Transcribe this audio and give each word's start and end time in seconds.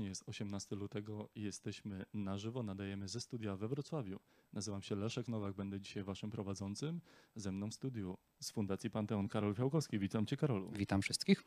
Serdecznie. 0.00 0.08
Jest 0.08 0.28
18 0.28 0.76
lutego 0.76 1.28
i 1.34 1.42
jesteśmy 1.42 2.04
na 2.14 2.38
żywo. 2.38 2.62
Nadajemy 2.62 3.08
ze 3.08 3.20
studia 3.20 3.56
we 3.56 3.68
Wrocławiu. 3.68 4.20
Nazywam 4.52 4.82
się 4.82 4.94
Leszek 4.94 5.28
Nowak, 5.28 5.54
będę 5.54 5.80
dzisiaj 5.80 6.02
waszym 6.02 6.30
prowadzącym. 6.30 7.00
Ze 7.36 7.52
mną 7.52 7.70
w 7.70 7.74
studiu 7.74 8.18
z 8.40 8.50
Fundacji 8.50 8.90
Panteon 8.90 9.28
Karol 9.28 9.54
Fiałkowski. 9.54 9.98
Witam 9.98 10.26
cię 10.26 10.36
Karolu. 10.36 10.70
Witam 10.70 11.02
wszystkich. 11.02 11.44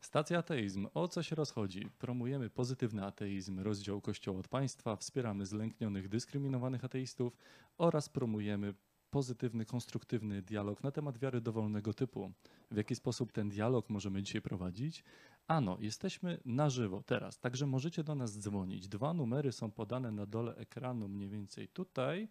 Stacja 0.00 0.38
Ateizm. 0.38 0.88
O 0.94 1.08
co 1.08 1.22
się 1.22 1.36
rozchodzi? 1.36 1.88
Promujemy 1.98 2.50
pozytywny 2.50 3.04
ateizm, 3.04 3.60
rozdział 3.60 4.00
Kościoła 4.00 4.40
od 4.40 4.48
państwa, 4.48 4.96
wspieramy 4.96 5.46
zlęknionych, 5.46 6.08
dyskryminowanych 6.08 6.84
ateistów 6.84 7.36
oraz 7.78 8.08
promujemy 8.08 8.74
pozytywny, 9.10 9.64
konstruktywny 9.64 10.42
dialog 10.42 10.82
na 10.82 10.90
temat 10.90 11.18
wiary 11.18 11.40
dowolnego 11.40 11.94
typu. 11.94 12.32
W 12.70 12.76
jaki 12.76 12.94
sposób 12.94 13.32
ten 13.32 13.48
dialog 13.48 13.90
możemy 13.90 14.22
dzisiaj 14.22 14.42
prowadzić? 14.42 15.04
Ano, 15.46 15.76
jesteśmy 15.80 16.38
na 16.44 16.70
żywo 16.70 17.02
teraz, 17.02 17.38
także 17.38 17.66
możecie 17.66 18.04
do 18.04 18.14
nas 18.14 18.38
dzwonić. 18.38 18.88
Dwa 18.88 19.14
numery 19.14 19.52
są 19.52 19.70
podane 19.70 20.12
na 20.12 20.26
dole 20.26 20.56
ekranu, 20.56 21.08
mniej 21.08 21.28
więcej 21.28 21.68
tutaj. 21.68 22.28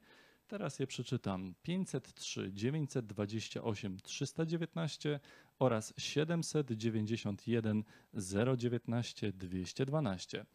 Teraz 0.48 0.80
je 0.80 0.88
przeczytam. 0.88 1.56
503 1.64 2.52
928 2.54 3.98
319 4.00 5.20
oraz 5.60 5.94
791 5.98 7.84
019 8.58 9.34
212. 9.34 10.46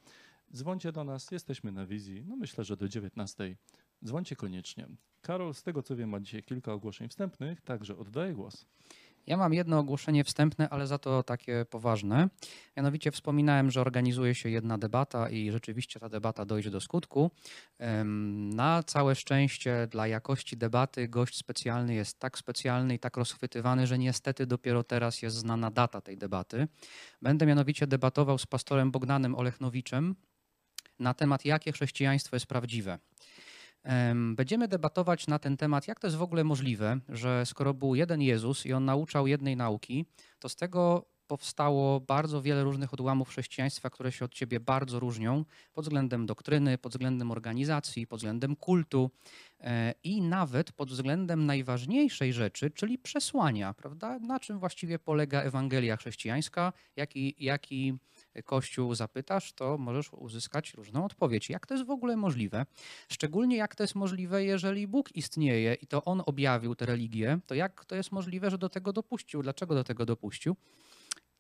Dzwońcie 0.53 0.93
do 0.93 1.05
nas, 1.05 1.31
jesteśmy 1.31 1.73
na 1.73 1.87
wizji, 1.87 2.25
no 2.27 2.37
myślę, 2.37 2.65
że 2.65 2.77
do 2.77 2.89
19. 2.89 3.57
Dzwońcie 4.05 4.37
koniecznie. 4.37 4.89
Karol, 5.23 5.55
z 5.55 5.63
tego 5.63 5.83
co 5.83 5.97
wiem, 5.97 6.11
ma 6.11 6.21
dzisiaj 6.21 6.43
kilka 6.43 6.73
ogłoszeń 6.73 7.09
wstępnych, 7.09 7.61
także 7.61 7.97
oddaję 7.97 8.33
głos. 8.35 8.67
Ja 9.31 9.37
mam 9.37 9.55
jedno 9.55 9.79
ogłoszenie 9.79 10.25
wstępne, 10.25 10.69
ale 10.69 10.87
za 10.87 10.99
to 10.99 11.23
takie 11.23 11.65
poważne. 11.71 12.29
Mianowicie 12.77 13.11
wspominałem, 13.11 13.71
że 13.71 13.81
organizuje 13.81 14.35
się 14.35 14.51
jedna 14.51 14.79
debata 14.79 15.29
i 15.29 15.51
rzeczywiście 15.51 16.01
ta 16.01 16.09
debata 16.09 16.45
dojdzie 16.45 16.71
do 16.71 16.81
skutku. 16.81 17.31
Na 18.55 18.83
całe 18.83 19.15
szczęście 19.15 19.87
dla 19.91 20.07
jakości 20.07 20.57
debaty 20.57 21.09
gość 21.09 21.37
specjalny 21.37 21.95
jest 21.95 22.19
tak 22.19 22.39
specjalny 22.39 22.95
i 22.95 22.99
tak 22.99 23.17
rozchwytywany, 23.17 23.87
że 23.87 23.99
niestety 23.99 24.47
dopiero 24.47 24.85
teraz 24.85 25.23
jest 25.23 25.37
znana 25.37 25.71
data 25.71 26.01
tej 26.01 26.19
debaty. 26.19 26.69
Będę 27.23 27.47
mianowicie 27.47 27.87
debatował 27.87 28.39
z 28.39 28.47
pastorem 28.47 28.91
Bogdanem 28.91 29.35
Olechnowiczem 29.35 30.17
na 30.99 31.15
temat, 31.15 31.45
jakie 31.45 31.73
chrześcijaństwo 31.73 32.37
jest 32.37 32.47
prawdziwe. 32.47 32.99
Em, 33.83 34.37
Będziemy 34.37 34.69
debatować 34.69 35.27
na 35.27 35.39
ten 35.39 35.57
temat, 35.57 35.89
jak 35.89 36.01
to 36.01 36.07
jest 36.07 36.17
w 36.17 36.23
ogóle 36.23 36.45
możliwe, 36.45 37.01
że 37.09 37.47
skoro 37.47 37.75
był 37.75 37.95
jeden 37.95 38.23
Jezus 38.23 38.67
i 38.67 38.73
on 38.73 38.85
nauczał 38.85 39.27
jednej 39.27 39.57
nauki, 39.57 40.07
to 40.39 40.49
z 40.49 40.57
tego 40.57 41.07
powstało 41.31 42.01
bardzo 42.01 42.43
wiele 42.43 42.65
różnych 42.65 42.95
odłamów 42.95 43.29
chrześcijaństwa, 43.29 43.91
które 43.91 44.13
się 44.13 44.25
od 44.25 44.37
siebie 44.37 44.61
bardzo 44.61 45.01
różnią 45.01 45.45
pod 45.73 45.85
względem 45.85 46.27
doktryny, 46.27 46.79
pod 46.79 46.93
względem 46.93 47.31
organizacji, 47.31 48.07
pod 48.07 48.19
względem 48.19 48.57
kultu 48.57 49.11
e, 49.61 49.95
i 50.05 50.23
nawet 50.23 50.73
pod 50.73 50.91
względem 50.91 51.47
najważniejszej 51.47 52.33
rzeczy, 52.33 52.71
czyli 52.71 52.99
przesłania, 52.99 53.75
prawda? 53.75 54.19
Na 54.19 54.41
czym 54.41 54.59
właściwie 54.59 54.99
polega 54.99 55.43
Ewangelia 55.43 55.97
chrześcijańska, 55.97 56.73
jaki, 56.97 57.35
jaki 57.39 57.99
Kościół 58.45 58.95
zapytasz, 58.95 59.53
to 59.53 59.79
możesz 59.79 60.13
uzyskać 60.13 60.75
różną 60.75 61.05
odpowiedź. 61.05 61.51
Jak 61.51 61.67
to 61.67 61.75
jest 61.75 61.87
w 61.87 61.91
ogóle 61.91 62.17
możliwe? 62.17 62.67
Szczególnie 63.09 63.57
jak 63.57 63.75
to 63.75 63.83
jest 63.83 63.95
możliwe, 63.95 64.45
jeżeli 64.45 64.87
Bóg 64.87 65.17
istnieje 65.17 65.75
i 65.75 65.87
to 65.87 66.05
On 66.05 66.23
objawił 66.27 66.75
tę 66.75 66.87
religię, 66.87 67.39
to 67.47 67.55
jak 67.55 67.85
to 67.85 67.97
jest 67.97 68.13
możliwe, 68.13 68.51
że 68.51 68.59
do 68.59 68.69
tego 68.69 68.93
dopuścił? 68.93 69.43
Dlaczego 69.43 69.75
do 69.75 69.85
tego 69.85 70.07
dopuścił? 70.07 70.57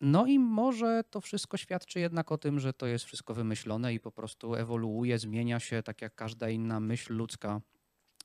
No 0.01 0.27
i 0.27 0.39
może 0.39 1.05
to 1.11 1.21
wszystko 1.21 1.57
świadczy 1.57 2.01
jednak 2.01 2.33
o 2.33 2.39
tym, 2.39 2.61
że 2.61 2.73
to 2.73 2.87
jest 2.87 3.05
wszystko 3.05 3.35
wymyślone 3.35 3.95
i 3.95 4.01
po 4.01 4.13
prostu 4.13 4.55
ewoluuje, 4.55 5.19
zmienia 5.19 5.61
się 5.61 5.83
tak 5.83 6.03
jak 6.03 6.15
każda 6.15 6.49
inna 6.49 6.81
myśl 6.81 7.15
ludzka 7.15 7.61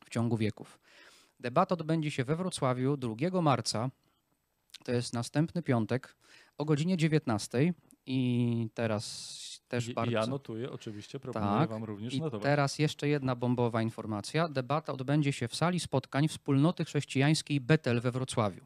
w 0.05 0.09
ciągu 0.09 0.37
wieków. 0.37 0.79
Debata 1.39 1.73
odbędzie 1.73 2.11
się 2.11 2.23
we 2.23 2.35
Wrocławiu 2.35 2.97
2 2.97 3.41
marca. 3.41 3.89
To 4.83 4.91
jest 4.91 5.13
następny 5.13 5.61
piątek 5.61 6.15
o 6.57 6.65
godzinie 6.65 6.97
19 6.97 7.73
i 8.07 8.69
teraz 8.73 9.45
też 9.67 9.87
I- 9.87 9.93
bardzo... 9.93 10.11
Ja 10.11 10.27
notuję, 10.27 10.71
oczywiście, 10.71 11.19
proponuję 11.19 11.59
Tak. 11.59 11.69
wam 11.69 11.83
również 11.83 12.13
I 12.13 12.19
notować. 12.19 12.43
teraz 12.43 12.79
jeszcze 12.79 13.07
jedna 13.07 13.35
bombowa 13.35 13.81
informacja. 13.81 14.47
Debata 14.49 14.93
odbędzie 14.93 15.33
się 15.33 15.47
w 15.47 15.55
sali 15.55 15.79
spotkań 15.79 16.27
Wspólnoty 16.27 16.85
Chrześcijańskiej 16.85 17.61
Betel 17.61 18.01
we 18.01 18.11
Wrocławiu. 18.11 18.65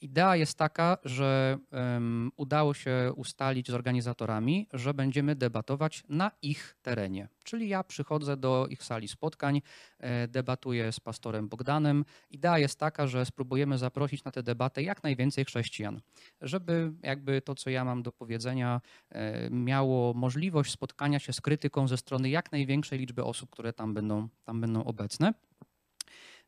Idea 0.00 0.36
jest 0.36 0.58
taka, 0.58 0.98
że 1.04 1.58
em, 1.70 2.30
udało 2.36 2.74
się 2.74 3.12
ustalić 3.16 3.66
z 3.66 3.74
organizatorami, 3.74 4.68
że 4.72 4.94
będziemy 4.94 5.34
debatować 5.36 6.04
na 6.08 6.30
ich 6.42 6.76
terenie. 6.82 7.28
Czyli 7.44 7.68
ja 7.68 7.84
przychodzę 7.84 8.36
do 8.36 8.66
ich 8.70 8.84
sali 8.84 9.08
spotkań, 9.08 9.62
e, 9.98 10.28
debatuję 10.28 10.92
z 10.92 11.00
pastorem 11.00 11.48
Bogdanem. 11.48 12.04
Idea 12.30 12.58
jest 12.58 12.78
taka, 12.78 13.06
że 13.06 13.26
spróbujemy 13.26 13.78
zaprosić 13.78 14.24
na 14.24 14.30
tę 14.30 14.42
debatę 14.42 14.82
jak 14.82 15.02
najwięcej 15.02 15.44
chrześcijan, 15.44 16.00
żeby 16.40 16.92
jakby 17.02 17.42
to, 17.42 17.54
co 17.54 17.70
ja 17.70 17.84
mam 17.84 18.02
do 18.02 18.12
powiedzenia, 18.12 18.80
e, 19.10 19.50
miało 19.50 20.14
możliwość 20.14 20.72
spotkania 20.72 21.18
się 21.18 21.32
z 21.32 21.40
krytyką 21.40 21.88
ze 21.88 21.96
strony 21.96 22.28
jak 22.28 22.52
największej 22.52 22.98
liczby 22.98 23.24
osób, 23.24 23.50
które 23.50 23.72
tam 23.72 23.94
będą, 23.94 24.28
tam 24.44 24.60
będą 24.60 24.84
obecne. 24.84 25.34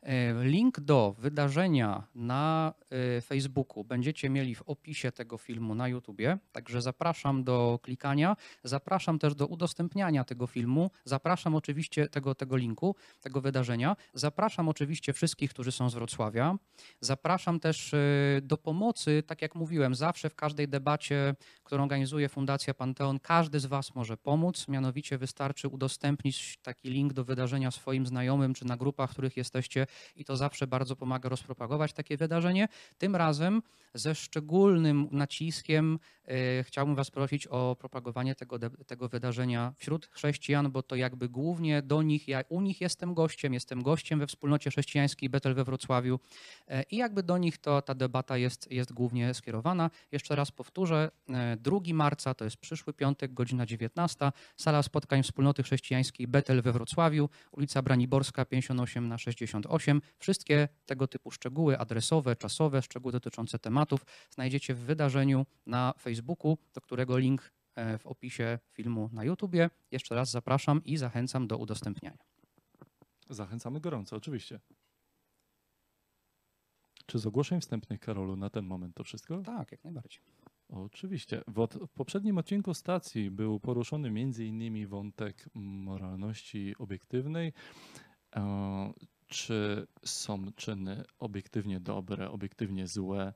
E, 0.01 0.43
Link 0.43 0.79
do 0.79 1.15
wydarzenia 1.17 2.03
na 2.15 2.73
e, 3.17 3.21
Facebooku 3.21 3.83
będziecie 3.83 4.29
mieli 4.29 4.55
w 4.55 4.61
opisie 4.61 5.11
tego 5.11 5.37
filmu 5.37 5.75
na 5.75 5.87
YouTubie, 5.87 6.37
także 6.51 6.81
zapraszam 6.81 7.43
do 7.43 7.79
klikania, 7.83 8.35
zapraszam 8.63 9.19
też 9.19 9.35
do 9.35 9.47
udostępniania 9.47 10.23
tego 10.23 10.47
filmu, 10.47 10.91
zapraszam 11.05 11.55
oczywiście 11.55 12.07
tego, 12.07 12.35
tego 12.35 12.57
linku, 12.57 12.95
tego 13.21 13.41
wydarzenia, 13.41 13.95
zapraszam 14.13 14.69
oczywiście 14.69 15.13
wszystkich, 15.13 15.49
którzy 15.49 15.71
są 15.71 15.89
z 15.89 15.93
Wrocławia, 15.93 16.55
zapraszam 17.01 17.59
też 17.59 17.93
e, 17.93 17.97
do 18.41 18.57
pomocy, 18.57 19.23
tak 19.27 19.41
jak 19.41 19.55
mówiłem, 19.55 19.95
zawsze 19.95 20.29
w 20.29 20.35
każdej 20.35 20.67
debacie, 20.67 21.35
którą 21.63 21.83
organizuje 21.83 22.29
Fundacja 22.29 22.73
Panteon, 22.73 23.19
każdy 23.19 23.59
z 23.59 23.65
Was 23.65 23.95
może 23.95 24.17
pomóc, 24.17 24.67
mianowicie 24.67 25.17
wystarczy 25.17 25.67
udostępnić 25.67 26.57
taki 26.61 26.89
link 26.89 27.13
do 27.13 27.23
wydarzenia 27.23 27.71
swoim 27.71 28.05
znajomym 28.05 28.53
czy 28.53 28.65
na 28.65 28.77
grupach, 28.77 29.09
w 29.09 29.13
których 29.13 29.37
jesteście 29.37 29.87
i 30.15 30.25
to 30.25 30.37
zawsze 30.37 30.67
bardzo 30.67 30.95
pomaga 30.95 31.29
rozpropagować 31.29 31.93
takie 31.93 32.17
wydarzenie. 32.17 32.67
Tym 32.97 33.15
razem 33.15 33.61
ze 33.93 34.15
szczególnym 34.15 35.07
naciskiem 35.11 35.99
e, 36.25 36.63
chciałbym 36.63 36.95
Was 36.95 37.11
prosić 37.11 37.47
o 37.47 37.75
propagowanie 37.79 38.35
tego, 38.35 38.59
tego 38.87 39.09
wydarzenia 39.09 39.73
wśród 39.77 40.07
chrześcijan, 40.07 40.71
bo 40.71 40.83
to 40.83 40.95
jakby 40.95 41.29
głównie 41.29 41.81
do 41.81 42.01
nich, 42.01 42.27
ja 42.27 42.43
u 42.49 42.61
nich 42.61 42.81
jestem 42.81 43.13
gościem, 43.13 43.53
jestem 43.53 43.83
gościem 43.83 44.19
we 44.19 44.27
wspólnocie 44.27 44.69
chrześcijańskiej 44.69 45.29
Betel 45.29 45.55
we 45.55 45.63
Wrocławiu 45.63 46.19
e, 46.67 46.83
i 46.83 46.97
jakby 46.97 47.23
do 47.23 47.37
nich 47.37 47.57
to 47.57 47.81
ta 47.81 47.95
debata 47.95 48.37
jest, 48.37 48.71
jest 48.71 48.93
głównie 48.93 49.33
skierowana. 49.33 49.89
Jeszcze 50.11 50.35
raz 50.35 50.51
powtórzę, 50.51 51.11
e, 51.29 51.57
2 51.57 51.79
marca 51.93 52.33
to 52.33 52.45
jest 52.45 52.57
przyszły 52.57 52.93
piątek, 52.93 53.33
godzina 53.33 53.65
19, 53.65 54.31
sala 54.57 54.83
spotkań 54.83 55.23
wspólnoty 55.23 55.63
chrześcijańskiej 55.63 56.27
Betel 56.27 56.61
we 56.61 56.71
Wrocławiu, 56.71 57.29
ulica 57.51 57.81
Braniborska 57.81 58.45
58 58.45 59.07
na 59.07 59.17
68. 59.17 59.78
Wszystkie 60.19 60.67
tego 60.85 61.07
typu 61.07 61.31
szczegóły 61.31 61.77
adresowe, 61.77 62.35
czasowe, 62.35 62.81
szczegóły 62.81 63.11
dotyczące 63.11 63.59
tematów 63.59 64.05
znajdziecie 64.29 64.73
w 64.73 64.79
wydarzeniu 64.79 65.45
na 65.65 65.93
Facebooku, 65.99 66.57
do 66.73 66.81
którego 66.81 67.17
link 67.17 67.51
e, 67.75 67.97
w 67.97 68.07
opisie 68.07 68.59
filmu 68.71 69.09
na 69.13 69.23
YouTubie. 69.23 69.69
Jeszcze 69.91 70.15
raz 70.15 70.31
zapraszam 70.31 70.83
i 70.83 70.97
zachęcam 70.97 71.47
do 71.47 71.57
udostępniania. 71.57 72.23
Zachęcamy 73.29 73.79
gorąco, 73.79 74.15
oczywiście. 74.15 74.59
Czy 77.05 77.19
z 77.19 77.25
ogłoszeń 77.25 77.61
wstępnych, 77.61 77.99
Karolu, 77.99 78.35
na 78.35 78.49
ten 78.49 78.65
moment 78.65 78.95
to 78.95 79.03
wszystko? 79.03 79.41
Tak, 79.41 79.71
jak 79.71 79.83
najbardziej. 79.83 80.21
Oczywiście. 80.69 81.41
W, 81.47 81.59
od, 81.59 81.73
w 81.75 81.93
poprzednim 81.93 82.37
odcinku 82.37 82.73
stacji 82.73 83.31
był 83.31 83.59
poruszony 83.59 84.07
m.in. 84.07 84.87
wątek 84.87 85.49
moralności 85.55 86.75
obiektywnej. 86.79 87.53
Czy 89.29 89.87
są 90.05 90.51
czyny 90.55 91.03
obiektywnie 91.19 91.79
dobre, 91.79 92.31
obiektywnie 92.31 92.87
złe? 92.87 93.33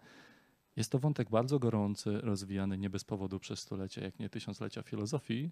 Jest 0.75 0.91
to 0.91 0.99
wątek 0.99 1.29
bardzo 1.29 1.59
gorący, 1.59 2.21
rozwijany 2.21 2.77
nie 2.77 2.89
bez 2.89 3.03
powodu 3.03 3.39
przez 3.39 3.59
stulecia, 3.59 4.01
jak 4.01 4.19
nie 4.19 4.29
tysiąclecia 4.29 4.81
filozofii. 4.81 5.51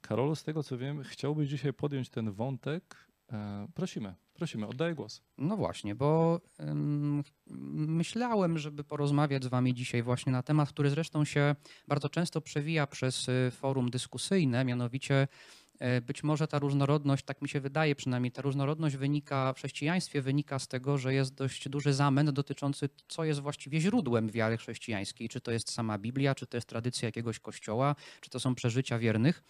Karolu, 0.00 0.34
z 0.34 0.44
tego 0.44 0.62
co 0.62 0.78
wiem, 0.78 1.02
chciałbyś 1.02 1.48
dzisiaj 1.48 1.72
podjąć 1.72 2.10
ten 2.10 2.32
wątek. 2.32 3.10
E, 3.32 3.68
prosimy, 3.74 4.14
prosimy, 4.32 4.66
oddaję 4.66 4.94
głos. 4.94 5.22
No 5.38 5.56
właśnie, 5.56 5.94
bo 5.94 6.40
myślałem, 7.74 8.58
żeby 8.58 8.84
porozmawiać 8.84 9.44
z 9.44 9.46
Wami 9.46 9.74
dzisiaj 9.74 10.02
właśnie 10.02 10.32
na 10.32 10.42
temat, 10.42 10.68
który 10.68 10.90
zresztą 10.90 11.24
się 11.24 11.54
bardzo 11.88 12.08
często 12.08 12.40
przewija 12.40 12.86
przez 12.86 13.28
y, 13.28 13.50
forum 13.50 13.90
dyskusyjne, 13.90 14.64
mianowicie 14.64 15.28
Być 16.02 16.22
może 16.22 16.48
ta 16.48 16.58
różnorodność, 16.58 17.24
tak 17.24 17.42
mi 17.42 17.48
się 17.48 17.60
wydaje 17.60 17.94
przynajmniej, 17.94 18.32
ta 18.32 18.42
różnorodność 18.42 18.96
wynika 18.96 19.52
w 19.52 19.56
chrześcijaństwie 19.56 20.22
wynika 20.22 20.58
z 20.58 20.68
tego, 20.68 20.98
że 20.98 21.14
jest 21.14 21.34
dość 21.34 21.68
duży 21.68 21.92
zamęt 21.92 22.30
dotyczący, 22.30 22.88
co 23.08 23.24
jest 23.24 23.40
właściwie 23.40 23.80
źródłem 23.80 24.30
wiary 24.30 24.56
chrześcijańskiej. 24.56 25.28
Czy 25.28 25.40
to 25.40 25.50
jest 25.52 25.70
sama 25.72 25.98
Biblia, 25.98 26.34
czy 26.34 26.46
to 26.46 26.56
jest 26.56 26.68
tradycja 26.68 27.08
jakiegoś 27.08 27.38
kościoła, 27.38 27.96
czy 28.20 28.30
to 28.30 28.40
są 28.40 28.54
przeżycia 28.54 28.98
wiernych. 28.98 29.42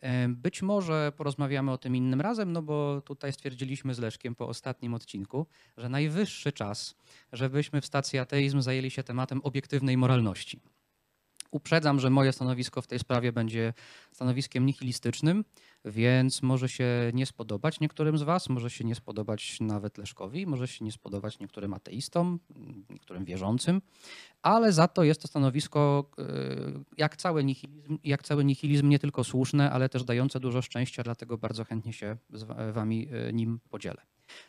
E, 0.00 0.28
Być 0.28 0.62
może 0.62 1.12
porozmawiamy 1.16 1.72
o 1.72 1.78
tym 1.78 1.96
innym 1.96 2.20
razem, 2.20 2.52
no 2.52 2.62
bo 2.62 3.00
tutaj 3.00 3.32
stwierdziliśmy 3.32 3.94
z 3.94 3.98
Leszkiem 3.98 4.34
po 4.34 4.48
ostatnim 4.48 4.94
odcinku, 4.94 5.46
że 5.76 5.88
najwyższy 5.88 6.52
czas, 6.52 6.94
żebyśmy 7.32 7.80
w 7.80 7.86
stacji 7.86 8.18
ateizm 8.18 8.60
zajęli 8.60 8.90
się 8.90 9.02
tematem 9.02 9.40
obiektywnej 9.42 9.96
moralności. 9.96 10.60
Uprzedzam, 11.54 12.00
że 12.00 12.10
moje 12.10 12.32
stanowisko 12.32 12.82
w 12.82 12.86
tej 12.86 12.98
sprawie 12.98 13.32
będzie 13.32 13.72
stanowiskiem 14.12 14.66
nihilistycznym, 14.66 15.44
więc 15.84 16.42
może 16.42 16.68
się 16.68 16.86
nie 17.14 17.26
spodobać 17.26 17.80
niektórym 17.80 18.18
z 18.18 18.22
Was, 18.22 18.48
może 18.48 18.70
się 18.70 18.84
nie 18.84 18.94
spodobać 18.94 19.60
nawet 19.60 19.98
Leszkowi, 19.98 20.46
może 20.46 20.68
się 20.68 20.84
nie 20.84 20.92
spodobać 20.92 21.38
niektórym 21.38 21.74
ateistom, 21.74 22.40
niektórym 22.90 23.24
wierzącym, 23.24 23.82
ale 24.42 24.72
za 24.72 24.88
to 24.88 25.04
jest 25.04 25.22
to 25.22 25.28
stanowisko, 25.28 26.10
e, 26.18 26.24
jak 26.96 27.16
cały 27.16 27.44
nihilizm, 27.44 27.98
jak 28.04 28.22
cały 28.22 28.44
nihilizm 28.44 28.88
nie 28.88 28.98
tylko 28.98 29.24
słuszne, 29.24 29.70
ale 29.70 29.88
też 29.88 30.04
dające 30.04 30.40
dużo 30.40 30.62
szczęścia, 30.62 31.02
dlatego 31.02 31.38
bardzo 31.38 31.64
chętnie 31.64 31.92
się 31.92 32.16
z 32.32 32.42
wa- 32.42 32.72
Wami 32.72 33.08
e, 33.28 33.32
nim 33.32 33.60
podzielę. 33.70 34.02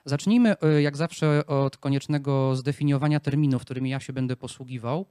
Zacznijmy 0.05 0.55
e, 0.61 0.81
jak 0.81 0.97
zawsze 0.97 1.45
od 1.47 1.77
koniecznego 1.77 2.55
zdefiniowania 2.55 3.19
terminów, 3.19 3.61
którymi 3.61 3.89
ja 3.89 3.99
się 3.99 4.13
będę 4.13 4.35
posługiwał. 4.35 5.05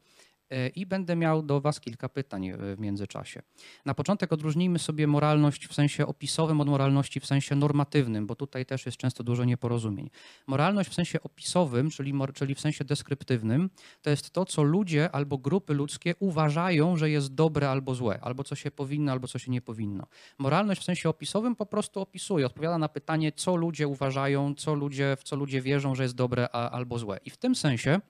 E, 0.51 0.69
I 0.69 0.87
będę 0.87 1.17
miał 1.17 1.43
do 1.43 1.61
Was 1.61 1.81
kilka 1.81 2.09
pytań 2.09 2.47
e, 2.47 2.57
w 2.77 2.81
międzyczasie. 2.81 3.43
Na 3.85 3.95
początek 3.95 4.33
odróżnijmy 4.33 4.79
sobie 4.79 5.07
moralność 5.07 5.67
w 5.67 5.75
sensie 5.75 6.07
opisowym 6.07 6.61
od 6.61 6.69
moralności 6.69 7.21
w 7.21 7.27
sensie 7.27 7.57
normatywnym, 7.57 8.27
bo 8.27 8.37
tutaj 8.37 8.67
też 8.67 8.87
jest 8.87 8.99
często 8.99 9.25
dużo 9.25 9.45
nieporozumień. 9.45 10.11
Moralność 10.47 10.91
w 10.91 10.95
sensie 10.95 11.23
opisowym, 11.23 11.91
czyli, 11.91 12.13
czyli 12.35 12.55
w 12.55 12.61
sensie 12.61 12.85
deskryptywnym, 12.85 13.71
to 14.03 14.11
jest 14.11 14.31
to, 14.31 14.45
co 14.45 14.63
ludzie 14.63 15.11
albo 15.11 15.39
grupy 15.39 15.75
ludzkie 15.75 16.15
uważają, 16.19 16.97
że 16.97 17.11
jest 17.11 17.35
dobre 17.35 17.71
albo 17.71 17.95
złe, 17.95 18.19
albo 18.23 18.45
co 18.45 18.55
się 18.55 18.71
powinno, 18.71 19.13
albo 19.13 19.29
co 19.29 19.39
się 19.39 19.51
nie 19.51 19.63
powinno. 19.63 20.07
Moralność 20.39 20.81
w 20.81 20.85
sensie 20.85 21.09
opisowym 21.09 21.57
po 21.57 21.67
prostu 21.67 22.01
opisuje, 22.01 22.47
odpowiada 22.47 22.79
na 22.79 22.89
pytanie, 22.89 23.33
co 23.33 23.57
ludzie 23.57 23.89
uważają, 23.89 24.55
co 24.55 24.75
ludzie, 24.75 25.17
w 25.19 25.23
co 25.23 25.37
ludzie 25.37 25.61
wierzą, 25.63 25.95
że 25.95 26.03
jest 26.03 26.15
dobre 26.15 26.49
a, 26.53 26.71
albo 26.71 26.99
złe. 26.99 27.19
I 27.25 27.31
w 27.31 27.37
tym 27.37 27.55
sensie 27.55 28.01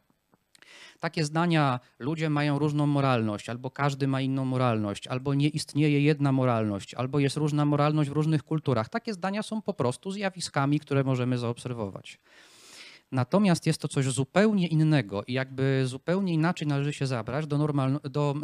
takie 1.05 1.25
zdania, 1.25 1.81
ludzie 1.99 2.31
mają 2.31 2.59
różną 2.59 2.87
moralność, 2.87 3.49
albo 3.49 3.71
każdy 3.71 4.09
ma 4.09 4.21
inną 4.21 4.45
moralność, 4.45 5.07
albo 5.07 5.35
nie 5.35 5.49
istnieje 5.49 6.01
jedna 6.01 6.33
moralność, 6.33 6.95
albo 6.95 7.19
jest 7.19 7.37
różna 7.37 7.65
moralność 7.65 8.11
w 8.11 8.13
różnych 8.13 8.43
kulturach. 8.43 8.89
Takie 8.89 9.15
zdania 9.15 9.43
są 9.43 9.63
po 9.63 9.75
prostu 9.75 10.11
zjawiskami, 10.11 10.81
które 10.81 11.05
możemy 11.05 11.39
zaobserwować. 11.39 12.19
Natomiast 13.15 13.67
jest 13.67 13.81
to 13.81 13.89
coś 13.89 14.07
zupełnie 14.07 14.69
innego 14.69 15.25
i 15.27 15.33
jakby 15.33 15.83
zupełnie 15.87 16.35
inaczej 16.35 16.69
należy 16.69 16.93
się 16.93 17.07
zabrać 17.07 17.47
do, 17.47 17.59
normal, 17.59 18.01
do 18.11 18.35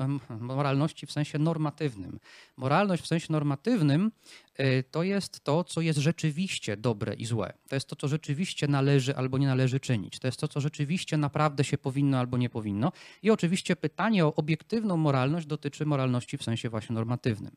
moralności 0.41 1.07
w 1.07 1.13
sensie 1.13 1.39
normatywnym. 1.39 2.21
Moralność 2.57 3.03
w 3.03 3.07
sensie 3.07 3.27
normatywnym 3.31 4.13
y, 4.61 4.85
to 4.91 5.03
jest 5.03 5.45
to, 5.45 5.65
co 5.65 5.81
jest 5.81 5.99
rzeczywiście 5.99 6.77
dobre 6.77 7.15
i 7.15 7.25
złe. 7.27 7.53
To 7.69 7.77
jest 7.77 7.89
to, 7.89 7.97
co 7.97 8.09
rzeczywiście 8.09 8.69
należy 8.69 9.17
albo 9.17 9.39
nie 9.39 9.47
należy 9.47 9.81
czynić. 9.81 10.19
To 10.19 10.29
jest 10.29 10.41
to, 10.41 10.49
co 10.49 10.61
rzeczywiście 10.61 11.17
naprawdę 11.17 11.65
się 11.65 11.79
powinno 11.79 12.19
albo 12.19 12.37
nie 12.37 12.51
powinno. 12.51 12.93
I 13.23 13.31
oczywiście 13.31 13.77
pytanie 13.77 14.27
o 14.27 14.35
obiektywną 14.35 14.97
moralność 14.97 15.47
dotyczy 15.47 15.87
moralności 15.87 16.39
w 16.39 16.43
sensie 16.43 16.69
właśnie 16.69 16.95
normatywnym. 16.95 17.57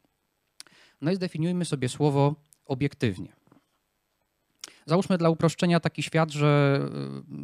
No 1.02 1.12
i 1.12 1.16
zdefiniujmy 1.16 1.66
sobie 1.66 1.90
słowo 1.90 2.36
obiektywnie. 2.66 3.43
Załóżmy 4.86 5.18
dla 5.18 5.30
uproszczenia 5.30 5.80
taki 5.80 6.04
świat, 6.04 6.32
że 6.32 6.80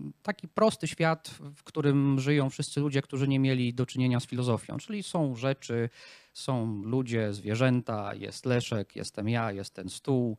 y, 0.10 0.24
taki 0.24 0.48
prosty 0.48 0.88
świat, 0.88 1.30
w 1.56 1.64
którym 1.64 2.20
żyją 2.20 2.50
wszyscy 2.50 2.80
ludzie, 2.80 3.02
którzy 3.02 3.28
nie 3.28 3.40
mieli 3.40 3.74
do 3.74 3.86
czynienia 3.86 4.20
z 4.20 4.26
filozofią, 4.26 4.78
czyli 4.78 5.04
są 5.04 5.36
rzeczy, 5.36 5.90
są 6.34 6.82
ludzie, 6.84 7.34
zwierzęta, 7.34 8.16
jest 8.16 8.46
Leszek, 8.46 8.96
jestem 8.96 9.30
ja, 9.30 9.52
jest 9.52 9.74
ten 9.74 9.90
stół 9.90 10.38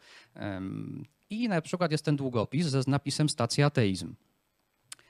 i 1.30 1.48
na 1.48 1.60
przykład 1.62 1.92
jest 1.92 2.04
ten 2.04 2.16
długopis 2.16 2.66
ze 2.66 2.82
napisem 2.86 3.28
stacja 3.28 3.66
ateizm. 3.66 4.14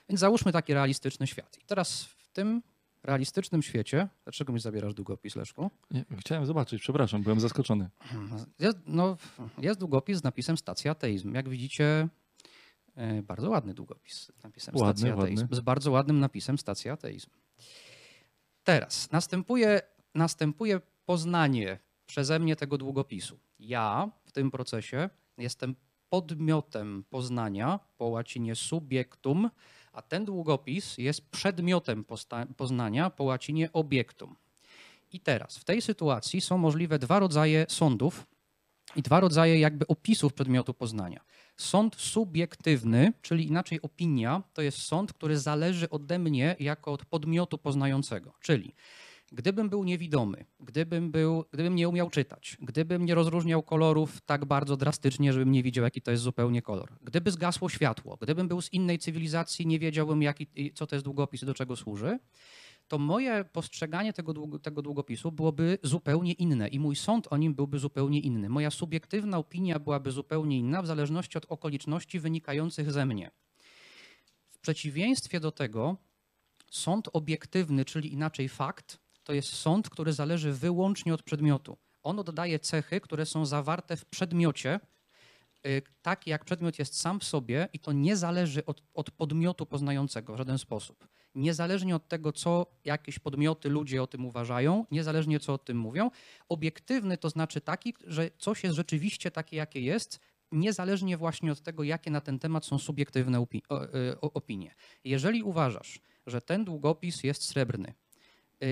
Więc 0.09 0.21
załóżmy 0.21 0.53
taki 0.53 0.75
realistyczny 0.75 1.27
świat. 1.27 1.59
I 1.63 1.65
teraz 1.67 2.05
w 2.05 2.29
tym 2.33 2.63
realistycznym 3.02 3.62
świecie, 3.62 4.08
dlaczego 4.25 4.52
mi 4.52 4.61
zabierasz 4.61 4.94
długopis, 4.94 5.37
Leszku? 5.37 5.70
Nie, 5.91 6.05
chciałem 6.19 6.47
zobaczyć, 6.47 6.82
przepraszam, 6.82 7.23
byłem 7.23 7.41
zaskoczony. 7.41 7.91
Jest, 8.58 8.79
no, 8.87 9.17
jest 9.58 9.81
długopis 9.81 10.19
z 10.19 10.23
napisem 10.23 10.56
Stacja 10.56 10.91
Ateizm. 10.93 11.35
Jak 11.35 11.49
widzicie, 11.49 12.08
e, 12.94 13.23
bardzo 13.23 13.50
ładny 13.50 13.75
długopis 13.75 14.32
z 14.38 14.44
napisem 14.44 14.76
Ładny, 14.76 15.00
Stacja 15.00 15.17
ładny. 15.17 15.25
Ateizm. 15.25 15.55
Z 15.55 15.61
bardzo 15.61 15.91
ładnym 15.91 16.20
napisem 16.20 16.58
Stacja 16.58 16.93
Ateizm. 16.93 17.31
Teraz 18.64 19.12
następuje, 19.12 19.81
następuje 20.14 20.81
poznanie 21.05 21.79
przeze 22.06 22.38
mnie 22.38 22.56
tego 22.56 22.79
długopisu. 22.79 23.38
Ja 23.58 24.11
w 24.25 24.32
tym 24.32 24.50
procesie 24.50 25.11
jestem 25.38 25.75
podmiotem 26.08 27.05
poznania, 27.11 27.81
po 27.96 28.05
łacinie 28.05 28.56
subjektum, 28.56 29.50
a 29.93 30.03
ten 30.03 30.25
długopis 30.25 30.99
jest 30.99 31.31
przedmiotem 31.31 32.05
poznania, 32.57 33.11
po 33.11 33.25
łacinie 33.25 33.73
obiektum. 33.73 34.37
I 35.13 35.21
teraz 35.21 35.59
w 35.59 35.65
tej 35.65 35.83
sytuacji 35.83 36.41
są 36.41 36.59
możliwe 36.59 36.99
dwa 36.99 37.19
rodzaje 37.19 37.67
sądów 37.69 38.27
i 38.97 39.03
dwa 39.03 39.21
rodzaje 39.21 39.61
jakby 39.61 39.87
opisów 39.87 40.35
przedmiotu 40.35 40.75
poznania. 40.75 41.21
Sąd 41.57 41.97
subiektywny, 41.97 43.13
czyli 43.23 43.47
inaczej 43.47 43.83
opinia, 43.83 44.43
to 44.53 44.63
jest 44.63 44.79
sąd, 44.79 45.13
który 45.13 45.39
zależy 45.39 45.91
ode 45.91 46.19
mnie 46.19 46.57
jako 46.61 46.93
od 46.93 47.05
podmiotu 47.05 47.59
poznającego. 47.59 48.33
Czyli 48.41 48.75
gdybym 49.32 49.69
był 49.69 49.84
niewidomy, 49.84 50.44
gdybym, 50.60 51.10
był, 51.10 51.44
gdybym 51.53 51.75
nie 51.75 51.89
umiał 51.89 52.10
czytać, 52.10 52.56
gdybym 52.60 53.05
nie 53.05 53.15
rozróżniał 53.15 53.63
kolorów 53.63 54.20
tak 54.20 54.44
bardzo 54.44 54.77
drastycznie, 54.77 55.32
żebym 55.32 55.53
nie 55.53 55.63
widział, 55.63 55.84
jaki 55.84 56.03
to 56.03 56.10
jest 56.10 56.22
zupełnie 56.22 56.63
kolor, 56.63 56.93
gdyby 57.03 57.31
zgasło 57.31 57.69
światło, 57.69 58.19
gdybym 58.20 58.49
był 58.49 58.63
z 58.63 58.72
innej 58.72 58.99
cywilizacji, 58.99 59.67
nie 59.67 59.79
wiedziałbym, 59.79 60.22
jaki, 60.22 60.72
co 60.75 60.87
to 60.87 60.96
jest 60.96 61.05
długopis 61.05 61.43
i 61.43 61.46
do 61.46 61.55
czego 61.55 61.77
służy, 61.77 62.19
to 62.89 62.99
moje 62.99 63.44
postrzeganie 63.44 64.13
tego, 64.13 64.58
tego 64.58 64.82
długopisu 64.82 65.32
byłoby 65.32 65.79
zupełnie 65.82 66.32
inne 66.32 66.69
i 66.69 66.79
mój 66.79 66.96
sąd 66.96 67.27
o 67.31 67.37
nim 67.37 67.55
byłby 67.55 67.79
zupełnie 67.79 68.20
inny. 68.20 68.49
Moja 68.49 68.70
subiektywna 68.70 69.39
opinia 69.39 69.79
byłaby 69.79 70.10
zupełnie 70.10 70.58
inna 70.58 70.82
w 70.82 70.87
zależności 70.87 71.39
od 71.39 71.46
okoliczności 71.49 72.20
wynikających 72.20 72.93
ze 72.93 73.06
mnie. 73.06 73.31
W 74.51 74.58
przeciwieństwie 74.58 75.41
do 75.41 75.53
tego, 75.53 75.96
sąd 76.70 77.08
obiektywny, 77.13 77.84
czyli 77.84 78.13
inaczej 78.13 78.49
fakt, 78.49 79.00
to 79.24 79.32
jest 79.32 79.48
sąd, 79.48 79.91
który 79.91 80.12
zależy 80.12 80.53
wyłącznie 80.53 81.15
od 81.15 81.22
przedmiotu. 81.22 81.79
On 82.03 82.19
oddaje 82.19 82.58
cechy, 82.58 83.00
które 83.00 83.27
są 83.27 83.46
zawarte 83.46 83.96
w 83.96 84.05
przedmiocie, 84.05 84.81
y, 85.67 85.82
tak 86.03 86.27
jak 86.27 86.44
przedmiot 86.44 86.79
jest 86.79 87.00
sam 87.00 87.20
w 87.20 87.24
sobie 87.24 87.69
i 87.72 87.79
to 87.79 87.93
nie 87.93 88.17
zależy 88.17 88.65
od, 88.65 88.82
od 88.94 89.10
podmiotu 89.10 89.67
poznającego 89.67 90.34
w 90.34 90.36
żaden 90.36 90.58
sposób 90.58 91.08
niezależnie 91.34 91.96
od 91.96 92.08
tego, 92.08 92.32
co 92.32 92.67
jakieś 92.84 93.19
podmioty, 93.19 93.69
ludzie 93.69 94.03
o 94.03 94.06
tym 94.06 94.27
uważają, 94.27 94.86
niezależnie 94.91 95.41
co 95.41 95.55
o 95.55 95.58
tym 95.58 95.77
mówią. 95.77 96.10
Obiektywny 96.48 97.19
to 97.19 97.31
znaczy 97.31 97.60
taki, 97.60 97.94
że 98.06 98.31
coś 98.39 98.65
jest 98.65 98.77
rzeczywiście 98.77 99.31
takie, 99.31 99.56
jakie 99.56 99.81
jest, 99.81 100.20
niezależnie 100.53 101.17
właśnie 101.17 101.53
od 101.53 101.60
tego, 101.60 101.82
jakie 101.82 102.10
na 102.10 102.20
ten 102.20 102.39
temat 102.39 102.65
są 102.65 102.79
subiektywne 102.79 103.39
y, 103.41 104.20
opinie. 104.20 104.74
Jeżeli 105.05 105.43
uważasz, 105.43 106.00
że 106.27 106.41
ten 106.41 106.65
długopis 106.65 107.24
jest 107.24 107.43
srebrny, 107.43 107.94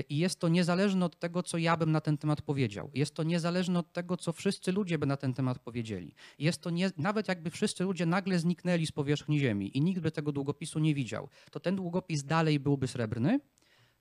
i 0.09 0.17
jest 0.17 0.39
to 0.39 0.47
niezależne 0.47 1.05
od 1.05 1.19
tego, 1.19 1.43
co 1.43 1.57
ja 1.57 1.77
bym 1.77 1.91
na 1.91 2.01
ten 2.01 2.17
temat 2.17 2.41
powiedział. 2.41 2.91
Jest 2.93 3.15
to 3.15 3.23
niezależne 3.23 3.79
od 3.79 3.93
tego, 3.93 4.17
co 4.17 4.33
wszyscy 4.33 4.71
ludzie 4.71 4.97
by 4.97 5.05
na 5.05 5.17
ten 5.17 5.33
temat 5.33 5.59
powiedzieli. 5.59 6.15
Jest 6.39 6.61
to 6.61 6.69
nie, 6.69 6.91
nawet 6.97 7.27
jakby 7.27 7.49
wszyscy 7.49 7.83
ludzie 7.83 8.05
nagle 8.05 8.39
zniknęli 8.39 8.85
z 8.85 8.91
powierzchni 8.91 9.39
Ziemi 9.39 9.77
i 9.77 9.81
nikt 9.81 10.01
by 10.01 10.11
tego 10.11 10.31
długopisu 10.31 10.79
nie 10.79 10.95
widział, 10.95 11.29
to 11.51 11.59
ten 11.59 11.75
długopis 11.75 12.23
dalej 12.23 12.59
byłby 12.59 12.87
srebrny, 12.87 13.39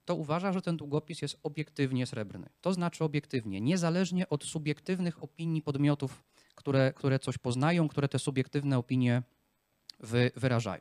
to 0.05 0.15
uważa, 0.15 0.53
że 0.53 0.63
ten 0.63 0.77
długopis 0.77 1.23
jest 1.23 1.39
obiektywnie 1.43 2.07
srebrny. 2.07 2.49
To 2.61 2.73
znaczy 2.73 3.05
obiektywnie, 3.05 3.61
niezależnie 3.61 4.29
od 4.29 4.45
subiektywnych 4.45 5.23
opinii 5.23 5.63
podmiotów, 5.63 6.25
które, 6.55 6.93
które 6.93 7.19
coś 7.19 7.39
poznają, 7.39 7.89
które 7.89 8.09
te 8.09 8.19
subiektywne 8.19 8.79
opinie 8.79 9.23
wy, 10.01 10.31
wyrażają. 10.37 10.81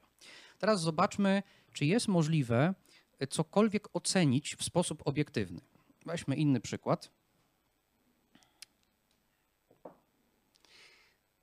Teraz 0.57 0.81
zobaczmy, 0.81 1.43
czy 1.73 1.85
jest 1.85 2.07
możliwe 2.07 2.73
cokolwiek 3.29 3.87
ocenić 3.93 4.55
w 4.55 4.63
sposób 4.63 5.01
obiektywny. 5.05 5.61
Weźmy 6.05 6.35
inny 6.35 6.59
przykład. 6.59 7.11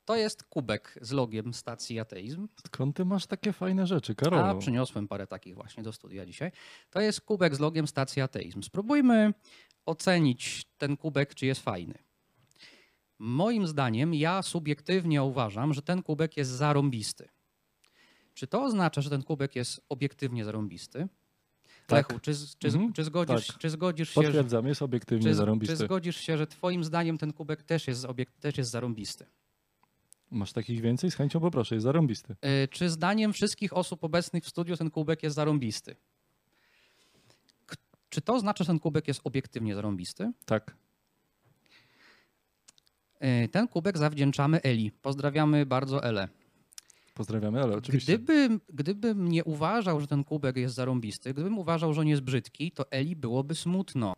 To 0.05 0.15
jest 0.15 0.43
kubek 0.43 0.99
z 1.01 1.11
logiem 1.11 1.53
stacji 1.53 1.99
ateizm. 1.99 2.47
Skąd 2.67 2.95
ty 2.95 3.05
masz 3.05 3.25
takie 3.25 3.53
fajne 3.53 3.87
rzeczy, 3.87 4.11
A 4.11 4.15
Karolu? 4.15 4.59
przyniosłem 4.59 5.07
parę 5.07 5.27
takich 5.27 5.55
właśnie 5.55 5.83
do 5.83 5.93
studia 5.93 6.25
dzisiaj. 6.25 6.51
To 6.89 7.01
jest 7.01 7.21
kubek 7.21 7.55
z 7.55 7.59
logiem 7.59 7.87
stacji 7.87 8.21
ateizm. 8.21 8.63
Spróbujmy 8.63 9.33
ocenić 9.85 10.65
ten 10.77 10.97
kubek, 10.97 11.35
czy 11.35 11.45
jest 11.45 11.61
fajny. 11.61 11.93
Moim 13.19 13.67
zdaniem, 13.67 14.13
ja 14.13 14.41
subiektywnie 14.41 15.23
uważam, 15.23 15.73
że 15.73 15.81
ten 15.81 16.03
kubek 16.03 16.37
jest 16.37 16.51
zarąbisty. 16.51 17.29
Czy 18.33 18.47
to 18.47 18.63
oznacza, 18.63 19.01
że 19.01 19.09
ten 19.09 19.23
kubek 19.23 19.55
jest 19.55 19.81
obiektywnie 19.89 20.45
zarąbisty? 20.45 21.07
Tak. 21.87 22.09
Lechu, 22.09 22.19
czy, 22.19 22.31
czy, 22.59 22.67
Mhm, 22.67 22.93
czy, 22.93 23.03
zgodzisz, 23.03 23.47
tak. 23.47 23.57
czy 23.57 23.69
zgodzisz 23.69 24.09
się, 24.09 24.21
że, 24.21 24.27
Potwierdzam, 24.27 24.67
jest 24.67 24.81
obiektywnie 24.81 25.23
czy, 25.23 25.29
czy 25.29 25.35
zarąbisty. 25.35 25.75
zgodzisz 25.75 26.17
się, 26.17 26.37
że 26.37 26.47
twoim 26.47 26.83
zdaniem 26.83 27.17
ten 27.17 27.33
kubek 27.33 27.63
też 27.63 27.87
jest, 27.87 28.05
obiek, 28.05 28.31
też 28.31 28.57
jest 28.57 28.71
zarąbisty? 28.71 29.25
Masz 30.31 30.53
takich 30.53 30.81
więcej? 30.81 31.11
Z 31.11 31.15
chęcią 31.15 31.39
poproszę, 31.39 31.75
jest 31.75 31.83
zarąbisty. 31.83 32.35
Y, 32.63 32.67
Czy 32.67 32.89
zdaniem 32.89 33.33
wszystkich 33.33 33.73
osób 33.73 34.03
obecnych 34.03 34.43
w 34.43 34.49
studiu 34.49 34.77
ten 34.77 34.91
kubek 34.91 35.23
jest 35.23 35.35
zarąbisty? 35.35 35.95
K- 37.65 37.75
Czy 38.09 38.21
to 38.21 38.33
oznacza, 38.33 38.63
że 38.63 38.67
ten 38.67 38.79
kubek 38.79 39.07
jest 39.07 39.21
obiektywnie 39.23 39.75
zarąbisty? 39.75 40.31
Tak. 40.45 40.75
Y, 43.45 43.47
Ten 43.51 43.67
kubek 43.67 43.97
zawdzięczamy 43.97 44.61
Eli. 44.61 44.91
Pozdrawiamy 44.91 45.65
bardzo 45.65 46.03
Elę. 46.03 46.27
Pozdrawiamy, 47.19 47.61
ale 47.63 47.75
oczywiście. 47.77 48.13
Gdybym, 48.17 48.61
gdybym 48.73 49.27
nie 49.27 49.43
uważał, 49.43 50.01
że 50.01 50.07
ten 50.07 50.23
kubek 50.23 50.57
jest 50.57 50.75
zarąbisty, 50.75 51.33
gdybym 51.33 51.59
uważał, 51.59 51.93
że 51.93 52.01
on 52.01 52.07
jest 52.07 52.21
brzydki, 52.21 52.71
to 52.71 52.91
Eli 52.91 53.15
byłoby 53.15 53.55
smutno. 53.55 54.13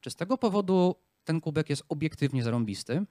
Czy 0.00 0.10
z 0.10 0.16
tego 0.16 0.38
powodu 0.38 0.94
ten 1.24 1.40
kubek 1.40 1.70
jest 1.70 1.82
obiektywnie 1.88 2.42
zarąbisty? 2.42 3.04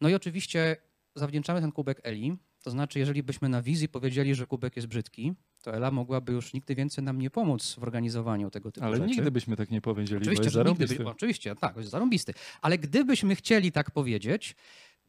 No 0.00 0.08
i 0.08 0.14
oczywiście 0.14 0.76
zawdzięczamy 1.14 1.60
ten 1.60 1.72
kubek 1.72 2.00
Eli. 2.02 2.36
To 2.62 2.70
znaczy, 2.70 2.98
jeżeli 2.98 3.22
byśmy 3.22 3.48
na 3.48 3.62
wizji 3.62 3.88
powiedzieli, 3.88 4.34
że 4.34 4.46
kubek 4.46 4.76
jest 4.76 4.88
brzydki, 4.88 5.32
to 5.62 5.74
Ela 5.74 5.90
mogłaby 5.90 6.32
już 6.32 6.52
nigdy 6.52 6.74
więcej 6.74 7.04
nam 7.04 7.20
nie 7.20 7.30
pomóc 7.30 7.74
w 7.74 7.82
organizowaniu 7.82 8.50
tego 8.50 8.72
typu 8.72 8.86
Ale 8.86 8.96
rzeczy. 8.96 9.08
nigdy 9.08 9.30
byśmy 9.30 9.56
tak 9.56 9.70
nie 9.70 9.80
powiedzieli, 9.80 10.20
Oczywiście, 10.22 10.40
bo 10.42 10.44
jest 10.44 10.54
że 10.54 10.58
nigdy 10.60 10.86
zarąbisty. 10.86 11.04
by, 11.04 11.10
oczywiście, 11.10 11.54
tak, 11.54 11.76
jest 11.76 11.90
zarąbisty. 11.90 12.34
Ale 12.60 12.78
gdybyśmy 12.78 13.36
chcieli 13.36 13.72
tak 13.72 13.90
powiedzieć, 13.90 14.56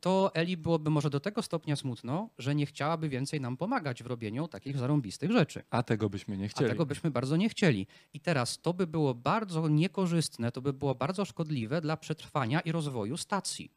to 0.01 0.31
Eli 0.33 0.57
byłoby 0.57 0.89
może 0.89 1.09
do 1.09 1.19
tego 1.19 1.41
stopnia 1.41 1.75
smutno, 1.75 2.29
że 2.37 2.55
nie 2.55 2.65
chciałaby 2.65 3.09
więcej 3.09 3.41
nam 3.41 3.57
pomagać 3.57 4.03
w 4.03 4.05
robieniu 4.05 4.47
takich 4.47 4.77
zarąbistych 4.77 5.31
rzeczy. 5.31 5.63
A 5.69 5.83
tego 5.83 6.09
byśmy 6.09 6.37
nie 6.37 6.45
A 6.45 6.47
chcieli. 6.47 6.69
tego 6.69 6.85
byśmy 6.85 7.11
bardzo 7.11 7.37
nie 7.37 7.49
chcieli. 7.49 7.87
I 8.13 8.19
teraz 8.19 8.61
to 8.61 8.73
by 8.73 8.87
było 8.87 9.13
bardzo 9.13 9.67
niekorzystne, 9.67 10.51
to 10.51 10.61
by 10.61 10.73
było 10.73 10.95
bardzo 10.95 11.25
szkodliwe 11.25 11.81
dla 11.81 11.97
przetrwania 11.97 12.59
i 12.59 12.71
rozwoju 12.71 13.17
stacji. 13.17 13.71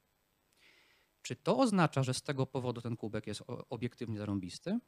Czy 1.22 1.36
to 1.36 1.58
oznacza, 1.58 2.02
że 2.02 2.14
z 2.14 2.22
tego 2.22 2.46
powodu 2.46 2.80
ten 2.80 2.96
kubek 2.96 3.26
jest 3.26 3.42
obiektywnie 3.70 4.18
zarąbisty? 4.18 4.78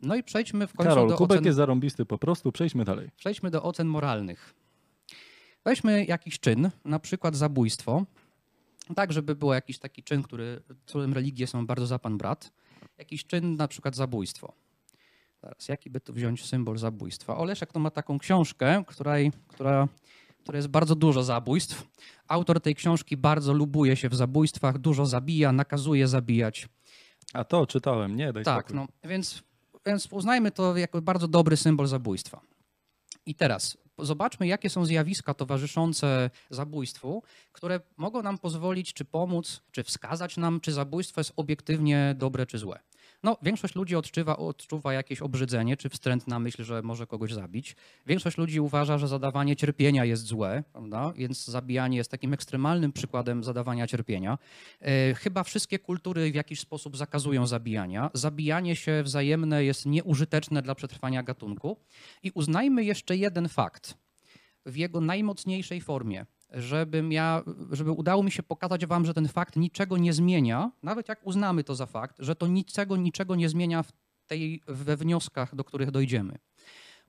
No 0.00 0.16
i 0.16 0.22
przejdźmy 0.22 0.66
w 0.66 0.72
końcu 0.72 0.88
Karol, 0.88 1.08
do 1.08 1.16
kubek 1.16 1.36
ocen... 1.36 1.46
jest 1.46 1.56
zarąbisty 1.56 2.06
po 2.06 2.18
prostu, 2.18 2.52
przejdźmy 2.52 2.84
dalej. 2.84 3.10
Przejdźmy 3.16 3.50
do 3.50 3.62
ocen 3.62 3.86
moralnych. 3.86 4.54
Weźmy 5.64 6.04
jakiś 6.04 6.40
czyn, 6.40 6.70
na 6.84 6.98
przykład 6.98 7.36
zabójstwo, 7.36 8.04
tak 8.94 9.12
żeby 9.12 9.34
był 9.34 9.52
jakiś 9.52 9.78
taki 9.78 10.02
czyn, 10.02 10.22
który, 10.22 10.62
którym 10.86 11.12
religie 11.12 11.46
są 11.46 11.66
bardzo 11.66 11.86
za 11.86 11.98
pan 11.98 12.18
brat. 12.18 12.52
Jakiś 12.98 13.26
czyn, 13.26 13.56
na 13.56 13.68
przykład 13.68 13.96
zabójstwo. 13.96 14.52
Teraz, 15.40 15.68
jaki 15.68 15.90
by 15.90 16.00
tu 16.00 16.12
wziąć 16.12 16.46
symbol 16.46 16.78
zabójstwa? 16.78 17.36
Oleszek 17.36 17.72
to 17.72 17.78
ma 17.80 17.90
taką 17.90 18.18
książkę, 18.18 18.84
której, 18.86 19.32
która, 19.48 19.88
która 20.42 20.56
jest 20.56 20.68
bardzo 20.68 20.94
dużo 20.94 21.22
zabójstw. 21.22 21.84
Autor 22.28 22.60
tej 22.60 22.74
książki 22.74 23.16
bardzo 23.16 23.52
lubuje 23.52 23.96
się 23.96 24.08
w 24.08 24.14
zabójstwach, 24.14 24.78
dużo 24.78 25.06
zabija, 25.06 25.52
nakazuje 25.52 26.08
zabijać. 26.08 26.68
A 27.32 27.44
to 27.44 27.66
czytałem, 27.66 28.16
nie, 28.16 28.32
daj 28.32 28.44
Tak, 28.44 28.66
spokój. 28.66 28.76
no, 28.76 29.08
więc, 29.08 29.42
więc 29.86 30.08
uznajmy 30.10 30.50
to 30.50 30.76
jako 30.76 31.02
bardzo 31.02 31.28
dobry 31.28 31.56
symbol 31.56 31.86
zabójstwa. 31.86 32.40
I 33.26 33.34
teraz 33.34 33.78
zobaczmy, 33.98 34.46
jakie 34.46 34.70
są 34.70 34.84
zjawiska 34.84 35.34
towarzyszące 35.34 36.30
zabójstwu, 36.50 37.22
które 37.52 37.80
mogą 37.96 38.22
nam 38.22 38.38
pozwolić, 38.38 38.92
czy 38.92 39.04
pomóc, 39.04 39.62
czy 39.72 39.82
wskazać 39.82 40.36
nam, 40.36 40.60
czy 40.60 40.72
zabójstwo 40.72 41.20
jest 41.20 41.32
obiektywnie 41.36 42.14
dobre, 42.18 42.46
czy 42.46 42.58
złe. 42.58 42.80
No, 43.22 43.36
większość 43.42 43.74
ludzi 43.74 43.96
odczuwa, 43.96 44.36
odczuwa 44.36 44.92
jakieś 44.92 45.22
obrzydzenie, 45.22 45.76
czy 45.76 45.88
wstrętna 45.88 46.38
myśl, 46.38 46.64
że 46.64 46.82
może 46.82 47.06
kogoś 47.06 47.32
zabić. 47.32 47.76
Większość 48.06 48.38
ludzi 48.38 48.60
uważa, 48.60 48.98
że 48.98 49.08
zadawanie 49.08 49.56
cierpienia 49.56 50.04
jest 50.04 50.26
złe, 50.26 50.64
prawda? 50.72 51.12
więc 51.16 51.44
zabijanie 51.44 51.96
jest 51.96 52.10
takim 52.10 52.34
ekstremalnym 52.34 52.92
przykładem 52.92 53.44
zadawania 53.44 53.86
cierpienia. 53.86 54.38
E, 54.80 55.14
Chyba 55.14 55.44
wszystkie 55.44 55.78
kultury 55.78 56.32
w 56.32 56.34
jakiś 56.34 56.60
sposób 56.60 56.96
zakazują 56.96 57.46
zabijania. 57.46 58.10
Zabijanie 58.14 58.76
się 58.76 59.02
wzajemne 59.02 59.64
jest 59.64 59.86
nieużyteczne 59.86 60.62
dla 60.62 60.74
przetrwania 60.74 61.22
gatunku. 61.22 61.76
I 62.22 62.30
uznajmy 62.34 62.84
jeszcze 62.84 63.16
jeden 63.16 63.48
fakt 63.48 63.94
w 64.66 64.76
jego 64.76 65.00
najmocniejszej 65.00 65.80
formie, 65.80 66.26
żeby, 66.50 67.04
ja, 67.10 67.42
żeby 67.70 67.90
udało 67.90 68.22
mi 68.22 68.30
się 68.30 68.42
pokazać 68.42 68.86
wam, 68.86 69.06
że 69.06 69.14
ten 69.14 69.28
fakt 69.28 69.56
niczego 69.56 69.96
nie 69.96 70.12
zmienia, 70.12 70.70
nawet 70.82 71.08
jak 71.08 71.26
uznamy 71.26 71.64
to 71.64 71.74
za 71.74 71.86
fakt, 71.86 72.16
że 72.18 72.36
to 72.36 72.46
niczego, 72.46 72.96
niczego 72.96 73.34
nie 73.34 73.48
zmienia 73.48 73.82
w 73.82 73.92
tej, 74.26 74.62
we 74.68 74.96
wnioskach, 74.96 75.54
do 75.54 75.64
których 75.64 75.90
dojdziemy. 75.90 76.38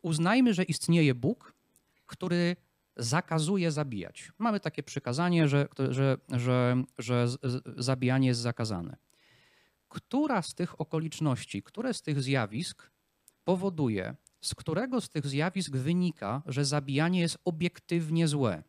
Uznajmy, 0.01 0.53
że 0.53 0.63
istnieje 0.63 1.15
Bóg, 1.15 1.53
który 2.05 2.55
zakazuje 2.97 3.71
zabijać. 3.71 4.31
Mamy 4.37 4.59
takie 4.59 4.83
przykazanie, 4.83 5.47
że, 5.47 5.67
że, 5.89 6.17
że, 6.29 6.83
że 6.97 7.27
zabijanie 7.77 8.27
jest 8.27 8.41
zakazane. 8.41 8.97
Która 9.89 10.41
z 10.41 10.53
tych 10.53 10.81
okoliczności, 10.81 11.63
które 11.63 11.93
z 11.93 12.01
tych 12.01 12.21
zjawisk 12.21 12.89
powoduje, 13.43 14.15
z 14.41 14.55
którego 14.55 15.01
z 15.01 15.09
tych 15.09 15.27
zjawisk 15.27 15.71
wynika, 15.71 16.41
że 16.45 16.65
zabijanie 16.65 17.19
jest 17.19 17.37
obiektywnie 17.45 18.27
złe? 18.27 18.63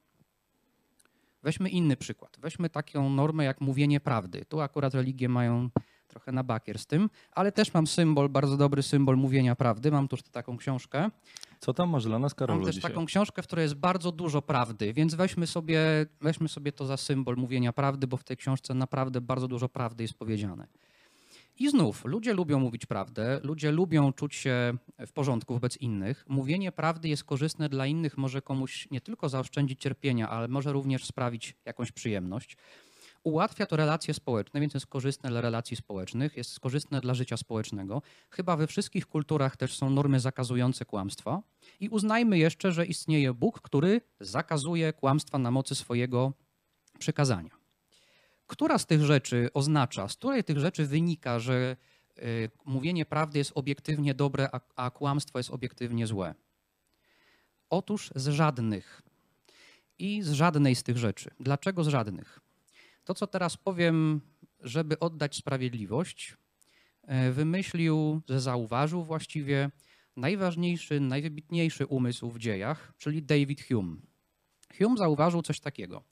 Weźmy 1.42 1.68
inny 1.68 1.96
przykład. 1.96 2.36
Weźmy 2.40 2.70
taką 2.70 3.10
normę 3.10 3.44
jak 3.44 3.60
mówienie 3.60 4.00
prawdy. 4.00 4.44
Tu 4.44 4.60
akurat 4.60 4.94
religie 4.94 5.28
mają 5.28 5.70
trochę 6.08 6.32
na 6.32 6.44
bakier 6.44 6.78
z 6.78 6.86
tym, 6.86 7.10
ale 7.32 7.52
też 7.52 7.74
mam 7.74 7.86
symbol, 7.86 8.28
bardzo 8.28 8.56
dobry 8.56 8.82
symbol 8.82 9.16
mówienia 9.16 9.56
prawdy. 9.56 9.90
Mam 9.90 10.08
tu 10.08 10.16
taką 10.16 10.56
książkę. 10.56 11.10
Co 11.60 11.74
tam 11.74 11.90
masz 11.90 12.04
dla 12.04 12.18
nas, 12.18 12.34
Karol, 12.34 12.56
Mam 12.56 12.66
też 12.66 12.74
dzisiaj? 12.74 12.90
taką 12.90 13.06
książkę, 13.06 13.42
w 13.42 13.46
której 13.46 13.62
jest 13.62 13.74
bardzo 13.74 14.12
dużo 14.12 14.42
prawdy, 14.42 14.92
więc 14.92 15.14
weźmy 15.14 15.46
sobie, 15.46 16.06
weźmy 16.20 16.48
sobie 16.48 16.72
to 16.72 16.86
za 16.86 16.96
symbol 16.96 17.36
mówienia 17.36 17.72
prawdy, 17.72 18.06
bo 18.06 18.16
w 18.16 18.24
tej 18.24 18.36
książce 18.36 18.74
naprawdę 18.74 19.20
bardzo 19.20 19.48
dużo 19.48 19.68
prawdy 19.68 20.04
jest 20.04 20.14
powiedziane. 20.14 20.66
I 21.58 21.70
znów, 21.70 22.04
ludzie 22.04 22.34
lubią 22.34 22.60
mówić 22.60 22.86
prawdę, 22.86 23.40
ludzie 23.42 23.72
lubią 23.72 24.12
czuć 24.12 24.34
się 24.34 24.74
w 25.06 25.12
porządku 25.12 25.54
wobec 25.54 25.76
innych. 25.76 26.24
Mówienie 26.28 26.72
prawdy 26.72 27.08
jest 27.08 27.24
korzystne 27.24 27.68
dla 27.68 27.86
innych, 27.86 28.18
może 28.18 28.42
komuś 28.42 28.88
nie 28.90 29.00
tylko 29.00 29.28
zaoszczędzić 29.28 29.80
cierpienia, 29.80 30.30
ale 30.30 30.48
może 30.48 30.72
również 30.72 31.04
sprawić 31.04 31.56
jakąś 31.64 31.92
przyjemność. 31.92 32.56
Ułatwia 33.22 33.66
to 33.66 33.76
relacje 33.76 34.14
społeczne, 34.14 34.60
więc 34.60 34.74
jest 34.74 34.86
korzystne 34.86 35.30
dla 35.30 35.40
relacji 35.40 35.76
społecznych, 35.76 36.36
jest 36.36 36.60
korzystne 36.60 37.00
dla 37.00 37.14
życia 37.14 37.36
społecznego. 37.36 38.02
Chyba 38.30 38.56
we 38.56 38.66
wszystkich 38.66 39.06
kulturach 39.06 39.56
też 39.56 39.76
są 39.76 39.90
normy 39.90 40.20
zakazujące 40.20 40.84
kłamstwa. 40.84 41.42
I 41.80 41.88
uznajmy 41.88 42.38
jeszcze, 42.38 42.72
że 42.72 42.86
istnieje 42.86 43.34
Bóg, 43.34 43.60
który 43.60 44.00
zakazuje 44.20 44.92
kłamstwa 44.92 45.38
na 45.38 45.50
mocy 45.50 45.74
swojego 45.74 46.32
przykazania. 46.98 47.57
Która 48.48 48.78
z 48.78 48.86
tych 48.86 49.04
rzeczy 49.04 49.50
oznacza, 49.54 50.08
z 50.08 50.16
której 50.16 50.44
tych 50.44 50.58
rzeczy 50.58 50.86
wynika, 50.86 51.38
że 51.38 51.76
y, 52.18 52.50
mówienie 52.64 53.06
prawdy 53.06 53.38
jest 53.38 53.52
obiektywnie 53.54 54.14
dobre, 54.14 54.48
a, 54.76 54.90
kłamstwo 54.90 55.38
jest 55.38 55.50
obiektywnie 55.50 56.06
złe? 56.06 56.34
Otóż 57.70 58.10
z 58.14 58.28
żadnych. 58.28 59.02
I 59.98 60.22
z 60.22 60.32
żadnej 60.32 60.74
z 60.74 60.82
tych 60.82 60.98
rzeczy. 60.98 61.30
Dlaczego 61.40 61.84
z 61.84 61.88
żadnych? 61.88 62.40
To, 63.04 63.14
co 63.14 63.26
teraz 63.26 63.56
powiem, 63.56 64.20
żeby 64.60 64.98
oddać 64.98 65.36
sprawiedliwość, 65.36 66.36
e, 67.02 67.32
wymyślił, 67.32 68.20
że 68.28 68.40
zauważył 68.40 69.04
właściwie 69.04 69.70
najważniejszy, 70.16 71.00
najwybitniejszy 71.00 71.86
umysł 71.86 72.30
w 72.30 72.38
dziejach, 72.38 72.92
czyli 72.98 73.22
David 73.22 73.68
Hume. 73.68 73.96
Hume 74.78 74.96
zauważył 74.96 75.42
coś 75.42 75.60
takiego. 75.60 76.02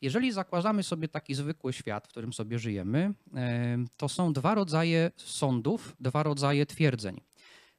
Jeżeli 0.00 0.32
zakładamy 0.32 0.82
sobie 0.82 1.08
taki 1.08 1.34
zwykły 1.34 1.72
świat, 1.72 2.06
w 2.06 2.10
którym 2.10 2.32
sobie 2.32 2.58
żyjemy, 2.58 3.14
to 3.96 4.08
są 4.08 4.32
dwa 4.32 4.54
rodzaje 4.54 5.10
sądów, 5.16 5.96
dwa 6.00 6.22
rodzaje 6.22 6.66
twierdzeń. 6.66 7.20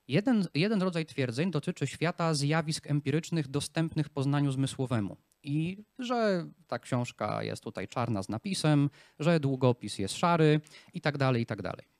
Jeden, 0.07 0.47
jeden 0.53 0.81
rodzaj 0.81 1.05
twierdzeń 1.05 1.51
dotyczy 1.51 1.87
świata 1.87 2.33
zjawisk 2.33 2.87
empirycznych 2.87 3.47
dostępnych 3.47 4.09
poznaniu 4.09 4.51
zmysłowemu. 4.51 5.17
I 5.43 5.83
że 5.99 6.45
ta 6.67 6.79
książka 6.79 7.43
jest 7.43 7.63
tutaj 7.63 7.87
czarna 7.87 8.23
z 8.23 8.29
napisem, 8.29 8.89
że 9.19 9.39
długopis 9.39 9.99
jest 9.99 10.17
szary 10.17 10.61
i 10.93 11.01
tak 11.01 11.17
dalej, 11.17 11.41
i 11.43 11.45
tak 11.45 11.61
dalej. 11.61 11.98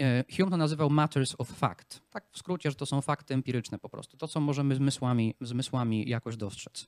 E, 0.00 0.24
Hume 0.36 0.50
to 0.50 0.56
nazywał 0.56 0.90
matters 0.90 1.34
of 1.38 1.48
fact. 1.48 2.02
Tak 2.10 2.24
w 2.30 2.38
skrócie, 2.38 2.70
że 2.70 2.76
to 2.76 2.86
są 2.86 3.00
fakty 3.00 3.34
empiryczne 3.34 3.78
po 3.78 3.88
prostu. 3.88 4.16
To, 4.16 4.28
co 4.28 4.40
możemy 4.40 4.74
zmysłami, 4.74 5.34
zmysłami 5.40 6.08
jakoś 6.08 6.36
dostrzec. 6.36 6.86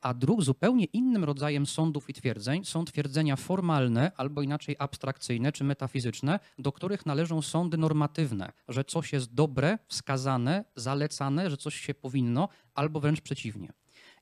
A 0.00 0.14
drug, 0.14 0.42
zupełnie 0.42 0.84
innym 0.84 1.24
rodzajem 1.24 1.66
sądów 1.66 2.10
i 2.10 2.12
twierdzeń 2.12 2.64
są 2.64 2.84
twierdzenia 2.84 3.36
formalne 3.36 4.12
albo 4.16 4.42
inaczej 4.42 4.76
abstrakcyjne 4.78 5.52
czy 5.52 5.64
metafizyczne, 5.64 6.40
do 6.58 6.72
których 6.72 7.06
należą 7.06 7.42
sądy 7.42 7.76
normatywne, 7.78 8.52
że 8.68 8.84
coś 8.84 9.12
jest 9.12 9.34
dobre, 9.34 9.78
wskazane, 9.88 10.64
zalecane, 10.76 11.50
że 11.50 11.56
coś 11.56 11.74
się 11.74 11.94
powinno, 11.94 12.48
albo 12.74 13.00
wręcz 13.00 13.20
przeciwnie. 13.20 13.72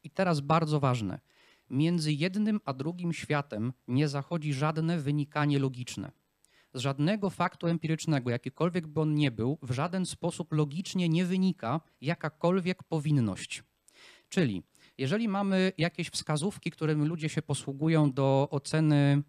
I 0.05 0.11
teraz 0.11 0.41
bardzo 0.41 0.81
ważne. 0.81 1.21
między 1.71 2.13
jednym 2.13 2.61
a 2.65 2.73
drugim 2.73 3.13
światem 3.13 3.73
nie 3.89 4.09
zachodzi 4.09 4.55
żadne 4.55 4.99
wynikanie 4.99 5.59
logiczne. 5.59 6.24
Z 6.75 6.81
żadnego 6.81 7.31
faktu 7.31 7.67
empirycznego, 7.67 8.31
jakikolwiek 8.31 8.87
by 8.87 9.01
on 9.01 9.15
nie 9.15 9.31
był, 9.31 9.59
w 9.63 9.71
żaden 9.71 10.07
sposób 10.07 10.53
logicznie 10.53 11.09
nie 11.09 11.25
wynika 11.25 11.81
jakakolwiek 12.01 12.83
powinność. 12.83 13.63
Czyli 14.29 14.63
jeżeli 14.99 15.29
mamy 15.29 15.73
jakieś 15.79 16.11
wskazówki, 16.11 16.71
którymi 16.71 17.07
ludzie 17.07 17.29
się 17.29 17.43
posługują 17.43 18.13
do 18.13 18.49
oceny 18.51 19.23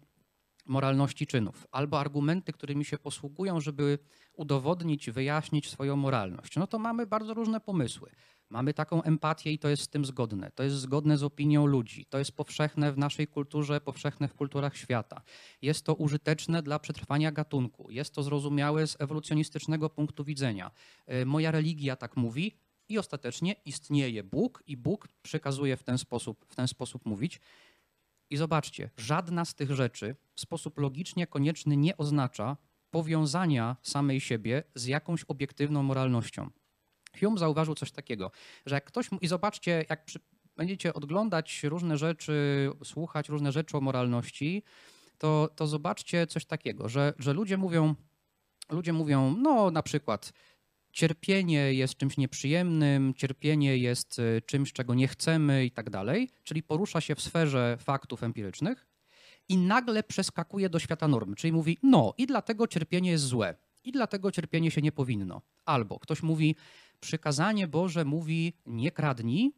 moralności 0.66 1.26
czynów, 1.26 1.66
albo 1.72 2.00
argumenty, 2.00 2.52
którymi 2.52 2.84
się 2.84 2.98
posługują, 2.98 3.60
żeby 3.60 3.98
udowodnić, 4.32 5.10
wyjaśnić 5.10 5.70
swoją 5.70 5.96
moralność, 5.96 6.56
no 6.56 6.66
to 6.66 6.78
mamy 6.78 7.06
bardzo 7.06 7.34
różne 7.34 7.60
pomysły. 7.60 8.10
Mamy 8.50 8.74
taką 8.74 9.02
empatię 9.02 9.52
i 9.52 9.58
to 9.58 9.68
jest 9.68 9.82
z 9.82 9.88
tym 9.88 10.04
zgodne. 10.04 10.50
To 10.54 10.62
jest 10.62 10.76
zgodne 10.76 11.18
z 11.18 11.22
opinią 11.22 11.66
ludzi. 11.66 12.06
To 12.06 12.18
jest 12.18 12.32
powszechne 12.32 12.92
w 12.92 12.98
naszej 12.98 13.26
kulturze, 13.26 13.80
powszechne 13.80 14.28
w 14.28 14.34
kulturach 14.34 14.76
świata. 14.76 15.22
Jest 15.62 15.84
to 15.84 15.94
użyteczne 15.94 16.62
dla 16.62 16.78
przetrwania 16.78 17.32
gatunku. 17.32 17.90
Jest 17.90 18.14
to 18.14 18.22
zrozumiałe 18.22 18.86
z 18.86 18.96
ewolucjonistycznego 19.00 19.90
punktu 19.90 20.24
widzenia. 20.24 20.70
Y, 21.12 21.26
Moja 21.26 21.50
religia 21.50 21.96
tak 21.96 22.16
mówi 22.16 22.56
i 22.88 22.98
ostatecznie 22.98 23.56
istnieje 23.64 24.24
Bóg 24.24 24.62
i 24.66 24.76
Bóg 24.76 25.08
przekazuje 25.22 25.76
w 25.76 25.82
ten 25.82 25.98
sposób, 25.98 26.46
w 26.48 26.54
ten 26.54 26.68
sposób 26.68 27.06
mówić. 27.06 27.40
I 28.30 28.36
zobaczcie, 28.36 28.90
żadna 28.96 29.44
z 29.44 29.54
tych 29.54 29.70
rzeczy 29.70 30.16
w 30.34 30.40
sposób 30.40 30.78
logicznie 30.78 31.26
konieczny 31.26 31.76
nie 31.76 31.96
oznacza 31.96 32.56
powiązania 32.90 33.76
samej 33.82 34.20
siebie 34.20 34.62
z 34.74 34.86
jakąś 34.86 35.24
obiektywną 35.24 35.82
moralnością. 35.82 36.50
Hume 37.20 37.38
zauważył 37.38 37.74
coś 37.74 37.92
takiego, 37.92 38.30
że 38.66 38.74
jak 38.74 38.84
ktoś, 38.84 39.08
i 39.20 39.26
zobaczcie, 39.26 39.84
jak 39.90 40.04
przy, 40.04 40.20
będziecie 40.56 40.94
oglądać 40.94 41.64
różne 41.64 41.98
rzeczy, 41.98 42.70
słuchać 42.84 43.28
różne 43.28 43.52
rzeczy 43.52 43.76
o 43.76 43.80
moralności, 43.80 44.62
to, 45.18 45.48
to 45.56 45.66
zobaczcie 45.66 46.26
coś 46.26 46.44
takiego, 46.44 46.88
że, 46.88 47.14
że 47.18 47.32
ludzie 47.32 47.56
mówią, 47.56 47.94
ludzie 48.70 48.92
mówią, 48.92 49.36
no 49.38 49.70
na 49.70 49.82
przykład 49.82 50.32
cierpienie 50.96 51.74
jest 51.74 51.96
czymś 51.96 52.16
nieprzyjemnym, 52.16 53.14
cierpienie 53.14 53.76
jest 53.76 54.18
y, 54.18 54.42
czymś, 54.46 54.72
czego 54.72 54.94
nie 54.94 55.08
chcemy 55.08 55.64
i 55.64 55.70
tak 55.70 55.90
dalej, 55.90 56.30
czyli 56.44 56.62
porusza 56.62 57.00
się 57.00 57.14
w 57.14 57.20
sferze 57.20 57.76
faktów 57.80 58.22
empirycznych 58.22 58.86
i 59.48 59.58
nagle 59.58 60.02
przeskakuje 60.02 60.68
do 60.68 60.78
świata 60.78 61.08
normy, 61.08 61.36
czyli 61.36 61.52
mówi, 61.52 61.78
no 61.82 62.14
i 62.18 62.26
dlatego 62.26 62.66
cierpienie 62.66 63.10
jest 63.10 63.24
złe, 63.24 63.54
i 63.84 63.92
dlatego 63.92 64.32
cierpienie 64.32 64.70
się 64.70 64.82
nie 64.82 64.92
powinno. 64.92 65.42
Albo 65.64 65.98
ktoś 65.98 66.22
mówi, 66.22 66.56
przykazanie 67.00 67.68
Boże 67.68 68.04
mówi 68.04 68.52
nie 68.66 68.90
kradnij, 68.90 69.52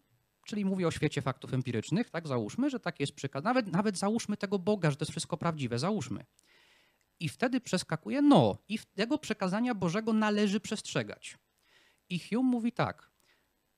czyli 0.46 0.64
mówi 0.64 0.84
o 0.84 0.90
świecie 0.90 1.22
faktów 1.22 1.54
empirycznych, 1.54 2.10
tak 2.10 2.28
załóżmy, 2.28 2.70
że 2.70 2.80
tak 2.80 3.00
jest 3.00 3.12
przykaz. 3.12 3.44
Nawet, 3.44 3.72
nawet 3.72 3.98
załóżmy 3.98 4.36
tego 4.36 4.58
Boga, 4.58 4.90
że 4.90 4.96
to 4.96 5.02
jest 5.02 5.10
wszystko 5.10 5.36
prawdziwe, 5.36 5.78
załóżmy. 5.78 6.24
I 7.20 7.28
wtedy 7.28 7.60
przeskakuje, 7.60 8.22
no, 8.22 8.58
i 8.68 8.78
tego 8.94 9.18
przekazania 9.18 9.74
Bożego 9.74 10.12
należy 10.12 10.60
przestrzegać. 10.60 11.38
I 12.08 12.18
Hume 12.18 12.50
mówi 12.50 12.72
tak, 12.72 13.10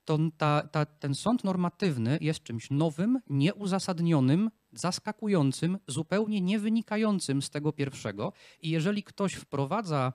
to 0.04 0.18
ta, 0.37 0.68
ta, 0.73 0.87
ten 0.87 1.14
sąd 1.14 1.44
normatywny 1.44 2.18
jest 2.20 2.42
czymś 2.42 2.70
nowym, 2.70 3.20
nieuzasadnionym, 3.30 4.50
zaskakującym, 4.72 5.79
zupełnie 5.87 6.40
nie 6.40 6.59
wynikającym 6.59 7.42
z 7.42 7.50
tego 7.50 7.72
pierwszego. 7.72 8.33
I 8.62 8.70
jeżeli 8.70 9.03
ktoś 9.03 9.35
wprowadza, 9.35 10.12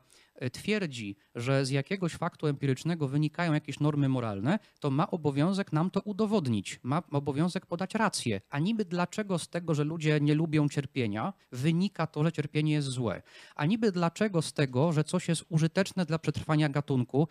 twierdzi, 0.52 1.16
że 1.36 1.66
z 1.66 1.70
jakiegoś 1.70 2.14
faktu 2.14 2.48
empirycznego 2.48 3.08
wynikają 3.08 3.54
jakieś 3.54 3.80
normy 3.80 4.10
moralne, 4.10 4.60
to 4.80 4.92
ma 4.92 5.12
obowiązek 5.12 5.74
nam 5.74 5.92
to 5.92 6.02
udowodnić, 6.02 6.80
ma 6.84 7.04
obowiązek 7.12 7.66
podać 7.66 7.96
rację. 7.96 8.42
A 8.50 8.60
niby 8.60 8.86
dlaczego 8.86 9.40
z 9.40 9.50
tego, 9.50 9.76
że 9.76 9.84
ludzie 9.84 10.20
nie 10.22 10.36
lubią 10.36 10.70
cierpienia, 10.70 11.34
wynika 11.52 12.08
to, 12.08 12.24
że 12.24 12.32
cierpienie 12.32 12.74
jest 12.74 12.88
złe? 12.88 13.22
A 13.56 13.66
niby 13.66 13.92
dlaczego 13.92 14.42
z 14.42 14.54
tego, 14.54 14.92
że 14.92 15.04
coś 15.04 15.28
jest 15.28 15.46
użyteczne 15.50 16.06
dla 16.06 16.20
przetrwania 16.20 16.70
gatunku, 16.70 17.28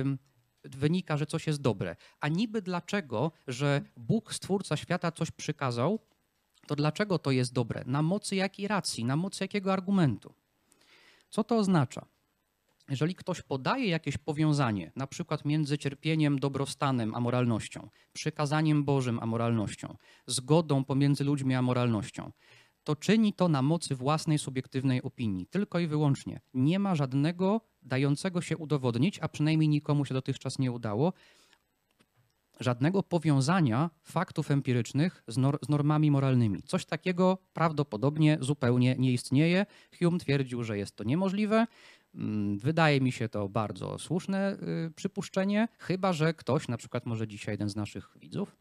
ym, 0.00 0.18
wynika, 0.64 1.16
że 1.16 1.26
coś 1.26 1.46
jest 1.46 1.60
dobre. 1.60 1.96
A 2.20 2.28
niby 2.28 2.62
dlaczego, 2.62 3.32
że 3.46 3.82
Bóg, 3.96 4.34
stwórca 4.34 4.76
świata, 4.76 5.12
coś 5.12 5.30
przykazał, 5.30 5.98
to 6.66 6.76
dlaczego 6.76 7.18
to 7.18 7.30
jest 7.30 7.52
dobre? 7.52 7.82
Na 7.86 8.02
mocy 8.02 8.36
jakiej 8.36 8.68
racji, 8.68 9.04
na 9.04 9.16
mocy 9.16 9.44
jakiego 9.44 9.72
argumentu? 9.72 10.34
Co 11.30 11.44
to 11.44 11.56
oznacza? 11.56 12.06
Jeżeli 12.92 13.14
ktoś 13.14 13.42
podaje 13.42 13.86
jakieś 13.86 14.18
powiązanie, 14.18 14.92
na 14.96 15.06
przykład 15.06 15.44
między 15.44 15.78
cierpieniem, 15.78 16.38
dobrostanem 16.38 17.14
a 17.14 17.20
moralnością, 17.20 17.88
przykazaniem 18.12 18.84
Bożym 18.84 19.18
a 19.22 19.26
moralnością, 19.26 19.96
zgodą 20.26 20.84
pomiędzy 20.84 21.24
ludźmi 21.24 21.54
a 21.54 21.62
moralnością, 21.62 22.32
to 22.84 22.96
czyni 22.96 23.32
to 23.32 23.48
na 23.48 23.62
mocy 23.62 23.94
własnej 23.94 24.38
subiektywnej 24.38 25.02
opinii, 25.02 25.46
tylko 25.46 25.78
i 25.78 25.86
wyłącznie. 25.86 26.40
Nie 26.54 26.78
ma 26.78 26.94
żadnego 26.94 27.60
dającego 27.82 28.40
się 28.40 28.56
udowodnić, 28.56 29.18
a 29.18 29.28
przynajmniej 29.28 29.68
nikomu 29.68 30.04
się 30.04 30.14
dotychczas 30.14 30.58
nie 30.58 30.72
udało, 30.72 31.12
żadnego 32.60 33.02
powiązania 33.02 33.90
faktów 34.02 34.50
empirycznych 34.50 35.22
z, 35.28 35.36
nor- 35.38 35.58
z 35.64 35.68
normami 35.68 36.10
moralnymi. 36.10 36.62
Coś 36.62 36.84
takiego 36.86 37.38
prawdopodobnie 37.52 38.38
zupełnie 38.40 38.96
nie 38.98 39.12
istnieje. 39.12 39.66
Hume 39.98 40.18
twierdził, 40.18 40.64
że 40.64 40.78
jest 40.78 40.96
to 40.96 41.04
niemożliwe. 41.04 41.66
Mm, 42.14 42.58
Wydaje 42.58 43.00
mi 43.00 43.12
się 43.12 43.28
to 43.28 43.48
bardzo 43.48 43.98
słuszne 43.98 44.56
y, 44.86 44.90
przypuszczenie, 44.90 45.68
chyba 45.78 46.12
że 46.12 46.34
ktoś, 46.34 46.68
na 46.68 46.76
przykład 46.76 47.06
może 47.06 47.28
dzisiaj 47.28 47.52
jeden 47.52 47.68
z 47.68 47.76
naszych 47.76 48.16
widzów, 48.16 48.56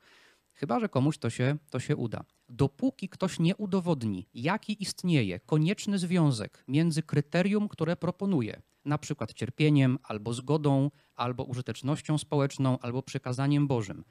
chyba 0.53 0.79
że 0.79 0.89
komuś 0.89 1.17
to 1.17 1.29
się, 1.29 1.57
to 1.69 1.79
się 1.79 1.95
uda. 1.95 2.23
Dopóki 2.49 3.09
ktoś 3.09 3.39
nie 3.39 3.55
udowodni, 3.55 4.27
jaki 4.33 4.83
istnieje 4.83 5.39
konieczny 5.39 5.99
związek 5.99 6.63
między 6.67 7.03
kryterium, 7.03 7.67
które 7.69 7.95
proponuje, 7.95 8.61
na 8.85 8.97
przykład 8.97 9.33
cierpieniem, 9.33 9.97
albo 10.03 10.33
zgodą, 10.33 10.91
albo 11.15 11.43
użytecznością 11.43 12.17
społeczną, 12.17 12.79
albo 12.79 13.03
przykazaniem 13.03 13.67
Bożym, 13.67 14.03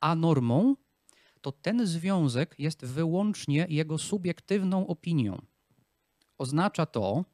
a 0.00 0.14
normą, 0.14 0.76
to 1.40 1.52
ten 1.52 1.86
związek 1.86 2.54
jest 2.58 2.84
wyłącznie 2.84 3.66
jego 3.68 3.98
subiektywną 3.98 4.86
opinią. 4.86 5.42
Oznacza 6.38 6.86
to, 6.86 7.24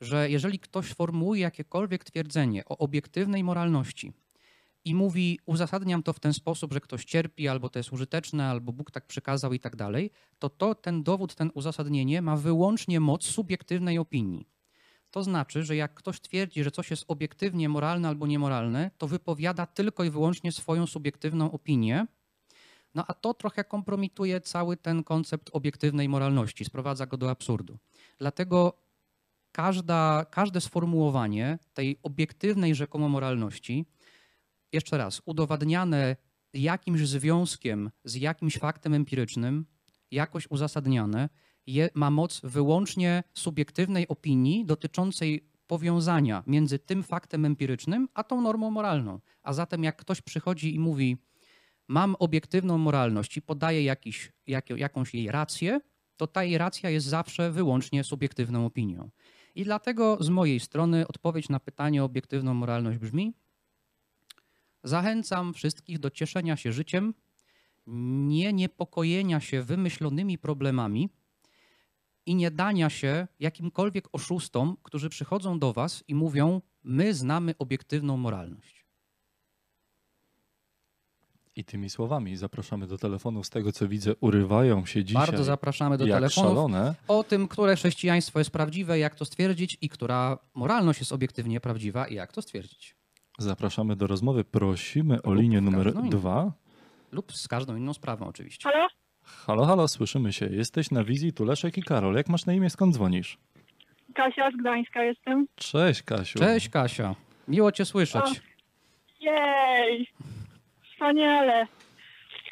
że 0.00 0.30
jeżeli 0.30 0.58
ktoś 0.58 0.86
formułuje 0.86 1.40
jakiekolwiek 1.40 2.04
twierdzenie 2.04 2.64
o 2.64 2.78
obiektywnej 2.78 3.44
moralności 3.44 4.12
i 4.86 4.94
mówi, 4.94 5.40
uzasadniam 5.46 6.02
to 6.02 6.12
w 6.12 6.20
ten 6.20 6.32
sposób, 6.32 6.72
że 6.72 6.80
ktoś 6.80 7.04
cierpi, 7.04 7.48
albo 7.48 7.68
to 7.68 7.78
jest 7.78 7.92
użyteczne, 7.92 8.46
albo 8.46 8.72
Bóg 8.72 8.90
tak 8.90 9.06
przykazał 9.06 9.52
i 9.52 9.60
tak 9.60 9.76
dalej, 9.76 10.10
to, 10.38 10.50
to 10.50 10.74
ten 10.74 11.02
dowód, 11.02 11.34
ten 11.34 11.50
uzasadnienie 11.54 12.22
ma 12.22 12.36
wyłącznie 12.36 13.00
moc 13.00 13.24
subiektywnej 13.24 13.98
opinii. 13.98 14.48
To 15.10 15.22
znaczy, 15.22 15.62
że 15.62 15.76
jak 15.76 15.94
ktoś 15.94 16.20
twierdzi, 16.20 16.64
że 16.64 16.70
coś 16.70 16.90
jest 16.90 17.04
obiektywnie 17.08 17.68
moralne 17.68 18.08
albo 18.08 18.26
niemoralne, 18.26 18.90
to 18.98 19.08
wypowiada 19.08 19.66
tylko 19.66 20.04
i 20.04 20.10
wyłącznie 20.10 20.52
swoją 20.52 20.86
subiektywną 20.86 21.52
opinię, 21.52 22.06
no 22.94 23.04
a 23.08 23.14
to 23.14 23.34
trochę 23.34 23.64
kompromituje 23.64 24.40
cały 24.40 24.76
ten 24.76 25.04
koncept 25.04 25.50
obiektywnej 25.52 26.08
moralności, 26.08 26.64
sprowadza 26.64 27.06
go 27.06 27.16
do 27.16 27.30
absurdu. 27.30 27.78
Dlatego 28.18 28.85
każda, 29.56 30.26
każde 30.30 30.60
sformułowanie 30.60 31.58
tej 31.74 31.98
obiektywnej 32.02 32.74
rzekomo 32.74 33.08
moralności, 33.08 33.86
jeszcze 34.72 34.98
raz, 34.98 35.22
udowadniane 35.24 36.16
jakimś 36.52 37.00
związkiem 37.00 37.90
z 38.04 38.14
jakimś 38.14 38.58
faktem 38.58 38.94
empirycznym, 38.94 39.66
jakoś 40.10 40.50
uzasadniane, 40.50 41.28
je, 41.66 41.88
ma 41.94 42.10
moc 42.10 42.40
wyłącznie 42.44 43.22
subiektywnej 43.34 44.08
opinii 44.08 44.66
dotyczącej 44.66 45.48
powiązania 45.66 46.42
między 46.46 46.78
tym 46.78 47.02
faktem 47.02 47.44
empirycznym 47.44 48.08
a 48.14 48.24
tą 48.24 48.40
normą 48.40 48.70
moralną. 48.70 49.20
A 49.42 49.52
zatem 49.52 49.84
jak 49.84 49.96
ktoś 49.96 50.22
przychodzi 50.22 50.74
i 50.74 50.78
mówi, 50.78 51.16
mam 51.88 52.16
obiektywną 52.18 52.78
moralność 52.78 53.36
i 53.36 53.42
podaje 53.42 53.84
jakiś, 53.84 54.32
jak, 54.46 54.70
jakąś 54.70 55.14
jej 55.14 55.30
rację, 55.30 55.80
to 56.16 56.26
ta 56.26 56.44
jej 56.44 56.58
racja 56.58 56.90
jest 56.90 57.06
zawsze 57.06 57.50
wyłącznie 57.50 58.04
subiektywną 58.04 58.66
opinią. 58.66 59.10
I 59.56 59.64
dlatego 59.64 60.18
z 60.20 60.28
mojej 60.28 60.60
strony 60.60 61.08
odpowiedź 61.08 61.48
na 61.48 61.60
pytanie 61.60 62.02
o 62.02 62.04
obiektywną 62.04 62.54
moralność 62.54 62.98
brzmi: 62.98 63.34
Zachęcam 64.84 65.54
wszystkich 65.54 65.98
do 65.98 66.10
cieszenia 66.10 66.56
się 66.56 66.72
życiem, 66.72 67.14
nie 68.26 68.52
niepokojenia 68.52 69.40
się 69.40 69.62
wymyślonymi 69.62 70.38
problemami 70.38 71.08
i 72.26 72.34
nie 72.34 72.50
dania 72.50 72.90
się 72.90 73.28
jakimkolwiek 73.40 74.08
oszustom, 74.12 74.76
którzy 74.82 75.08
przychodzą 75.08 75.58
do 75.58 75.72
Was 75.72 76.04
i 76.08 76.14
mówią: 76.14 76.60
My 76.84 77.14
znamy 77.14 77.54
obiektywną 77.58 78.16
moralność. 78.16 78.75
I 81.56 81.64
tymi 81.64 81.90
słowami 81.90 82.36
zapraszamy 82.36 82.86
do 82.86 82.98
telefonu. 82.98 83.44
Z 83.44 83.50
tego 83.50 83.72
co 83.72 83.88
widzę, 83.88 84.14
urywają 84.20 84.86
się 84.86 85.04
dzisiaj. 85.04 85.26
Bardzo 85.26 85.44
zapraszamy 85.44 85.98
do 85.98 86.06
jak 86.06 86.16
telefonów. 86.16 86.50
szalone. 86.50 86.94
o 87.08 87.24
tym, 87.24 87.48
które 87.48 87.76
chrześcijaństwo 87.76 88.38
jest 88.38 88.50
prawdziwe, 88.50 88.98
jak 88.98 89.14
to 89.14 89.24
stwierdzić 89.24 89.78
i 89.80 89.88
która 89.88 90.38
moralność 90.54 91.00
jest 91.00 91.12
obiektywnie 91.12 91.60
prawdziwa 91.60 92.08
i 92.08 92.14
jak 92.14 92.32
to 92.32 92.42
stwierdzić. 92.42 92.96
Zapraszamy 93.38 93.96
do 93.96 94.06
rozmowy. 94.06 94.44
Prosimy 94.44 95.22
o 95.22 95.30
Lub 95.30 95.42
linię 95.42 95.60
numer 95.60 95.92
dwa. 95.92 96.52
Lub 97.12 97.32
z 97.32 97.48
każdą 97.48 97.76
inną 97.76 97.94
sprawą 97.94 98.26
oczywiście. 98.26 98.70
Halo? 98.70 98.86
Halo, 99.22 99.66
halo, 99.66 99.88
słyszymy 99.88 100.32
się. 100.32 100.46
Jesteś 100.46 100.90
na 100.90 101.04
wizji 101.04 101.32
tu 101.32 101.44
Leszek 101.44 101.78
i 101.78 101.82
Karol. 101.82 102.14
Jak 102.14 102.28
masz 102.28 102.46
na 102.46 102.52
imię, 102.52 102.70
skąd 102.70 102.94
dzwonisz? 102.94 103.38
Kasia 104.14 104.50
z 104.50 104.56
Gdańska 104.56 105.02
jestem. 105.02 105.46
Cześć, 105.56 106.02
Kasiu. 106.02 106.38
Cześć 106.38 106.68
Kasia, 106.68 107.14
miło 107.48 107.72
cię 107.72 107.84
słyszeć. 107.84 108.42
Jej! 109.20 110.08
Wspaniale. 111.00 111.66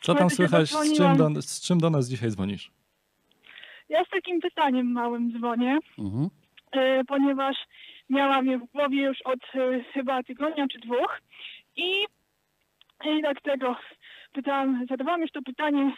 Co 0.02 0.14
tam 0.14 0.30
słychać? 0.30 0.68
Z 0.70 0.96
czym, 0.96 1.16
do, 1.16 1.42
z 1.42 1.60
czym 1.66 1.78
do 1.78 1.90
nas 1.90 2.08
dzisiaj 2.08 2.30
dzwonisz? 2.30 2.70
Ja 3.88 4.04
z 4.04 4.08
takim 4.08 4.40
pytaniem 4.40 4.92
małym 4.92 5.32
dzwonię, 5.32 5.78
Mhm. 5.98 6.28
e, 6.72 7.04
ponieważ 7.04 7.56
miałam 8.10 8.46
je 8.46 8.58
w 8.58 8.64
głowie 8.72 9.02
już 9.02 9.22
od 9.22 9.38
e, 9.54 9.84
chyba 9.92 10.22
tygodnia 10.22 10.66
czy 10.72 10.78
dwóch 10.78 11.20
i, 11.76 12.04
i 13.04 13.22
tak 13.22 13.40
tego 13.40 13.76
pytałam, 14.32 14.86
zadawałam 14.90 15.20
już 15.20 15.30
to 15.30 15.42
pytanie 15.42 15.92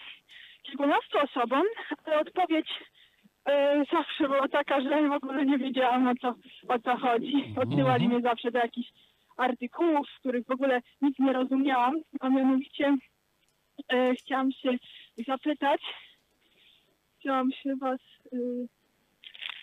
kilkunastu 0.62 1.18
osobom, 1.18 1.62
ale 2.04 2.20
odpowiedź 2.20 2.68
e, 3.48 3.84
zawsze 3.92 4.24
była 4.28 4.48
taka, 4.48 4.80
że 4.80 5.08
w 5.08 5.12
ogóle 5.12 5.46
nie 5.46 5.58
wiedziałam 5.58 6.08
o 6.08 6.14
co, 6.20 6.34
o 6.68 6.78
co 6.78 6.96
chodzi. 6.96 7.54
Odsyłali 7.56 8.08
mnie 8.08 8.20
zawsze 8.20 8.50
do 8.50 8.58
jakichś 8.58 8.88
artykułów, 9.36 10.06
z 10.16 10.18
których 10.18 10.46
w 10.46 10.50
ogóle 10.50 10.80
nic 11.02 11.18
nie 11.18 11.32
rozumiałam, 11.32 11.94
a 12.20 12.28
mianowicie 12.28 12.96
e, 13.92 14.14
chciałam 14.14 14.52
się 14.52 14.70
zapytać, 15.26 15.80
chciałam 17.20 17.52
się 17.52 17.76
was 17.76 18.00
y, 18.32 18.68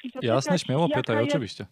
zapytać, 0.04 0.24
Jasne, 0.24 0.60
śmiało 0.60 0.90
pytaj, 0.90 1.18
jest, 1.18 1.30
oczywiście. 1.30 1.66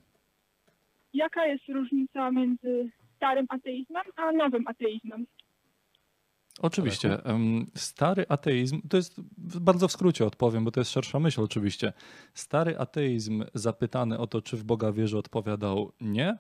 Jaka 1.14 1.46
jest 1.46 1.64
różnica 1.70 2.32
między 2.32 2.90
starym 3.16 3.46
ateizmem 3.50 4.04
a 4.16 4.32
nowym 4.32 4.68
ateizmem? 4.68 5.26
Oczywiście. 6.62 7.18
Stary 7.76 8.26
ateizm, 8.30 8.82
to 8.90 8.98
jest 8.98 9.22
w- 9.38 9.60
bardzo 9.60 9.88
w 9.88 9.92
skrócie 9.92 10.26
odpowiem, 10.26 10.66
bo 10.66 10.72
to 10.72 10.80
jest 10.80 10.92
szersza 10.92 11.20
myśl 11.20 11.42
oczywiście. 11.42 11.94
Stary 12.34 12.78
ateizm 12.78 13.44
zapytany 13.54 14.18
o 14.18 14.28
to, 14.28 14.42
czy 14.42 14.58
w 14.58 14.64
Boga 14.64 14.92
wierzy, 14.92 15.18
odpowiadał 15.18 15.92
nie. 16.02 16.38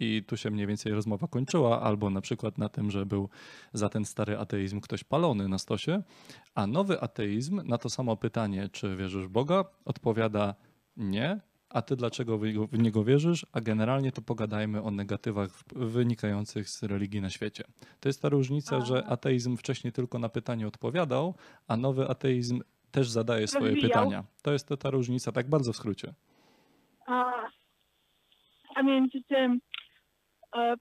I 0.00 0.22
tu 0.26 0.36
się 0.36 0.50
mniej 0.50 0.66
więcej 0.66 0.92
rozmowa 0.92 1.28
kończyła, 1.28 1.80
albo 1.82 2.10
na 2.10 2.20
przykład 2.20 2.58
na 2.58 2.68
tym, 2.68 2.90
że 2.90 3.06
był 3.06 3.28
za 3.72 3.88
ten 3.88 4.04
stary 4.04 4.38
ateizm 4.38 4.80
ktoś 4.80 5.04
palony 5.04 5.48
na 5.48 5.58
stosie. 5.58 6.02
A 6.54 6.66
nowy 6.66 7.00
ateizm 7.00 7.60
na 7.64 7.78
to 7.78 7.90
samo 7.90 8.16
pytanie, 8.16 8.68
czy 8.72 8.96
wierzysz 8.96 9.26
w 9.26 9.30
Boga, 9.30 9.64
odpowiada 9.84 10.54
nie. 10.96 11.40
A 11.68 11.82
ty 11.82 11.96
dlaczego 11.96 12.38
w 12.72 12.78
niego 12.78 13.04
wierzysz? 13.04 13.46
A 13.52 13.60
generalnie 13.60 14.12
to 14.12 14.22
pogadajmy 14.22 14.82
o 14.82 14.90
negatywach 14.90 15.50
wynikających 15.76 16.68
z 16.68 16.82
religii 16.82 17.20
na 17.20 17.30
świecie. 17.30 17.64
To 18.00 18.08
jest 18.08 18.22
ta 18.22 18.28
różnica, 18.28 18.80
że 18.80 19.06
ateizm 19.06 19.56
wcześniej 19.56 19.92
tylko 19.92 20.18
na 20.18 20.28
pytanie 20.28 20.66
odpowiadał, 20.66 21.34
a 21.68 21.76
nowy 21.76 22.08
ateizm 22.08 22.60
też 22.90 23.10
zadaje 23.10 23.46
swoje 23.46 23.70
Rozwijał. 23.70 23.90
pytania. 23.90 24.24
To 24.42 24.52
jest 24.52 24.68
ta 24.78 24.90
różnica, 24.90 25.32
tak 25.32 25.48
bardzo 25.48 25.72
w 25.72 25.76
skrócie. 25.76 26.14
A, 27.06 27.32
a 28.74 28.82
między 28.82 29.18
tym 29.28 29.60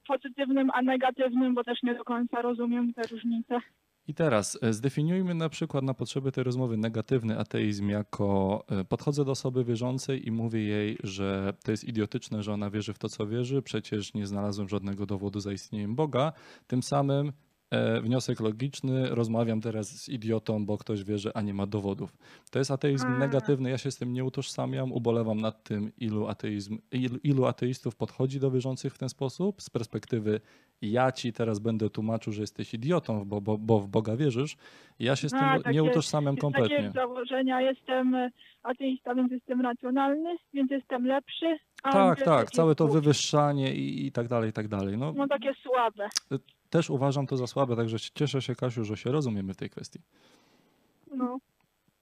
pozytywnym 0.07 0.71
a 0.73 0.81
negatywnym, 0.81 1.55
bo 1.55 1.63
też 1.63 1.83
nie 1.83 1.95
do 1.95 2.03
końca 2.03 2.41
rozumiem 2.41 2.93
te 2.93 3.01
różnice. 3.01 3.59
I 4.07 4.13
teraz 4.13 4.59
e, 4.61 4.73
zdefiniujmy 4.73 5.35
na 5.35 5.49
przykład 5.49 5.83
na 5.83 5.93
potrzeby 5.93 6.31
tej 6.31 6.43
rozmowy 6.43 6.77
negatywny 6.77 7.39
ateizm 7.39 7.89
jako 7.89 8.63
e, 8.69 8.83
podchodzę 8.83 9.25
do 9.25 9.31
osoby 9.31 9.63
wierzącej 9.63 10.27
i 10.27 10.31
mówię 10.31 10.63
jej, 10.63 10.97
że 11.03 11.53
to 11.63 11.71
jest 11.71 11.83
idiotyczne, 11.83 12.43
że 12.43 12.53
ona 12.53 12.69
wierzy 12.69 12.93
w 12.93 12.99
to, 12.99 13.09
co 13.09 13.27
wierzy, 13.27 13.61
przecież 13.61 14.13
nie 14.13 14.27
znalazłem 14.27 14.69
żadnego 14.69 15.05
dowodu 15.05 15.39
za 15.39 15.51
istnieniem 15.51 15.95
Boga. 15.95 16.33
Tym 16.67 16.83
samym 16.83 17.31
e, 17.71 18.01
wniosek 18.01 18.39
logiczny, 18.39 19.10
rozmawiam 19.10 19.62
teraz 19.62 19.88
z 19.89 20.10
idiotą, 20.10 20.65
bo 20.65 20.78
ktoś 20.78 21.04
wierzy, 21.04 21.32
a 21.34 21.41
nie 21.41 21.54
ma 21.54 21.65
dowodów. 21.65 22.17
To 22.51 22.60
jest 22.60 22.71
ateizm 22.71 23.08
A. 23.08 23.17
negatywny, 23.17 23.69
ja 23.69 23.78
się 23.78 23.91
z 23.91 23.97
tym 23.97 24.13
nie 24.13 24.23
utożsamiam, 24.23 24.91
ubolewam 24.91 25.41
nad 25.41 25.63
tym, 25.63 25.91
ilu, 25.97 26.28
ateizm, 26.28 26.78
ilu, 26.91 27.17
ilu 27.23 27.45
ateistów 27.45 27.95
podchodzi 27.95 28.39
do 28.39 28.51
wierzących 28.51 28.93
w 28.93 28.97
ten 28.97 29.10
sposób, 29.10 29.62
z 29.62 29.69
perspektywy 29.69 30.41
ja 30.82 31.12
ci 31.12 31.34
teraz 31.34 31.60
będę 31.60 31.89
tłumaczył, 31.89 32.34
że 32.34 32.41
jesteś 32.41 32.73
idiotą, 32.73 33.25
bo, 33.25 33.41
bo, 33.41 33.58
bo 33.58 33.80
w 33.80 33.88
Boga 33.88 34.15
wierzysz. 34.15 34.56
Ja 34.99 35.15
się 35.15 35.30
z 35.30 35.32
tym 35.32 35.39
A, 35.43 35.58
nie 35.58 35.63
takie- 35.63 35.84
utożsamiam 35.84 36.36
Z 36.36 36.39
kompletnie. 36.41 36.75
takiego 36.78 36.93
założenia 36.93 37.62
jestem 37.62 38.15
e, 38.15 38.30
ateista, 38.63 39.15
więc 39.15 39.32
jestem 39.32 39.62
racjonalny, 39.62 40.36
więc 40.54 40.71
jestem 40.71 41.06
lepszy. 41.08 41.58
Tak, 41.84 42.19
wie, 42.19 42.25
tak, 42.25 42.45
że 42.47 42.51
całe 42.51 42.75
to 42.75 42.88
wywyższanie 42.88 43.75
i, 43.75 44.06
i 44.08 44.12
tak 44.12 44.28
dalej, 44.28 44.49
i 44.49 44.54
tak 44.54 44.67
dalej. 44.67 44.97
No, 44.97 45.13
No 45.17 45.28
takie 45.28 45.54
słabe. 45.63 46.10
Też 46.75 46.89
uważam 46.89 47.27
to 47.27 47.38
za 47.38 47.47
słabe, 47.47 47.75
także 47.75 47.97
cieszę 48.13 48.41
się, 48.41 48.55
Kasiu, 48.55 48.85
że 48.85 48.97
się 48.97 49.11
rozumiemy 49.11 49.53
w 49.53 49.57
tej 49.57 49.69
kwestii. 49.69 49.99
No. 51.11 51.39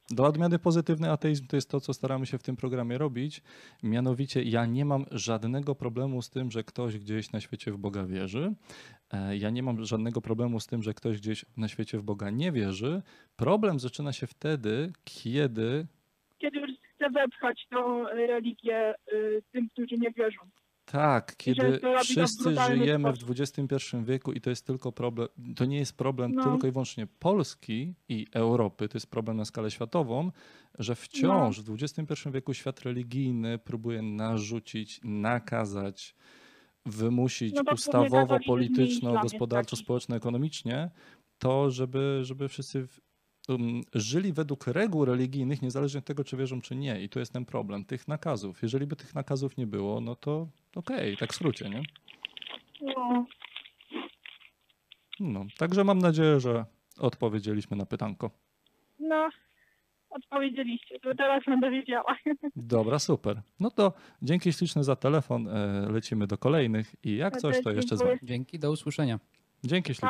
Dla 0.09 0.27
odmiany 0.27 0.59
pozytywny 0.59 1.11
ateizm 1.11 1.47
to 1.47 1.55
jest 1.55 1.69
to, 1.69 1.79
co 1.79 1.93
staramy 1.93 2.25
się 2.25 2.37
w 2.37 2.43
tym 2.43 2.55
programie 2.55 2.97
robić. 2.97 3.41
Mianowicie 3.83 4.43
ja 4.43 4.65
nie 4.65 4.85
mam 4.85 5.05
żadnego 5.11 5.75
problemu 5.75 6.21
z 6.21 6.29
tym, 6.29 6.51
że 6.51 6.63
ktoś 6.63 6.99
gdzieś 6.99 7.31
na 7.31 7.41
świecie 7.41 7.71
w 7.71 7.77
Boga 7.77 8.05
wierzy. 8.05 8.53
E, 9.13 9.37
Ja 9.37 9.49
nie 9.49 9.63
mam 9.63 9.85
żadnego 9.85 10.21
problemu 10.21 10.59
z 10.59 10.67
tym, 10.67 10.83
że 10.83 10.93
ktoś 10.93 11.19
gdzieś 11.19 11.45
na 11.57 11.67
świecie 11.67 11.97
w 11.97 12.03
Boga 12.03 12.29
nie 12.29 12.51
wierzy. 12.51 13.01
Problem 13.35 13.79
zaczyna 13.79 14.13
się 14.13 14.27
wtedy, 14.27 14.93
kiedy 15.03 15.87
Kiedy 16.37 16.59
już 16.59 16.71
chcę 16.95 17.09
wepchać 17.09 17.67
tą 17.69 18.03
religię 18.03 18.95
y, 19.13 19.41
tym, 19.51 19.69
którzy 19.69 19.97
nie 19.97 20.11
wierzą. 20.11 20.41
Tak, 20.93 21.35
kiedy 21.37 21.79
wszyscy 22.03 22.55
żyjemy 22.67 23.13
w. 23.13 23.31
XXI 23.31 23.97
wieku 24.03 24.31
i 24.33 24.41
to 24.41 24.49
jest 24.49 24.65
tylko 24.67 24.91
problem, 24.91 25.27
to 25.55 25.65
nie 25.65 25.77
jest 25.77 25.97
problem 25.97 26.31
No. 26.31 26.43
tylko 26.43 26.67
i 26.67 26.71
wyłącznie 26.71 27.07
Polski 27.07 27.93
i 28.09 28.27
Europy, 28.33 28.89
to 28.89 28.97
jest 28.97 29.07
problem 29.07 29.37
na 29.37 29.45
skalę 29.45 29.71
światową, 29.71 30.31
że 30.79 30.95
wciąż 30.95 31.61
w 31.61 31.73
XXI 31.73 32.29
wieku 32.31 32.53
świat 32.53 32.81
religijny 32.81 33.57
próbuje 33.57 34.01
narzucić, 34.01 34.99
nakazać, 35.03 36.15
wymusić 36.85 37.55
No 37.55 37.63
ustawowo, 37.73 38.39
polityczno, 38.47 39.21
gospodarczo, 39.21 39.75
taki. 39.75 39.83
społeczno-ekonomicznie 39.83 40.91
to, 41.37 41.71
żeby, 41.71 42.19
żeby 42.21 42.47
wszyscy 42.49 42.87
żyli 43.93 44.33
według 44.33 44.67
reguł 44.67 45.05
religijnych, 45.05 45.61
niezależnie 45.61 45.99
od 45.99 46.05
tego, 46.05 46.23
czy 46.23 46.37
wierzą, 46.37 46.61
czy 46.61 46.75
nie. 46.75 47.01
I 47.03 47.09
tu 47.09 47.19
jest 47.19 47.33
ten 47.33 47.45
problem, 47.45 47.85
tych 47.85 48.07
nakazów. 48.07 48.61
Jeżeli 48.63 48.87
by 48.87 48.95
tych 48.95 49.15
nakazów 49.15 49.57
nie 49.57 49.67
było, 49.67 50.01
no 50.01 50.15
to 50.15 50.47
okej, 50.75 51.17
tak 51.17 51.33
w 51.33 51.35
skrócie, 51.35 51.69
nie? 51.69 51.81
No. 52.81 53.25
No, 55.19 55.45
także 55.57 55.83
mam 55.83 55.99
nadzieję, 55.99 56.39
że 56.39 56.65
odpowiedzieliśmy 56.99 57.77
na 57.77 57.85
pytanko. 57.85 58.31
no, 58.99 59.29
odpowiedzieliście, 60.09 60.99
to 60.99 61.15
teraz 61.15 61.43
będę 61.45 61.71
wiedziała. 61.71 62.15
Dobra, 62.55 62.99
super. 62.99 63.41
No 63.59 63.71
to 63.71 63.93
dzięki 64.21 64.53
śliczne 64.53 64.83
za 64.83 64.95
telefon. 64.95 65.47
e, 65.47 65.87
Lecimy 65.91 66.27
do 66.27 66.37
kolejnych 66.37 66.95
i 67.03 67.15
jak 67.15 67.37
coś, 67.37 67.61
to 67.63 67.71
jeszcze 67.71 67.95
Dziękuję. 67.97 68.15
dzwoń. 68.17 68.27
Dzięki, 68.27 68.59
do 68.59 68.71
usłyszenia. 68.71 69.19
Dzięki 69.63 69.93
śliczne. 69.95 70.09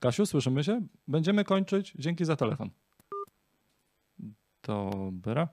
Kasiu, 0.00 0.26
słyszymy 0.26 0.64
się? 0.64 0.86
Będziemy 1.08 1.44
kończyć. 1.44 1.94
Dzięki 1.98 2.24
za 2.24 2.36
telefon. 2.36 2.70
Dobra. 4.62 5.48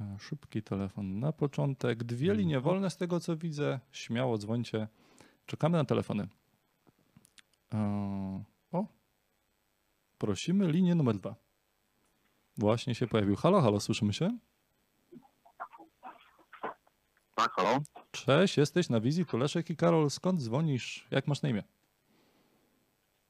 E, 0.00 0.16
Szybki 0.18 0.62
telefon 0.62 1.20
na 1.20 1.32
początek. 1.32 2.04
Dwie 2.04 2.34
linie 2.34 2.60
wolne 2.60 2.90
z 2.90 2.96
tego 2.96 3.20
co 3.20 3.36
widzę. 3.36 3.80
Śmiało 3.92 4.38
dzwońcie. 4.38 4.88
Czekamy 5.46 5.78
na 5.78 5.84
telefony. 5.84 6.28
E, 7.74 8.44
O. 8.72 8.86
Prosimy 10.18 10.72
linię 10.72 10.94
numer 10.94 11.16
dwa. 11.16 11.34
Właśnie 12.56 12.94
się 12.94 13.06
pojawił. 13.06 13.36
Halo, 13.36 13.60
halo, 13.60 13.80
słyszymy 13.80 14.12
się? 14.12 14.38
Tak, 17.40 17.52
halo? 17.52 17.78
Cześć, 18.10 18.56
jesteś 18.56 18.88
na 18.88 19.00
wizji. 19.00 19.26
Tu 19.26 19.38
Leszek 19.38 19.70
i 19.70 19.76
Karol. 19.76 20.10
Skąd 20.10 20.40
dzwonisz? 20.40 21.06
Jak 21.10 21.26
masz 21.26 21.42
na 21.42 21.48
imię? 21.48 21.62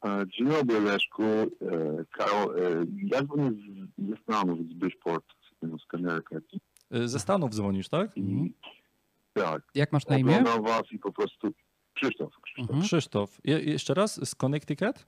E, 0.05 0.23
Dzień 0.27 0.47
dobry 0.47 0.79
Leszku. 0.81 1.23
E, 1.23 1.47
Karol, 2.11 2.55
e, 2.59 2.85
ja 3.03 3.23
dzwonię 3.23 3.51
z, 3.51 4.09
ze 4.09 4.17
Stanów, 4.23 4.59
z 4.59 4.73
Bridgeport, 4.73 5.25
z. 5.61 6.65
E, 6.91 7.07
Ze 7.07 7.19
Stanów 7.19 7.51
dzwonisz, 7.51 7.89
tak? 7.89 8.17
I 8.17 8.53
tak, 9.33 9.61
Jak 9.75 9.91
masz 9.91 10.07
na 10.07 10.17
imię? 10.17 10.39
oglądam 10.39 10.63
was 10.63 10.91
i 10.91 10.99
po 10.99 11.11
prostu... 11.11 11.51
Krzysztof, 11.93 12.33
Krzysztof. 12.41 12.63
Mhm. 12.69 12.81
Krzysztof. 12.83 13.37
Je, 13.43 13.59
jeszcze 13.59 13.93
raz, 13.93 14.29
z 14.29 14.35
Connecticut? 14.35 15.05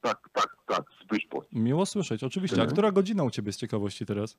Tak, 0.00 0.28
tak, 0.32 0.56
tak, 0.66 0.84
z 1.02 1.06
Bridgeport. 1.06 1.48
Miło 1.52 1.86
słyszeć, 1.86 2.24
oczywiście. 2.24 2.56
A 2.56 2.60
Mhm. 2.60 2.72
która 2.72 2.92
godzina 2.92 3.24
u 3.24 3.30
ciebie 3.30 3.52
z 3.52 3.56
ciekawości 3.56 4.06
teraz? 4.06 4.36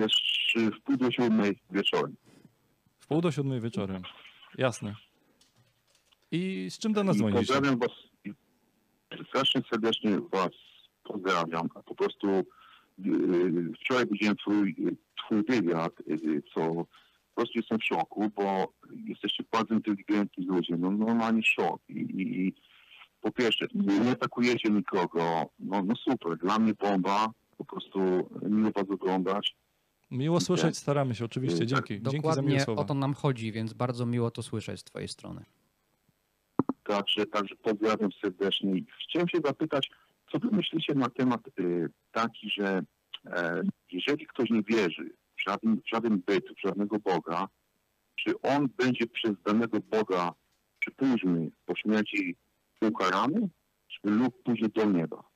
Jest 0.00 0.14
szy- 0.14 0.70
w 0.70 0.80
pół 0.80 0.96
do 0.96 1.10
siódmej 1.10 1.58
wieczorem. 1.70 2.16
W 2.98 3.06
pół 3.06 3.20
do 3.20 3.32
siódmej 3.32 3.60
wieczorem. 3.60 4.02
Jasne. 4.58 4.94
I 6.30 6.66
z 6.70 6.78
czym 6.78 6.92
do 6.92 7.04
nas 7.04 7.16
dzwonisz? 7.16 7.38
pozdrawiam 7.38 7.78
was, 7.78 7.90
strasznie 9.28 9.62
serdecznie 9.70 10.18
was 10.32 10.50
pozdrawiam, 11.02 11.68
a 11.74 11.82
po 11.82 11.94
prostu 11.94 12.28
e, 12.28 12.44
wczoraj 13.80 14.06
widziałem 14.10 14.36
twój, 14.36 14.76
twój 15.24 15.44
wywiad, 15.44 15.92
co 16.54 16.60
po 16.60 16.86
prostu 17.34 17.58
jestem 17.58 17.78
w 17.78 17.84
szoku, 17.84 18.30
bo 18.36 18.72
jesteście 19.04 19.44
bardzo 19.52 19.74
inteligentni 19.74 20.46
ludzie, 20.46 20.76
no 20.76 20.90
normalnie 20.90 21.42
szok 21.42 21.80
i, 21.88 21.92
i, 21.92 22.46
i 22.46 22.54
po 23.20 23.32
pierwsze, 23.32 23.66
nie 23.74 24.10
atakujecie 24.10 24.70
nikogo, 24.70 25.50
no, 25.58 25.82
no 25.82 25.94
super, 25.96 26.38
dla 26.38 26.58
mnie 26.58 26.74
bomba, 26.74 27.28
po 27.58 27.64
prostu 27.64 28.00
miło 28.42 28.70
was 28.74 28.90
oglądać. 28.90 29.56
Miło 30.10 30.40
słyszeć, 30.40 30.76
staramy 30.76 31.14
się, 31.14 31.24
oczywiście. 31.24 31.58
Tak. 31.58 31.68
Dzięki. 31.68 31.88
Dzięki 31.88 32.08
za 32.10 32.12
miłe 32.12 32.22
Dokładnie 32.22 32.60
słowa. 32.60 32.82
o 32.82 32.84
to 32.84 32.94
nam 32.94 33.14
chodzi, 33.14 33.52
więc 33.52 33.72
bardzo 33.72 34.06
miło 34.06 34.30
to 34.30 34.42
słyszeć 34.42 34.80
z 34.80 34.84
twojej 34.84 35.08
strony. 35.08 35.44
Także, 36.84 37.26
także 37.26 37.56
pozdrawiam 37.56 38.10
serdecznie. 38.22 38.80
Chciałem 39.08 39.28
się 39.28 39.38
zapytać, 39.44 39.90
co 40.32 40.38
wy 40.38 40.48
myślicie 40.50 40.94
na 40.94 41.08
temat 41.08 41.40
y, 41.60 41.88
taki, 42.12 42.50
że 42.50 42.82
e, 43.26 43.62
jeżeli 43.92 44.26
ktoś 44.26 44.50
nie 44.50 44.62
wierzy 44.62 45.12
w 45.36 45.42
żaden, 45.48 45.80
w 45.80 45.88
żaden 45.94 46.22
byt, 46.26 46.44
w 46.58 46.60
żadnego 46.66 46.98
Boga, 46.98 47.48
czy 48.16 48.40
on 48.40 48.68
będzie 48.76 49.06
przez 49.06 49.32
danego 49.46 49.78
Boga, 49.80 50.34
przypuśćmy, 50.80 51.50
po 51.66 51.76
śmierci 51.76 52.36
ukarany, 52.80 53.48
czy 53.88 54.10
lub 54.10 54.42
pójdzie 54.42 54.68
do 54.68 54.84
nieba? 54.84 55.27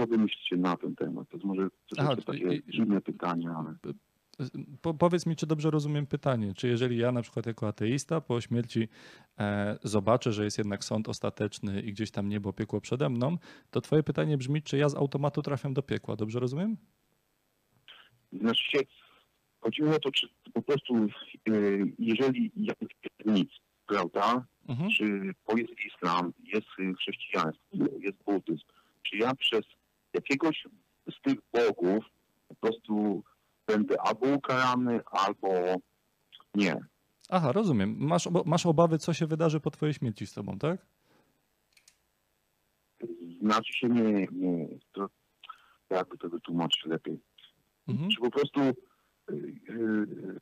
Co 0.00 0.06
wy 0.06 0.18
myślicie 0.18 0.56
na 0.56 0.76
ten 0.76 0.94
temat? 0.96 1.28
To 1.28 1.36
jest 1.36 1.46
może 1.46 1.68
troszeczkę 1.96 2.32
takie 2.32 2.62
dziwne 2.62 3.00
pytanie, 3.00 3.50
ale... 3.50 3.74
Po, 4.82 4.94
powiedz 4.94 5.26
mi, 5.26 5.36
czy 5.36 5.46
dobrze 5.46 5.70
rozumiem 5.70 6.06
pytanie. 6.06 6.54
Czy 6.54 6.68
jeżeli 6.68 6.96
ja 6.96 7.12
na 7.12 7.22
przykład 7.22 7.46
jako 7.46 7.68
ateista 7.68 8.20
po 8.20 8.40
śmierci 8.40 8.88
e, 9.38 9.78
zobaczę, 9.82 10.32
że 10.32 10.44
jest 10.44 10.58
jednak 10.58 10.84
sąd 10.84 11.08
ostateczny 11.08 11.80
i 11.80 11.92
gdzieś 11.92 12.10
tam 12.10 12.28
niebo, 12.28 12.52
piekło 12.52 12.80
przede 12.80 13.08
mną, 13.08 13.36
to 13.70 13.80
twoje 13.80 14.02
pytanie 14.02 14.38
brzmi, 14.38 14.62
czy 14.62 14.78
ja 14.78 14.88
z 14.88 14.94
automatu 14.94 15.42
trafiam 15.42 15.74
do 15.74 15.82
piekła. 15.82 16.16
Dobrze 16.16 16.40
rozumiem? 16.40 16.76
Znaczy 18.32 18.70
się, 18.70 18.78
chodzi 19.60 19.82
mi 19.82 19.88
o 19.88 19.98
to, 19.98 20.10
czy 20.10 20.28
po 20.52 20.62
prostu, 20.62 21.06
y, 21.48 21.92
jeżeli 21.98 22.52
ja 22.56 22.74
nic, 23.26 23.50
prawda, 23.86 24.44
Mhm. 24.68 24.90
czy 24.90 25.34
bo 25.46 25.56
jest 25.56 25.72
islam, 25.86 26.32
jest 26.42 26.66
chrześcijaństwo, 26.98 27.76
jest 28.00 28.18
buddyzm, 28.24 28.66
czy 29.02 29.16
ja 29.16 29.34
przez 29.34 29.64
jakiegoś 30.14 30.66
z 31.10 31.20
tych 31.22 31.38
bogów 31.52 32.04
po 32.48 32.54
prostu 32.54 33.22
będę 33.66 34.00
albo 34.00 34.26
ukarany, 34.26 35.00
albo 35.10 35.48
nie. 36.54 36.80
Aha, 37.28 37.52
rozumiem. 37.52 37.96
Masz, 37.98 38.28
masz 38.44 38.66
obawy, 38.66 38.98
co 38.98 39.12
się 39.14 39.26
wydarzy 39.26 39.60
po 39.60 39.70
twojej 39.70 39.94
śmierci 39.94 40.26
z 40.26 40.34
tobą, 40.34 40.58
tak? 40.58 40.86
Znaczy 43.42 43.72
się 43.72 43.88
nie, 43.88 44.26
nie, 44.32 44.68
to 44.92 45.08
jakby 45.90 46.18
to 46.18 46.28
wytłumaczyć 46.28 46.84
lepiej. 46.86 47.20
Mhm. 47.88 48.10
Czy 48.10 48.20
po 48.20 48.30
prostu 48.30 48.60
y, 48.60 48.74
y, 49.70 50.40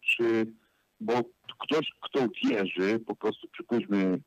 czy 0.00 0.46
bo 1.00 1.22
ktoś, 1.58 1.92
kto 2.00 2.26
wierzy, 2.44 2.98
po 2.98 3.16
prostu 3.16 3.48
przypuśćmy 3.48 3.98
y, 4.04 4.20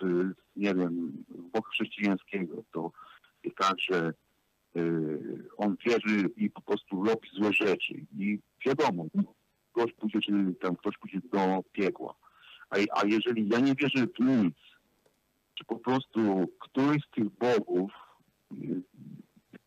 w, 0.00 0.32
nie 0.56 0.74
wiem, 0.74 1.24
w 1.28 1.50
Boga 1.50 1.68
chrześcijańskiego, 1.70 2.62
to 2.72 2.90
tak, 3.56 3.74
że 3.78 4.12
y, 4.76 5.48
on 5.56 5.76
wierzy 5.86 6.28
i 6.36 6.50
po 6.50 6.60
prostu 6.60 7.04
robi 7.04 7.28
złe 7.32 7.52
rzeczy 7.52 7.94
i 8.18 8.38
wiadomo, 8.66 9.06
no, 9.14 9.22
ktoś 9.72 9.92
pójdzie, 9.92 10.20
czy 10.20 10.54
tam 10.60 10.76
ktoś 10.76 10.98
pójdzie 10.98 11.20
do 11.32 11.62
piekła. 11.72 12.14
A, 12.70 12.76
a 13.00 13.06
jeżeli 13.06 13.48
ja 13.48 13.58
nie 13.58 13.74
wierzę 13.74 14.06
w 14.06 14.20
nic, 14.20 14.54
czy 15.54 15.64
po 15.64 15.78
prostu 15.78 16.48
któryś 16.60 17.02
z 17.04 17.10
tych 17.10 17.30
bogów, 17.30 17.92
y, 18.52 18.82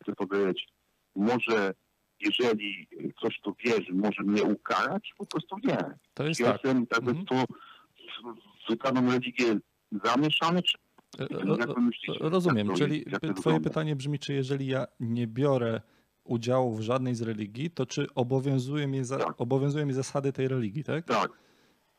chcę 0.04 0.15
powiedzieć, 0.15 0.67
może 1.15 1.73
jeżeli 2.19 2.88
ktoś 3.17 3.39
to 3.41 3.56
wierzy, 3.65 3.93
może 3.93 4.23
mnie 4.23 4.43
ukarać, 4.43 5.13
po 5.17 5.26
prostu 5.26 5.56
nie. 5.63 5.78
To 6.13 6.23
jest 6.23 6.39
ja 6.39 6.45
tak. 6.45 6.63
jestem 6.63 6.88
jakby 6.91 7.12
Mhm. 7.12 7.26
w 7.26 7.30
to 7.30 7.54
w, 8.69 8.73
w 8.73 8.78
daną 8.84 9.12
religię 9.12 9.60
zamieszany, 9.91 10.62
czy 10.63 10.78
E, 11.19 11.82
myślicie? 11.82 12.19
Rozumiem, 12.19 12.76
czyli 12.76 13.06
twoje 13.36 13.60
pytanie 13.60 13.95
brzmi, 13.95 14.19
czy 14.19 14.34
jeżeli 14.34 14.67
ja 14.67 14.88
nie 15.00 15.28
biorę 15.28 15.82
udziału 16.23 16.76
w 16.76 16.82
żadnej 16.82 17.15
z 17.15 17.21
religii, 17.21 17.71
to 17.71 17.86
czy 17.86 18.08
obowiązuje 18.15 18.88
mnie, 18.88 19.06
za, 19.06 19.17
Tak. 19.17 19.41
obowiązuje 19.41 19.86
mnie 19.86 19.93
zasady 19.93 20.34
tej 20.34 20.47
religii, 20.47 20.84
tak? 20.84 21.06
Tak, 21.06 21.32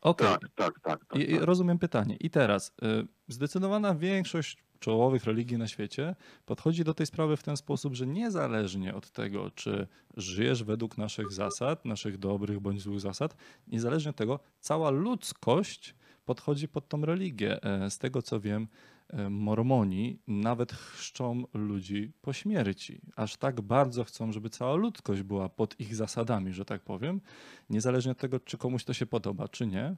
Okej, 0.01 0.27
tak, 0.27 0.39
tak, 0.55 0.79
tak. 0.79 1.05
tak, 1.05 1.19
I- 1.19 1.31
i 1.31 1.35
tak. 1.35 1.43
rozumiem 1.43 1.79
pytanie. 1.79 2.15
I 2.19 2.29
teraz 2.29 2.67
y, 3.03 3.07
zdecydowana 3.27 3.95
większość 3.95 4.57
czołowych 4.79 5.23
religii 5.25 5.57
na 5.57 5.67
świecie 5.67 6.15
podchodzi 6.45 6.83
do 6.83 6.93
tej 6.93 7.05
sprawy 7.05 7.37
w 7.37 7.43
ten 7.43 7.57
sposób, 7.57 7.95
że 7.95 8.07
niezależnie 8.07 8.95
od 8.95 9.11
tego, 9.11 9.51
czy 9.51 9.87
żyjesz 10.17 10.63
według 10.63 10.97
naszych 10.97 11.31
zasad, 11.31 11.85
naszych 11.85 12.17
dobrych 12.17 12.59
bądź 12.59 12.81
złych 12.81 12.99
zasad, 12.99 13.35
niezależnie 13.67 14.09
od 14.09 14.15
tego, 14.15 14.39
cała 14.59 14.89
ludzkość 14.89 15.95
podchodzi 16.29 16.67
pod 16.67 16.87
tą 16.87 17.05
religię. 17.05 17.63
E, 17.63 17.89
Z 17.89 17.97
tego 17.97 18.21
co 18.21 18.39
wiem, 18.39 18.67
e, 19.09 19.29
Mormoni 19.29 20.19
nawet 20.27 20.71
chrzczą 20.71 21.43
ludzi 21.53 22.11
po 22.21 22.33
śmierci. 22.33 23.01
Aż 23.15 23.37
tak 23.37 23.61
bardzo 23.61 24.03
chcą, 24.03 24.31
żeby 24.31 24.49
cała 24.49 24.75
ludzkość 24.75 25.21
była 25.21 25.49
pod 25.49 25.79
ich 25.79 25.95
zasadami, 25.95 26.53
że 26.53 26.65
tak 26.65 26.81
powiem, 26.81 27.21
niezależnie 27.69 28.11
od 28.11 28.17
tego, 28.17 28.39
czy 28.39 28.57
komuś 28.57 28.83
to 28.83 28.93
się 28.93 29.05
podoba, 29.05 29.47
czy 29.47 29.67
nie. 29.67 29.95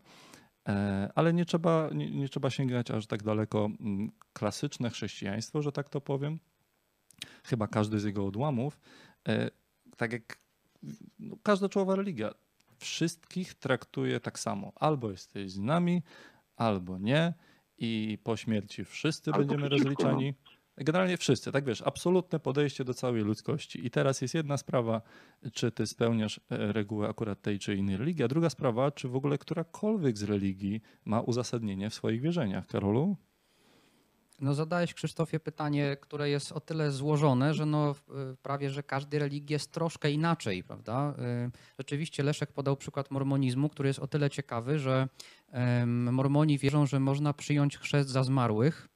E, 0.67 1.11
Ale 1.15 1.33
nie 1.33 1.45
trzeba, 1.45 1.89
nie, 1.93 2.11
nie 2.11 2.29
trzeba 2.29 2.49
sięgać 2.49 2.91
aż 2.91 3.07
tak 3.07 3.23
daleko. 3.23 3.65
Mm, 3.65 4.11
Klasyczne 4.33 4.89
chrześcijaństwo, 4.89 5.61
że 5.61 5.71
tak 5.71 5.89
to 5.89 6.01
powiem, 6.01 6.39
chyba 7.43 7.67
każdy 7.67 7.99
z 7.99 8.03
jego 8.03 8.25
odłamów, 8.25 8.79
tak 9.97 10.13
jak 10.13 10.37
no, 11.19 11.35
każda 11.43 11.69
czołowa 11.69 11.95
religia, 11.95 12.31
wszystkich 12.81 13.53
traktuje 13.53 14.19
tak 14.19 14.39
samo. 14.39 14.71
Albo 14.75 15.11
jesteś 15.11 15.51
z 15.51 15.59
nami, 15.59 16.03
albo 16.55 16.97
nie. 16.97 17.33
I 17.77 18.17
po 18.23 18.37
śmierci 18.37 18.85
wszyscy 18.85 19.31
Albo 19.31 19.39
będziemy 19.39 19.69
rozliczani. 19.69 20.33
Generalnie 20.77 21.17
wszyscy, 21.17 21.51
tak 21.51 21.65
wiesz, 21.65 21.81
absolutne 21.81 22.39
podejście 22.39 22.83
do 22.83 22.93
całej 22.93 23.23
ludzkości. 23.23 23.85
I 23.85 23.91
teraz 23.91 24.21
jest 24.21 24.33
jedna 24.33 24.57
sprawa, 24.57 25.01
czy 25.53 25.71
ty 25.71 25.87
spełniasz 25.87 26.39
e, 26.49 26.73
reguły 26.73 27.07
akurat 27.07 27.41
tej 27.41 27.59
czy 27.59 27.75
innej 27.75 27.97
religii, 27.97 28.23
a 28.23 28.27
druga 28.27 28.49
sprawa, 28.49 28.91
czy 28.91 29.07
w 29.07 29.15
ogóle 29.15 29.37
którakolwiek 29.37 30.17
z 30.17 30.23
religii 30.23 30.81
ma 31.05 31.21
uzasadnienie 31.21 31.89
w 31.89 31.93
swoich 31.93 32.21
wierzeniach. 32.21 32.67
Karolu? 32.67 33.17
No 34.41 34.53
zadałeś 34.53 34.93
Krzysztofie 34.93 35.39
pytanie, 35.39 35.97
które 36.01 36.29
jest 36.29 36.51
o 36.51 36.59
tyle 36.59 36.91
złożone, 36.91 37.53
że 37.53 37.65
no 37.65 37.91
y, 37.91 38.37
prawie, 38.41 38.69
że 38.69 38.83
każdej 38.83 39.19
religii 39.19 39.53
jest 39.53 39.71
troszkę 39.71 40.11
inaczej, 40.11 40.63
prawda? 40.63 41.13
Y, 41.47 41.51
Rzeczywiście 41.79 42.23
Leszek 42.23 42.51
podał 42.51 42.77
przykład 42.77 43.11
mormonizmu, 43.11 43.69
który 43.69 43.87
jest 43.87 43.99
o 43.99 44.07
tyle 44.07 44.29
ciekawy, 44.29 44.79
że 44.79 45.07
mormoni 45.85 46.57
wierzą, 46.57 46.85
że 46.85 46.99
można 46.99 47.33
przyjąć 47.33 47.77
chrzest 47.77 48.09
za 48.09 48.23
zmarłych. 48.23 48.87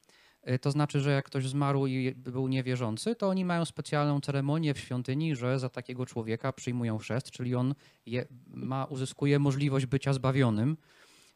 Y, 0.50 0.60
To 0.60 0.72
znaczy, 0.72 1.00
że 1.00 1.12
jak 1.12 1.26
ktoś 1.26 1.48
zmarł 1.48 1.88
i 1.88 2.16
był 2.16 2.48
niewierzący, 2.48 3.16
to 3.16 3.30
oni 3.30 3.46
mają 3.46 3.66
specjalną 3.66 4.22
ceremonię 4.22 4.74
w 4.74 4.80
świątyni, 4.80 5.36
że 5.36 5.60
za 5.60 5.70
takiego 5.70 6.06
człowieka 6.06 6.54
przyjmują 6.54 6.98
chrzest, 6.98 7.32
czyli 7.32 7.56
on 7.56 7.76
je, 8.06 8.26
ma, 8.48 8.86
uzyskuje 8.86 9.40
możliwość 9.40 9.86
bycia 9.86 10.14
zbawionym. 10.14 10.78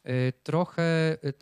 Y, 0.05 0.33
Trochę 0.43 1.17
y, 1.23 1.33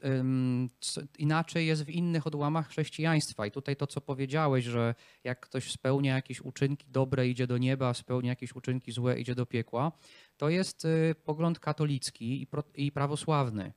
inaczej 1.18 1.68
jest 1.68 1.84
w 1.84 1.90
innych 1.90 2.28
odłamach 2.28 2.70
chrześcijaństwa. 2.70 3.46
I 3.46 3.52
tutaj 3.52 3.76
to, 3.76 3.88
co 3.88 4.02
powiedziałeś, 4.02 4.66
że 4.66 4.96
jak 5.24 5.40
ktoś 5.40 5.72
spełnia 5.72 6.16
jakieś 6.16 6.42
uczynki 6.42 6.88
dobre, 6.90 7.28
idzie 7.28 7.48
do 7.48 7.58
nieba, 7.58 7.94
spełnia 7.94 8.30
jakieś 8.30 8.56
uczynki 8.56 8.92
złe, 8.92 9.20
idzie 9.20 9.36
do 9.36 9.46
piekła, 9.46 9.92
to 10.38 10.50
jest 10.50 10.86
y, 10.86 11.16
pogląd 11.26 11.60
katolicki 11.60 12.48
i, 12.76 12.92
prawosławny. 12.92 13.74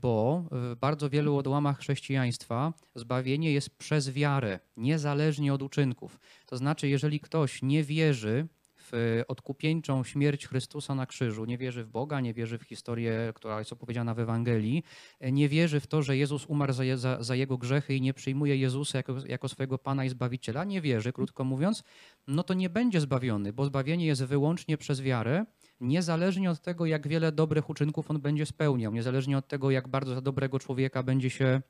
Bo 0.00 0.44
w 0.50 0.76
bardzo 0.80 1.10
wielu 1.10 1.36
odłamach 1.36 1.78
chrześcijaństwa 1.78 2.72
zbawienie 2.94 3.52
jest 3.52 3.78
przez 3.78 4.10
wiarę, 4.10 4.58
niezależnie 4.76 5.54
od 5.54 5.62
uczynków. 5.62 6.18
To 6.46 6.56
znaczy, 6.56 6.88
jeżeli 6.88 7.20
ktoś 7.20 7.62
nie 7.62 7.84
wierzy 7.84 8.48
w 8.92 9.22
odkupieńczą 9.28 10.04
śmierć 10.04 10.46
Chrystusa 10.46 10.94
na 10.94 11.06
krzyżu, 11.06 11.44
nie 11.44 11.58
wierzy 11.58 11.84
w 11.84 11.88
Boga, 11.88 12.20
nie 12.20 12.34
wierzy 12.34 12.58
w 12.58 12.62
historię, 12.62 13.32
która 13.34 13.58
jest 13.58 13.72
opowiedziana 13.72 14.14
w 14.14 14.18
Ewangelii, 14.18 14.82
nie 15.20 15.48
wierzy 15.48 15.80
w 15.80 15.86
to, 15.86 16.02
że 16.02 16.16
Jezus 16.16 16.46
umarł 16.46 16.72
za, 16.72 16.96
za, 16.96 17.22
za 17.22 17.34
jego 17.34 17.58
grzechy 17.58 17.94
i 17.94 18.00
nie 18.00 18.14
przyjmuje 18.14 18.56
Jezusa 18.56 18.98
jako, 18.98 19.14
jako 19.26 19.48
swojego 19.48 19.78
Pana 19.78 20.04
i 20.04 20.08
Zbawiciela, 20.08 20.64
nie 20.64 20.80
wierzy, 20.80 21.12
krótko 21.12 21.44
mówiąc, 21.44 21.82
no 22.26 22.42
to 22.42 22.54
nie 22.54 22.70
będzie 22.70 23.00
zbawiony, 23.00 23.52
bo 23.52 23.64
zbawienie 23.64 24.06
jest 24.06 24.24
wyłącznie 24.24 24.78
przez 24.78 25.00
wiarę, 25.00 25.46
niezależnie 25.80 26.50
od 26.50 26.60
tego, 26.60 26.86
jak 26.86 27.08
wiele 27.08 27.32
dobrych 27.32 27.70
uczynków 27.70 28.10
on 28.10 28.20
będzie 28.20 28.46
spełniał, 28.46 28.92
niezależnie 28.92 29.38
od 29.38 29.48
tego, 29.48 29.70
jak 29.70 29.88
bardzo 29.88 30.14
za 30.14 30.20
dobrego 30.20 30.58
człowieka 30.58 31.02
będzie 31.02 31.30
się 31.30 31.60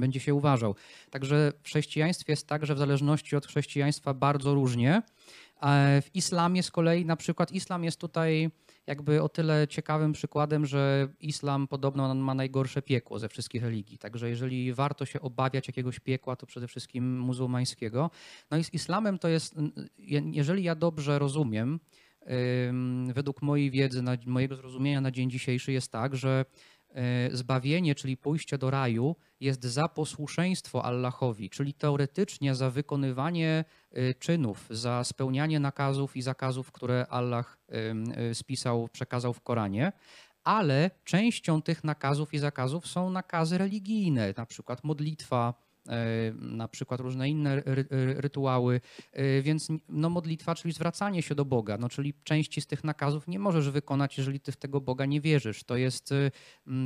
będzie 0.00 0.20
się 0.20 0.34
uważał. 0.34 0.74
Także 1.10 1.52
w 1.62 1.66
chrześcijaństwie 1.66 2.32
jest 2.32 2.46
tak, 2.46 2.66
że 2.66 2.74
w 2.74 2.78
zależności 2.78 3.36
od 3.36 3.46
chrześcijaństwa 3.46 4.14
bardzo 4.14 4.54
różnie. 4.54 5.02
A 5.60 5.84
w 6.02 6.14
islamie 6.14 6.62
z 6.62 6.70
kolei, 6.70 7.04
na 7.04 7.16
przykład, 7.16 7.52
islam 7.52 7.84
jest 7.84 8.00
tutaj 8.00 8.50
jakby 8.86 9.22
o 9.22 9.28
tyle 9.28 9.68
ciekawym 9.68 10.12
przykładem, 10.12 10.66
że 10.66 11.08
islam 11.20 11.68
podobno 11.68 12.14
ma 12.14 12.34
najgorsze 12.34 12.82
piekło 12.82 13.18
ze 13.18 13.28
wszystkich 13.28 13.62
religii. 13.62 13.98
Także 13.98 14.28
jeżeli 14.28 14.72
warto 14.72 15.06
się 15.06 15.20
obawiać 15.20 15.66
jakiegoś 15.66 16.00
piekła, 16.00 16.36
to 16.36 16.46
przede 16.46 16.68
wszystkim 16.68 17.18
muzułmańskiego. 17.20 18.10
No 18.50 18.56
i 18.56 18.64
z 18.64 18.74
islamem 18.74 19.18
to 19.18 19.28
jest, 19.28 19.54
je- 19.98 20.30
jeżeli 20.32 20.62
ja 20.62 20.74
dobrze 20.74 21.18
rozumiem, 21.18 21.80
według 23.14 23.42
mojej 23.42 23.70
wiedzy, 23.70 24.02
mojego 24.26 24.56
zrozumienia 24.56 25.00
na 25.00 25.10
dzień 25.10 25.30
dzisiejszy 25.30 25.72
jest 25.72 25.92
tak, 25.92 26.16
że 26.16 26.44
e, 26.44 26.75
zbawienie, 27.32 27.94
czyli 27.94 28.16
pójście 28.16 28.58
do 28.58 28.70
raju, 28.70 29.16
jest 29.40 29.64
za 29.64 29.88
posłuszeństwo 29.88 30.84
Allahowi, 30.84 31.50
czyli 31.50 31.74
teoretycznie 31.74 32.54
za 32.54 32.70
wykonywanie 32.70 33.64
e, 33.92 34.14
czynów, 34.14 34.66
za 34.70 35.04
spełnianie 35.04 35.60
nakazów 35.60 36.16
i 36.16 36.22
zakazów, 36.22 36.72
które 36.72 37.06
Allah 37.10 37.58
e, 37.68 38.34
spisał, 38.34 38.88
przekazał 38.88 39.32
w 39.32 39.40
Koranie. 39.40 39.92
Ale 40.44 40.90
częścią 41.04 41.62
tych 41.62 41.84
nakazów 41.84 42.34
i 42.34 42.38
zakazów 42.38 42.86
są 42.86 43.10
nakazy 43.10 43.58
religijne, 43.58 44.34
na 44.36 44.46
przykład 44.46 44.84
modlitwa, 44.84 45.54
e, 45.54 45.65
na 46.34 46.68
przykład 46.68 47.00
różne 47.00 47.30
inne 47.30 47.56
ry, 47.56 47.86
ry, 47.90 48.14
rytuały, 48.20 48.80
e, 49.12 49.42
więc 49.42 49.68
no, 49.88 50.10
modlitwa, 50.10 50.54
czyli 50.54 50.74
zwracanie 50.74 51.22
się 51.22 51.34
do 51.34 51.44
Boga, 51.44 51.76
no, 51.78 51.88
czyli 51.88 52.14
części 52.24 52.60
z 52.60 52.66
tych 52.66 52.84
nakazów 52.84 53.28
nie 53.28 53.38
możesz 53.38 53.70
wykonać, 53.70 54.18
jeżeli 54.18 54.40
ty 54.40 54.52
w 54.52 54.56
tego 54.56 54.80
Boga 54.80 55.06
nie 55.06 55.20
wierzysz. 55.20 55.64
To 55.64 55.76
jest, 55.76 56.12
y, 56.12 56.30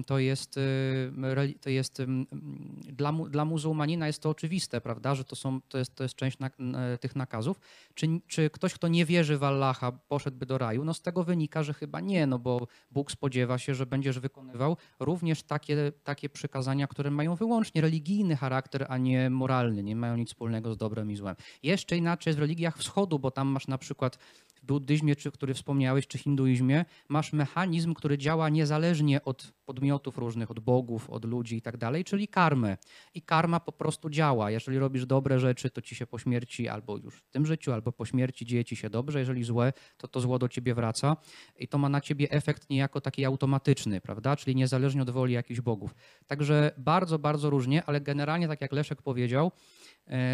to 0.07 0.19
jest, 0.19 0.57
y, 0.57 1.59
to 1.61 1.71
jest 1.71 2.01
mm, 2.01 2.27
dla, 2.83 3.13
mu- 3.13 3.29
dla 3.29 3.45
muzułmanina 3.45 4.07
jest 4.07 4.23
to 4.23 4.31
oczywiste, 4.31 4.81
prawda, 4.81 5.15
że 5.15 5.25
to, 5.25 5.37
są, 5.37 5.61
to, 5.61 5.79
jest, 5.79 5.95
to 5.95 6.03
jest 6.03 6.15
część 6.15 6.39
nak- 6.39 6.61
n- 6.61 6.75
e, 6.75 6.99
tych 6.99 7.17
nakazów. 7.17 7.61
Czy, 7.95 8.07
czy 8.27 8.51
ktoś, 8.51 8.75
kto 8.75 8.89
nie 8.89 9.05
wierzy 9.05 9.39
w 9.39 9.45
Allaha, 9.45 9.93
poszedłby 9.93 10.47
do 10.47 10.59
raju? 10.59 10.85
No 10.85 10.95
z 10.95 11.03
tego 11.03 11.25
wynika, 11.25 11.63
że 11.63 11.75
chyba 11.75 12.01
nie, 12.01 12.27
no 12.27 12.39
bo 12.39 12.67
Bóg 12.91 13.13
spodziewa 13.13 13.59
się, 13.59 13.75
że 13.75 13.87
będziesz 13.87 14.19
wykonywał 14.19 14.77
również 15.01 15.43
takie, 15.43 15.93
takie 16.05 16.29
przykazania, 16.29 16.87
które 16.87 17.11
mają 17.11 17.35
wyłącznie 17.35 17.81
religijny 17.81 18.37
charakter, 18.37 18.87
a 18.91 18.99
nie 18.99 19.31
moralny, 19.31 19.83
nie 19.83 19.97
mają 19.97 20.17
nic 20.17 20.29
wspólnego 20.29 20.75
z 20.75 20.77
dobrem 20.77 21.11
i 21.11 21.17
złem. 21.17 21.37
Jeszcze 21.63 21.97
inaczej 21.97 22.31
jest 22.31 22.39
w 22.39 22.43
religiach 22.43 22.79
wschodu, 22.79 23.19
bo 23.19 23.31
tam 23.31 23.49
masz 23.49 23.69
na 23.69 23.79
przykład 23.79 24.19
buddyzmie, 24.63 25.17
czy 25.17 25.31
który 25.31 25.55
wspomniałeś, 25.55 26.07
czy 26.07 26.19
hinduizmie, 26.19 26.85
masz 27.09 27.33
mechanizm, 27.33 27.95
który 27.95 28.19
działa 28.19 28.49
niezależnie 28.49 29.25
od 29.25 29.53
podmiotów 29.65 30.19
różnych, 30.19 30.51
od 30.51 30.61
bogów, 30.61 31.11
od 31.11 31.25
ludzi 31.25 31.57
i 31.57 31.63
tak 31.63 31.77
dalej, 31.77 32.05
czyli 32.05 32.29
karmę. 32.29 32.77
I 33.15 33.23
karma 33.23 33.61
po 33.61 33.73
prostu 33.73 34.11
działa. 34.11 34.51
Jeżeli 34.51 34.79
robisz 34.79 35.07
dobre 35.07 35.39
rzeczy, 35.39 35.71
to 35.71 35.83
ci 35.83 35.95
się 35.95 36.07
po 36.07 36.19
śmierci, 36.19 36.69
albo 36.69 36.97
już 36.97 37.17
w 37.17 37.29
tym 37.31 37.47
życiu, 37.47 37.73
albo 37.73 37.93
po 37.93 38.07
śmierci 38.07 38.47
dzieje 38.47 38.65
ci 38.65 38.77
się 38.77 38.91
dobrze. 38.91 39.19
Jeżeli 39.19 39.45
złe, 39.45 39.73
to 39.97 40.09
to 40.09 40.21
zło 40.21 40.39
do 40.39 40.49
ciebie 40.49 40.75
wraca 40.75 41.17
i 41.59 41.69
to 41.69 41.79
ma 41.79 41.89
na 41.89 42.01
ciebie 42.01 42.31
efekt 42.31 42.71
niejako 42.71 43.01
taki 43.01 43.25
automatyczny, 43.25 44.01
prawda? 44.01 44.37
Czyli 44.37 44.57
niezależnie 44.57 45.03
od 45.03 45.11
woli 45.11 45.35
jakichś 45.35 45.61
bogów. 45.61 45.95
Także 46.27 46.71
bardzo, 46.79 47.19
bardzo 47.19 47.51
różnie, 47.51 47.85
ale 47.85 48.01
generalnie, 48.01 48.49
tak 48.49 48.61
jak 48.61 48.73
Leszek 48.73 49.03
powiedział, 49.03 49.53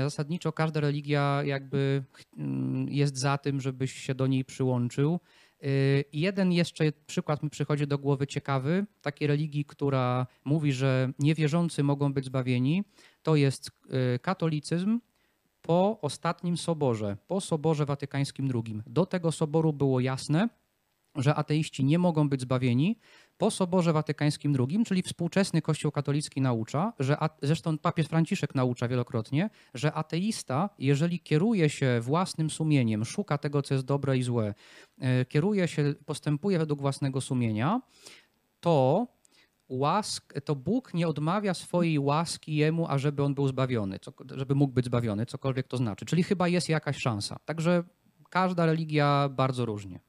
zasadniczo 0.03 0.53
każda 0.53 0.81
religia 0.81 1.43
jakby 1.45 2.05
mm, 2.37 2.89
jest 2.89 3.17
za 3.17 3.39
tym, 3.39 3.61
żebyś 3.61 3.93
się 3.93 4.15
do 4.15 4.27
niej 4.27 4.45
przyłączył. 4.45 5.21
Y, 5.65 6.05
Jeden 6.13 6.53
jeszcze 6.53 6.93
przykład 7.07 7.43
mi 7.43 7.51
przychodzi 7.51 7.87
do 7.87 7.99
głowy 7.99 8.27
ciekawy, 8.27 8.87
takiej 9.03 9.29
religii, 9.29 9.65
która 9.65 10.27
mówi, 10.45 10.73
że 10.73 11.13
niewierzący 11.19 11.83
mogą 11.83 12.13
być 12.13 12.25
zbawieni, 12.25 12.85
to 13.23 13.37
jest 13.37 13.71
y, 14.15 14.19
katolicyzm 14.19 15.01
po 15.63 15.99
ostatnim 16.01 16.57
soborze, 16.57 17.17
po 17.27 17.41
soborze 17.41 17.87
watykańskim 17.87 18.51
II. 18.55 18.81
Do 18.87 19.07
tego 19.07 19.33
soboru 19.33 19.73
było 19.73 20.01
jasne, 20.01 20.49
że 21.17 21.35
ateiści 21.35 21.85
nie 21.85 21.99
mogą 21.99 22.29
być 22.29 22.41
zbawieni. 22.41 22.99
Po 23.39 23.51
Soborze 23.51 23.93
Watykańskim 23.93 24.57
II, 24.59 24.85
czyli 24.85 25.03
współczesny 25.03 25.63
Kościół 25.63 25.93
katolicki 25.93 26.41
naucza, 26.41 26.93
że 26.99 27.23
a, 27.23 27.29
zresztą 27.43 27.79
papież 27.79 28.07
Franciszek 28.07 28.55
naucza 28.55 28.89
wielokrotnie, 28.89 29.51
że 29.75 29.93
ateista, 29.93 30.71
jeżeli 30.79 31.21
kieruje 31.21 31.71
się 31.71 32.01
własnym 32.01 32.51
sumieniem, 32.51 33.05
szuka 33.05 33.39
tego, 33.39 33.63
co 33.63 33.75
jest 33.75 33.87
dobre 33.87 34.19
i 34.19 34.23
złe, 34.23 34.55
e, 34.99 35.25
kieruje 35.25 35.69
się, 35.69 35.95
postępuje 36.07 36.59
według 36.59 36.81
własnego 36.81 37.21
sumienia, 37.21 37.81
to 38.61 39.07
łask, 39.69 40.41
to 40.45 40.55
Bóg 40.55 40.95
nie 40.95 41.09
odmawia 41.09 41.55
swojej 41.55 41.99
łaski 41.99 42.57
jemu, 42.57 42.87
ażeby 42.89 43.23
on 43.23 43.35
był 43.35 43.49
zbawiony, 43.49 43.99
co, 43.99 44.13
żeby 44.35 44.55
mógł 44.55 44.75
być 44.75 44.85
zbawiony, 44.85 45.27
cokolwiek 45.27 45.69
to 45.69 45.77
znaczy. 45.77 46.05
Czyli 46.05 46.23
chyba 46.23 46.49
jest 46.49 46.69
jakaś 46.69 46.97
szansa. 46.97 47.37
Także 47.45 47.85
każda 48.31 48.67
religia 48.67 49.29
bardzo 49.29 49.65
różnie. 49.65 50.01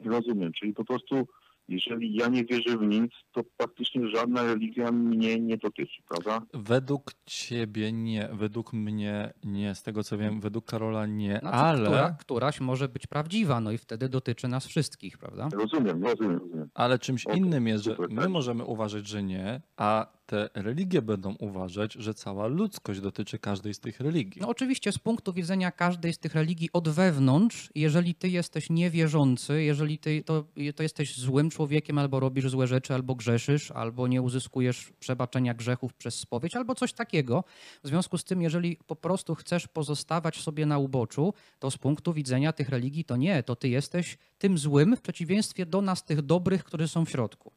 Rozumiem, 0.00 0.52
czyli 0.52 0.72
po 0.72 0.84
prostu 0.84 1.26
jeżeli 1.68 2.14
ja 2.14 2.28
nie 2.28 2.44
wierzę 2.44 2.78
w 2.78 2.82
nic, 2.82 3.12
to 3.32 3.42
praktycznie 3.56 4.08
żadna 4.08 4.42
religia 4.42 4.92
mnie 4.92 5.40
nie 5.40 5.56
dotyczy, 5.56 6.02
prawda? 6.08 6.46
Według 6.54 7.12
ciebie 7.26 7.92
nie, 7.92 8.28
według 8.32 8.72
mnie 8.72 9.32
nie, 9.44 9.74
z 9.74 9.82
tego 9.82 10.04
co 10.04 10.18
wiem, 10.18 10.40
według 10.40 10.64
Karola 10.64 11.06
nie, 11.06 11.38
Znaczy, 11.38 11.56
ale, 11.56 11.84
która, 11.84 12.16
któraś 12.20 12.60
może 12.60 12.88
być 12.88 13.06
prawdziwa, 13.06 13.60
no 13.60 13.72
i 13.72 13.78
wtedy 13.78 14.08
dotyczy 14.08 14.48
nas 14.48 14.66
wszystkich, 14.66 15.18
prawda? 15.18 15.48
Rozumiem, 15.52 16.04
rozumiem, 16.04 16.38
rozumiem. 16.38 16.68
ale 16.74 16.98
czymś 16.98 17.26
Okej, 17.26 17.38
innym 17.38 17.66
jest, 17.66 17.84
że 17.84 17.90
super, 17.90 18.10
my 18.10 18.22
tak. 18.22 18.30
możemy 18.30 18.64
uważać, 18.64 19.06
że 19.08 19.22
nie, 19.22 19.60
a 19.76 20.06
te 20.26 20.48
religie 20.54 21.02
będą 21.02 21.34
uważać, 21.34 21.92
że 21.92 22.14
cała 22.14 22.46
ludzkość 22.46 23.00
dotyczy 23.00 23.38
każdej 23.38 23.74
z 23.74 23.78
tych 23.78 24.00
religii. 24.00 24.40
No 24.40 24.48
oczywiście 24.48 24.92
z 24.92 24.98
punktu 24.98 25.32
widzenia 25.32 25.70
każdej 25.70 26.12
z 26.12 26.18
tych 26.18 26.34
religii 26.34 26.70
od 26.72 26.88
wewnątrz, 26.88 27.70
jeżeli 27.74 28.14
ty 28.14 28.28
jesteś 28.28 28.70
niewierzący, 28.70 29.62
jeżeli 29.62 29.98
ty 29.98 30.22
to, 30.22 30.44
to 30.76 30.82
jesteś 30.82 31.18
złym 31.18 31.50
człowiekiem, 31.50 31.98
albo 31.98 32.20
robisz 32.20 32.50
złe 32.50 32.66
rzeczy, 32.66 32.94
albo 32.94 33.14
grzeszysz, 33.14 33.70
albo 33.70 34.08
nie 34.08 34.22
uzyskujesz 34.22 34.92
przebaczenia 35.00 35.54
grzechów 35.54 35.94
przez 35.94 36.14
spowiedź, 36.14 36.56
albo 36.56 36.74
coś 36.74 36.92
takiego. 36.92 37.44
W 37.84 37.88
związku 37.88 38.18
z 38.18 38.24
tym, 38.24 38.42
jeżeli 38.42 38.76
po 38.86 38.96
prostu 38.96 39.34
chcesz 39.34 39.68
pozostawać 39.68 40.40
sobie 40.40 40.66
na 40.66 40.78
uboczu, 40.78 41.34
to 41.58 41.70
z 41.70 41.78
punktu 41.78 42.12
widzenia 42.12 42.52
tych 42.52 42.68
religii 42.68 43.04
to 43.04 43.16
nie, 43.16 43.42
to 43.42 43.56
ty 43.56 43.68
jesteś 43.68 44.18
tym 44.38 44.58
złym 44.58 44.96
w 44.96 45.00
przeciwieństwie 45.00 45.66
do 45.66 45.82
nas, 45.82 46.04
tych 46.04 46.22
dobrych, 46.22 46.64
którzy 46.64 46.88
są 46.88 47.04
w 47.04 47.10
środku. 47.10 47.52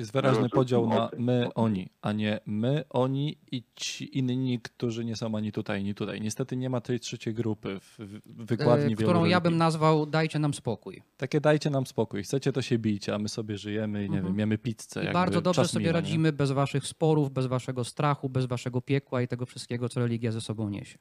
Jest 0.00 0.12
wyraźny 0.12 0.48
podział 0.48 0.86
na 0.88 1.10
my, 1.18 1.48
oni, 1.54 1.90
a 2.02 2.12
nie 2.12 2.40
my, 2.46 2.84
oni 2.90 3.38
i 3.52 3.62
ci 3.76 4.18
inni, 4.18 4.60
którzy 4.60 5.04
nie 5.04 5.16
są 5.16 5.34
ani 5.36 5.52
tutaj, 5.52 5.76
ani 5.80 5.94
tutaj. 5.94 6.20
Niestety 6.20 6.56
nie 6.56 6.70
ma 6.70 6.80
tej 6.80 7.00
trzeciej 7.00 7.34
grupy 7.34 7.80
w 7.80 8.20
wykładni 8.26 8.92
E, 8.92 8.96
którą 8.96 9.24
ja 9.24 9.40
bym 9.40 9.56
nazwał 9.56 10.06
dajcie 10.06 10.38
nam 10.38 10.54
spokój. 10.54 11.02
Takie 11.16 11.40
dajcie 11.40 11.70
nam 11.70 11.86
spokój, 11.86 12.22
chcecie 12.22 12.52
to 12.52 12.62
się 12.62 12.78
bijcie, 12.78 13.14
a 13.14 13.18
my 13.18 13.28
sobie 13.28 13.58
żyjemy 13.58 14.04
i 14.04 14.10
nie 14.10 14.16
Mhm. 14.16 14.26
wiem, 14.34 14.38
jemy 14.38 14.58
pizzę. 14.58 15.00
I 15.00 15.04
jakby 15.04 15.12
bardzo 15.12 15.40
dobrze 15.40 15.68
sobie 15.68 15.80
mija, 15.82 15.92
nie? 15.92 16.00
radzimy 16.00 16.32
bez 16.32 16.50
waszych 16.52 16.86
sporów, 16.86 17.30
bez 17.30 17.46
waszego 17.46 17.84
strachu, 17.84 18.28
bez 18.28 18.46
waszego 18.46 18.80
piekła 18.80 19.22
i 19.22 19.28
tego 19.28 19.46
wszystkiego, 19.46 19.88
co 19.88 20.00
religia 20.00 20.32
ze 20.32 20.40
sobą 20.40 20.68
niesie. 20.68 20.98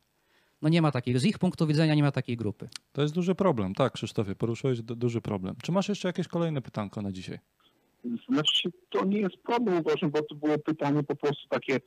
No 0.61 0.69
nie 0.69 0.81
ma 0.81 0.91
takiej, 0.91 1.19
z 1.19 1.25
ich 1.25 1.39
punktu 1.39 1.67
widzenia 1.67 1.95
nie 1.95 2.03
ma 2.03 2.11
takiej 2.11 2.37
grupy. 2.37 2.69
To 2.91 3.01
jest 3.01 3.13
duży 3.13 3.35
problem, 3.35 3.73
tak 3.75 3.93
Krzysztofie, 3.93 4.35
poruszyłeś 4.35 4.81
du- 4.81 4.95
duży 4.95 5.21
problem. 5.21 5.55
Czy 5.63 5.71
masz 5.71 5.89
jeszcze 5.89 6.07
jakieś 6.09 6.27
kolejne 6.27 6.61
pytanko 6.61 7.01
na 7.01 7.11
dzisiaj? 7.11 7.39
Znaczy, 8.29 8.69
to 8.89 9.05
nie 9.05 9.19
jest 9.19 9.37
problem, 9.37 9.77
uważam, 9.77 10.11
bo 10.11 10.21
to 10.21 10.35
było 10.35 10.57
pytanie 10.59 11.03
po 11.03 11.15
prostu 11.15 11.47
takie, 11.49 11.79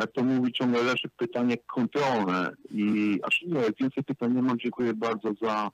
jak 0.00 0.12
to 0.12 0.24
mówi 0.24 0.52
ciągle 0.52 0.82
Leszek, 0.82 1.12
pytanie 1.16 1.56
kontrolne. 1.56 2.50
I 2.70 3.18
aż 3.22 3.42
nie, 3.46 3.60
więcej 3.80 4.04
pytań 4.04 4.34
nie 4.34 4.42
mam. 4.42 4.58
Dziękuję 4.58 4.94
bardzo 4.94 5.28
za 5.42 5.70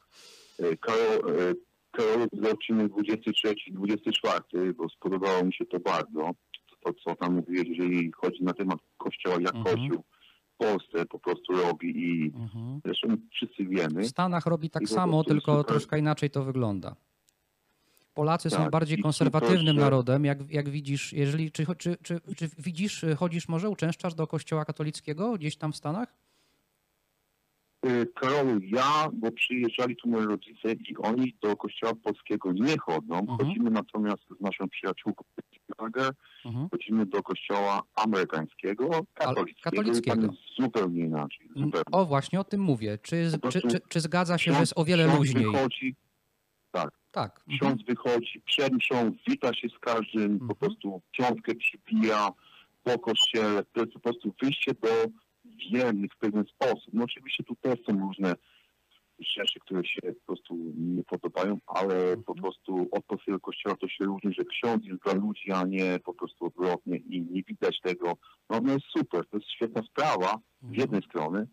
e, 0.58 0.76
Karol, 0.76 1.40
e, 1.40 1.54
Karol 1.90 2.28
za 2.32 2.50
odcinek 2.50 2.92
23 2.92 3.54
24, 3.70 4.74
bo 4.74 4.88
spodobało 4.88 5.44
mi 5.44 5.52
się 5.52 5.66
to 5.66 5.80
bardzo. 5.80 6.30
To, 6.84 6.92
co 7.04 7.14
tam 7.16 7.34
mówiłeś, 7.34 7.68
jeżeli 7.68 8.12
chodzi 8.12 8.44
na 8.44 8.52
temat 8.52 8.78
kościoła, 8.98 9.36
jak 9.40 9.54
Mhm. 9.54 9.76
kościół 9.76 10.04
w 10.54 10.56
Polsce 10.56 11.06
po 11.06 11.18
prostu 11.18 11.52
robi 11.52 11.88
i 11.96 12.32
zresztą 12.84 13.16
wszyscy 13.32 13.64
wiemy. 13.64 14.02
W 14.02 14.06
Stanach 14.06 14.46
robi 14.46 14.70
tak 14.70 14.88
samo, 14.88 15.24
tylko 15.24 15.64
troszkę 15.64 15.98
inaczej 15.98 16.30
to 16.30 16.44
wygląda. 16.44 16.96
Polacy 18.18 18.50
są 18.50 18.56
Tak, 18.56 18.70
bardziej 18.70 18.98
i 18.98 19.02
konserwatywnym 19.02 19.76
narodem, 19.76 20.24
jak, 20.24 20.38
jak 20.50 20.68
widzisz, 20.68 21.12
jeżeli, 21.12 21.52
czy, 21.52 21.66
czy, 21.78 21.96
czy, 22.02 22.20
czy 22.36 22.48
widzisz, 22.58 23.04
chodzisz 23.16 23.48
może, 23.48 23.68
uczęszczasz 23.68 24.14
do 24.14 24.26
kościoła 24.26 24.64
katolickiego 24.64 25.32
gdzieś 25.32 25.56
tam 25.56 25.72
w 25.72 25.76
Stanach? 25.76 26.14
Y, 27.86 28.06
Karolu, 28.14 28.60
ja, 28.62 29.08
bo 29.12 29.32
przyjeżdżali 29.32 29.96
tu 29.96 30.08
moi 30.08 30.24
rodzice 30.24 30.72
i 30.72 30.96
oni 30.96 31.34
do 31.42 31.56
kościoła 31.56 31.92
polskiego 32.04 32.52
nie 32.52 32.78
chodzą. 32.78 33.18
Mhm. 33.18 33.38
Chodzimy 33.38 33.70
natomiast 33.70 34.22
z 34.38 34.40
naszą 34.40 34.68
przyjaciółką 34.68 35.24
Mhm. 36.44 36.68
chodzimy 36.70 37.06
do 37.06 37.22
kościoła 37.22 37.82
amerykańskiego, 37.94 38.90
katolickiego, 39.14 39.70
katolickiego. 39.76 40.32
zupełnie 40.60 41.04
inaczej. 41.04 41.48
Zupełnie. 41.48 41.84
O, 41.92 42.06
właśnie 42.06 42.40
o 42.40 42.44
tym 42.44 42.60
mówię. 42.60 42.98
Czy, 43.02 43.30
czy, 43.50 43.60
czy, 43.60 43.80
czy 43.88 44.00
zgadza 44.00 44.38
się, 44.38 44.52
że 44.52 44.60
jest 44.60 44.72
o 44.76 44.84
wiele 44.84 45.16
luźniej? 45.16 45.46
Tak. 47.10 47.40
Mhm. 47.48 47.58
ksiądz 47.58 47.82
wychodzi, 47.86 48.40
przed 48.40 48.72
mszą, 48.72 49.12
wita 49.28 49.54
się 49.54 49.68
z 49.68 49.78
każdym, 49.78 50.32
Mhm. 50.32 50.48
po 50.48 50.54
prostu 50.54 51.02
książkę 51.12 51.54
przypija 51.54 52.28
po 52.82 52.98
kościele. 52.98 53.64
To 53.64 53.80
jest 53.80 53.92
po 53.92 54.00
prostu 54.00 54.34
wyjście 54.42 54.72
do 54.74 54.88
wiernych 55.72 56.12
w 56.12 56.18
pewien 56.18 56.44
sposób. 56.44 56.88
No 56.92 57.04
oczywiście 57.04 57.44
tu 57.44 57.56
też 57.56 57.78
są 57.86 58.00
różne 58.00 58.34
rzeczy, 59.18 59.60
które 59.60 59.84
się 59.84 60.00
po 60.02 60.26
prostu 60.26 60.54
nie 60.76 61.04
podobają, 61.04 61.58
ale 61.66 62.16
po 62.16 62.34
prostu 62.34 62.88
od 62.90 63.04
polskiego 63.04 63.40
kościoła 63.40 63.76
to 63.76 63.88
się 63.88 64.04
różni, 64.04 64.34
że 64.34 64.44
ksiądz 64.44 64.84
jest 64.86 65.02
dla 65.02 65.14
ludzi, 65.14 65.52
a 65.52 65.64
nie 65.64 65.98
po 66.04 66.14
prostu 66.14 66.44
odwrotnie 66.46 66.96
i 66.96 67.22
nie 67.22 67.42
widać 67.42 67.80
tego. 67.80 68.16
No, 68.50 68.60
no 68.62 68.72
jest 68.72 68.86
super, 68.96 69.26
to 69.26 69.36
jest 69.36 69.50
świetna 69.50 69.82
sprawa 69.82 70.38
z 70.72 70.76
jednej 70.76 71.02
strony. 71.02 71.46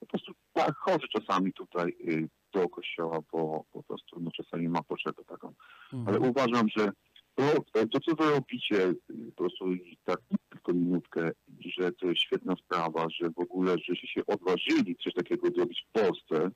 Po 0.00 0.06
prostu 0.06 0.32
tak, 0.52 0.76
chodzę 0.76 1.06
czasami 1.18 1.52
tutaj 1.52 1.96
y, 2.08 2.28
do 2.60 2.68
kościoła, 2.68 3.18
bo 3.32 3.64
po 3.72 3.82
prostu 3.82 4.20
no, 4.20 4.30
czasami 4.30 4.68
ma 4.68 4.82
potrzebę 4.82 5.24
taką. 5.24 5.52
Ale 5.92 6.16
Mhm. 6.16 6.30
uważam, 6.30 6.68
że 6.76 6.92
To, 7.36 7.44
to, 7.92 8.00
co 8.00 8.14
wy 8.14 8.30
robicie, 8.30 8.94
po 9.26 9.32
prostu 9.36 9.72
i 9.72 9.98
tak 10.04 10.20
tylko 10.50 10.72
minutkę, 10.72 11.30
że 11.78 11.92
to 11.92 12.06
jest 12.06 12.20
świetna 12.20 12.54
sprawa, 12.56 13.06
że 13.10 13.30
w 13.30 13.38
ogóle, 13.38 13.76
żeście 13.88 14.06
się 14.06 14.26
odważyli 14.26 14.96
coś 14.96 15.14
takiego 15.14 15.48
zrobić 15.50 15.86
w 15.88 15.92
Polsce, 15.92 16.50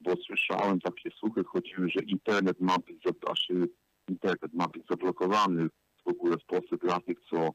bo 0.00 0.16
słyszałem 0.26 0.80
takie 0.80 1.10
słuchy 1.10 1.44
chodziły, 1.44 1.88
że 1.88 2.00
internet 2.06 2.60
ma 2.60 2.76
być, 2.78 3.02
znaczy 3.02 3.68
internet 4.08 4.52
ma 4.54 4.68
być 4.68 4.82
zablokowany 4.90 5.68
w 6.04 6.08
ogóle 6.08 6.36
w 6.38 6.44
Polsce 6.44 6.76
dla 6.76 7.00
tych, 7.00 7.18
co 7.30 7.50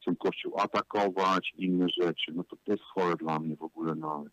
chcą 0.00 0.16
Kościół 0.16 0.60
atakować, 0.60 1.52
inne 1.56 1.86
rzeczy. 1.88 2.32
No 2.34 2.44
to 2.44 2.56
to 2.64 2.72
jest 2.72 2.84
chore 2.84 3.16
dla 3.16 3.38
mnie 3.38 3.56
w 3.56 3.62
ogóle. 3.62 3.94
No. 3.94 4.24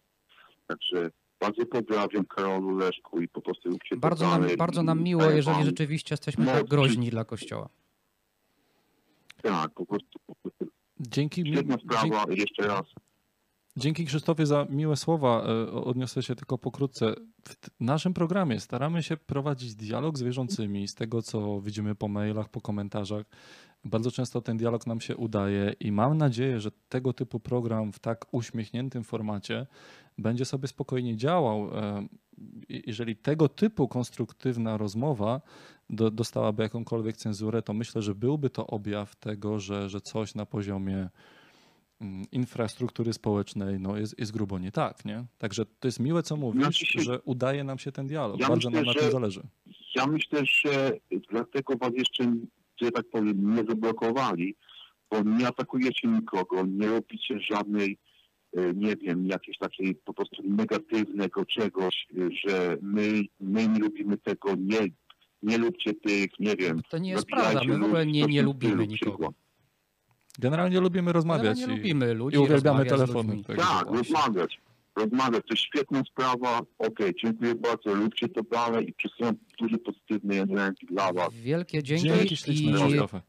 Także 0.68 1.12
bardzo 1.44 1.66
pozdrawiam 1.66 2.26
Karolu 2.26 2.78
Leszku 2.78 3.22
i 3.22 3.28
po 3.28 3.42
prostu 3.42 3.70
to 3.90 3.98
Bardzo 3.98 4.28
nam, 4.28 4.42
dalej. 4.42 4.58
bardzo 4.58 4.84
nam 4.84 5.02
miło, 5.04 5.30
jeżeli 5.30 5.64
rzeczywiście 5.66 6.14
jesteśmy 6.14 6.46
tak 6.46 6.68
groźni 6.68 7.10
dla 7.10 7.26
Kościoła. 7.26 7.70
Tak, 9.42 9.72
po 9.72 9.86
prostu 9.86 10.20
Dzięki, 11.00 11.44
mi- 11.44 11.52
świetna 11.52 11.78
dzięki, 11.78 11.96
sprawa. 11.96 12.26
Jeszcze 12.34 12.68
raz 12.68 12.86
dzięki 13.78 14.06
Krzysztofie 14.06 14.46
za 14.46 14.68
miłe 14.70 14.96
słowa. 14.96 15.44
E, 15.48 15.72
Odniosę 15.72 16.24
się 16.24 16.36
tylko 16.36 16.58
pokrótce. 16.58 17.16
W 17.44 17.56
naszym 17.80 18.14
programie 18.14 18.60
staramy 18.60 19.04
się 19.04 19.18
prowadzić 19.18 19.76
dialog 19.76 20.18
z 20.18 20.22
wierzącymi, 20.22 20.88
z 20.88 20.96
tego 20.96 21.22
co 21.22 21.62
widzimy 21.62 21.96
po 21.96 22.08
mailach, 22.08 22.50
po 22.50 22.62
komentarzach. 22.62 23.26
Bardzo 23.86 24.12
często 24.12 24.42
ten 24.42 24.58
dialog 24.58 24.88
nam 24.88 25.02
się 25.02 25.18
udaje 25.18 25.74
i 25.80 25.92
mam 25.92 26.18
nadzieję, 26.18 26.60
że 26.60 26.72
tego 26.90 27.14
typu 27.14 27.40
program 27.40 27.94
w 27.94 28.00
tak 28.00 28.26
uśmiechniętym 28.32 29.04
formacie 29.04 29.68
będzie 30.18 30.46
sobie 30.46 30.68
spokojnie 30.68 31.18
działał. 31.18 31.78
E, 31.78 32.08
Jeżeli 32.70 33.16
tego 33.16 33.50
typu 33.50 33.88
konstruktywna 33.88 34.78
rozmowa 34.78 35.42
do, 35.90 36.12
dostałaby 36.12 36.64
jakąkolwiek 36.64 37.18
cenzurę, 37.18 37.62
to 37.62 37.74
myślę, 37.74 38.02
że 38.02 38.16
byłby 38.16 38.50
to 38.50 38.68
objaw 38.68 39.16
tego, 39.16 39.60
że, 39.60 39.90
że 39.90 40.02
coś 40.02 40.36
na 40.36 40.46
poziomie 40.46 41.10
mm, 42.02 42.26
infrastruktury 42.32 43.14
społecznej 43.14 43.80
no 43.80 43.98
jest, 43.98 44.20
jest 44.20 44.32
grubo 44.32 44.60
nie 44.60 44.72
tak, 44.72 45.06
nie? 45.06 45.26
Także 45.38 45.66
to 45.66 45.88
jest 45.88 46.00
miłe, 46.00 46.24
co 46.24 46.38
mówisz, 46.38 46.62
Znaczy 46.64 46.86
się- 46.86 47.02
że 47.02 47.22
udaje 47.22 47.64
nam 47.64 47.80
się 47.80 47.92
ten 47.92 48.08
dialog. 48.08 48.40
Ja 48.40 48.48
Bardzo 48.48 48.70
myślę, 48.70 48.84
nam 48.86 48.96
na 48.96 49.02
tym 49.02 49.12
zależy. 49.12 49.42
Ja 49.96 50.08
myślę, 50.08 50.42
że 50.46 50.92
dlatego 51.32 51.78
was 51.78 51.92
jeszcze, 51.94 52.36
że 52.82 52.92
tak 52.92 53.10
powiem, 53.10 53.56
nie 53.56 53.64
zablokowali, 53.64 54.56
bo 55.12 55.22
nie 55.24 55.48
atakujecie 55.48 56.08
nikogo, 56.08 56.66
nie 56.66 56.88
robicie 56.88 57.40
żadnej, 57.40 57.98
nie 58.76 58.96
wiem, 58.96 59.28
jakiejś 59.28 59.58
takiej 59.58 59.96
po 59.96 60.14
prostu 60.14 60.42
negatywnego 60.44 61.46
czegoś, 61.46 62.08
e, 62.18 62.30
że 62.48 62.78
my, 62.82 63.22
my 63.40 63.68
nie 63.68 63.80
lubimy 63.80 64.18
tego, 64.18 64.56
nie, 64.56 64.80
nie 65.44 65.58
lubcie 65.58 65.94
tych, 65.94 66.40
nie 66.40 66.56
wiem. 66.56 66.82
To 66.90 66.98
nie 66.98 67.12
jest 67.12 67.26
prawda, 67.26 67.62
my 67.64 67.80
w 67.80 67.84
ogóle 67.84 68.06
nie, 68.06 68.26
nie 68.26 68.42
lubimy 68.42 68.88
nikogo. 68.88 69.34
Generalnie 70.40 70.80
lubimy 70.80 71.14
rozmawiać 71.14 71.58
Nie 71.58 71.66
i, 71.66 71.68
lubimy 71.68 72.14
ludzi, 72.14 72.36
i 72.36 72.40
uwielbiamy 72.40 72.86
telefony. 72.86 73.44
Tak, 73.44 73.56
właśnie. 73.56 73.98
rozmawiać. 73.98 74.60
Rozmawiać, 74.96 75.42
to 75.42 75.54
jest 75.54 75.64
świetna 75.64 76.02
sprawa. 76.12 76.62
Okej, 76.78 77.14
dziękuję 77.24 77.56
bardzo, 77.56 77.94
róbcie 77.96 78.30
to 78.30 78.44
dalej 78.44 78.90
i 78.90 78.94
przesyłam 78.94 79.36
duże 79.60 79.78
pozytywne 79.78 80.36
energii 80.42 80.88
dla 80.88 81.14
was. 81.14 81.34
Wielkie 81.34 81.84
dzięki, 81.84 82.08
Dzięki 82.08 82.36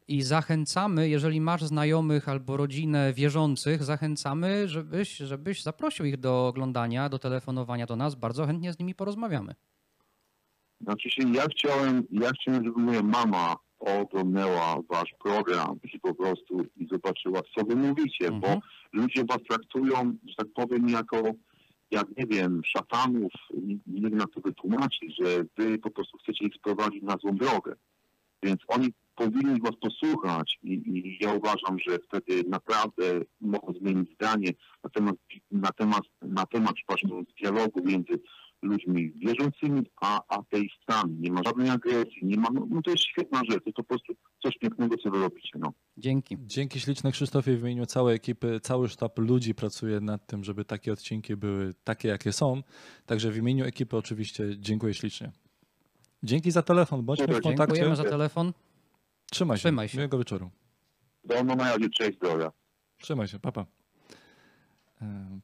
i, 0.07 0.17
i 0.17 0.21
zachęcamy, 0.21 1.09
jeżeli 1.09 1.41
masz 1.41 1.63
znajomych 1.63 2.29
albo 2.29 2.57
rodzinę 2.57 3.13
wierzących, 3.13 3.83
zachęcamy, 3.83 4.67
żebyś, 4.67 5.17
żebyś 5.17 5.63
zaprosił 5.63 6.05
ich 6.05 6.17
do 6.17 6.47
oglądania, 6.47 7.09
do 7.09 7.19
telefonowania 7.19 7.85
do 7.85 7.95
nas. 7.95 8.15
Bardzo 8.15 8.45
chętnie 8.45 8.73
z 8.73 8.79
nimi 8.79 8.95
porozmawiamy. 8.95 9.55
Znaczy 10.81 11.09
się, 11.09 11.21
ja 11.33 11.45
chciałem, 11.47 12.03
ja 12.11 12.29
chciałem, 12.41 12.65
żeby 12.65 12.79
moja 12.79 13.01
mama 13.03 13.55
oglądnęła 13.79 14.77
wasz 14.89 15.13
program 15.23 15.79
i 15.93 15.99
po 15.99 16.15
prostu 16.15 16.65
i 16.75 16.87
zobaczyła, 16.91 17.41
co 17.55 17.65
wy 17.65 17.75
mówicie, 17.75 18.27
Mhm. 18.27 18.41
bo 18.41 18.59
ludzie 19.01 19.23
was 19.29 19.37
traktują, 19.49 20.13
że 20.27 20.35
tak 20.37 20.47
powiem, 20.55 20.89
jako, 20.89 21.21
jak 21.95 22.17
nie 22.17 22.25
wiem, 22.25 22.61
szatanów, 22.65 23.31
nie, 23.87 24.09
wiem 24.09 24.19
jak 24.19 24.31
to 24.31 24.41
wytłumaczyć, 24.41 25.15
że 25.21 25.45
wy 25.57 25.77
po 25.77 25.91
prostu 25.91 26.17
chcecie 26.17 26.45
ich 26.45 26.55
sprowadzić 26.55 27.03
na 27.03 27.17
złą 27.17 27.35
drogę. 27.35 27.75
Więc 28.43 28.61
oni 28.67 28.93
powinni 29.15 29.61
was 29.61 29.75
posłuchać 29.81 30.59
i, 30.63 30.73
i 30.73 31.17
ja 31.23 31.33
uważam, 31.33 31.79
że 31.87 31.99
wtedy 31.99 32.43
naprawdę 32.49 33.03
mogą 33.41 33.73
zmienić 33.73 34.13
zdanie 34.13 34.51
na 34.83 34.89
temat, 34.89 35.15
na 35.51 35.71
temat, 35.71 36.03
na 36.21 36.45
temat 36.45 36.73
przepraszam, 36.75 37.25
dialogu 37.41 37.83
między 37.83 38.19
ludźmi 38.65 39.11
wierzącymi, 39.11 39.81
a 40.01 40.21
ateistami. 40.27 41.17
Nie 41.19 41.31
ma 41.31 41.41
żadnej 41.45 41.69
agresji, 41.69 42.19
nie 42.23 42.37
ma, 42.37 42.47
no, 42.53 42.67
no 42.69 42.81
to 42.81 42.91
jest 42.91 43.03
świetna 43.03 43.41
rzecz, 43.49 43.63
to 43.63 43.71
po 43.71 43.83
prostu 43.83 44.13
coś 44.43 44.57
pięknego, 44.57 44.97
co 44.97 45.11
wy 45.11 45.19
robicie, 45.19 45.59
no. 45.59 45.73
Dzięki. 45.97 46.37
Dzięki 46.39 46.79
śliczne 46.79 47.11
Krzysztofie 47.11 47.57
w 47.57 47.61
imieniu 47.61 47.85
całej 47.85 48.15
ekipy, 48.15 48.59
cały 48.59 48.89
sztab 48.89 49.19
ludzi 49.19 49.55
pracuje 49.55 49.99
nad 49.99 50.27
tym, 50.27 50.43
żeby 50.43 50.65
takie 50.65 50.93
odcinki 50.93 51.35
były 51.35 51.73
takie, 51.83 52.07
jakie 52.07 52.31
są. 52.31 52.61
Także 53.05 53.31
w 53.31 53.37
imieniu 53.37 53.65
ekipy 53.65 53.97
oczywiście 53.97 54.43
dziękuję 54.59 54.93
ślicznie. 54.93 55.31
Dzięki 56.23 56.51
za 56.51 56.61
telefon, 56.61 57.05
bądźmy 57.05 57.27
w 57.27 57.41
kontakcie. 57.41 57.75
Dziękujemy 57.75 57.95
za 57.95 58.03
telefon. 58.03 58.53
Trzymaj 59.31 59.57
się. 59.57 59.61
Trzymaj 59.61 59.89
się. 59.89 59.97
Miłego 59.97 60.17
wieczoru. 60.17 60.49
Do 61.23 61.43
na 61.43 61.55
razie, 61.55 61.89
cześć, 61.89 62.17
zdrowia. 62.17 62.51
Trzymaj 62.97 63.27
się, 63.27 63.39
papa. 63.39 63.61
E, 63.61 63.65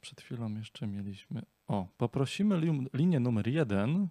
Przed 0.00 0.20
chwilą 0.20 0.54
jeszcze 0.58 0.86
mieliśmy. 0.86 1.42
O, 1.68 1.86
poprosimy 1.98 2.56
li- 2.56 2.86
linię 2.94 3.20
numer 3.20 3.48
jeden. 3.48 4.08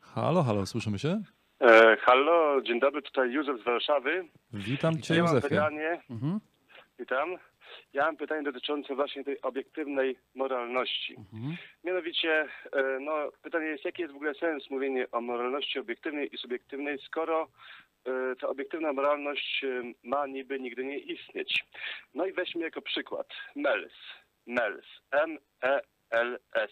Halo, 0.00 0.42
halo, 0.42 0.66
słyszymy 0.66 0.98
się? 0.98 1.22
E, 1.60 1.96
halo, 2.00 2.62
dzień 2.62 2.80
dobry, 2.80 3.02
tutaj 3.02 3.32
Józef 3.32 3.60
z 3.60 3.64
Warszawy. 3.64 4.28
Witam 4.52 5.00
cię, 5.02 5.14
ja 5.14 5.22
mam 5.24 5.34
Józefie. 5.34 5.48
pytanie, 5.54 6.00
Mhm. 6.10 6.40
witam. 6.98 7.36
Ja 7.92 8.04
mam 8.04 8.16
pytanie 8.16 8.42
dotyczące 8.42 8.94
właśnie 8.94 9.24
tej 9.24 9.40
obiektywnej 9.42 10.16
moralności. 10.34 11.14
Mhm. 11.16 11.56
Mianowicie, 11.84 12.48
e, 12.72 12.98
no, 13.00 13.12
pytanie 13.42 13.66
jest, 13.66 13.84
jaki 13.84 14.02
jest 14.02 14.12
w 14.14 14.16
ogóle 14.16 14.34
sens 14.34 14.70
mówienia 14.70 15.04
o 15.12 15.20
moralności 15.20 15.78
obiektywnej 15.78 16.34
i 16.34 16.38
subiektywnej, 16.38 16.98
skoro 17.06 17.48
e, 18.06 18.36
ta 18.36 18.48
obiektywna 18.48 18.92
moralność 18.92 19.64
e, 19.64 19.82
ma 20.08 20.26
niby 20.26 20.60
nigdy 20.60 20.84
nie 20.84 20.98
istnieć. 20.98 21.64
No 22.14 22.26
i 22.26 22.32
weźmy 22.32 22.60
jako 22.64 22.82
przykład 22.82 23.28
MELS. 23.56 23.92
MELS. 24.48 24.86
M-E-L-S. 25.10 26.70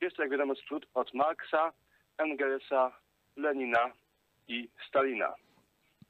Jest 0.00 0.16
to, 0.16 0.22
jak 0.22 0.30
wiadomo, 0.30 0.54
skrót 0.54 0.86
od 0.94 1.14
Marksa, 1.14 1.72
Engelsa, 2.18 2.92
Lenina 3.36 3.92
i 4.48 4.68
Stalina. 4.88 5.34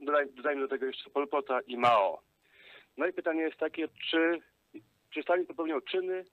Dodaj, 0.01 0.27
dodajmy 0.35 0.61
do 0.61 0.69
tego 0.69 0.87
jeszcze 0.87 1.11
Pol 1.11 1.29
Pota 1.29 1.61
i 1.61 1.77
Mao. 1.77 2.23
No 2.97 3.07
i 3.07 3.13
pytanie 3.13 3.43
jest 3.43 3.57
takie, 3.57 3.89
czy, 4.11 4.41
czy 5.11 5.23
Stalin 5.23 5.47
popełniał 5.47 5.81
czyny, 5.81 6.25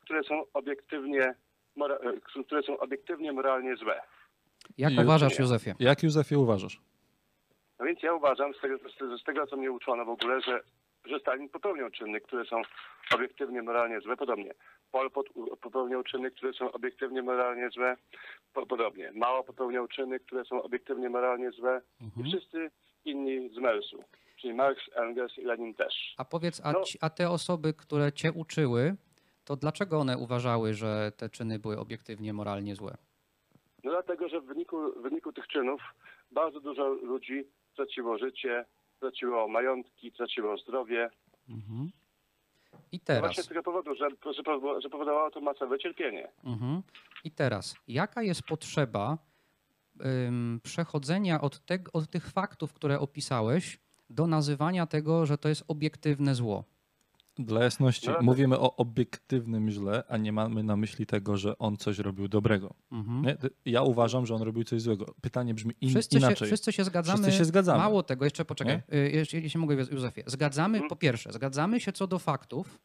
które 0.00 0.22
są 0.24 0.42
obiektywnie, 0.52 1.34
mora, 1.76 1.94
e, 1.94 2.42
które 2.46 2.62
są 2.62 2.78
obiektywnie 2.78 3.32
moralnie 3.32 3.76
złe. 3.76 4.00
Jak 4.78 4.92
uważasz, 5.02 5.38
Józefie? 5.38 5.74
Jak 5.78 6.02
Józefie 6.02 6.38
uważasz? 6.38 6.80
No 7.78 7.86
więc 7.86 8.02
ja 8.02 8.14
uważam, 8.14 8.54
z 8.54 8.60
tego, 8.60 8.78
z, 8.78 9.20
z 9.20 9.24
tego 9.24 9.46
co 9.46 9.56
mnie 9.56 9.72
uczono 9.72 10.04
w 10.04 10.08
ogóle, 10.08 10.40
że, 10.40 10.60
że 11.06 11.18
Stalin 11.20 11.48
popełniał 11.48 11.90
czyny, 11.90 12.20
które 12.20 12.44
są 12.44 12.62
obiektywnie 13.14 13.62
moralnie 13.62 14.00
złe. 14.00 14.16
Podobnie. 14.16 14.54
Pol 14.92 15.10
popełniał 15.60 16.02
czyny, 16.02 16.30
które 16.30 16.52
są 16.52 16.72
obiektywnie 16.72 17.22
moralnie 17.22 17.70
złe. 17.70 17.96
Po, 18.52 18.66
podobnie. 18.66 19.12
Mao 19.14 19.44
popełniał 19.44 19.88
czyny, 19.88 20.20
które 20.20 20.44
są 20.44 20.62
obiektywnie 20.62 21.10
moralnie 21.10 21.50
złe. 21.50 21.80
I 22.00 22.04
Mhm. 22.04 22.26
wszyscy 22.26 22.70
inni 23.04 23.48
z 23.54 23.58
Mersu. 23.58 24.04
Czyli 24.36 24.54
Marx, 24.54 24.80
Engels 24.94 25.38
i 25.38 25.42
Lenin 25.42 25.74
też. 25.74 26.14
A 26.18 26.24
powiedz, 26.24 26.60
a, 26.64 26.72
No. 26.72 26.82
ci, 26.82 26.98
a 27.00 27.10
te 27.10 27.30
osoby, 27.30 27.74
które 27.74 28.12
cię 28.12 28.32
uczyły, 28.32 28.94
to 29.44 29.56
dlaczego 29.56 29.98
one 29.98 30.18
uważały, 30.18 30.74
że 30.74 31.12
te 31.16 31.28
czyny 31.28 31.58
były 31.58 31.78
obiektywnie 31.78 32.32
moralnie 32.32 32.74
złe? 32.74 32.96
No 33.84 33.90
dlatego, 33.90 34.28
że 34.28 34.40
w 34.40 34.44
wyniku, 34.44 34.92
w 34.92 35.02
wyniku 35.02 35.32
tych 35.32 35.46
czynów 35.46 35.80
bardzo 36.30 36.60
dużo 36.60 36.88
ludzi 36.88 37.44
straciło 37.72 38.18
życie, 38.18 38.64
straciło 39.04 39.48
majątki, 39.48 40.10
straciło 40.10 40.56
zdrowie. 40.58 41.10
Mhm. 41.48 41.90
I 42.92 43.00
No 43.08 43.20
Właśnie 43.20 43.34
teraz, 43.34 43.44
z 43.44 43.48
tego 43.48 43.62
powodu, 43.62 43.94
że, 43.94 44.08
że, 44.24 44.42
że 44.82 44.88
powodowało 44.90 45.30
to 45.30 45.40
masowe 45.40 45.78
cierpienie. 45.78 46.28
mhm. 46.44 46.82
I 47.24 47.30
teraz, 47.30 47.74
jaka 47.88 48.22
jest 48.22 48.42
potrzeba 48.42 49.18
ym, 50.26 50.60
przechodzenia 50.62 51.40
od, 51.40 51.64
tego, 51.66 51.92
od 51.92 52.10
tych 52.10 52.30
faktów, 52.30 52.72
które 52.72 53.00
opisałeś, 53.00 53.78
do 54.10 54.26
nazywania 54.26 54.86
tego, 54.86 55.26
że 55.26 55.38
to 55.38 55.48
jest 55.48 55.64
obiektywne 55.68 56.34
zło? 56.34 56.64
Dla 57.38 57.64
jasności, 57.64 58.08
No, 58.08 58.16
mówimy 58.22 58.58
o 58.58 58.76
obiektywnym 58.76 59.70
źle, 59.70 60.02
a 60.08 60.16
nie 60.16 60.32
mamy 60.32 60.62
na 60.62 60.76
myśli 60.76 61.06
tego, 61.06 61.36
że 61.36 61.58
on 61.58 61.76
coś 61.76 61.98
robił 61.98 62.28
dobrego. 62.28 62.74
Mhm. 62.92 63.36
Ja 63.66 63.82
uważam, 63.82 64.26
że 64.26 64.34
on 64.34 64.42
robił 64.42 64.64
coś 64.64 64.82
złego. 64.82 65.14
Pytanie 65.20 65.54
brzmi 65.54 65.74
in, 65.80 65.90
Wszyscy, 65.90 66.20
się, 66.20 66.26
inaczej. 66.26 66.46
wszyscy 66.46 66.72
się 66.72 66.84
zgadzamy. 66.84 67.22
Wszyscy 67.22 67.38
się 67.38 67.44
zgadzamy. 67.44 67.78
Mało 67.78 68.02
tego, 68.02 68.24
jeszcze 68.24 68.44
poczekaj, 68.44 68.74
y, 68.94 69.10
jeśli 69.14 69.42
jeśli 69.42 69.60
mogę, 69.60 69.74
Józefie. 69.90 70.22
Zgadzamy, 70.26 70.76
Mhm. 70.78 70.88
po 70.88 70.96
pierwsze, 70.96 71.32
zgadzamy 71.32 71.80
się 71.80 71.92
co 71.92 72.06
do 72.06 72.18
faktów. 72.18 72.80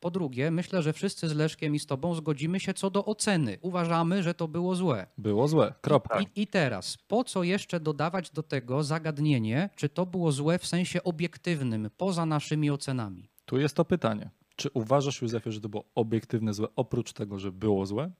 Po 0.00 0.10
drugie, 0.10 0.50
myślę, 0.50 0.82
że 0.82 0.92
wszyscy 0.92 1.28
z 1.28 1.34
Leszkiem 1.34 1.74
i 1.74 1.78
z 1.78 1.86
tobą 1.86 2.14
zgodzimy 2.14 2.60
się 2.60 2.74
co 2.74 2.90
do 2.90 3.04
oceny. 3.04 3.58
Uważamy, 3.60 4.22
że 4.22 4.34
to 4.34 4.48
było 4.48 4.74
złe. 4.74 5.06
Było 5.18 5.48
złe. 5.48 5.74
Kropka. 5.80 6.20
I, 6.20 6.26
I 6.36 6.46
teraz, 6.46 6.96
po 7.08 7.24
co 7.24 7.42
jeszcze 7.42 7.80
dodawać 7.80 8.30
do 8.30 8.42
tego 8.42 8.82
zagadnienie, 8.82 9.70
czy 9.76 9.88
to 9.88 10.06
było 10.06 10.32
złe 10.32 10.58
w 10.58 10.66
sensie 10.66 11.02
obiektywnym, 11.04 11.90
poza 11.96 12.26
naszymi 12.26 12.70
ocenami? 12.70 13.30
Tu 13.44 13.58
jest 13.60 13.76
to 13.76 13.84
pytanie. 13.84 14.30
Czy 14.56 14.68
uważasz, 14.74 15.22
Józefie, 15.22 15.52
że 15.52 15.60
to 15.60 15.68
było 15.68 15.84
obiektywne 15.94 16.52
złe, 16.52 16.68
oprócz 16.76 17.12
tego, 17.12 17.38
że 17.38 17.52
było 17.52 17.86
złe? 17.86 18.10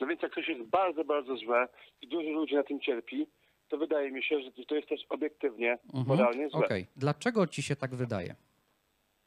No 0.00 0.06
więc 0.06 0.22
jak 0.22 0.34
coś 0.34 0.48
jest 0.48 0.62
bardzo, 0.70 1.04
bardzo 1.04 1.36
złe 1.36 1.68
i 2.02 2.08
dużo 2.08 2.30
ludzi 2.30 2.54
na 2.54 2.62
tym 2.62 2.80
cierpi, 2.80 3.26
to 3.68 3.78
wydaje 3.78 4.10
mi 4.12 4.22
się, 4.24 4.40
że 4.42 4.64
to 4.68 4.74
jest 4.74 4.88
też 4.88 5.00
obiektywnie, 5.08 5.78
Mhm. 5.94 6.06
moralnie 6.06 6.48
złe. 6.48 6.64
Okej. 6.64 6.86
Dlaczego 6.96 7.46
ci 7.46 7.62
się 7.62 7.76
tak 7.76 7.94
wydaje? 7.94 8.34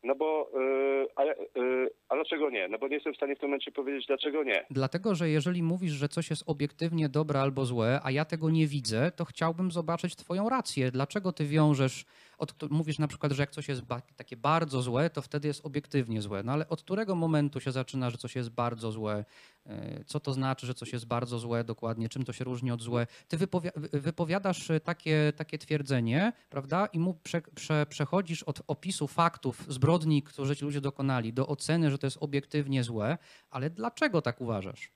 No 0.03 0.15
bo, 0.15 0.51
yy, 0.53 1.07
a, 1.15 1.23
ja- 1.23 1.34
yy, 1.55 1.89
a 2.09 2.15
dlaczego 2.15 2.49
nie? 2.49 2.67
No 2.67 2.77
bo 2.77 2.88
nie 2.88 2.93
jestem 2.95 3.13
w 3.13 3.17
stanie 3.17 3.36
w 3.36 3.39
tym 3.39 3.49
momencie 3.49 3.71
powiedzieć, 3.71 4.07
dlaczego 4.07 4.43
nie. 4.43 4.65
Dlatego, 4.69 5.15
że 5.15 5.29
jeżeli 5.29 5.63
mówisz, 5.63 5.91
że 5.91 6.09
coś 6.09 6.29
jest 6.29 6.43
obiektywnie 6.45 7.09
dobre 7.09 7.39
albo 7.41 7.65
złe, 7.65 7.99
a 8.03 8.11
ja 8.11 8.25
tego 8.25 8.49
nie 8.49 8.67
widzę, 8.67 9.11
to 9.15 9.25
chciałbym 9.25 9.71
zobaczyć 9.71 10.15
Twoją 10.15 10.49
rację. 10.49 10.91
Dlaczego 10.91 11.31
Ty 11.31 11.45
wiążesz, 11.45 12.05
od, 12.44 12.72
mówisz 12.72 13.00
na 13.00 13.08
przykład, 13.08 13.32
że 13.32 13.44
jak 13.44 13.52
coś 13.52 13.68
jest 13.68 13.82
ba- 13.82 14.02
takie 14.02 14.38
bardzo 14.38 14.82
złe, 14.82 15.10
to 15.10 15.22
wtedy 15.22 15.48
jest 15.48 15.66
obiektywnie 15.66 16.22
złe. 16.22 16.44
No 16.44 16.52
ale 16.52 16.70
od 16.70 16.82
którego 16.84 17.16
momentu 17.16 17.60
się 17.60 17.72
zaczyna, 17.72 18.10
że 18.10 18.18
coś 18.18 18.36
jest 18.36 18.50
bardzo 18.50 18.91
złe? 18.91 19.26
E, 19.66 20.04
Co 20.06 20.20
to 20.20 20.34
znaczy, 20.34 20.68
że 20.68 20.74
coś 20.74 20.94
jest 20.94 21.06
bardzo 21.06 21.39
złe 21.39 21.64
dokładnie? 21.64 22.10
Czym 22.10 22.24
to 22.26 22.34
się 22.34 22.44
różni 22.44 22.72
od 22.72 22.82
złe? 22.82 23.08
Ty 23.28 23.38
wypowia- 23.38 23.72
wy- 23.76 24.00
wypowiadasz 24.02 24.72
takie, 24.84 25.34
takie 25.36 25.58
twierdzenie, 25.58 26.34
prawda? 26.50 26.86
I 26.86 27.00
mu 27.00 27.14
prze, 27.14 27.41
prze, 27.41 27.86
przechodzisz 27.89 28.44
od 28.44 28.62
opisu 28.68 29.08
faktów 29.08 29.66
zbrodni, 29.70 30.24
które 30.24 30.56
ci 30.56 30.66
ludzie 30.66 30.82
dokonali, 30.82 31.34
do 31.34 31.48
oceny, 31.48 31.91
że 31.91 31.98
to 31.98 32.08
jest 32.08 32.18
obiektywnie 32.22 32.84
złe. 32.84 33.18
Ale 33.50 33.70
dlaczego 33.70 34.22
tak 34.22 34.41
uważasz? 34.41 34.91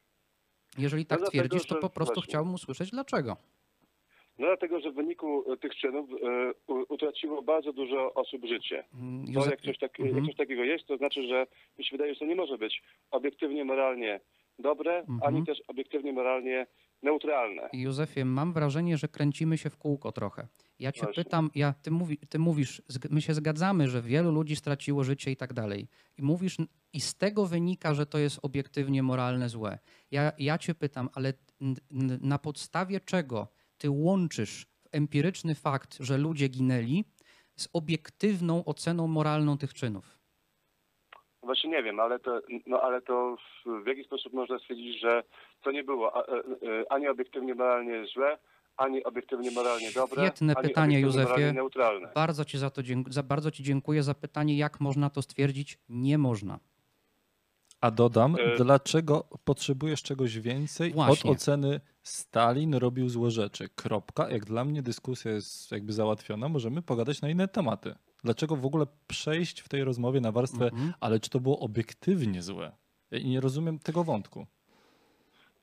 Jeżeli 0.78 1.06
tak 1.06 1.20
dlatego, 1.20 1.32
twierdzisz, 1.48 1.68
to 1.68 1.76
po 1.76 1.89
prostu 1.89 2.14
właśnie- 2.16 2.30
chciałbym 2.30 2.54
usłyszeć 2.54 2.91
dlaczego. 2.91 3.38
No 4.39 4.47
dlatego, 4.47 4.79
że 4.79 4.91
w 4.91 4.95
wyniku 4.95 5.53
e, 5.53 5.57
tych 5.57 5.75
czynów 5.75 6.09
e, 6.11 6.53
utraciło 6.89 7.41
bardzo 7.41 7.73
dużo 7.73 8.13
osób 8.13 8.45
życie. 8.45 8.83
Mm, 8.93 9.25
Bo 9.33 9.39
Józef- 9.41 9.49
jak 9.51 9.61
coś, 9.61 9.77
tak, 9.79 9.99
Mhm. 9.99 10.17
jak 10.17 10.25
coś 10.25 10.35
takiego 10.35 10.63
jest, 10.63 10.85
to 10.85 10.97
znaczy, 10.97 11.27
że 11.27 11.47
mi 11.77 11.85
się 11.85 11.91
wydaje, 11.97 12.13
że 12.13 12.19
to 12.19 12.25
nie 12.25 12.35
może 12.35 12.57
być 12.57 12.83
obiektywnie 13.11 13.65
moralnie 13.65 14.19
dobre, 14.59 14.97
Mhm. 14.99 15.19
ani 15.23 15.45
też 15.45 15.61
obiektywnie 15.67 16.13
moralnie 16.13 16.67
neutralne. 17.03 17.69
Józefie, 17.73 18.25
mam 18.25 18.53
wrażenie, 18.53 18.97
że 18.97 19.07
kręcimy 19.07 19.57
się 19.57 19.69
w 19.69 19.77
kółko 19.77 20.11
trochę. 20.11 20.47
Ja 20.79 20.91
cię 20.91 21.01
Właśnie. 21.03 21.23
pytam, 21.23 21.49
ja, 21.55 21.73
ty, 21.81 21.91
mówi, 21.91 22.17
ty 22.29 22.39
mówisz, 22.39 22.81
my 23.09 23.21
się 23.21 23.33
zgadzamy, 23.33 23.88
że 23.88 24.01
wielu 24.01 24.31
ludzi 24.31 24.55
straciło 24.55 25.03
życie 25.03 25.31
i 25.31 25.35
tak 25.38 25.53
dalej. 25.53 25.88
I 26.17 26.21
mówisz, 26.23 26.57
i 26.93 27.01
z 27.01 27.15
tego 27.15 27.45
wynika, 27.45 27.93
że 27.93 28.05
to 28.05 28.17
jest 28.17 28.39
obiektywnie 28.43 29.03
moralne 29.03 29.49
złe. 29.49 29.79
Ja, 30.11 30.31
ja 30.39 30.57
cię 30.57 30.75
pytam, 30.75 31.09
ale 31.13 31.33
na 32.21 32.39
podstawie 32.39 32.99
czego 32.99 33.47
ty 33.78 33.89
łączysz 33.89 34.65
empiryczny 34.91 35.55
fakt, 35.55 35.97
że 35.99 36.17
ludzie 36.17 36.47
ginęli, 36.47 37.05
z 37.55 37.69
obiektywną 37.73 38.65
oceną 38.65 39.07
moralną 39.07 39.57
tych 39.57 39.73
czynów? 39.73 40.17
Właśnie 41.43 41.69
nie 41.69 41.84
wiem, 41.84 41.99
ale 41.99 42.19
to, 42.19 42.41
no, 42.65 42.82
ale 42.82 43.01
to 43.01 43.38
w, 43.84 43.88
jaki 43.88 44.03
sposób 44.03 44.34
można 44.34 44.59
stwierdzić, 44.59 44.99
że 44.99 45.23
to 45.61 45.71
nie 45.71 45.84
było 45.84 46.28
e, 46.28 46.38
e, 46.38 46.43
ani 46.91 47.07
obiektywnie 47.07 47.55
moralnie 47.55 48.05
złe, 48.13 48.38
ani 48.78 49.03
obiektywnie 49.03 49.51
moralnie 49.51 49.91
dobre, 49.91 50.23
Świetne 50.23 50.53
ani 50.55 50.67
pytanie, 50.67 50.99
Józefie. 50.99 51.53
Bardzo 52.15 52.45
ci 52.45 52.57
za 52.57 52.69
to 52.69 52.82
bardzo 53.23 53.51
ci 53.51 53.63
dziękuję 53.63 54.03
za 54.03 54.13
pytanie, 54.13 54.57
jak 54.57 54.80
można 54.80 55.09
to 55.09 55.21
stwierdzić? 55.21 55.80
Nie 55.89 56.17
można. 56.17 56.59
A 57.82 57.91
dodam, 57.91 58.36
E- 58.39 58.55
dlaczego 58.57 59.28
potrzebujesz 59.45 60.03
czegoś 60.03 60.39
więcej 60.39 60.91
Właśnie. 60.91 61.32
od 61.32 61.38
oceny 61.38 61.80
Stalin 62.03 62.73
robił 62.75 63.09
złe 63.09 63.32
rzeczy. 63.32 63.69
Kropka. 63.75 64.30
Jak 64.30 64.45
dla 64.45 64.65
mnie 64.65 64.82
dyskusja 64.82 65.32
jest 65.32 65.71
jakby 65.71 65.93
załatwiona, 65.93 66.49
możemy 66.49 66.82
pogadać 66.82 67.21
na 67.21 67.30
inne 67.30 67.47
tematy. 67.47 67.95
Dlaczego 68.23 68.55
w 68.55 68.65
ogóle 68.65 68.86
przejść 69.07 69.59
w 69.61 69.69
tej 69.69 69.84
rozmowie 69.84 70.21
na 70.21 70.32
warstwę, 70.32 70.65
Mhm. 70.65 70.93
ale 70.99 71.19
czy 71.19 71.30
to 71.30 71.39
było 71.39 71.59
obiektywnie 71.59 72.41
złe? 72.41 72.71
Ja 73.11 73.19
nie 73.19 73.41
rozumiem 73.41 73.80
tego 73.80 74.03
wątku. 74.03 74.45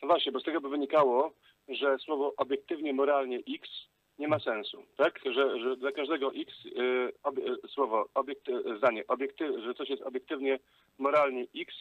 No 0.03 0.09
właśnie, 0.09 0.33
bo 0.33 0.41
z 0.41 0.45
tego 0.45 0.61
by 0.61 0.69
wynikało, 0.69 1.33
że 1.69 1.97
słowo 1.99 2.35
obiektywnie 2.37 2.93
moralnie 2.93 3.37
X 3.39 3.69
nie 4.19 4.29
ma 4.29 4.41
sensu, 4.41 4.83
tak? 4.97 5.21
Że, 5.35 5.61
że 5.61 5.77
dla 5.77 5.93
każdego 5.93 6.33
X 6.35 6.53
y, 6.67 7.13
obie, 7.23 7.43
y, 7.65 7.69
słowo, 7.69 8.09
obiekty, 8.15 8.53
zdanie, 8.79 9.07
obiekty, 9.07 9.63
że 9.63 9.75
coś 9.75 9.89
jest 9.91 10.03
obiektywnie 10.03 10.59
moralnie 10.99 11.47
X 11.57 11.75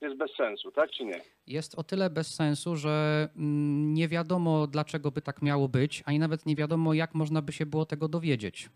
jest 0.00 0.16
bez 0.16 0.30
sensu, 0.36 0.72
tak 0.72 0.90
czy 0.90 1.04
nie? 1.04 1.20
jest 1.48 1.74
o 1.74 1.84
tyle 1.84 2.10
bez 2.10 2.34
sensu, 2.34 2.76
że 2.76 3.28
mm, 3.36 3.94
nie 3.94 4.08
wiadomo, 4.08 4.66
dlaczego 4.66 5.10
by 5.10 5.22
tak 5.22 5.42
miało 5.42 5.68
być, 5.68 6.02
ani 6.06 6.18
nawet 6.18 6.46
nie 6.46 6.56
wiadomo, 6.56 6.94
jak 6.94 7.14
można 7.14 7.42
by 7.42 7.52
się 7.52 7.66
było 7.66 7.86
tego 7.86 8.08
dowiedzieć. 8.08 8.70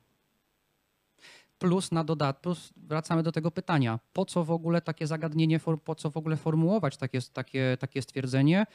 Plus 1.59 1.93
na 1.93 2.05
dodatku, 2.05 2.43
plus 2.43 2.73
wracamy 2.77 3.23
do 3.23 3.33
tego 3.33 3.51
pytania, 3.51 3.99
po 4.13 4.25
co 4.25 4.45
w 4.45 4.51
ogóle 4.51 4.81
takie 4.81 5.07
zagadnienie, 5.07 5.61
po 5.85 5.95
co 5.95 6.11
w 6.11 6.17
ogóle 6.17 6.37
formułować 6.37 6.97
takie, 6.97 7.19
takie, 7.33 7.77
takie 7.81 8.03
stwierdzenie? 8.03 8.67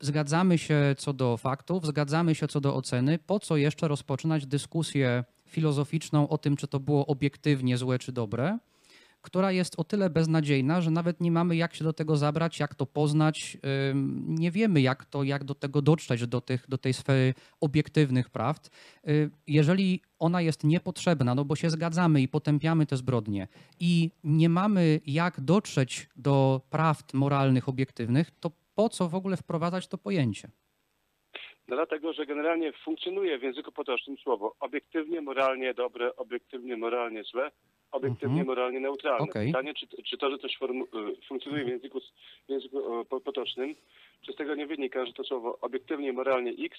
Zgadzamy 0.00 0.58
się 0.58 0.94
co 0.98 1.12
do 1.12 1.36
faktów, 1.36 1.86
zgadzamy 1.86 2.34
się 2.34 2.48
co 2.48 2.60
do 2.60 2.74
oceny, 2.76 3.18
po 3.18 3.40
co 3.40 3.56
jeszcze 3.56 3.88
rozpoczynać 3.88 4.46
dyskusję 4.46 5.24
filozoficzną 5.46 6.28
o 6.28 6.38
tym, 6.38 6.56
czy 6.56 6.68
to 6.68 6.80
było 6.80 7.06
obiektywnie 7.06 7.76
złe 7.76 7.98
czy 7.98 8.12
dobre? 8.12 8.58
Która 9.24 9.52
jest 9.52 9.74
o 9.76 9.84
tyle 9.84 10.10
beznadziejna, 10.10 10.80
że 10.80 10.90
nawet 10.90 11.20
nie 11.20 11.30
mamy 11.30 11.56
jak 11.56 11.74
się 11.74 11.84
do 11.84 11.92
tego 11.92 12.16
zabrać, 12.16 12.60
jak 12.60 12.74
to 12.74 12.86
poznać. 12.86 13.58
Nie 14.26 14.50
wiemy, 14.50 14.80
jak, 14.80 15.04
to, 15.04 15.22
jak 15.22 15.44
do 15.44 15.54
tego 15.54 15.82
dotrzeć, 15.82 16.26
do, 16.26 16.40
tych, 16.40 16.68
do 16.68 16.78
tej 16.78 16.92
sfery 16.92 17.34
obiektywnych 17.60 18.30
prawd. 18.30 18.70
Y, 19.08 19.30
Jeżeli 19.46 20.00
ona 20.18 20.40
jest 20.40 20.64
niepotrzebna, 20.64 21.34
no 21.34 21.44
bo 21.44 21.56
się 21.56 21.70
zgadzamy 21.70 22.22
i 22.22 22.28
potępiamy 22.28 22.86
te 22.86 22.96
zbrodnie 22.96 23.48
i 23.80 24.10
nie 24.24 24.48
mamy 24.48 25.00
jak 25.06 25.40
dotrzeć 25.40 26.08
do 26.16 26.60
prawd 26.70 27.14
moralnych, 27.14 27.68
obiektywnych, 27.68 28.30
to 28.40 28.50
po 28.74 28.88
co 28.88 29.08
w 29.08 29.14
ogóle 29.14 29.36
wprowadzać 29.36 29.88
to 29.88 29.98
pojęcie? 29.98 30.50
No 31.68 31.76
dlatego, 31.76 32.12
że 32.12 32.26
generalnie 32.26 32.72
funkcjonuje 32.72 33.38
w 33.38 33.42
języku 33.42 33.72
potocznym 33.72 34.16
słowo 34.18 34.56
obiektywnie 34.60 35.20
moralnie 35.20 35.74
dobre, 35.74 36.16
obiektywnie 36.16 36.76
moralnie 36.76 37.24
złe, 37.24 37.50
obiektywnie 37.92 38.28
Mhm. 38.40 38.46
moralnie 38.46 38.80
neutralne. 38.80 39.24
Okej. 39.24 39.46
Pytanie, 39.46 39.74
czy, 39.74 39.86
czy 40.02 40.18
to, 40.18 40.30
że 40.30 40.38
coś 40.38 40.52
y, 40.54 41.26
funkcjonuje 41.28 41.64
w 41.64 41.68
języku, 41.68 42.00
w 42.46 42.50
języku 42.50 43.04
po- 43.08 43.20
potocznym, 43.20 43.74
czy 44.22 44.32
z 44.32 44.36
tego 44.36 44.54
nie 44.54 44.66
wynika, 44.66 45.06
że 45.06 45.12
to 45.12 45.24
słowo 45.24 45.58
obiektywnie 45.60 46.12
moralnie 46.12 46.50
X, 46.50 46.78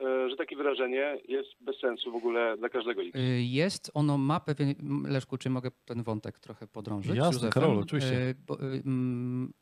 y, 0.00 0.30
że 0.30 0.36
takie 0.36 0.56
wyrażenie 0.56 1.18
jest 1.28 1.50
bez 1.60 1.78
sensu 1.78 2.12
w 2.12 2.16
ogóle 2.16 2.56
dla 2.56 2.68
każdego 2.68 3.02
X. 3.02 3.16
Y, 3.18 3.42
Jest, 3.42 3.90
ono 3.94 4.18
ma 4.18 4.40
pewien. 4.40 4.74
Leszku, 5.08 5.38
czy 5.38 5.50
mogę 5.50 5.70
ten 5.84 6.02
wątek 6.02 6.38
trochę 6.38 6.66
podrążyć? 6.66 7.16
Jasne? 7.16 7.50
Karolu, 7.50 7.80
oczywiście. 7.80 8.34
Bo, 8.46 8.58
mm, 8.60 9.52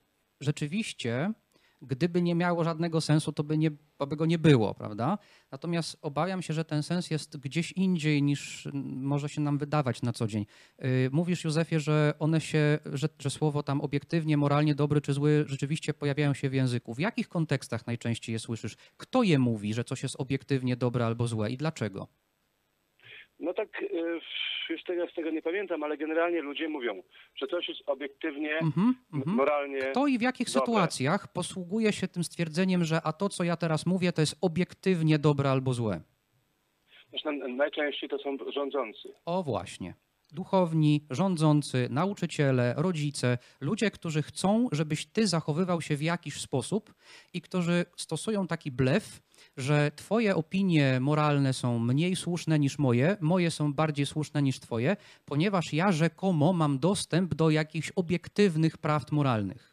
Rzeczywiście, 0.41 1.33
gdyby 1.83 2.23
nie 2.23 2.35
miało 2.35 2.65
żadnego 2.65 3.01
sensu, 3.01 3.33
to 3.33 3.45
by, 3.45 3.59
nie, 3.59 3.71
by 4.09 4.17
go 4.17 4.27
nie 4.27 4.39
było, 4.39 4.75
prawda? 4.75 5.19
Natomiast 5.53 5.97
obawiam 6.03 6.43
się, 6.43 6.55
że 6.55 6.65
ten 6.65 6.83
sens 6.83 7.11
jest 7.11 7.37
gdzieś 7.37 7.73
indziej 7.73 8.23
niż 8.23 8.67
mm, 8.67 9.03
może 9.03 9.29
się 9.29 9.41
nam 9.41 9.59
wydawać 9.59 10.03
na 10.03 10.13
co 10.13 10.27
dzień. 10.27 10.47
Y, 10.85 11.11
Mówisz, 11.13 11.45
Józefie, 11.45 11.81
że 11.81 12.15
one 12.19 12.41
się, 12.41 12.79
że, 12.93 13.09
że 13.19 13.31
słowo 13.31 13.63
tam 13.63 13.81
obiektywnie, 13.81 14.37
moralnie 14.37 14.75
dobry 14.75 15.01
czy 15.01 15.13
zły 15.13 15.45
rzeczywiście 15.47 15.95
pojawiają 15.95 16.35
się 16.35 16.51
w 16.51 16.55
języku. 16.55 16.95
W 16.95 16.99
jakich 16.99 17.29
kontekstach 17.29 17.87
najczęściej 17.87 18.33
je 18.33 18.39
słyszysz? 18.39 18.77
Kto 18.97 19.23
je 19.23 19.39
mówi, 19.39 19.75
że 19.75 19.85
coś 19.85 20.03
jest 20.03 20.17
obiektywnie 20.19 20.77
dobre 20.77 21.07
albo 21.07 21.27
złe 21.27 21.51
i 21.51 21.57
dlaczego? 21.57 22.09
No 23.41 23.55
tak, 23.55 23.83
y, 23.83 24.21
już 24.71 24.83
teraz 24.85 25.15
tego 25.15 25.31
nie 25.31 25.43
pamiętam, 25.43 25.83
ale 25.83 25.97
generalnie 25.97 26.41
ludzie 26.43 26.69
mówią, 26.69 27.03
że 27.37 27.47
coś 27.47 27.69
jest 27.69 27.81
obiektywnie, 27.87 28.59
Mhm, 28.59 28.95
mhm. 29.15 29.37
moralnie... 29.37 29.81
Kto 29.81 30.07
i 30.07 30.19
w 30.19 30.23
jakich 30.23 30.47
Dobre. 30.47 30.61
sytuacjach 30.61 31.33
posługuje 31.33 31.93
się 31.93 32.09
tym 32.09 32.25
stwierdzeniem, 32.25 32.85
że 32.85 33.01
a 33.05 33.13
to, 33.13 33.29
co 33.29 33.45
ja 33.45 33.57
teraz 33.57 33.87
mówię, 33.87 34.13
to 34.13 34.21
jest 34.21 34.37
obiektywnie 34.41 35.19
dobre 35.19 35.51
albo 35.51 35.73
złe? 35.75 36.01
Zresztą 37.11 37.33
najczęściej 37.33 38.09
to 38.09 38.19
są 38.19 38.37
rządzący. 38.55 39.09
O 39.25 39.43
właśnie. 39.43 39.95
Duchowni, 40.33 41.07
rządzący, 41.11 41.89
nauczyciele, 41.91 42.75
rodzice, 42.77 43.39
ludzie, 43.61 43.91
którzy 43.91 44.23
chcą, 44.23 44.69
żebyś 44.73 45.07
ty 45.07 45.27
zachowywał 45.27 45.81
się 45.81 45.97
w 45.97 46.03
jakiś 46.03 46.41
sposób 46.41 46.95
i 47.33 47.41
którzy 47.41 47.85
stosują 47.97 48.47
taki 48.47 48.71
blef, 48.71 49.23
że 49.61 49.91
twoje 49.97 50.37
opinie 50.37 51.01
moralne 51.01 51.53
są 51.53 51.79
mniej 51.79 52.17
słuszne 52.17 52.59
niż 52.59 52.79
moje, 52.79 53.17
moje 53.21 53.51
są 53.51 53.73
bardziej 53.73 54.07
słuszne 54.07 54.43
niż 54.43 54.61
twoje, 54.61 54.97
ponieważ 55.25 55.73
ja 55.73 55.93
rzekomo 55.93 56.53
mam 56.53 56.79
dostęp 56.79 57.35
do 57.35 57.51
jakichś 57.51 57.93
obiektywnych 57.97 58.79
prawd 58.79 59.13
moralnych. 59.13 59.71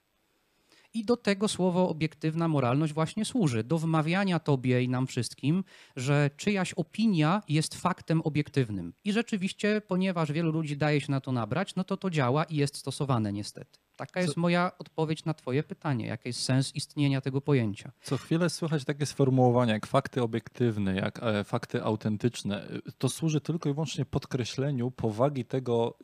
I 0.94 1.06
do 1.06 1.18
tego 1.18 1.48
słowo 1.48 1.90
obiektywna 1.90 2.48
moralność 2.48 2.94
właśnie 2.94 3.26
służy. 3.26 3.64
Do 3.64 3.78
wmawiania 3.78 4.40
tobie 4.40 4.84
i 4.84 4.90
nam 4.90 5.08
wszystkim, 5.08 5.64
że 5.96 6.30
czyjaś 6.38 6.74
opinia 6.74 7.42
jest 7.50 7.76
faktem 7.76 8.22
obiektywnym. 8.22 8.94
I 9.04 9.14
rzeczywiście, 9.14 9.82
ponieważ 9.88 10.32
wielu 10.32 10.52
ludzi 10.52 10.78
daje 10.78 11.02
się 11.02 11.12
na 11.12 11.22
to 11.22 11.32
nabrać, 11.32 11.76
no 11.76 11.84
to 11.84 11.98
to 11.98 12.10
działa 12.10 12.44
i 12.44 12.56
jest 12.56 12.78
stosowane 12.78 13.34
niestety. 13.34 13.87
Taka 13.98 14.22
jest 14.22 14.38
moja 14.38 14.72
odpowiedź 14.80 15.26
na 15.26 15.34
twoje 15.34 15.64
pytanie. 15.64 16.08
Jaki 16.08 16.30
jest 16.30 16.44
sens 16.44 16.76
istnienia 16.76 17.22
tego 17.22 17.42
pojęcia? 17.42 17.92
Co 18.02 18.18
chwilę 18.18 18.50
słychać 18.50 18.86
takie 18.86 19.06
sformułowania 19.06 19.74
jak 19.74 19.88
fakty 19.88 20.22
obiektywne, 20.22 20.96
jak 20.96 21.24
e, 21.24 21.44
fakty 21.44 21.84
autentyczne. 21.84 22.68
To 22.98 23.10
służy 23.10 23.42
tylko 23.42 23.70
i 23.70 23.74
wyłącznie 23.74 24.06
podkreśleniu 24.06 24.92
powagi 24.92 25.46
tego, 25.46 25.98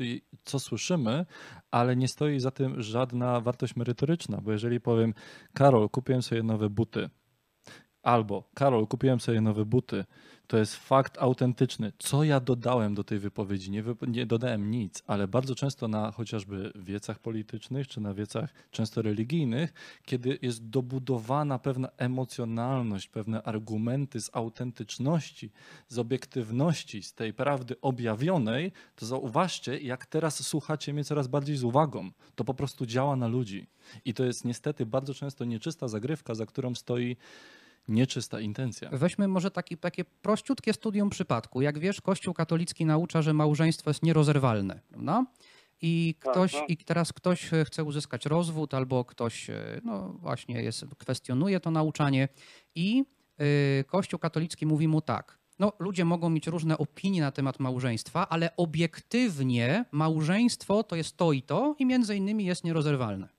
co 0.44 0.60
słyszymy, 0.60 1.26
ale 1.72 1.96
nie 1.96 2.08
stoi 2.08 2.39
za 2.39 2.52
tym 2.52 2.82
żadna 2.82 3.41
wartość 3.41 3.76
merytoryczna, 3.76 4.41
bo 4.41 4.52
jeżeli 4.52 4.80
powiem, 4.80 5.14
Karol, 5.54 5.89
kupiłem 5.89 6.22
sobie 6.22 6.44
nowe 6.44 6.70
buty, 6.70 7.10
albo 8.04 8.50
Karol, 8.54 8.88
kupiłem 8.88 9.20
sobie 9.20 9.41
nowe 9.41 9.66
buty, 9.66 10.06
to 10.48 10.58
jest 10.58 10.76
fakt 10.76 11.18
autentyczny. 11.18 11.91
Co 12.00 12.24
ja 12.24 12.39
dodałem 12.39 12.96
do 12.96 13.04
tej 13.04 13.20
wypowiedzi? 13.20 13.72
Nie, 13.72 13.84
nie 14.08 14.26
dodałem 14.26 14.72
nic, 14.72 15.04
ale 15.08 15.28
bardzo 15.28 15.56
często 15.56 15.88
na 15.88 16.12
chociażby 16.12 16.72
wiecach 16.76 17.20
politycznych 17.20 17.88
czy 17.88 18.02
na 18.02 18.14
wiecach 18.14 18.54
często 18.72 19.02
religijnych, 19.02 19.74
kiedy 20.06 20.39
jest 20.41 20.70
dobudowana 20.70 21.60
pewna 21.60 21.89
emocjonalność, 21.98 23.08
pewne 23.08 23.44
argumenty 23.44 24.22
z 24.22 24.30
autentyczności, 24.34 25.52
z 25.88 26.00
obiektywności, 26.00 27.04
z 27.04 27.14
tej 27.14 27.34
prawdy 27.34 27.76
objawionej, 27.82 28.72
to 28.96 29.06
zauważcie, 29.06 29.80
jak 29.80 30.06
teraz 30.06 30.48
słuchacie 30.48 30.94
mnie 30.94 31.04
coraz 31.04 31.28
bardziej 31.28 31.58
z 31.58 31.64
uwagą. 31.64 32.12
To 32.36 32.44
po 32.44 32.54
prostu 32.54 32.86
działa 32.86 33.16
na 33.16 33.28
ludzi. 33.28 33.68
I 34.06 34.14
to 34.14 34.26
jest 34.26 34.46
niestety 34.46 34.86
bardzo 34.86 35.14
często 35.14 35.46
nieczysta 35.46 35.88
zagrywka, 35.88 36.36
za 36.36 36.46
którą 36.46 36.76
stoi 36.76 37.18
nieczysta 37.88 38.40
intencja. 38.40 38.90
Weźmy 38.94 39.28
może 39.28 39.52
taki, 39.52 39.78
takie 39.78 40.06
prościutkie 40.06 40.74
studium 40.74 41.10
przypadku. 41.10 41.62
Jak 41.62 41.80
wiesz, 41.80 42.02
Kościół 42.02 42.34
katolicki 42.34 42.86
naucza, 42.86 43.22
że 43.22 43.34
małżeństwo 43.34 43.90
jest 43.90 44.04
nierozerwalne, 44.04 44.80
prawda? 44.90 45.26
I 45.82 46.16
Tak, 46.20 46.32
ktoś, 46.32 46.54
no. 46.54 46.66
i 46.68 46.78
teraz 46.78 47.14
ktoś 47.14 47.50
chce 47.66 47.84
uzyskać 47.84 48.26
rozwód, 48.26 48.74
albo 48.74 49.06
ktoś, 49.06 49.50
e, 49.50 49.82
no 49.84 50.10
właśnie, 50.10 50.64
jest, 50.64 50.86
kwestionuje 50.98 51.60
to 51.60 51.72
nauczanie, 51.72 52.28
i 52.76 53.04
y, 53.42 53.84
Kościół 53.88 54.20
katolicki 54.20 54.66
mówi 54.66 54.88
mu 54.88 55.02
tak. 55.02 55.40
No, 55.60 55.74
ludzie 55.80 56.06
mogą 56.06 56.30
mieć 56.30 56.48
różne 56.48 56.78
opinie 56.78 57.22
na 57.22 57.32
temat 57.32 57.60
małżeństwa, 57.60 58.30
ale 58.30 58.56
obiektywnie 58.58 59.86
małżeństwo 59.92 60.84
to 60.84 60.96
jest 60.96 61.18
to 61.18 61.32
i 61.32 61.42
to, 61.42 61.76
i 61.80 61.86
między 61.86 62.16
innymi 62.16 62.46
jest 62.46 62.64
nierozerwalne. 62.64 63.30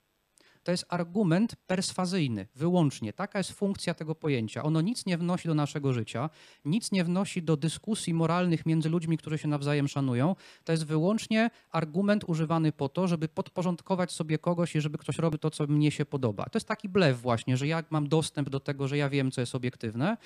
To 0.65 0.71
jest 0.71 0.85
argument 0.89 1.55
perswazyjny, 1.55 2.47
wyłącznie. 2.55 3.13
Taka 3.13 3.37
jest 3.39 3.51
funkcja 3.51 3.93
tego 3.93 4.15
pojęcia. 4.15 4.63
Ono 4.63 4.81
nic 4.81 5.05
nie 5.05 5.17
wnosi 5.17 5.47
do 5.47 5.55
naszego 5.55 5.93
życia, 5.93 6.29
nic 6.65 6.91
nie 6.91 7.03
wnosi 7.03 7.43
do 7.43 7.57
dyskusji 7.57 8.13
moralnych 8.13 8.65
między 8.65 8.89
ludźmi, 8.89 9.17
którzy 9.17 9.37
się 9.37 9.47
nawzajem 9.47 9.87
szanują. 9.87 10.35
To 10.63 10.71
jest 10.71 10.85
wyłącznie 10.85 11.49
argument 11.71 12.23
używany 12.27 12.71
po 12.71 12.89
to, 12.89 13.07
żeby 13.07 13.27
podporządkować 13.27 14.11
sobie 14.11 14.37
kogoś 14.37 14.75
i 14.75 14.81
żeby 14.81 14.97
ktoś 14.97 15.17
robił 15.17 15.37
to, 15.37 15.51
co 15.51 15.67
mnie 15.67 15.91
się 15.91 16.05
podoba. 16.05 16.43
To 16.43 16.57
jest 16.57 16.67
taki 16.67 16.89
blef 16.89 17.21
właśnie, 17.21 17.57
że 17.57 17.67
jak 17.67 17.91
mam 17.91 18.09
dostęp 18.09 18.49
do 18.49 18.59
tego, 18.59 18.87
że 18.87 18.97
ja 18.97 19.09
wiem, 19.09 19.31
co 19.31 19.41
jest 19.41 19.55
obiektywne, 19.55 20.17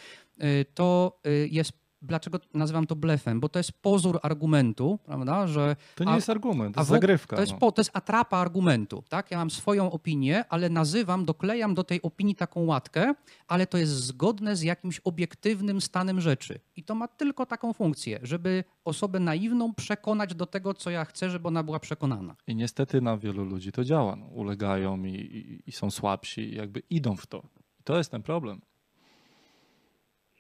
y, 0.43 0.65
to 0.73 1.19
y, 1.27 1.47
jest. 1.51 1.88
Dlaczego 2.01 2.39
nazywam 2.53 2.87
to 2.87 2.95
blefem? 2.95 3.39
Bo 3.39 3.49
to 3.49 3.59
jest 3.59 3.71
pozór 3.71 4.19
argumentu, 4.23 4.99
prawda? 5.05 5.47
Że 5.47 5.75
To 5.95 6.03
nie 6.03 6.11
a- 6.11 6.15
jest 6.15 6.29
argument, 6.29 6.75
to 6.75 6.81
jest 6.81 6.89
zagrywka. 6.89 7.35
to 7.35 7.41
jest, 7.41 7.51
no. 7.53 7.57
po, 7.59 7.71
to 7.71 7.79
jest 7.79 7.91
atrapa 7.93 8.37
argumentu, 8.37 9.03
tak? 9.09 9.31
Ja 9.31 9.37
mam 9.37 9.49
swoją 9.51 9.91
opinię, 9.91 10.45
ale 10.49 10.69
nazywam, 10.69 11.25
doklejam 11.25 11.75
do 11.75 11.83
tej 11.83 12.01
opinii 12.01 12.35
taką 12.35 12.65
łatkę, 12.65 13.13
ale 13.47 13.67
to 13.67 13.77
jest 13.77 13.91
zgodne 13.91 14.55
z 14.55 14.61
jakimś 14.61 14.99
obiektywnym 14.99 15.81
stanem 15.81 16.21
rzeczy. 16.21 16.59
I 16.75 16.83
to 16.83 16.95
ma 16.95 17.07
tylko 17.07 17.45
taką 17.45 17.73
funkcję, 17.73 18.19
żeby 18.23 18.63
osobę 18.85 19.19
naiwną 19.19 19.73
przekonać 19.73 20.35
do 20.35 20.45
tego, 20.45 20.73
co 20.73 20.89
ja 20.89 21.05
chcę, 21.05 21.29
żeby 21.29 21.47
ona 21.47 21.63
była 21.63 21.79
przekonana. 21.79 22.35
I 22.47 22.55
niestety 22.55 23.01
na 23.01 23.17
wielu 23.17 23.45
ludzi 23.45 23.71
to 23.71 23.83
działa. 23.83 24.15
No, 24.15 24.25
ulegają 24.25 25.03
i, 25.03 25.09
i, 25.15 25.69
i 25.69 25.71
są 25.71 25.91
słabsi, 25.91 26.41
i 26.41 26.55
jakby 26.55 26.79
idą 26.89 27.15
w 27.15 27.27
to. 27.27 27.43
I 27.79 27.83
to 27.83 27.97
jest 27.97 28.11
ten 28.11 28.23
problem. 28.23 28.61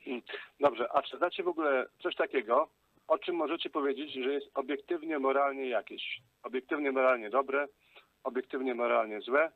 Dobrze, 0.59 0.87
a 0.93 1.01
czy 1.01 1.17
znacie 1.17 1.43
w 1.43 1.47
ogóle 1.47 1.85
coś 2.03 2.15
takiego, 2.15 2.69
o 3.07 3.17
czym 3.17 3.35
możecie 3.35 3.69
powiedzieć, 3.69 4.13
że 4.13 4.33
jest 4.33 4.47
obiektywnie 4.53 5.19
moralnie 5.19 5.69
jakieś? 5.69 6.21
Obiektywnie 6.43 6.91
moralnie 6.91 7.29
dobre, 7.29 7.67
obiektywnie 8.23 8.75
moralnie 8.75 9.21
złe, 9.21 9.51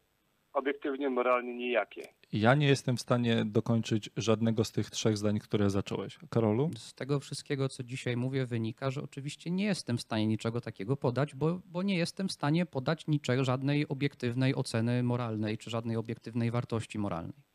obiektywnie 0.53 1.09
moralnie 1.09 1.53
nijakie. 1.53 2.07
Ja 2.33 2.55
nie 2.55 2.67
jestem 2.67 2.97
w 2.97 3.01
stanie 3.01 3.43
dokończyć 3.45 4.09
żadnego 4.17 4.63
z 4.63 4.71
tych 4.71 4.89
trzech 4.89 5.17
zdań, 5.17 5.39
które 5.39 5.69
zacząłeś. 5.69 6.17
Karolu? 6.29 6.69
Z 6.77 6.93
tego 6.93 7.19
wszystkiego, 7.19 7.69
co 7.69 7.83
dzisiaj 7.83 8.17
mówię, 8.17 8.45
wynika, 8.45 8.91
że 8.91 9.01
oczywiście 9.01 9.51
nie 9.51 9.65
jestem 9.65 9.97
w 9.97 10.01
stanie 10.01 10.27
niczego 10.27 10.61
takiego 10.61 10.97
podać, 10.97 11.35
bo, 11.35 11.59
bo 11.65 11.83
nie 11.83 11.97
jestem 11.97 12.27
w 12.27 12.31
stanie 12.31 12.65
podać 12.65 13.07
niczego, 13.07 13.43
żadnej 13.43 13.87
obiektywnej 13.87 14.55
oceny 14.55 15.03
moralnej 15.03 15.57
czy 15.57 15.69
żadnej 15.69 15.97
obiektywnej 15.97 16.51
wartości 16.51 16.99
moralnej. 16.99 17.52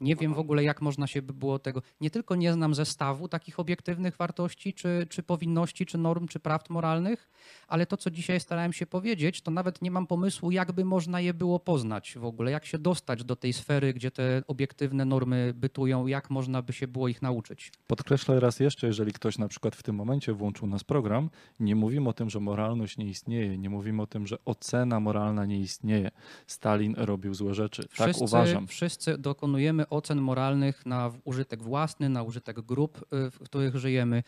Nie 0.00 0.16
wiem 0.16 0.34
w 0.34 0.38
ogóle, 0.38 0.64
jak 0.64 0.82
można 0.82 1.06
się 1.06 1.22
by 1.22 1.32
było 1.32 1.58
tego. 1.58 1.82
Nie 2.00 2.10
tylko 2.10 2.36
nie 2.36 2.52
znam 2.52 2.74
zestawu 2.74 3.28
takich 3.28 3.60
obiektywnych 3.60 4.16
wartości, 4.16 4.74
czy, 4.74 5.06
czy 5.10 5.22
powinności, 5.22 5.86
czy 5.86 5.98
norm, 5.98 6.28
czy 6.28 6.40
prawd 6.40 6.70
moralnych, 6.70 7.30
ale 7.68 7.86
to, 7.86 7.96
co 7.96 8.10
dzisiaj 8.10 8.40
starałem 8.40 8.72
się 8.72 8.86
powiedzieć, 8.86 9.42
to 9.42 9.50
nawet 9.50 9.82
nie 9.82 9.90
mam 9.90 10.06
pomysłu, 10.06 10.50
jakby 10.50 10.84
można 10.84 11.20
je 11.20 11.34
było 11.34 11.60
poznać 11.60 12.14
w 12.18 12.24
ogóle, 12.24 12.50
jak 12.50 12.66
się 12.66 12.78
dostać 12.78 13.24
do 13.24 13.36
tej 13.36 13.52
sfery, 13.52 13.94
gdzie 13.94 14.10
te 14.10 14.42
obiektywne 14.46 15.04
normy 15.04 15.52
bytują, 15.56 16.06
jak 16.06 16.30
można 16.30 16.62
by 16.62 16.72
się 16.72 16.88
było 16.88 17.08
ich 17.08 17.22
nauczyć. 17.22 17.72
Podkreślę 17.86 18.40
raz 18.40 18.60
jeszcze, 18.60 18.86
jeżeli 18.86 19.12
ktoś 19.12 19.38
na 19.38 19.48
przykład 19.48 19.76
w 19.76 19.82
tym 19.82 19.96
momencie 19.96 20.32
włączył 20.32 20.68
nas 20.68 20.84
program, 20.84 21.30
nie 21.60 21.76
mówimy 21.76 22.08
o 22.08 22.12
tym, 22.12 22.30
że 22.30 22.40
moralność 22.40 22.98
nie 22.98 23.06
istnieje, 23.06 23.58
nie 23.58 23.70
mówimy 23.70 24.02
o 24.02 24.06
tym, 24.06 24.26
że 24.26 24.36
ocena 24.44 25.00
moralna 25.00 25.46
nie 25.46 25.60
istnieje. 25.60 26.10
Stalin 26.46 26.94
robił 26.98 27.34
złe 27.34 27.54
rzeczy. 27.54 27.88
tak 27.96 28.20
uważam. 28.20 28.66
Wszyscy 28.66 29.18
dokonujemy 29.18 29.85
ocen 29.90 30.20
moralnych 30.20 30.86
na 30.86 31.12
użytek 31.24 31.62
własny, 31.62 32.08
na 32.08 32.22
użytek 32.22 32.60
grup, 32.60 32.98
y, 33.26 33.30
w 33.30 33.38
których 33.38 33.76
żyjemy. 33.76 34.22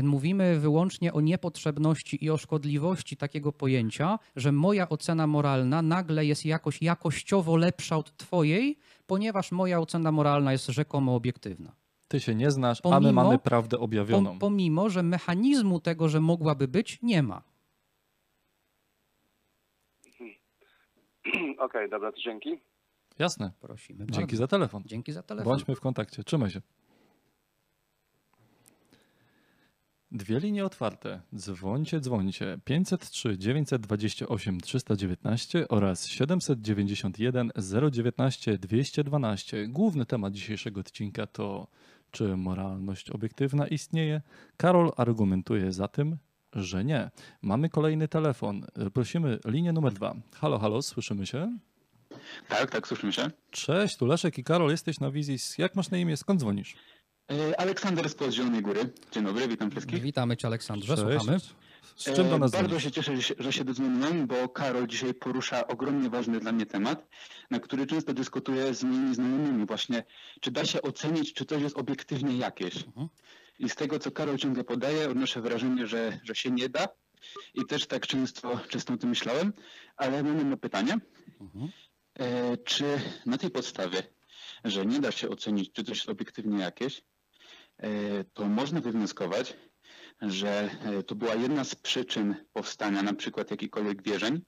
Y, 0.00 0.02
Mówimy 0.02 0.60
wyłącznie 0.60 1.12
o 1.12 1.20
niepotrzebności 1.20 2.24
i 2.24 2.30
o 2.30 2.36
szkodliwości 2.36 3.16
takiego 3.16 3.52
pojęcia, 3.52 4.18
że 4.36 4.52
moja 4.52 4.88
ocena 4.88 5.26
moralna 5.26 5.82
nagle 5.82 6.24
jest 6.26 6.44
jakoś 6.46 6.82
jakościowo 6.82 7.56
lepsza 7.56 7.96
od 7.96 8.16
twojej, 8.16 8.78
ponieważ 9.06 9.52
moja 9.52 9.80
ocena 9.80 10.12
moralna 10.12 10.52
jest 10.52 10.66
rzekomo 10.66 11.14
obiektywna. 11.14 11.72
Ty 12.08 12.20
się 12.20 12.34
nie 12.34 12.50
znasz, 12.50 12.80
a 12.84 12.88
my 12.88 12.94
Pomimo- 12.96 13.12
mamy 13.24 13.38
prawdę 13.38 13.78
objawioną. 13.78 14.38
pomimo, 14.38 14.90
że 14.90 15.02
mechanizmu 15.02 15.80
tego, 15.80 16.08
że 16.08 16.20
mogłaby 16.20 16.68
być, 16.68 16.98
nie 17.02 17.22
ma. 17.22 17.42
Okej, 21.58 21.90
dobra, 21.90 22.12
to 22.12 22.18
dzięki. 22.18 22.60
Jasne. 23.18 23.52
Prosimy. 23.60 23.98
Dzięki 23.98 24.20
bardzo. 24.20 24.36
za 24.36 24.46
telefon. 24.46 24.82
Dzięki 24.86 25.12
za 25.12 25.22
telefon. 25.22 25.52
Bądźmy 25.52 25.74
w 25.74 25.80
kontakcie. 25.80 26.24
Trzymaj 26.24 26.50
się. 26.50 26.60
Dwie 30.12 30.40
linie 30.40 30.64
otwarte. 30.64 31.20
Dzwońcie, 31.36 32.00
dzwońcie. 32.00 32.58
503 32.64 33.38
928 33.38 34.60
319 34.60 35.68
oraz 35.68 36.06
791 36.06 37.50
019 37.90 38.58
212. 38.58 39.68
Główny 39.68 40.06
temat 40.06 40.32
dzisiejszego 40.32 40.80
odcinka 40.80 41.26
to 41.26 41.66
czy 42.10 42.36
moralność 42.36 43.10
obiektywna 43.10 43.66
istnieje? 43.66 44.22
Karol 44.56 44.92
argumentuje 44.96 45.72
za 45.72 45.88
tym, 45.88 46.16
że 46.52 46.84
nie. 46.84 47.10
Mamy 47.42 47.68
kolejny 47.68 48.08
telefon. 48.08 48.66
Prosimy 48.94 49.38
linię 49.44 49.72
numer 49.72 49.92
dwa. 49.92 50.14
Halo, 50.34 50.58
halo, 50.58 50.82
słyszymy 50.82 51.26
się? 51.26 51.58
Tak, 52.48 52.70
tak, 52.70 52.88
słyszymy 52.88 53.12
się. 53.12 53.30
Cześć, 53.50 53.96
tu 53.96 54.06
Leszek 54.06 54.38
i 54.38 54.44
Karol, 54.44 54.70
jesteś 54.70 55.00
na 55.00 55.10
wizji. 55.10 55.36
Jak 55.58 55.74
masz 55.74 55.90
na 55.90 55.98
imię? 55.98 56.16
Skąd 56.16 56.40
dzwonisz? 56.40 56.74
E, 57.32 57.60
Aleksander 57.60 58.08
z 58.08 58.16
Zielonej 58.30 58.62
Góry. 58.62 58.92
Dzień 59.12 59.24
dobry, 59.24 59.48
witam 59.48 59.70
wszystkich. 59.70 60.00
Witamy 60.02 60.36
cię 60.36 60.46
Aleksandrze, 60.46 60.96
Cześć. 60.96 61.08
słuchamy. 61.18 61.38
Z 61.96 62.04
czym 62.04 62.28
do 62.30 62.38
nas 62.38 62.54
E, 62.54 62.56
Bardzo 62.56 62.68
dzwonisz? 62.68 62.84
się 62.84 62.90
cieszę, 62.90 63.16
że 63.16 63.22
się, 63.22 63.34
że 63.38 63.52
się 63.52 63.64
dodzwoniłem, 63.64 64.26
bo 64.26 64.48
Karol 64.48 64.86
dzisiaj 64.86 65.14
porusza 65.14 65.66
ogromnie 65.66 66.10
ważny 66.10 66.40
dla 66.40 66.52
mnie 66.52 66.66
temat, 66.66 67.08
na 67.50 67.60
który 67.60 67.86
często 67.86 68.14
dyskutuję 68.14 68.74
z 68.74 68.82
moimi 68.84 69.14
znajomymi 69.14 69.66
właśnie, 69.66 70.04
czy 70.40 70.50
da 70.50 70.64
się 70.64 70.82
ocenić, 70.82 71.32
czy 71.34 71.44
coś 71.44 71.62
jest 71.62 71.76
obiektywnie 71.78 72.36
jakieś. 72.36 72.76
Mhm. 72.86 73.08
I 73.58 73.68
z 73.68 73.74
tego, 73.74 73.98
co 73.98 74.10
Karol 74.10 74.36
ciągle 74.36 74.64
podaje, 74.64 75.10
odnoszę 75.10 75.40
wrażenie, 75.40 75.86
że, 75.86 76.20
że 76.24 76.34
się 76.34 76.50
nie 76.50 76.68
da 76.68 76.88
i 77.54 77.64
też 77.66 77.86
tak 77.86 78.06
często, 78.06 78.60
często 78.68 78.94
o 78.94 78.96
tym 78.96 79.08
myślałem, 79.10 79.52
ale 79.96 80.22
mam 80.22 80.38
jedno 80.38 80.56
pytanie. 80.56 80.98
Mhm. 81.40 81.68
E, 82.18 82.56
Czy 82.56 82.84
na 83.26 83.38
tej 83.38 83.50
podstawie, 83.50 84.02
że 84.64 84.86
nie 84.86 85.00
da 85.00 85.12
się 85.12 85.28
ocenić, 85.28 85.72
czy 85.72 85.84
coś 85.84 85.96
jest 85.96 86.08
obiektywnie 86.08 86.58
jakieś, 86.58 87.02
e, 87.78 87.88
to 88.24 88.46
można 88.46 88.80
wywnioskować, 88.80 89.56
że 90.22 90.70
e, 90.84 91.02
to 91.02 91.14
była 91.14 91.34
jedna 91.34 91.64
z 91.64 91.74
przyczyn 91.74 92.34
powstania 92.52 93.02
na 93.02 93.14
przykład 93.14 93.50
jakichkolwiek 93.50 94.02
wierzeń, 94.02 94.42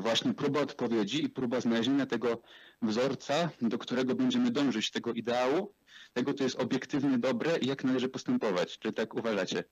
właśnie 0.00 0.34
próba 0.34 0.60
odpowiedzi 0.60 1.24
i 1.24 1.28
próba 1.28 1.60
znalezienia 1.60 2.06
tego 2.06 2.42
wzorca, 2.82 3.50
do 3.60 3.78
którego 3.78 4.14
będziemy 4.14 4.50
dążyć, 4.50 4.90
tego 4.90 5.12
ideału, 5.12 5.74
tego, 6.12 6.34
co 6.34 6.44
jest 6.44 6.60
obiektywnie 6.60 7.18
dobre 7.18 7.58
i 7.58 7.66
jak 7.66 7.84
należy 7.84 8.08
postępować. 8.08 8.78
Czy 8.78 8.92
tak 8.92 9.14
uważacie, 9.14 9.64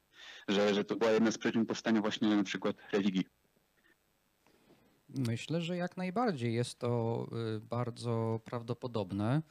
że, 0.48 0.74
że 0.74 0.84
to 0.84 0.96
była 0.96 1.10
jedna 1.10 1.30
z 1.30 1.38
przyczyn 1.38 1.66
powstania 1.66 2.00
właśnie 2.00 2.36
na 2.36 2.44
przykład 2.44 2.76
religii? 2.92 3.24
Myślę, 5.14 5.60
że 5.60 5.76
jak 5.76 5.96
najbardziej 5.96 6.54
jest 6.54 6.78
to 6.78 7.26
y, 7.56 7.60
bardzo 7.60 8.40
prawdopodobne. 8.44 9.42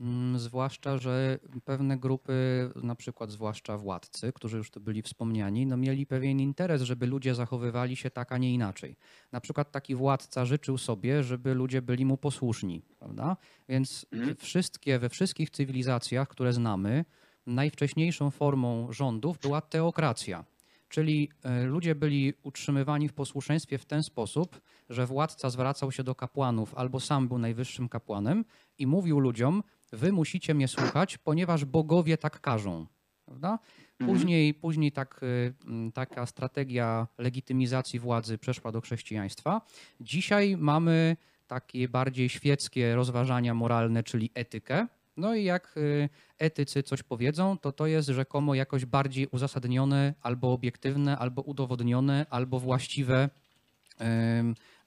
Mm, 0.00 0.38
Zwłaszcza, 0.38 0.98
że 0.98 1.38
pewne 1.64 1.98
grupy, 1.98 2.70
na 2.82 2.94
przykład 2.94 3.30
zwłaszcza 3.30 3.78
władcy, 3.78 4.32
którzy 4.32 4.56
już 4.56 4.70
tu 4.70 4.80
byli 4.80 5.02
wspomniani, 5.02 5.66
no 5.66 5.76
mieli 5.76 6.06
pewien 6.06 6.40
interes, 6.40 6.82
żeby 6.82 7.06
ludzie 7.06 7.34
zachowywali 7.34 7.96
się 7.96 8.10
tak, 8.10 8.32
a 8.32 8.38
nie 8.38 8.54
inaczej. 8.54 8.96
Na 9.32 9.40
przykład 9.40 9.72
taki 9.72 9.94
władca 9.94 10.44
życzył 10.44 10.78
sobie, 10.78 11.22
żeby 11.22 11.54
ludzie 11.54 11.82
byli 11.82 12.04
mu 12.04 12.16
posłuszni, 12.16 12.82
prawda? 12.98 13.36
Więc 13.68 14.06
Mhm. 14.12 14.36
wszystkie, 14.36 14.98
we 14.98 15.08
wszystkich 15.08 15.50
cywilizacjach, 15.50 16.28
które 16.28 16.52
znamy, 16.52 17.04
najwcześniejszą 17.46 18.30
formą 18.30 18.92
rządów 18.92 19.38
była 19.38 19.60
teokracja. 19.60 20.44
Czyli 20.88 21.28
e, 21.42 21.64
ludzie 21.64 21.94
byli 21.94 22.34
utrzymywani 22.42 23.08
w 23.08 23.12
posłuszeństwie 23.12 23.78
w 23.78 23.84
ten 23.84 24.02
sposób, 24.02 24.60
że 24.90 25.06
władca 25.06 25.50
zwracał 25.50 25.92
się 25.92 26.04
do 26.04 26.14
kapłanów 26.14 26.74
albo 26.74 27.00
sam 27.00 27.28
był 27.28 27.38
najwyższym 27.38 27.88
kapłanem 27.88 28.44
i 28.78 28.86
mówił 28.86 29.20
ludziom: 29.20 29.62
Wy 29.92 30.12
musicie 30.12 30.54
mnie 30.54 30.68
słuchać, 30.68 31.18
ponieważ 31.18 31.64
bogowie 31.64 32.18
tak 32.18 32.40
każą. 32.40 32.86
Prawda? 33.24 33.58
Później, 33.98 34.54
później 34.54 34.92
tak, 34.92 35.20
m, 35.66 35.92
taka 35.92 36.26
strategia 36.26 37.06
legitymizacji 37.18 37.98
władzy 37.98 38.38
przeszła 38.38 38.72
do 38.72 38.80
chrześcijaństwa. 38.80 39.60
Dzisiaj 40.00 40.56
mamy 40.56 41.16
takie 41.46 41.88
bardziej 41.88 42.28
świeckie 42.28 42.94
rozważania 42.94 43.54
moralne, 43.54 44.02
czyli 44.02 44.30
etykę. 44.34 44.86
No 45.18 45.34
i 45.34 45.44
jak 45.44 45.76
y, 45.76 46.08
etycy 46.38 46.82
coś 46.82 47.02
powiedzą, 47.02 47.58
to 47.58 47.72
to 47.72 47.86
jest 47.86 48.08
rzekomo 48.08 48.54
jakoś 48.54 48.84
bardziej 48.84 49.26
uzasadnione, 49.26 50.14
albo 50.22 50.52
obiektywne, 50.52 51.18
albo 51.18 51.42
udowodnione, 51.42 52.26
albo 52.30 52.58
właściwe 52.60 53.28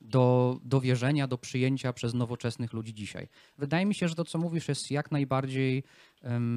do, 0.01 0.57
do 0.63 0.81
wierzenia, 0.81 1.27
do 1.27 1.37
przyjęcia 1.37 1.93
przez 1.93 2.13
nowoczesnych 2.13 2.73
ludzi 2.73 2.93
dzisiaj. 2.93 3.27
Wydaje 3.57 3.85
mi 3.85 3.95
się, 3.95 4.07
że 4.07 4.15
to, 4.15 4.25
co 4.25 4.37
mówisz, 4.37 4.67
jest 4.67 4.91
jak 4.91 5.11
najbardziej, 5.11 5.83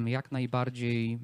jak 0.05 0.31
najbardziej 0.31 1.19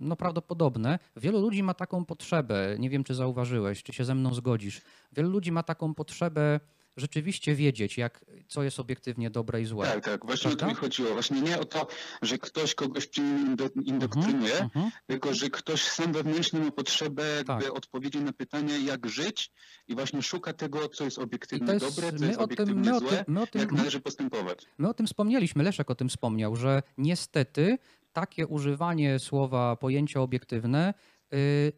no, 0.00 0.16
prawdopodobne. 0.16 0.98
Wielu 1.16 1.40
ludzi 1.40 1.62
ma 1.62 1.74
taką 1.74 2.04
potrzebę, 2.04 2.76
nie 2.78 2.90
wiem, 2.90 3.04
czy 3.04 3.14
zauważyłeś, 3.14 3.82
czy 3.82 3.92
się 3.92 4.04
ze 4.04 4.14
mną 4.14 4.34
zgodzisz. 4.34 4.80
Wielu 5.12 5.30
ludzi 5.30 5.52
ma 5.52 5.62
taką 5.62 5.94
potrzebę 5.94 6.60
rzeczywiście 6.96 7.54
wiedzieć, 7.54 7.98
jak, 7.98 8.24
co 8.48 8.62
jest 8.62 8.80
obiektywnie 8.80 9.30
dobre 9.30 9.60
i 9.60 9.64
złe. 9.64 9.86
Tak, 9.86 10.04
tak, 10.04 10.26
właśnie 10.26 10.48
o 10.50 10.54
to 10.54 10.58
Prawda? 10.58 10.74
mi 10.74 10.80
chodziło. 10.80 11.12
Właśnie 11.12 11.40
nie 11.40 11.58
o 11.60 11.64
to, 11.64 11.86
że 12.22 12.38
ktoś 12.38 12.74
kogoś 12.74 13.10
czym 13.10 13.56
indo- 13.56 13.82
indoktrynuje, 13.84 14.58
Mhm. 14.60 14.90
tylko 15.06 15.34
że 15.34 15.50
ktoś 15.50 15.82
sam 15.82 16.12
wewnętrznie 16.12 16.60
ma 16.60 16.70
potrzebę 16.70 17.24
Tak. 17.46 17.48
jakby 17.62 17.72
odpowiedzi 17.72 18.20
na 18.20 18.32
pytanie, 18.32 18.78
jak 18.80 19.06
żyć 19.08 19.50
i 19.88 19.94
właśnie 19.94 20.22
szuka 20.22 20.52
tego, 20.52 20.88
co 20.88 21.04
jest 21.04 21.18
obiektywnie 21.18 21.72
jest, 21.72 21.86
dobre, 21.96 22.12
co 22.12 22.18
my 22.20 22.26
jest 22.26 22.40
o 22.40 22.46
tym, 22.46 22.54
obiektywnie 22.54 22.90
my 22.90 22.96
o 22.96 23.00
złe, 23.00 23.08
tym, 23.24 23.34
my 23.34 23.42
o 23.42 23.46
tym, 23.46 23.60
jak 23.60 23.72
należy 23.72 24.00
postępować. 24.00 24.66
My 24.78 24.88
o 24.88 24.94
tym 24.94 25.06
wspomnieliśmy, 25.06 25.62
Leszek 25.64 25.90
o 25.90 25.94
tym 25.94 26.08
wspomniał, 26.08 26.56
że 26.56 26.82
niestety 26.98 27.78
takie 28.12 28.46
używanie 28.46 29.18
słowa 29.18 29.76
pojęcia 29.76 30.20
obiektywne 30.20 30.94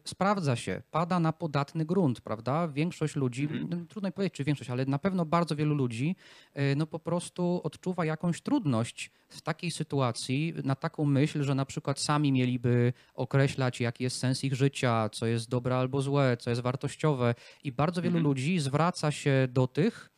sprawdza 0.05 0.55
się, 0.55 0.81
pada 0.91 1.19
na 1.19 1.33
podatny 1.33 1.85
grunt, 1.85 2.21
prawda? 2.21 2.67
Większość 2.67 3.15
ludzi, 3.15 3.47
no, 3.69 3.77
trudno 3.89 4.11
powiedzieć 4.11 4.33
czy 4.33 4.43
większość, 4.43 4.69
ale 4.69 4.85
na 4.85 4.99
pewno 4.99 5.25
bardzo 5.25 5.55
wielu 5.55 5.75
ludzi 5.75 6.15
y, 6.57 6.75
no 6.75 6.87
po 6.87 6.99
prostu 6.99 7.61
odczuwa 7.63 8.05
jakąś 8.05 8.41
trudność 8.41 9.11
w 9.29 9.41
takiej 9.41 9.71
sytuacji, 9.71 10.53
na 10.63 10.75
taką 10.75 11.05
myśl, 11.05 11.43
że 11.43 11.55
na 11.55 11.65
przykład 11.65 11.99
sami 11.99 12.31
mieliby 12.31 12.93
określać, 13.13 13.81
jaki 13.81 14.03
jest 14.03 14.17
sens 14.17 14.43
ich 14.43 14.53
życia, 14.55 15.09
co 15.09 15.25
jest 15.25 15.49
dobre 15.49 15.77
albo 15.77 16.01
złe, 16.01 16.37
co 16.37 16.49
jest 16.49 16.61
wartościowe 16.61 17.35
i 17.63 17.71
bardzo 17.71 18.01
wielu 18.01 18.15
Mhm. 18.17 18.23
ludzi 18.25 18.59
zwraca 18.59 19.11
się 19.11 19.47
do 19.51 19.67
tych, 19.67 20.09
y, 20.09 20.14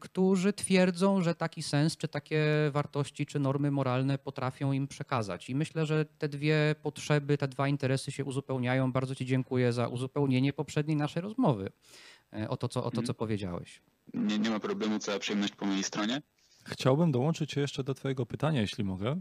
którzy 0.00 0.52
twierdzą, 0.52 1.22
że 1.22 1.34
taki 1.34 1.62
sens, 1.62 1.96
czy 1.96 2.08
takie 2.08 2.44
wartości, 2.72 3.26
czy 3.26 3.38
normy 3.40 3.70
moralne 3.70 4.18
potrafią 4.18 4.72
im 4.72 4.88
przekazać. 4.88 5.50
I 5.50 5.54
myślę, 5.54 5.86
że 5.86 6.04
te 6.04 6.28
dwie 6.28 6.74
potrzeby, 6.82 7.38
te 7.38 7.48
dwa 7.48 7.68
interesy 7.68 8.12
się 8.12 8.24
uzupełniają. 8.24 8.92
Bardzo 8.92 9.14
Ci 9.14 9.26
dziękuję 9.26 9.72
za 9.72 9.88
uzupełnienie 9.88 10.52
poprzedniej 10.52 10.96
naszej 10.96 11.22
rozmowy 11.22 11.72
y, 12.36 12.48
o 12.48 12.56
to, 12.56 12.68
co, 12.68 12.84
o 12.84 12.90
to, 12.90 12.96
co 12.96 13.00
Mhm. 13.00 13.14
powiedziałeś. 13.14 13.82
Nie, 14.14 14.38
nie 14.38 14.50
ma 14.50 14.60
problemu, 14.60 14.98
cała 14.98 15.18
przyjemność 15.18 15.54
po 15.54 15.66
mojej 15.66 15.82
stronie. 15.84 16.22
Chciałbym 16.64 17.12
dołączyć 17.12 17.52
się 17.52 17.60
jeszcze 17.60 17.84
do 17.84 17.94
Twojego 17.94 18.26
pytania, 18.26 18.60
jeśli 18.60 18.84
mogę. 18.84 19.20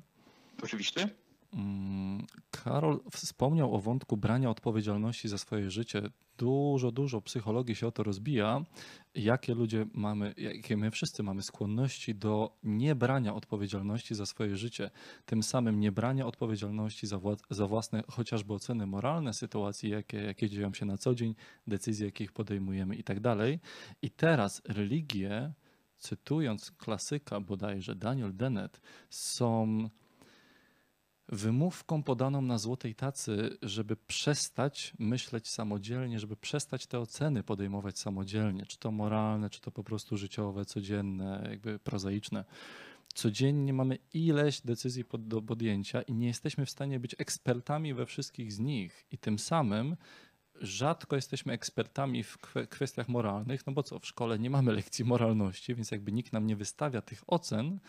Oczywiście. 0.64 1.10
Mm, 1.58 2.26
Karol 2.52 3.00
wspomniał 3.12 3.76
o 3.76 3.80
wątku 3.80 4.18
brania 4.18 4.50
odpowiedzialności 4.50 5.28
za 5.28 5.38
swoje 5.38 5.72
życie. 5.72 6.02
Dużo, 6.38 6.92
dużo 6.92 7.22
psychologii 7.22 7.76
się 7.76 7.88
o 7.88 7.92
to 7.92 8.04
rozbija. 8.04 8.62
Jakie 9.16 9.54
ludzie 9.54 9.86
mamy, 9.94 10.34
jakie 10.38 10.78
my 10.78 10.92
wszyscy 10.92 11.24
mamy 11.24 11.44
skłonności 11.44 12.16
do 12.16 12.58
niebrania 12.64 13.36
odpowiedzialności 13.36 14.16
za 14.16 14.26
swoje 14.26 14.58
życie, 14.58 14.92
tym 15.26 15.44
samym 15.44 15.80
niebrania 15.80 16.26
odpowiedzialności 16.26 17.08
za, 17.08 17.18
wła- 17.18 17.44
za 17.50 17.68
własne 17.68 18.04
chociażby 18.12 18.54
oceny 18.54 18.86
moralne 18.88 19.34
sytuacji, 19.34 19.90
jakie, 19.90 20.18
jakie 20.18 20.50
dzieją 20.50 20.74
się 20.74 20.86
na 20.86 20.98
co 20.98 21.16
dzień, 21.16 21.36
decyzje, 21.68 22.06
jakich 22.06 22.32
podejmujemy 22.32 22.96
i 22.96 23.04
tak 23.04 23.20
dalej. 23.20 23.60
I 24.02 24.12
teraz 24.12 24.62
religie, 24.66 25.54
cytując 25.98 26.72
klasyka 26.72 27.40
bodajże 27.40 27.96
Daniel 27.96 28.36
Dennett, 28.36 28.82
są 29.10 29.90
wymówką 31.30 32.04
podaną 32.04 32.42
na 32.42 32.58
złotej 32.58 32.96
tacy, 32.96 33.58
żeby 33.62 33.96
przestać 33.96 34.94
myśleć 35.00 35.48
samodzielnie, 35.48 36.20
żeby 36.20 36.36
przestać 36.36 36.88
te 36.88 37.00
oceny 37.00 37.44
podejmować 37.44 38.00
samodzielnie, 38.00 38.66
czy 38.66 38.78
to 38.78 38.92
moralne, 38.92 39.50
czy 39.50 39.62
to 39.62 39.72
po 39.72 39.84
prostu 39.84 40.18
życiowe, 40.18 40.66
codzienne, 40.66 41.48
jakby 41.50 41.80
prozaiczne. 41.80 42.46
Codziennie 43.14 43.74
mamy 43.74 43.98
ileś 44.14 44.62
decyzji 44.62 45.06
pod, 45.06 45.28
do 45.28 45.42
podjęcia 45.42 46.02
i 46.02 46.14
nie 46.14 46.28
jesteśmy 46.28 46.66
w 46.66 46.70
stanie 46.70 47.00
być 47.00 47.16
ekspertami 47.18 47.94
we 47.94 48.06
wszystkich 48.06 48.54
z 48.54 48.60
nich. 48.60 49.06
I 49.12 49.18
tym 49.18 49.40
samym 49.40 49.96
rzadko 50.62 51.16
jesteśmy 51.16 51.54
ekspertami 51.54 52.24
w 52.24 52.38
kwe- 52.38 52.68
kwestiach 52.68 53.10
moralnych, 53.10 53.68
no 53.68 53.74
bo 53.74 53.84
co, 53.84 54.00
w 54.00 54.06
szkole 54.06 54.40
nie 54.40 54.50
mamy 54.50 54.72
lekcji 54.72 55.06
moralności, 55.06 55.76
więc 55.76 55.92
jakby 55.92 56.12
nikt 56.12 56.34
nam 56.34 56.48
nie 56.48 56.56
wystawia 56.56 57.02
tych 57.02 57.24
ocen, 57.28 57.80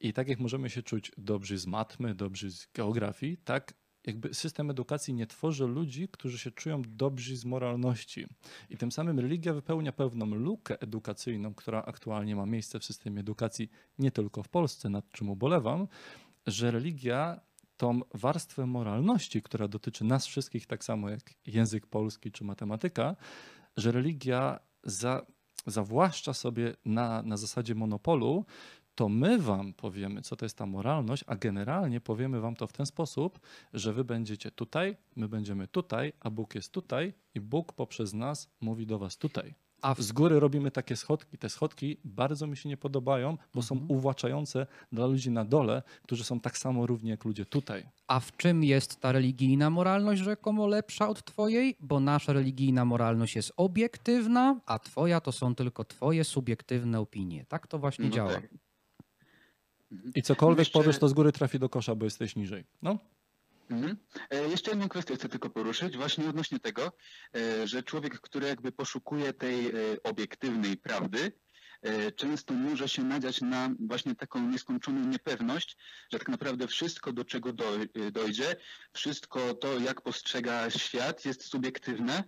i 0.00 0.12
tak 0.12 0.28
jak 0.28 0.40
możemy 0.40 0.70
się 0.70 0.82
czuć 0.82 1.12
dobrzy 1.18 1.58
z 1.58 1.66
matmy, 1.66 2.14
dobrzy 2.14 2.50
z 2.50 2.68
geografii, 2.74 3.36
tak 3.36 3.74
jakby 4.06 4.34
system 4.34 4.70
edukacji 4.70 5.14
nie 5.14 5.26
tworzy 5.26 5.66
ludzi, 5.66 6.08
którzy 6.08 6.38
się 6.38 6.50
czują 6.50 6.82
dobrzy 6.88 7.36
z 7.36 7.44
moralności. 7.44 8.26
I 8.70 8.76
tym 8.76 8.92
samym 8.92 9.20
religia 9.20 9.54
wypełnia 9.54 9.92
pewną 9.92 10.26
lukę 10.26 10.80
edukacyjną, 10.80 11.54
która 11.54 11.82
aktualnie 11.82 12.36
ma 12.36 12.46
miejsce 12.46 12.80
w 12.80 12.84
systemie 12.84 13.20
edukacji 13.20 13.70
nie 13.98 14.10
tylko 14.10 14.42
w 14.42 14.48
Polsce, 14.48 14.90
nad 14.90 15.10
czym 15.10 15.30
ubolewam, 15.30 15.88
że 16.46 16.70
religia 16.70 17.40
tą 17.78 18.00
warstwę 18.14 18.66
moralności, 18.66 19.42
która 19.42 19.68
dotyczy 19.68 20.04
nas 20.04 20.26
wszystkich, 20.26 20.66
tak 20.66 20.84
samo 20.84 21.10
jak 21.10 21.20
język 21.46 21.86
polski 21.86 22.32
czy 22.32 22.44
matematyka, 22.44 23.16
że 23.76 23.92
religia 23.92 24.60
za, 24.84 25.26
zawłaszcza 25.66 26.34
sobie 26.34 26.74
na, 26.84 27.22
na 27.22 27.36
zasadzie 27.36 27.74
monopolu, 27.74 28.44
to 28.94 29.08
my 29.08 29.38
wam 29.38 29.74
powiemy, 29.74 30.22
co 30.22 30.36
to 30.36 30.44
jest 30.44 30.58
ta 30.58 30.66
moralność, 30.66 31.24
a 31.26 31.36
generalnie 31.36 32.00
powiemy 32.00 32.40
wam 32.40 32.56
to 32.56 32.66
w 32.66 32.72
ten 32.72 32.86
sposób, 32.86 33.40
że 33.72 33.92
wy 33.92 34.04
będziecie 34.04 34.50
tutaj, 34.50 34.96
my 35.16 35.28
będziemy 35.28 35.68
tutaj, 35.68 36.12
a 36.20 36.30
Bóg 36.30 36.54
jest 36.54 36.72
tutaj 36.72 37.12
i 37.34 37.40
Bóg 37.40 37.72
poprzez 37.72 38.14
nas 38.14 38.50
mówi 38.60 38.86
do 38.86 38.98
was 38.98 39.18
tutaj. 39.18 39.54
A 39.82 39.94
Z 39.98 40.12
góry 40.12 40.40
robimy 40.40 40.70
takie 40.70 40.96
schodki. 40.96 41.38
Te 41.38 41.48
schodki 41.48 41.96
bardzo 42.04 42.46
mi 42.46 42.56
się 42.56 42.68
nie 42.68 42.76
podobają, 42.76 43.36
bo 43.54 43.62
są 43.62 43.74
Mhm. 43.74 43.90
uwłaczające 43.90 44.66
dla 44.92 45.06
ludzi 45.06 45.30
na 45.30 45.44
dole, 45.44 45.82
którzy 46.02 46.24
są 46.24 46.40
tak 46.40 46.58
samo 46.58 46.86
równi 46.86 47.10
jak 47.10 47.24
ludzie 47.24 47.44
tutaj. 47.46 47.86
A 48.06 48.20
w 48.20 48.36
czym 48.36 48.64
jest 48.64 49.00
ta 49.00 49.12
religijna 49.12 49.70
moralność 49.70 50.22
rzekomo 50.22 50.66
lepsza 50.66 51.08
od 51.08 51.24
twojej? 51.24 51.76
Bo 51.80 52.00
nasza 52.00 52.32
religijna 52.32 52.84
moralność 52.84 53.36
jest 53.36 53.52
obiektywna, 53.56 54.60
a 54.66 54.78
twoja 54.78 55.20
to 55.20 55.32
są 55.32 55.54
tylko 55.54 55.84
twoje 55.84 56.24
subiektywne 56.24 57.00
opinie. 57.00 57.44
Tak 57.48 57.66
to 57.66 57.78
właśnie 57.78 58.04
No 58.04 58.10
działa. 58.10 58.32
tak. 58.34 58.48
I 60.14 60.22
cokolwiek 60.22 60.58
Jeszcze- 60.58 60.78
powiesz, 60.78 60.98
to 60.98 61.08
z 61.08 61.12
góry 61.12 61.32
trafi 61.32 61.58
do 61.58 61.68
kosza, 61.68 61.94
bo 61.94 62.04
jesteś 62.04 62.36
niżej. 62.36 62.64
No, 62.82 62.98
Mhm. 63.70 63.96
E, 64.30 64.48
Jeszcze 64.48 64.70
jedną 64.70 64.88
kwestię 64.88 65.14
chcę 65.16 65.28
tylko 65.28 65.50
poruszyć, 65.50 65.96
właśnie 65.96 66.28
odnośnie 66.28 66.58
tego, 66.60 66.92
e, 67.36 67.66
że 67.66 67.82
człowiek, 67.82 68.20
który 68.20 68.48
jakby 68.48 68.72
poszukuje 68.72 69.32
tej 69.32 69.66
e, 69.66 69.72
obiektywnej 70.04 70.76
prawdy, 70.76 71.32
często 72.16 72.54
może 72.54 72.88
się 72.88 73.02
nadziać 73.04 73.40
na 73.40 73.70
właśnie 73.80 74.14
taką 74.14 74.48
nieskończoną 74.50 75.06
niepewność, 75.06 75.76
że 76.12 76.18
tak 76.18 76.28
naprawdę 76.28 76.66
wszystko, 76.68 77.12
do 77.12 77.24
czego 77.24 77.50
doj- 77.52 78.10
dojdzie, 78.12 78.56
wszystko 78.92 79.54
to, 79.54 79.78
jak 79.78 80.00
postrzega 80.02 80.70
świat, 80.70 81.24
jest 81.24 81.44
subiektywne 81.44 82.24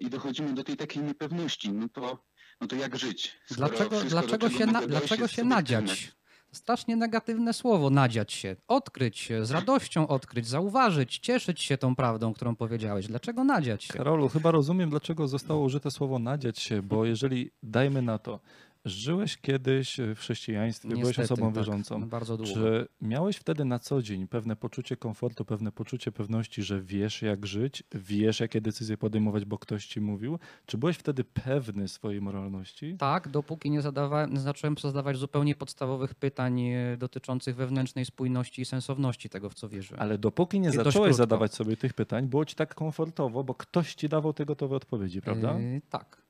i 0.00 0.10
dochodzimy 0.10 0.54
do 0.54 0.64
tej 0.64 0.76
takiej 0.76 1.02
niepewności. 1.02 1.72
No 1.72 1.88
to 1.88 2.24
no 2.60 2.66
to 2.66 2.76
jak 2.76 2.96
żyć? 2.98 3.38
Dlaczego, 3.50 4.00
dlaczego 4.00 4.48
czego 4.48 4.58
się, 4.58 4.66
na, 4.66 4.86
dlaczego 4.86 5.28
się 5.28 5.44
nadziać? 5.44 6.12
Strasznie 6.52 6.96
negatywne 6.96 7.52
słowo, 7.52 7.90
nadziać 7.90 8.32
się. 8.32 8.56
Odkryć 8.68 9.18
się, 9.18 9.46
z 9.46 9.50
radością 9.50 10.08
odkryć, 10.08 10.48
zauważyć, 10.48 11.18
cieszyć 11.18 11.62
się 11.62 11.78
tą 11.78 11.96
prawdą, 11.96 12.34
którą 12.34 12.56
powiedziałeś. 12.56 13.06
Dlaczego 13.06 13.44
nadziać 13.44 13.84
się? 13.84 13.94
Karolu, 13.94 14.28
chyba 14.28 14.50
rozumiem, 14.50 14.90
dlaczego 14.90 15.28
zostało 15.28 15.64
użyte 15.64 15.90
słowo 15.90 16.18
nadziać 16.18 16.58
się, 16.58 16.82
bo 16.82 17.04
jeżeli, 17.04 17.50
dajmy 17.62 18.02
na 18.02 18.18
to, 18.18 18.40
żyłeś 18.84 19.36
kiedyś 19.36 19.96
w 20.14 20.18
chrześcijaństwie, 20.18 20.88
byłeś 20.88 21.04
Niestety, 21.06 21.32
osobą 21.34 21.46
tak, 21.46 21.56
wierzącą, 21.56 22.08
Bardzo 22.08 22.36
długo. 22.36 22.52
Czy 22.52 22.86
miałeś 23.00 23.36
wtedy 23.36 23.64
na 23.64 23.78
co 23.78 24.02
dzień 24.02 24.28
pewne 24.28 24.56
poczucie 24.56 24.96
komfortu, 24.96 25.44
pewne 25.44 25.72
poczucie 25.72 26.12
pewności, 26.12 26.62
że 26.62 26.80
wiesz 26.80 27.22
jak 27.22 27.46
żyć, 27.46 27.82
wiesz 27.94 28.40
jakie 28.40 28.60
decyzje 28.60 28.96
podejmować, 28.96 29.44
bo 29.44 29.58
ktoś 29.58 29.86
ci 29.86 30.00
mówił? 30.00 30.38
Czy 30.66 30.78
byłeś 30.78 30.96
wtedy 30.96 31.24
pewny 31.24 31.88
swojej 31.88 32.20
moralności? 32.20 32.96
Tak, 32.98 33.28
dopóki 33.28 33.70
nie, 33.70 33.82
zadawałem, 33.82 34.32
nie 34.34 34.40
zacząłem 34.40 34.76
zadawać 34.78 35.16
zupełnie 35.16 35.54
podstawowych 35.54 36.14
pytań 36.14 36.60
e, 36.60 36.96
dotyczących 36.96 37.56
wewnętrznej 37.56 38.04
spójności 38.04 38.62
i 38.62 38.64
sensowności 38.64 39.28
tego, 39.28 39.50
w 39.50 39.54
co 39.54 39.68
wierzyłem. 39.68 40.02
Ale 40.02 40.18
dopóki 40.18 40.60
nie 40.60 40.68
I 40.68 40.72
zacząłeś 40.72 40.94
krótko. 40.94 41.14
zadawać 41.14 41.54
sobie 41.54 41.76
tych 41.76 41.94
pytań, 41.94 42.26
było 42.26 42.44
ci 42.44 42.54
tak 42.54 42.74
komfortowo, 42.74 43.44
bo 43.44 43.54
ktoś 43.54 43.94
ci 43.94 44.08
dawał 44.08 44.32
te 44.32 44.44
gotowe 44.46 44.76
odpowiedzi, 44.76 45.22
prawda? 45.22 45.52
E, 45.52 45.80
tak. 45.90 46.21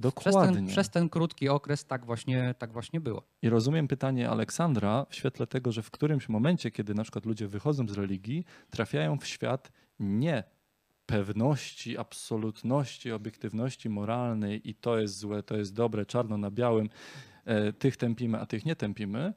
Przez 0.00 0.34
Dokładnie. 0.34 0.56
ten, 0.56 0.66
przez 0.66 0.90
ten 0.90 1.08
krótki 1.08 1.48
okres 1.48 1.84
tak 1.84 2.06
właśnie, 2.06 2.54
tak 2.58 2.72
właśnie 2.72 3.00
było. 3.00 3.22
I 3.42 3.48
rozumiem 3.48 3.88
pytanie 3.88 4.30
Aleksandra 4.30 5.06
w 5.10 5.14
świetle 5.14 5.46
tego, 5.46 5.72
że 5.72 5.82
w 5.82 5.90
którymś 5.90 6.28
momencie, 6.28 6.70
kiedy 6.70 6.94
na 6.94 7.02
przykład 7.02 7.26
ludzie 7.26 7.48
wychodzą 7.48 7.88
z 7.88 7.92
religii, 7.92 8.44
trafiają 8.70 9.18
w 9.18 9.26
świat 9.26 9.72
nie 10.00 10.44
pewności, 11.06 11.98
absolutności, 11.98 13.12
obiektywności 13.12 13.88
moralnej 13.88 14.70
i 14.70 14.74
to 14.74 14.98
jest 14.98 15.18
złe, 15.18 15.42
to 15.42 15.56
jest 15.56 15.74
dobre, 15.74 16.06
czarno 16.06 16.38
na 16.38 16.50
białym, 16.50 16.88
e, 17.44 17.72
tych 17.72 17.96
tępimy, 17.96 18.40
a 18.40 18.46
tych 18.46 18.64
nie 18.64 18.76
tępimy. 18.76 19.32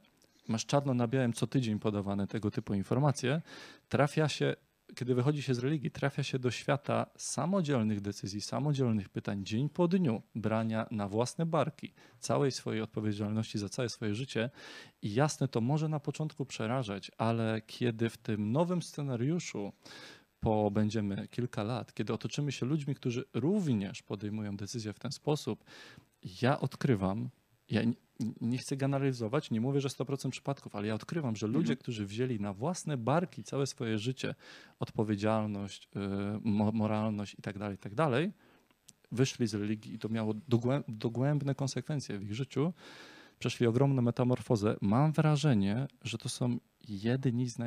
Masz 0.48 0.66
czarno 0.66 0.94
na 0.94 1.08
białym 1.08 1.32
co 1.32 1.46
tydzień 1.46 1.78
podawane 1.78 2.26
tego 2.26 2.50
typu 2.50 2.74
informacje. 2.74 3.42
Trafia 3.88 4.28
się, 4.28 4.56
kiedy 4.94 5.14
wychodzi 5.14 5.42
się 5.42 5.54
z 5.54 5.58
religii, 5.58 5.90
trafia 5.90 6.22
się 6.22 6.38
do 6.38 6.50
świata 6.50 7.06
samodzielnych 7.16 8.00
decyzji, 8.00 8.40
samodzielnych 8.40 9.08
pytań, 9.08 9.44
dzień 9.44 9.68
po 9.68 9.88
dniu, 9.88 10.22
brania 10.34 10.86
na 10.90 11.08
własne 11.08 11.46
barki 11.46 11.92
całej 12.18 12.52
swojej 12.52 12.82
odpowiedzialności 12.82 13.58
za 13.58 13.68
całe 13.68 13.88
swoje 13.88 14.14
życie. 14.14 14.50
I 15.02 15.14
jasne, 15.14 15.48
to 15.48 15.60
może 15.60 15.88
na 15.88 16.00
początku 16.00 16.46
przerażać, 16.46 17.10
ale 17.18 17.62
kiedy 17.66 18.10
w 18.10 18.16
tym 18.16 18.52
nowym 18.52 18.82
scenariuszu 18.82 19.72
po 20.40 20.70
będziemy 20.70 21.28
kilka 21.28 21.62
lat, 21.62 21.94
kiedy 21.94 22.12
otoczymy 22.12 22.52
się 22.52 22.66
ludźmi, 22.66 22.94
którzy 22.94 23.24
również 23.34 24.02
podejmują 24.02 24.56
decyzje 24.56 24.92
w 24.92 24.98
ten 24.98 25.12
sposób, 25.12 25.64
ja 26.42 26.60
odkrywam, 26.60 27.30
ja 27.74 27.82
nie 28.40 28.58
chcę 28.58 28.76
generalizować, 28.76 29.50
nie 29.50 29.60
mówię, 29.60 29.80
że 29.80 29.88
100% 29.88 30.30
przypadków, 30.30 30.76
ale 30.76 30.86
ja 30.86 30.94
odkrywam, 30.94 31.36
że 31.36 31.46
ludzie, 31.46 31.76
którzy 31.76 32.06
wzięli 32.06 32.40
na 32.40 32.52
własne 32.52 32.96
barki 32.96 33.42
całe 33.44 33.66
swoje 33.66 33.98
życie, 33.98 34.34
odpowiedzialność, 34.80 35.88
mo- 36.44 36.72
moralność 36.72 37.34
i 37.38 37.42
tak 37.42 37.58
dalej, 37.58 37.74
i 37.74 37.78
tak 37.78 37.94
dalej, 37.94 38.32
wyszli 39.12 39.46
z 39.46 39.54
religii 39.54 39.94
i 39.94 39.98
to 39.98 40.08
miało 40.08 40.34
dogłę- 40.34 40.82
dogłębne 40.88 41.54
konsekwencje 41.54 42.18
w 42.18 42.22
ich 42.22 42.34
życiu, 42.34 42.72
przeszli 43.38 43.66
ogromną 43.66 44.02
metamorfozę. 44.02 44.76
Mam 44.80 45.12
wrażenie, 45.12 45.86
że 46.02 46.18
to 46.18 46.28
są 46.28 46.58
jedni 46.88 47.48
z 47.48 47.58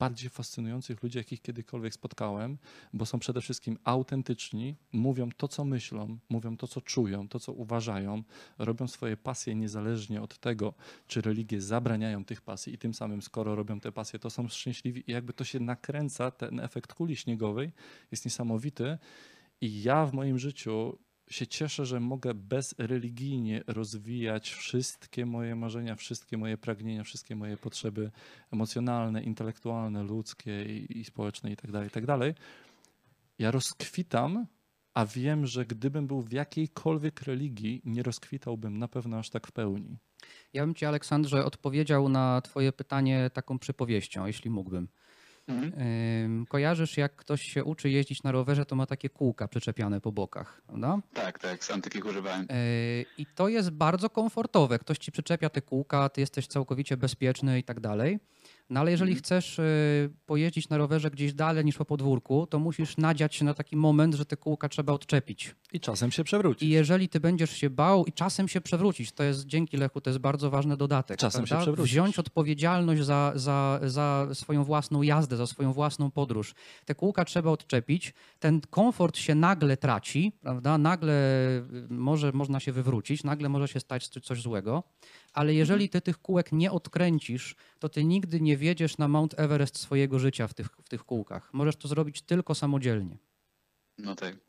najbardziej 0.00 0.30
fascynujących 0.30 1.02
ludzi, 1.02 1.18
jakich 1.18 1.42
kiedykolwiek 1.42 1.94
spotkałem, 1.94 2.58
bo 2.92 3.06
są 3.06 3.18
przede 3.18 3.40
wszystkim 3.40 3.78
autentyczni, 3.84 4.76
mówią 4.92 5.28
to, 5.36 5.48
co 5.48 5.64
myślą, 5.64 6.18
mówią 6.28 6.56
to, 6.56 6.66
co 6.66 6.80
czują, 6.80 7.28
to, 7.28 7.40
co 7.40 7.52
uważają, 7.52 8.22
robią 8.58 8.88
swoje 8.88 9.16
pasje 9.16 9.54
niezależnie 9.54 10.22
od 10.22 10.38
tego, 10.38 10.74
czy 11.06 11.20
religie 11.20 11.60
zabraniają 11.60 12.24
tych 12.24 12.40
pasji. 12.40 12.74
I 12.74 12.78
tym 12.78 12.94
samym, 12.94 13.22
skoro 13.22 13.54
robią 13.54 13.80
te 13.80 13.92
pasje, 13.92 14.18
to 14.18 14.30
są 14.30 14.48
szczęśliwi. 14.48 15.04
I 15.06 15.12
jakby 15.12 15.32
to 15.32 15.44
się 15.44 15.60
nakręca, 15.60 16.30
ten 16.30 16.60
efekt 16.60 16.94
kuli 16.94 17.16
śniegowej 17.16 17.72
jest 18.10 18.24
niesamowity. 18.24 18.98
I 19.60 19.82
ja 19.82 20.06
w 20.06 20.12
moim 20.12 20.38
życiu 20.38 20.98
się 21.30 21.46
cieszę, 21.46 21.86
że 21.86 22.00
mogę 22.00 22.34
bezreligijnie 22.34 23.62
rozwijać 23.66 24.50
wszystkie 24.50 25.26
moje 25.26 25.56
marzenia, 25.56 25.94
wszystkie 25.94 26.36
moje 26.36 26.58
pragnienia, 26.58 27.04
wszystkie 27.04 27.36
moje 27.36 27.56
potrzeby 27.56 28.10
emocjonalne, 28.52 29.22
intelektualne, 29.22 30.02
ludzkie 30.02 30.64
i, 30.64 30.98
i 30.98 31.04
społeczne 31.04 31.50
itd., 31.50 31.84
itd. 31.84 32.34
Ja 33.38 33.50
rozkwitam, 33.50 34.46
a 34.94 35.06
wiem, 35.06 35.46
że 35.46 35.66
gdybym 35.66 36.06
był 36.06 36.22
w 36.22 36.32
jakiejkolwiek 36.32 37.22
religii, 37.22 37.82
nie 37.84 38.02
rozkwitałbym 38.02 38.78
na 38.78 38.88
pewno 38.88 39.18
aż 39.18 39.30
tak 39.30 39.46
w 39.46 39.52
pełni. 39.52 39.98
Ja 40.52 40.62
bym 40.62 40.74
ci, 40.74 40.86
Aleksandrze, 40.86 41.44
odpowiedział 41.44 42.08
na 42.08 42.40
twoje 42.40 42.72
pytanie 42.72 43.30
taką 43.32 43.58
przypowieścią, 43.58 44.26
jeśli 44.26 44.50
mógłbym. 44.50 44.88
Mhm. 45.48 46.46
Kojarzysz, 46.46 46.96
jak 46.96 47.16
ktoś 47.16 47.42
się 47.42 47.64
uczy 47.64 47.90
jeździć 47.90 48.22
na 48.22 48.32
rowerze, 48.32 48.66
to 48.66 48.76
ma 48.76 48.86
takie 48.86 49.08
kółka 49.08 49.48
przyczepiane 49.48 50.00
po 50.00 50.12
bokach, 50.12 50.62
prawda? 50.66 50.98
Tak, 51.14 51.38
tak, 51.38 51.64
sam 51.64 51.82
takich 51.82 52.06
używałem. 52.06 52.40
Yy, 52.40 53.04
I 53.18 53.26
to 53.34 53.48
jest 53.48 53.70
bardzo 53.70 54.10
komfortowe. 54.10 54.78
Ktoś 54.78 54.98
ci 54.98 55.12
przyczepia 55.12 55.50
te 55.50 55.62
kółka, 55.62 56.08
ty 56.08 56.20
jesteś 56.20 56.46
całkowicie 56.46 56.96
bezpieczny 56.96 57.58
i 57.58 57.62
tak 57.64 57.80
dalej. 57.80 58.18
No 58.70 58.80
ale 58.80 58.90
jeżeli 58.90 59.10
Mhm. 59.10 59.22
chcesz 59.22 59.58
yy, 59.58 60.10
pojeździć 60.26 60.68
na 60.68 60.78
rowerze 60.78 61.10
gdzieś 61.10 61.34
dalej 61.34 61.64
niż 61.64 61.76
po 61.76 61.84
podwórku, 61.84 62.46
to 62.46 62.58
musisz 62.58 62.96
nadziać 62.96 63.34
się 63.34 63.44
na 63.44 63.54
taki 63.54 63.76
moment, 63.76 64.14
że 64.14 64.24
te 64.26 64.36
kółka 64.36 64.68
trzeba 64.68 64.92
odczepić. 64.92 65.54
I 65.72 65.80
czasem 65.80 66.10
się 66.10 66.24
przewróci. 66.24 66.66
I 66.66 66.68
jeżeli 66.68 67.08
ty 67.08 67.20
będziesz 67.20 67.50
się 67.50 67.70
bał 67.70 68.04
i 68.04 68.12
czasem 68.12 68.48
się 68.48 68.60
przewrócić, 68.60 69.12
to 69.12 69.22
jest 69.22 69.46
dzięki 69.46 69.76
Lechu, 69.76 70.00
to 70.00 70.10
jest 70.10 70.20
bardzo 70.20 70.50
ważny 70.50 70.76
dodatek. 70.76 71.18
Czasem 71.18 71.46
się 71.46 71.48
prawda? 71.48 71.64
przewrócisz. 71.64 71.92
Wziąć 71.92 72.18
odpowiedzialność 72.18 73.02
za, 73.02 73.32
za, 73.34 73.80
za 73.82 74.28
swoją 74.32 74.64
własną 74.64 75.02
jazdę, 75.02 75.36
za 75.36 75.46
swoją 75.46 75.72
własną 75.72 76.10
podróż. 76.10 76.54
Te 76.84 76.94
kółka 76.94 77.24
trzeba 77.24 77.50
odczepić, 77.50 78.14
ten 78.38 78.60
komfort 78.70 79.16
się 79.16 79.34
nagle 79.34 79.76
traci, 79.76 80.32
prawda? 80.42 80.78
Nagle 80.78 81.12
y, 81.12 81.86
może 81.88 82.32
można 82.32 82.60
się 82.60 82.72
wywrócić, 82.72 83.24
nagle 83.24 83.48
może 83.48 83.68
się 83.68 83.80
stać 83.80 84.08
coś 84.08 84.42
złego, 84.42 84.82
ale 85.36 85.54
jeżeli 85.54 85.88
ty 85.88 86.00
tych 86.00 86.18
kółek 86.18 86.52
nie 86.52 86.72
odkręcisz, 86.72 87.56
to 87.78 87.88
ty 87.88 88.04
nigdy 88.04 88.40
nie 88.40 88.56
wiedziesz 88.56 88.98
na 88.98 89.08
Mount 89.08 89.40
Everest 89.40 89.78
swojego 89.78 90.18
życia 90.18 90.48
w 90.48 90.54
tych, 90.54 90.66
w 90.66 90.88
tych 90.88 91.04
kółkach. 91.04 91.50
Możesz 91.52 91.76
to 91.76 91.88
zrobić 91.88 92.22
tylko 92.22 92.54
samodzielnie. 92.54 93.18
No 93.98 94.14
tak. 94.14 94.45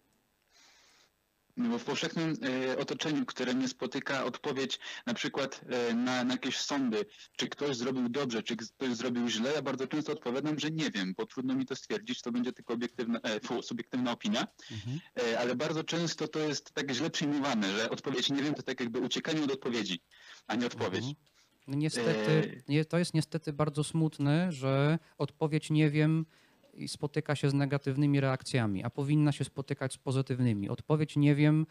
No 1.58 1.70
bo 1.70 1.78
w 1.80 1.84
powszechnym 1.84 2.38
e, 2.44 2.78
otoczeniu, 2.78 3.26
które 3.26 3.56
nie 3.56 3.68
spotyka 3.68 4.26
odpowiedź 4.26 4.80
na 5.06 5.14
przykład 5.14 5.62
e, 5.70 5.94
na, 5.94 6.24
na 6.24 6.34
jakieś 6.34 6.58
sądy, 6.58 7.06
czy 7.36 7.50
ktoś 7.50 7.76
zrobił 7.78 8.10
dobrze, 8.10 8.44
czy 8.44 8.56
ktoś 8.56 8.96
zrobił 8.96 9.28
źle, 9.28 9.54
ja 9.54 9.62
bardzo 9.62 9.88
często 9.88 10.12
odpowiadam, 10.12 10.60
że 10.60 10.72
nie 10.72 10.92
wiem, 10.92 11.14
bo 11.18 11.26
trudno 11.26 11.56
mi 11.56 11.66
to 11.66 11.76
stwierdzić, 11.76 12.22
to 12.22 12.32
będzie 12.32 12.54
tylko 12.54 12.74
obiektywna, 12.74 13.20
e, 13.20 13.40
fu, 13.40 13.62
subiektywna 13.62 14.12
opinia, 14.12 14.48
e, 15.32 15.40
ale 15.40 15.56
bardzo 15.56 15.84
często 15.84 16.28
to 16.28 16.40
jest 16.40 16.74
tak 16.74 16.92
źle 16.92 17.10
przyjmowane, 17.10 17.72
że 17.72 17.90
odpowiedź 17.90 18.30
nie 18.30 18.44
wiem 18.44 18.54
to 18.54 18.64
tak 18.64 18.80
jakby 18.80 19.00
uciekanie 19.00 19.44
od 19.44 19.52
odpowiedzi, 19.52 20.02
a 20.48 20.56
nie 20.56 20.66
odpowiedź. 20.66 21.06
Mhm. 21.06 21.16
Niestety, 21.68 22.64
nie, 22.68 22.86
to 22.86 22.98
jest 22.98 23.14
niestety 23.14 23.54
bardzo 23.54 23.84
smutne, 23.84 24.52
że 24.52 25.00
odpowiedź 25.18 25.70
nie 25.70 25.90
wiem 25.90 26.26
i 26.78 26.88
spotyka 26.88 27.36
się 27.36 27.50
z 27.50 27.54
negatywnymi 27.54 28.20
reakcjami, 28.20 28.84
a 28.84 28.90
powinna 28.90 29.32
się 29.32 29.44
spotykać 29.44 29.94
z 29.94 29.98
pozytywnymi. 29.98 30.70
Odpowiedź 30.70 31.16
nie 31.16 31.36
wiem, 31.36 31.66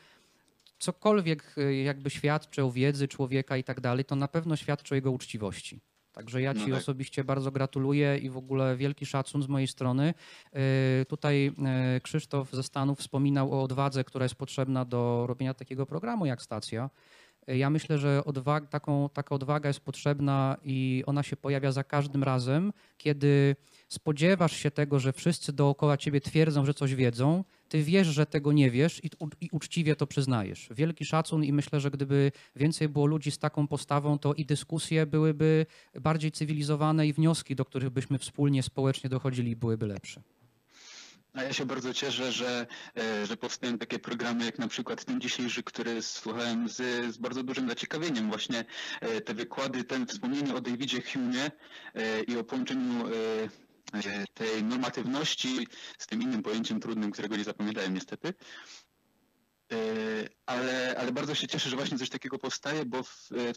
cokolwiek 0.79 1.55
e, 1.59 1.75
jakby 1.75 2.11
świadczy 2.11 2.65
o 2.65 2.71
wiedzy 2.71 3.09
człowieka 3.09 3.57
i 3.57 3.65
tak 3.65 3.81
dalej, 3.81 4.05
to 4.05 4.17
na 4.17 4.29
pewno 4.29 4.57
świadczy 4.57 4.95
o 4.95 4.97
jego 4.97 5.11
uczciwości. 5.11 5.81
Także 6.13 6.43
ja 6.43 6.55
No 6.55 6.61
Ci 6.61 6.71
tak. 6.71 6.81
osobiście 6.81 7.25
bardzo 7.25 7.53
gratuluję 7.53 8.19
i 8.19 8.31
w 8.31 8.37
ogóle 8.37 8.77
wielki 8.77 9.07
szacun 9.07 9.43
z 9.43 9.49
mojej 9.49 9.69
strony. 9.69 10.15
E, 10.53 11.05
Tutaj 11.05 11.53
e, 11.65 12.01
Krzysztof 12.01 12.51
ze 12.53 12.63
Stanów 12.63 12.99
wspominał 12.99 13.53
o 13.53 13.63
odwadze, 13.63 14.05
która 14.05 14.25
jest 14.25 14.35
potrzebna 14.35 14.85
do 14.85 15.25
robienia 15.27 15.55
takiego 15.55 15.87
programu 15.87 16.27
jak 16.27 16.43
Stacja. 16.43 16.91
Ja 17.47 17.71
myślę, 17.71 17.99
że 17.99 18.23
taką, 18.71 19.09
taka 19.09 19.35
odwaga 19.35 19.69
jest 19.69 19.81
potrzebna 19.81 20.57
i 20.65 21.03
ona 21.07 21.23
się 21.23 21.37
pojawia 21.37 21.73
za 21.73 21.85
każdym 21.85 22.23
razem, 22.23 22.73
kiedy 22.99 23.57
spodziewasz 23.89 24.57
się 24.57 24.71
tego, 24.71 24.99
że 24.99 25.13
wszyscy 25.13 25.53
dookoła 25.53 25.97
ciebie 25.97 26.21
twierdzą, 26.21 26.65
że 26.65 26.75
coś 26.75 26.95
wiedzą, 26.95 27.45
ty 27.69 27.83
wiesz, 27.83 28.07
że 28.07 28.27
tego 28.27 28.53
nie 28.53 28.71
wiesz 28.71 29.05
i, 29.05 29.11
u- 29.19 29.29
i 29.41 29.49
uczciwie 29.53 29.97
to 29.97 30.07
przyznajesz. 30.07 30.69
Wielki 30.71 31.05
szacun 31.05 31.45
i 31.45 31.53
myślę, 31.53 31.81
że 31.81 31.91
gdyby 31.91 32.33
więcej 32.57 32.89
było 32.89 33.07
ludzi 33.07 33.31
z 33.31 33.39
taką 33.39 33.67
postawą, 33.69 34.19
to 34.19 34.35
i 34.35 34.45
dyskusje 34.47 35.07
byłyby 35.07 35.67
bardziej 36.01 36.33
cywilizowane 36.33 37.07
i 37.07 37.13
wnioski, 37.13 37.57
do 37.57 37.65
których 37.65 37.91
byśmy 37.91 38.19
wspólnie, 38.19 38.63
społecznie 38.63 39.11
dochodzili, 39.11 39.57
byłyby 39.57 39.87
lepsze. 39.87 40.23
A 41.37 41.43
ja 41.43 41.53
się 41.53 41.67
bardzo 41.67 41.95
cieszę, 41.95 42.33
że, 42.33 42.67
e, 42.97 43.27
że 43.27 43.37
powstają 43.37 43.79
takie 43.79 43.99
programy 43.99 44.45
jak 44.45 44.59
na 44.59 44.69
przykład 44.69 45.05
ten 45.05 45.21
dzisiejszy, 45.21 45.63
który 45.63 46.03
słuchałem 46.03 46.69
z, 46.69 46.77
z 47.15 47.17
bardzo 47.17 47.43
dużym 47.43 47.69
zaciekawieniem. 47.69 48.29
Właśnie 48.29 48.65
e, 49.01 49.21
te 49.21 49.35
wykłady, 49.35 49.85
ten 49.85 50.07
wspomnienie 50.07 50.55
o 50.55 50.61
Davidzie 50.61 50.99
Hume'ie 50.99 51.51
e, 51.95 52.23
i 52.23 52.37
o 52.37 52.45
połączeniu 52.45 53.05
tej 54.35 54.65
normatywności 54.65 55.67
z 55.99 56.07
tym 56.07 56.23
innym 56.23 56.43
pojęciem 56.43 56.81
trudnym, 56.81 57.11
którego 57.11 57.37
nie 57.37 57.45
zapamiętałem 57.45 57.95
niestety. 57.95 58.35
E, 59.73 59.77
Ale, 60.47 60.95
ale 60.99 61.13
bardzo 61.13 61.35
się 61.35 61.47
cieszę, 61.49 61.71
że 61.71 61.77
właśnie 61.77 61.99
coś 61.99 62.11
takiego 62.11 62.39
powstaje, 62.39 62.85
bo 62.85 63.03
w, 63.03 63.29
e, 63.33 63.53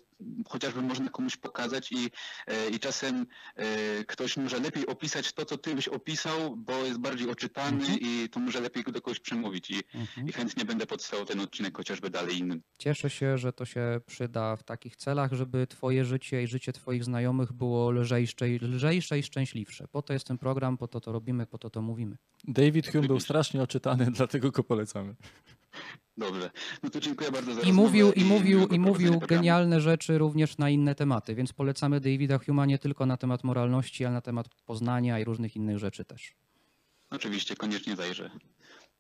chociażby 0.50 0.82
można 0.82 1.10
komuś 1.10 1.38
pokazać 1.38 1.92
i, 1.92 2.10
e, 2.48 2.70
i 2.70 2.80
czasem 2.80 3.26
e, 3.56 3.66
ktoś 4.04 4.38
może 4.38 4.60
lepiej 4.60 4.88
opisać 4.88 5.34
to, 5.34 5.46
co 5.46 5.58
ty 5.58 5.76
byś 5.76 5.88
opisał, 5.88 6.56
bo 6.58 6.78
jest 6.86 7.00
bardziej 7.00 7.30
oczytany 7.30 7.78
Mhm. 7.82 8.00
i 8.02 8.30
to 8.30 8.40
może 8.40 8.60
lepiej 8.62 8.84
do 8.84 9.02
kogoś 9.02 9.20
przemówić 9.20 9.70
i, 9.72 9.76
Mhm. 9.94 10.28
i 10.28 10.32
chętnie 10.32 10.66
będę 10.66 10.86
podstawał 10.86 11.26
ten 11.26 11.40
odcinek 11.40 11.78
chociażby 11.78 12.10
dalej 12.10 12.38
innym. 12.38 12.62
Cieszę 12.78 13.10
się, 13.10 13.38
że 13.38 13.54
to 13.54 13.66
się 13.66 14.02
przyda 14.06 14.56
w 14.56 14.64
takich 14.64 14.96
celach, 14.96 15.34
żeby 15.34 15.68
twoje 15.68 16.06
życie 16.06 16.44
i 16.44 16.48
życie 16.48 16.74
twoich 16.74 17.04
znajomych 17.04 17.54
było 17.54 17.92
lżejsze, 17.92 18.50
i- 18.50 18.60
lżejsze 18.60 19.20
i 19.20 19.24
szczęśliwsze. 19.24 19.88
Po 19.92 20.02
to 20.02 20.14
jest 20.14 20.28
ten 20.28 20.38
program, 20.38 20.78
po 20.78 20.88
to 20.88 21.02
to 21.02 21.12
robimy, 21.12 21.46
po 21.48 21.58
to 21.58 21.70
to 21.70 21.82
mówimy. 21.82 22.18
David 22.48 22.92
Hume 22.92 23.08
był 23.08 23.20
strasznie 23.20 23.62
oczytany, 23.62 24.06
dlatego 24.18 24.52
go 24.52 24.64
polecamy. 24.64 25.16
Dobrze, 26.18 26.52
no 26.84 26.90
to 26.90 27.00
dziękuję 27.00 27.32
bardzo 27.32 27.54
za 27.54 27.62
I 27.62 27.74
mówił, 27.74 28.12
i 28.12 28.24
mówił, 28.24 28.68
i 28.68 28.80
mówił 28.80 29.20
genialne 29.20 29.82
rzeczy 29.82 30.18
również 30.18 30.58
na 30.58 30.70
inne 30.70 30.96
tematy, 30.96 31.36
więc 31.36 31.54
polecamy 31.54 32.00
Davida 32.00 32.38
Huma 32.38 32.66
nie 32.66 32.80
tylko 32.80 33.06
na 33.06 33.18
temat 33.18 33.44
moralności, 33.44 34.06
ale 34.06 34.14
na 34.14 34.22
temat 34.22 34.50
poznania 34.66 35.20
i 35.20 35.24
różnych 35.24 35.56
innych 35.56 35.78
rzeczy 35.78 36.06
też. 36.06 36.34
Oczywiście, 37.10 37.56
koniecznie 37.56 37.96
zajrzę. 37.96 38.32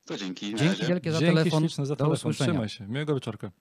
To 0.05 0.17
dzięki. 0.17 0.45
Dzięki 0.45 0.65
razie. 0.65 0.87
wielkie 0.87 1.11
za 1.11 1.19
Dzięki 1.19 1.35
telefon. 1.35 1.59
śliczne 1.59 1.85
za 1.85 1.95
telefon. 1.95 2.13
usłyszenia. 2.13 2.51
Trzymaj 2.51 2.69
się. 2.69 2.87
Miłego 2.87 3.15
wieczorka. 3.15 3.51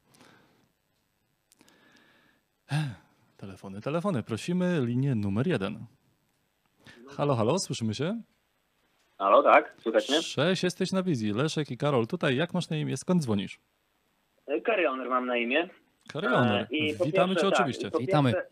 Telefony, 3.37 3.81
telefony. 3.81 4.23
Prosimy 4.23 4.81
linię 4.87 5.15
numer 5.15 5.47
jeden. 5.47 5.87
Halo, 7.09 7.37
halo, 7.37 7.59
słyszymy 7.59 7.95
się? 7.95 8.23
Halo, 9.19 9.43
tak, 9.43 9.75
słychać 9.83 10.09
mnie? 10.09 10.23
Cześć, 10.23 10.63
jesteś 10.63 10.93
na 10.93 11.03
wizji. 11.03 11.33
Leszek 11.33 11.71
i 11.71 11.77
Karol 11.77 12.07
tutaj. 12.07 12.37
Jak 12.37 12.55
masz 12.55 12.71
na 12.71 12.77
imię? 12.77 12.97
Skąd 12.97 13.23
dzwonisz? 13.23 13.61
Karioner 14.65 15.09
mam 15.09 15.27
na 15.27 15.37
imię. 15.37 15.69
Karioner. 16.13 16.67
E, 16.73 16.77
i 16.77 16.95
po 16.99 17.05
Witamy 17.05 17.35
pierwsze, 17.35 17.47
cię 17.47 17.51
tak, 17.51 17.61
oczywiście. 17.61 17.89
i 17.89 17.91
po 17.91 17.99
Witamy. 17.99 18.33
Pierwsze, 18.33 18.51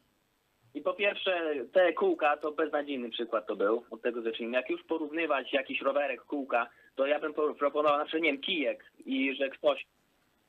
I 0.75 0.81
po 0.81 0.95
pierwsze, 0.95 1.55
te 1.73 1.93
kółka 1.93 2.37
to 2.37 2.53
beznadziejny 2.53 3.11
przykład 3.11 3.47
to 3.47 3.57
był. 3.57 3.85
Od 3.91 4.03
tego 4.03 4.23
zacznijmy. 4.23 4.57
Jak 4.57 4.71
już 4.71 4.83
porównywać 4.85 5.53
jakiś 5.53 5.81
rowerek, 5.83 6.25
kółka, 6.25 6.71
to 6.95 7.07
ja 7.07 7.21
bym 7.21 7.35
po- 7.35 7.55
proponował 7.55 7.99
na 7.99 8.05
przykład, 8.05 8.23
nie 8.23 8.33
wiem, 8.33 8.41
kijek 8.41 8.85
i 9.07 9.35
że 9.37 9.49
ktoś... 9.49 9.87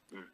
Hmm. 0.10 0.30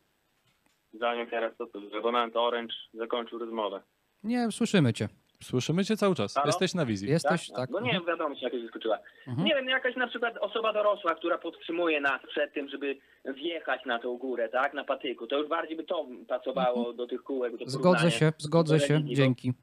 Zanim 0.93 1.27
teraz 1.27 1.57
to, 1.57 1.65
to 1.65 1.79
abonament 1.97 2.35
Orange 2.35 2.73
zakończył 2.93 3.39
rozmowę. 3.39 3.81
Nie, 4.23 4.51
słyszymy 4.51 4.93
cię. 4.93 5.07
Słyszymy 5.43 5.85
cię 5.85 5.97
cały 5.97 6.15
czas. 6.15 6.33
Halo? 6.33 6.47
Jesteś 6.47 6.73
na 6.73 6.85
wizji. 6.85 7.09
Jesteś, 7.09 7.51
tak? 7.55 7.69
No 7.69 7.79
nie 7.79 7.91
wiem, 7.91 8.05
wiadomo, 8.05 8.35
się 8.35 8.45
jakoś 8.45 8.67
skoczyła. 8.67 8.99
Mhm. 9.27 9.47
Nie 9.47 9.55
wiem, 9.55 9.69
jakaś 9.69 9.95
na 9.95 10.07
przykład 10.07 10.37
osoba 10.37 10.73
dorosła, 10.73 11.15
która 11.15 11.37
podtrzymuje 11.37 12.01
nas 12.01 12.21
przed 12.27 12.53
tym, 12.53 12.69
żeby 12.69 12.97
wjechać 13.25 13.85
na 13.85 13.99
tą 13.99 14.17
górę, 14.17 14.49
tak, 14.49 14.73
na 14.73 14.83
patyku, 14.83 15.27
to 15.27 15.37
już 15.37 15.47
bardziej 15.49 15.77
by 15.77 15.83
to 15.83 16.07
pasowało 16.27 16.93
do 16.93 17.07
tych 17.07 17.23
kółek. 17.23 17.57
Do 17.57 17.69
Zgodzę 17.69 18.11
się, 18.11 18.33
zgodzę 18.37 18.79
się. 18.79 19.01
Dzięki. 19.05 19.53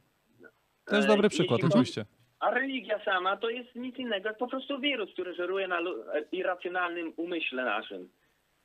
Też 0.85 1.05
E, 1.05 1.09
dobry 1.09 1.27
jeśli 1.27 1.39
przykład, 1.39 1.65
oczywiście. 1.65 2.05
A 2.41 2.51
religia 2.51 3.05
sama 3.05 3.37
to 3.37 3.51
jest 3.51 3.75
nic 3.75 3.97
innego 3.97 4.29
jak 4.29 4.39
po 4.39 4.49
prostu 4.49 4.81
wirus, 4.81 5.13
który 5.13 5.35
żeruje 5.35 5.69
na 5.69 5.79
e, 5.79 5.83
irracjonalnym 6.33 7.13
umyśle 7.17 7.65
naszym 7.65 8.09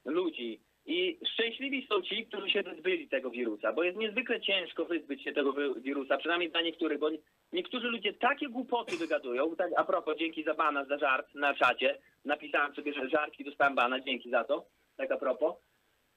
ludzi. 0.05 0.61
I 0.87 1.19
szczęśliwi 1.33 1.87
są 1.89 2.01
ci, 2.01 2.25
którzy 2.25 2.49
się 2.49 2.63
wyzbyli 2.63 3.07
tego 3.09 3.29
wirusa, 3.29 3.73
bo 3.73 3.83
jest 3.83 3.97
niezwykle 3.97 4.41
ciężko 4.41 4.85
wyzbyć 4.85 5.23
się 5.23 5.33
tego 5.33 5.53
wi- 5.53 5.81
wirusa, 5.81 6.17
przynajmniej 6.17 6.51
dla 6.51 6.61
niektórych, 6.61 6.99
bo 6.99 7.09
nie- 7.09 7.17
niektórzy 7.53 7.87
ludzie 7.87 8.13
takie 8.13 8.47
głupoty 8.49 8.97
wygadują. 8.97 9.55
Tak, 9.55 9.71
a 9.77 9.83
propos, 9.83 10.17
dzięki 10.17 10.43
za 10.43 10.53
bana, 10.53 10.85
za 10.85 10.97
żart 10.97 11.35
na 11.35 11.53
czacie. 11.53 11.97
Napisałem 12.25 12.75
sobie, 12.75 12.93
że 12.93 13.09
żartki 13.09 13.43
dostałem 13.43 13.75
bana, 13.75 13.99
dzięki 13.99 14.29
za 14.29 14.43
to. 14.43 14.65
Tak 14.97 15.11
a 15.11 15.17
propos. 15.17 15.55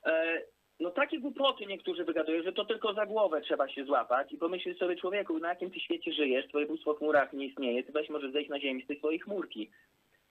E, 0.06 0.42
no 0.80 0.90
takie 0.90 1.18
głupoty 1.20 1.66
niektórzy 1.66 2.04
wygadują, 2.04 2.42
że 2.42 2.52
to 2.52 2.64
tylko 2.64 2.94
za 2.94 3.06
głowę 3.06 3.40
trzeba 3.40 3.68
się 3.68 3.84
złapać 3.84 4.32
i 4.32 4.38
pomyśleć 4.38 4.78
sobie, 4.78 4.96
człowieku, 4.96 5.38
na 5.38 5.48
jakim 5.48 5.70
ty 5.70 5.80
świecie 5.80 6.12
żyjesz, 6.12 6.48
twoje 6.48 6.66
bóstwo 6.66 6.94
w 6.94 6.98
chmurach 6.98 7.32
nie 7.32 7.46
istnieje, 7.46 7.84
ty 7.84 7.92
weź 7.92 8.08
możesz 8.08 8.32
zejść 8.32 8.50
na 8.50 8.60
ziemi 8.60 8.82
z 8.84 8.86
tej 8.86 8.98
swojej 8.98 9.20
chmurki. 9.20 9.70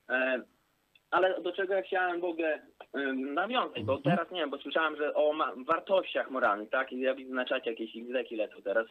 E, 0.10 0.42
ale 1.12 1.42
do 1.42 1.52
czego 1.54 1.74
ja 1.74 1.82
chciałem 1.82 2.22
w 2.22 2.24
ogóle 2.24 2.62
ym, 2.96 3.34
nawiązać, 3.34 3.84
bo 3.84 3.98
teraz 3.98 4.32
nie 4.32 4.40
wiem, 4.42 4.50
bo 4.50 4.58
słyszałem, 4.58 4.96
że 4.98 5.14
o 5.14 5.34
wartościach 5.68 6.32
moralnych, 6.32 6.70
tak? 6.70 6.92
I 6.94 7.00
ja 7.00 7.16
widzę 7.16 7.34
na 7.34 7.46
czacie 7.46 7.70
jakieś 7.70 7.90
XZ 7.96 8.32
lecą 8.32 8.62
teraz. 8.62 8.88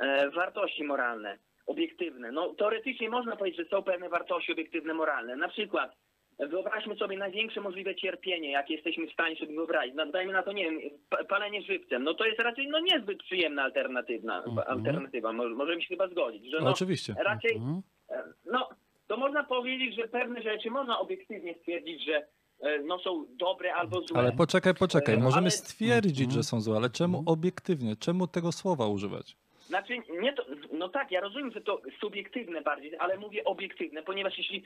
E, 0.00 0.30
wartości 0.30 0.84
moralne, 0.84 1.38
obiektywne. 1.66 2.32
No 2.32 2.54
teoretycznie 2.54 3.10
można 3.10 3.36
powiedzieć, 3.36 3.60
że 3.60 3.68
są 3.70 3.82
pewne 3.82 4.08
wartości 4.08 4.52
obiektywne, 4.52 4.94
moralne. 4.94 5.36
Na 5.36 5.48
przykład 5.48 5.92
wyobraźmy 6.38 6.96
sobie 6.96 7.18
największe 7.18 7.60
możliwe 7.60 7.94
cierpienie, 7.94 8.50
jakie 8.50 8.74
jesteśmy 8.74 9.06
w 9.06 9.12
stanie 9.12 9.36
sobie 9.36 9.54
wyobrazić. 9.54 9.94
No, 9.94 10.06
dajmy 10.06 10.32
na 10.32 10.42
to, 10.42 10.52
nie 10.52 10.64
wiem, 10.64 10.80
pa- 11.10 11.24
palenie 11.24 11.62
żywcem. 11.62 12.02
No 12.04 12.14
to 12.14 12.24
jest 12.24 12.40
raczej 12.40 12.68
no, 12.68 12.80
niezbyt 12.80 13.18
przyjemna 13.22 13.62
alternatywna, 13.62 14.42
Mhm. 14.44 14.68
alternatywa. 14.78 15.32
Mo- 15.32 15.48
Możemy 15.48 15.82
się 15.82 15.88
chyba 15.88 16.08
zgodzić, 16.08 16.50
że 16.50 16.60
no, 16.60 16.70
Oczywiście. 16.70 17.14
raczej 17.24 17.56
Mhm. 17.56 17.82
E, 18.10 18.22
No, 18.52 18.68
to 19.08 19.16
można 19.16 19.44
powiedzieć, 19.44 19.94
że 19.94 20.08
pewne 20.08 20.42
rzeczy 20.42 20.70
można 20.70 20.98
obiektywnie 20.98 21.54
stwierdzić, 21.54 22.04
że 22.04 22.26
e, 22.60 22.78
no, 22.78 22.98
są 22.98 23.26
dobre 23.30 23.74
albo 23.74 24.00
złe. 24.00 24.18
Ale 24.20 24.32
poczekaj, 24.32 24.74
poczekaj. 24.74 25.14
E, 25.14 25.18
Możemy 25.18 25.42
ale- 25.42 25.50
stwierdzić, 25.50 26.20
Mhm. 26.20 26.30
że 26.36 26.42
są 26.42 26.60
złe, 26.60 26.76
ale 26.76 26.90
czemu 26.90 27.22
obiektywnie? 27.26 27.96
Czemu 27.96 28.26
tego 28.26 28.52
słowa 28.52 28.86
używać? 28.86 29.36
Znaczy, 29.60 29.92
nie 30.20 30.32
to, 30.32 30.44
no 30.72 30.88
tak, 30.88 31.10
ja 31.10 31.20
rozumiem, 31.20 31.50
że 31.52 31.60
to 31.60 31.80
subiektywne 32.00 32.62
bardziej, 32.62 32.96
ale 32.98 33.16
mówię 33.18 33.44
obiektywne, 33.44 34.02
ponieważ 34.02 34.38
jeśli 34.38 34.62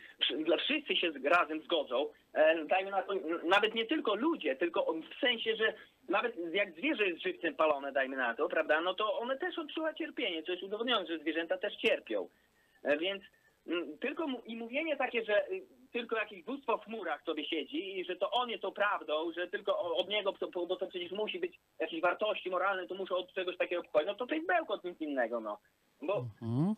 wszyscy 0.64 0.97
się 0.97 1.12
z- 1.12 1.24
razem 1.24 1.62
zgodzą, 1.62 2.07
e, 2.32 2.64
dajmy 2.64 2.91
na 2.91 3.03
to, 3.03 3.12
nawet 3.49 3.74
nie 3.74 3.86
tylko 3.86 4.14
ludzie, 4.14 4.57
tylko 4.57 4.93
w 5.16 5.20
sensie, 5.20 5.57
że 5.57 5.74
nawet 6.09 6.36
jak 6.53 6.72
zwierzę 6.72 7.07
jest 7.09 7.22
żywcem 7.22 7.55
palone, 7.55 7.93
dajmy 7.93 8.16
na 8.16 8.34
to, 8.34 8.49
prawda, 8.49 8.80
no 8.80 8.95
to 8.95 9.18
one 9.18 9.38
też 9.38 9.59
odczuwa 9.59 9.95
cierpienie, 9.95 10.43
co 10.43 10.53
jest 10.53 10.64
udowodnione, 10.64 11.07
że 11.07 11.18
zwierzęta 11.18 11.59
też 11.59 11.76
cierpią. 11.76 12.28
Więc 13.01 13.22
tylko 14.01 14.27
mu- 14.27 14.43
i 14.47 14.57
mówienie 14.57 14.97
takie, 14.97 15.25
że 15.25 15.51
y, 15.51 15.66
tylko 15.93 16.16
jakieś 16.16 16.43
bóstwo 16.43 16.79
w 16.79 16.85
chmurach 16.85 17.23
sobie 17.23 17.49
siedzi 17.49 17.99
i 17.99 18.05
że 18.05 18.16
to 18.16 18.31
on 18.31 18.51
jest 18.51 18.62
tą 18.62 18.73
prawdą, 18.73 19.33
że 19.33 19.49
tylko 19.49 19.95
od 19.97 20.09
niego, 20.09 20.33
bo 20.55 20.77
to 20.77 20.87
przecież 20.87 21.12
musi 21.12 21.39
być 21.39 21.59
jakieś 21.79 22.01
wartości 22.01 22.51
moralne, 22.51 22.87
to 22.87 22.95
muszą 22.95 23.16
od 23.16 23.33
czegoś 23.33 23.57
takiego 23.57 23.83
pochodzić, 23.83 24.07
no 24.07 24.14
to 24.14 24.27
to 24.27 24.35
jest 24.35 24.47
bełkot 24.47 24.85
nic 24.85 25.01
innego, 25.01 25.41
no. 25.41 25.59
Bo 26.03 26.25
Mhm. 26.43 26.75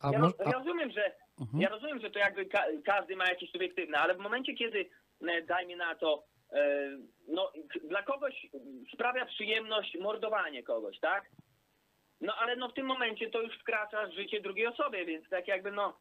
A, 0.00 0.10
ja, 0.12 0.20
a, 0.44 0.52
rozumiem, 0.52 0.90
że 0.90 1.12
mhm. 1.40 1.62
ja 1.62 1.68
rozumiem, 1.68 2.00
że 2.00 2.10
to 2.10 2.18
jakby 2.18 2.46
ka 2.46 2.64
każdy 2.84 3.16
ma 3.16 3.26
jakieś 3.28 3.50
subiektywne, 3.50 3.98
ale 3.98 4.14
w 4.14 4.18
momencie, 4.18 4.54
kiedy 4.54 4.90
e, 5.28 5.42
dajmy 5.42 5.76
na 5.76 5.94
to, 5.94 6.24
e, 6.52 6.90
no 7.28 7.52
dla 7.84 8.02
kogoś 8.02 8.46
sprawia 8.94 9.26
przyjemność 9.26 9.96
mordowanie 10.00 10.62
kogoś, 10.62 10.98
tak? 11.00 11.30
No 12.20 12.34
ale 12.34 12.56
no 12.56 12.68
w 12.68 12.74
tym 12.74 12.86
momencie 12.86 13.30
to 13.30 13.42
już 13.42 13.58
wkracza 13.58 14.10
życie 14.10 14.40
drugiej 14.40 14.66
osobie, 14.66 15.04
więc 15.04 15.28
tak 15.28 15.48
jakby 15.48 15.70
no 15.70 15.98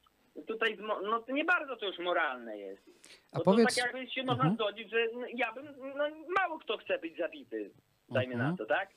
tutaj 0.48 0.78
no 1.04 1.24
nie 1.34 1.46
bardzo 1.46 1.76
to 1.76 1.86
już 1.86 2.00
moralne 2.00 2.58
jest. 2.58 2.82
A 3.32 3.38
Bo 3.38 3.44
powiedz- 3.44 3.76
to 3.76 3.82
tak 3.82 3.94
jakby 3.94 4.12
się 4.12 4.24
można 4.24 4.44
Mhm. 4.44 4.56
zgodzić, 4.56 4.90
że 4.92 4.98
no, 5.14 5.22
ja 5.36 5.54
bym, 5.54 5.66
no 5.98 6.04
mało 6.42 6.60
kto 6.60 6.78
chce 6.78 7.00
być 7.00 7.18
zabity, 7.18 7.72
dajmy 8.10 8.34
Mhm. 8.34 8.52
na 8.52 8.58
to, 8.58 8.66
tak? 8.66 8.90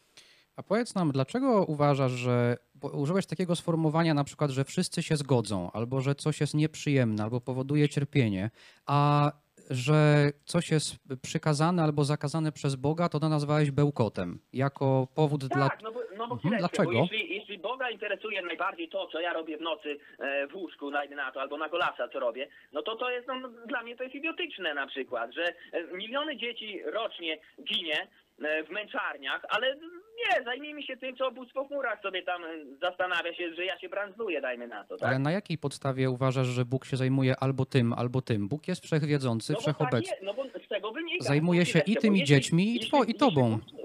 A 0.57 0.62
powiedz 0.62 0.95
nam, 0.95 1.12
dlaczego 1.12 1.64
uważasz, 1.64 2.12
że 2.12 2.57
użyłeś 2.93 3.26
takiego 3.26 3.57
sformułowania 3.57 4.14
na 4.14 4.24
przykład, 4.24 4.51
że 4.51 4.64
wszyscy 4.64 5.03
się 5.03 5.16
zgodzą, 5.16 5.70
albo 5.72 6.01
że 6.01 6.14
coś 6.14 6.41
jest 6.41 6.55
nieprzyjemne, 6.55 7.22
albo 7.24 7.41
powoduje 7.41 7.88
cierpienie, 7.88 8.51
a 8.86 9.32
że 9.70 10.30
coś 10.45 10.70
jest 10.70 10.97
przykazane 11.22 11.82
albo 11.82 12.05
zakazane 12.05 12.53
przez 12.53 12.74
Boga, 12.74 13.09
to 13.09 13.20
to 13.20 13.28
nazwałeś 13.28 13.70
bełkotem, 13.70 14.38
jako 14.53 15.09
powód 15.14 15.45
dla... 15.47 15.68
Tak, 15.68 15.82
no 15.82 15.93
bo, 15.93 16.01
no 16.21 16.27
bo 16.29 16.35
Mhm, 16.35 16.39
chwileczkę, 16.55 16.77
dlaczego? 16.77 16.93
Bo 17.07 17.12
jeśli, 17.14 17.35
jeśli 17.35 17.59
Boga 17.59 17.91
interesuje 17.91 18.43
najbardziej 18.43 18.89
to, 18.89 19.07
co 19.07 19.21
ja 19.21 19.33
robię 19.33 19.57
w 19.59 19.61
nocy 19.61 19.99
e, 20.18 20.47
w 20.47 20.55
łóżku, 20.55 20.91
najdę 20.91 21.16
na 21.16 21.33
to, 21.33 21.41
albo 21.41 21.59
na 21.59 21.68
golasa, 21.68 22.09
co 22.09 22.21
robię, 22.21 22.49
no 22.73 22.83
to 22.83 22.97
to 22.97 23.11
jest, 23.11 23.29
no, 23.29 23.49
dla 23.66 23.83
mnie 23.83 23.97
to 23.97 24.03
jest 24.03 24.14
idiotyczne 24.14 24.75
na 24.75 24.87
przykład, 24.87 25.35
że 25.35 25.45
e, 25.73 25.83
miliony 25.97 26.37
dzieci 26.37 26.81
rocznie 26.85 27.39
ginie 27.64 28.09
e, 28.45 28.64
w 28.64 28.71
męczarniach, 28.71 29.43
ale 29.49 29.77
nie, 30.21 30.45
zajmijmy 30.45 30.83
się 30.83 30.97
tym, 30.97 31.16
co 31.16 31.31
bóstwo 31.31 31.64
w 31.64 31.68
chmurach 31.68 32.03
sobie 32.03 32.23
tam 32.23 32.43
zastanawia 32.83 33.35
się, 33.35 33.55
że 33.55 33.64
ja 33.64 33.79
się 33.79 33.89
brandzluję, 33.89 34.41
dajmy 34.41 34.68
na 34.68 34.85
to, 34.85 34.97
tak? 34.97 35.09
Ale 35.09 35.18
na 35.18 35.33
jakiej 35.33 35.59
podstawie 35.59 36.11
uważasz, 36.11 36.47
że 36.47 36.64
Bóg 36.64 36.85
się 36.85 36.97
zajmuje 36.97 37.35
albo 37.41 37.64
tym, 37.64 37.93
albo 37.93 38.23
tym? 38.23 38.49
Bóg 38.49 38.68
jest 38.68 38.85
wszechwiedzący, 38.85 39.53
No 39.53 39.57
bo 39.57 39.61
wszechobecny. 39.62 40.01
tak 40.03 40.11
jest, 40.11 40.23
no 40.23 40.35
bo 40.35 40.45
z 40.64 40.68
tego 40.68 40.93
wynika. 40.93 41.25
Zajmuje 41.25 41.66
się 41.66 41.81
i 41.87 41.97
tymi 41.97 42.25
dziećmi, 42.25 42.64
i 42.64 42.75
jeśli- 42.75 43.11
i 43.11 43.14
tobą. 43.14 43.59
Jeśli 43.66 43.80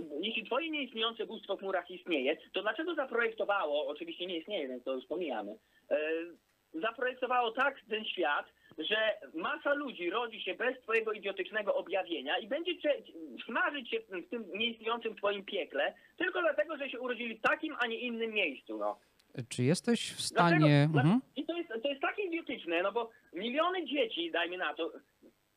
twoje 0.45 0.69
nieistniejące 0.69 1.25
bóstwo 1.25 1.55
w 1.55 1.59
chmurach 1.59 1.91
istnieje, 1.91 2.37
to 2.53 2.61
dlaczego 2.61 2.95
zaprojektowało, 2.95 3.87
oczywiście 3.87 4.25
nie 4.25 4.37
istnieje, 4.37 4.67
więc 4.67 4.83
to 4.83 4.93
już 4.93 5.05
pomijamy, 5.05 5.57
e, 5.91 5.97
zaprojektowało 6.73 7.51
tak 7.51 7.75
ten 7.89 8.05
świat, 8.05 8.45
że 8.77 8.97
masa 9.33 9.73
ludzi 9.73 10.09
rodzi 10.09 10.41
się 10.41 10.55
bez 10.55 10.81
twojego 10.81 11.11
idiotycznego 11.11 11.75
objawienia 11.75 12.37
i 12.37 12.47
będzie 12.47 12.71
smażyć 13.45 13.89
się 13.89 13.99
w 13.99 14.29
tym, 14.29 14.45
nieistniejącym 14.53 15.15
twoim 15.15 15.45
piekle, 15.45 15.93
tylko 16.17 16.41
dlatego, 16.41 16.77
że 16.77 16.89
się 16.89 16.99
urodzili 16.99 17.37
w 17.37 17.41
takim, 17.41 17.75
a 17.79 17.87
nie 17.87 17.99
innym 17.99 18.31
miejscu, 18.31 18.77
no. 18.77 18.99
Czy 19.49 19.63
jesteś 19.63 20.11
w 20.13 20.21
stanie... 20.21 20.87
Dla- 20.91 21.01
Mhm. 21.01 21.19
I 21.35 21.45
to 21.45 21.57
jest, 21.57 21.69
to 21.83 21.89
jest 21.89 22.01
takie 22.01 22.21
idiotyczne, 22.23 22.81
no 22.83 22.91
bo 22.91 23.09
miliony 23.33 23.85
dzieci, 23.85 24.31
dajmy 24.31 24.57
na 24.57 24.73
to, 24.73 24.91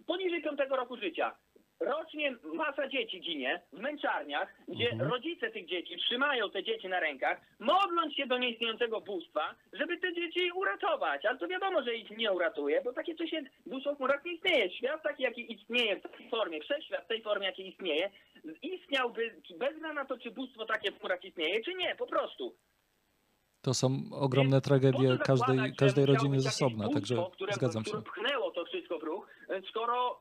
poniżej 0.06 0.42
piątego 0.42 0.76
roku 0.76 0.96
życia, 0.96 1.34
rocznie 1.80 2.36
masa 2.54 2.88
dzieci 2.88 3.20
ginie 3.20 3.62
w 3.72 3.78
męczarniach, 3.80 4.54
gdzie 4.68 4.90
Mhm. 4.90 5.10
rodzice 5.10 5.50
tych 5.50 5.66
dzieci 5.66 5.96
trzymają 5.96 6.50
te 6.50 6.62
dzieci 6.64 6.88
na 6.88 7.00
rękach, 7.00 7.40
modląc 7.58 8.14
się 8.14 8.26
do 8.26 8.38
nieistniejącego 8.38 9.00
bóstwa, 9.00 9.54
żeby 9.72 9.98
te 9.98 10.14
dzieci 10.14 10.52
uratować. 10.54 11.24
Ale 11.26 11.38
to 11.38 11.48
wiadomo, 11.48 11.82
że 11.82 11.94
ich 11.94 12.10
nie 12.10 12.32
uratuje, 12.32 12.80
bo 12.84 12.92
takie 12.92 13.14
coś 13.14 13.32
jest, 13.32 13.46
bóstwo 13.66 13.94
w 13.94 13.96
chmurach 13.96 14.24
nie 14.24 14.32
istnieje. 14.32 14.70
Świat 14.70 15.02
taki, 15.02 15.22
jaki 15.22 15.52
istnieje 15.52 15.96
w 15.96 16.02
takiej 16.02 16.28
formie, 16.30 16.60
wszechświat 16.60 17.04
w 17.04 17.08
tej 17.08 17.22
formie, 17.22 17.46
jakiej 17.46 17.68
istnieje, 17.68 18.10
istniałby 18.62 19.34
bez 19.58 19.74
względu 19.74 19.94
na 19.94 20.04
to, 20.04 20.18
czy 20.18 20.30
bóstwo 20.30 20.66
takie 20.66 20.92
w 20.92 20.98
chmurach 20.98 21.24
istnieje, 21.24 21.64
czy 21.64 21.74
nie, 21.74 21.94
po 21.94 22.06
prostu. 22.06 22.56
To 23.62 23.74
są 23.74 23.88
ogromne 24.12 24.56
Więc 24.56 24.64
tragedie 24.64 25.18
każdej, 25.26 25.58
każdej 25.78 26.06
rodziny 26.06 26.40
z 26.40 26.46
osobna, 26.46 26.84
bóstwo, 26.84 26.94
także 26.94 27.16
które, 27.32 27.52
zgadzam 27.52 27.84
się. 27.84 27.90
które 27.90 28.02
pchnęło 28.02 28.50
to 28.50 28.64
wszystko 28.64 28.98
w 28.98 29.02
ruch, 29.02 29.26
skoro 29.70 30.20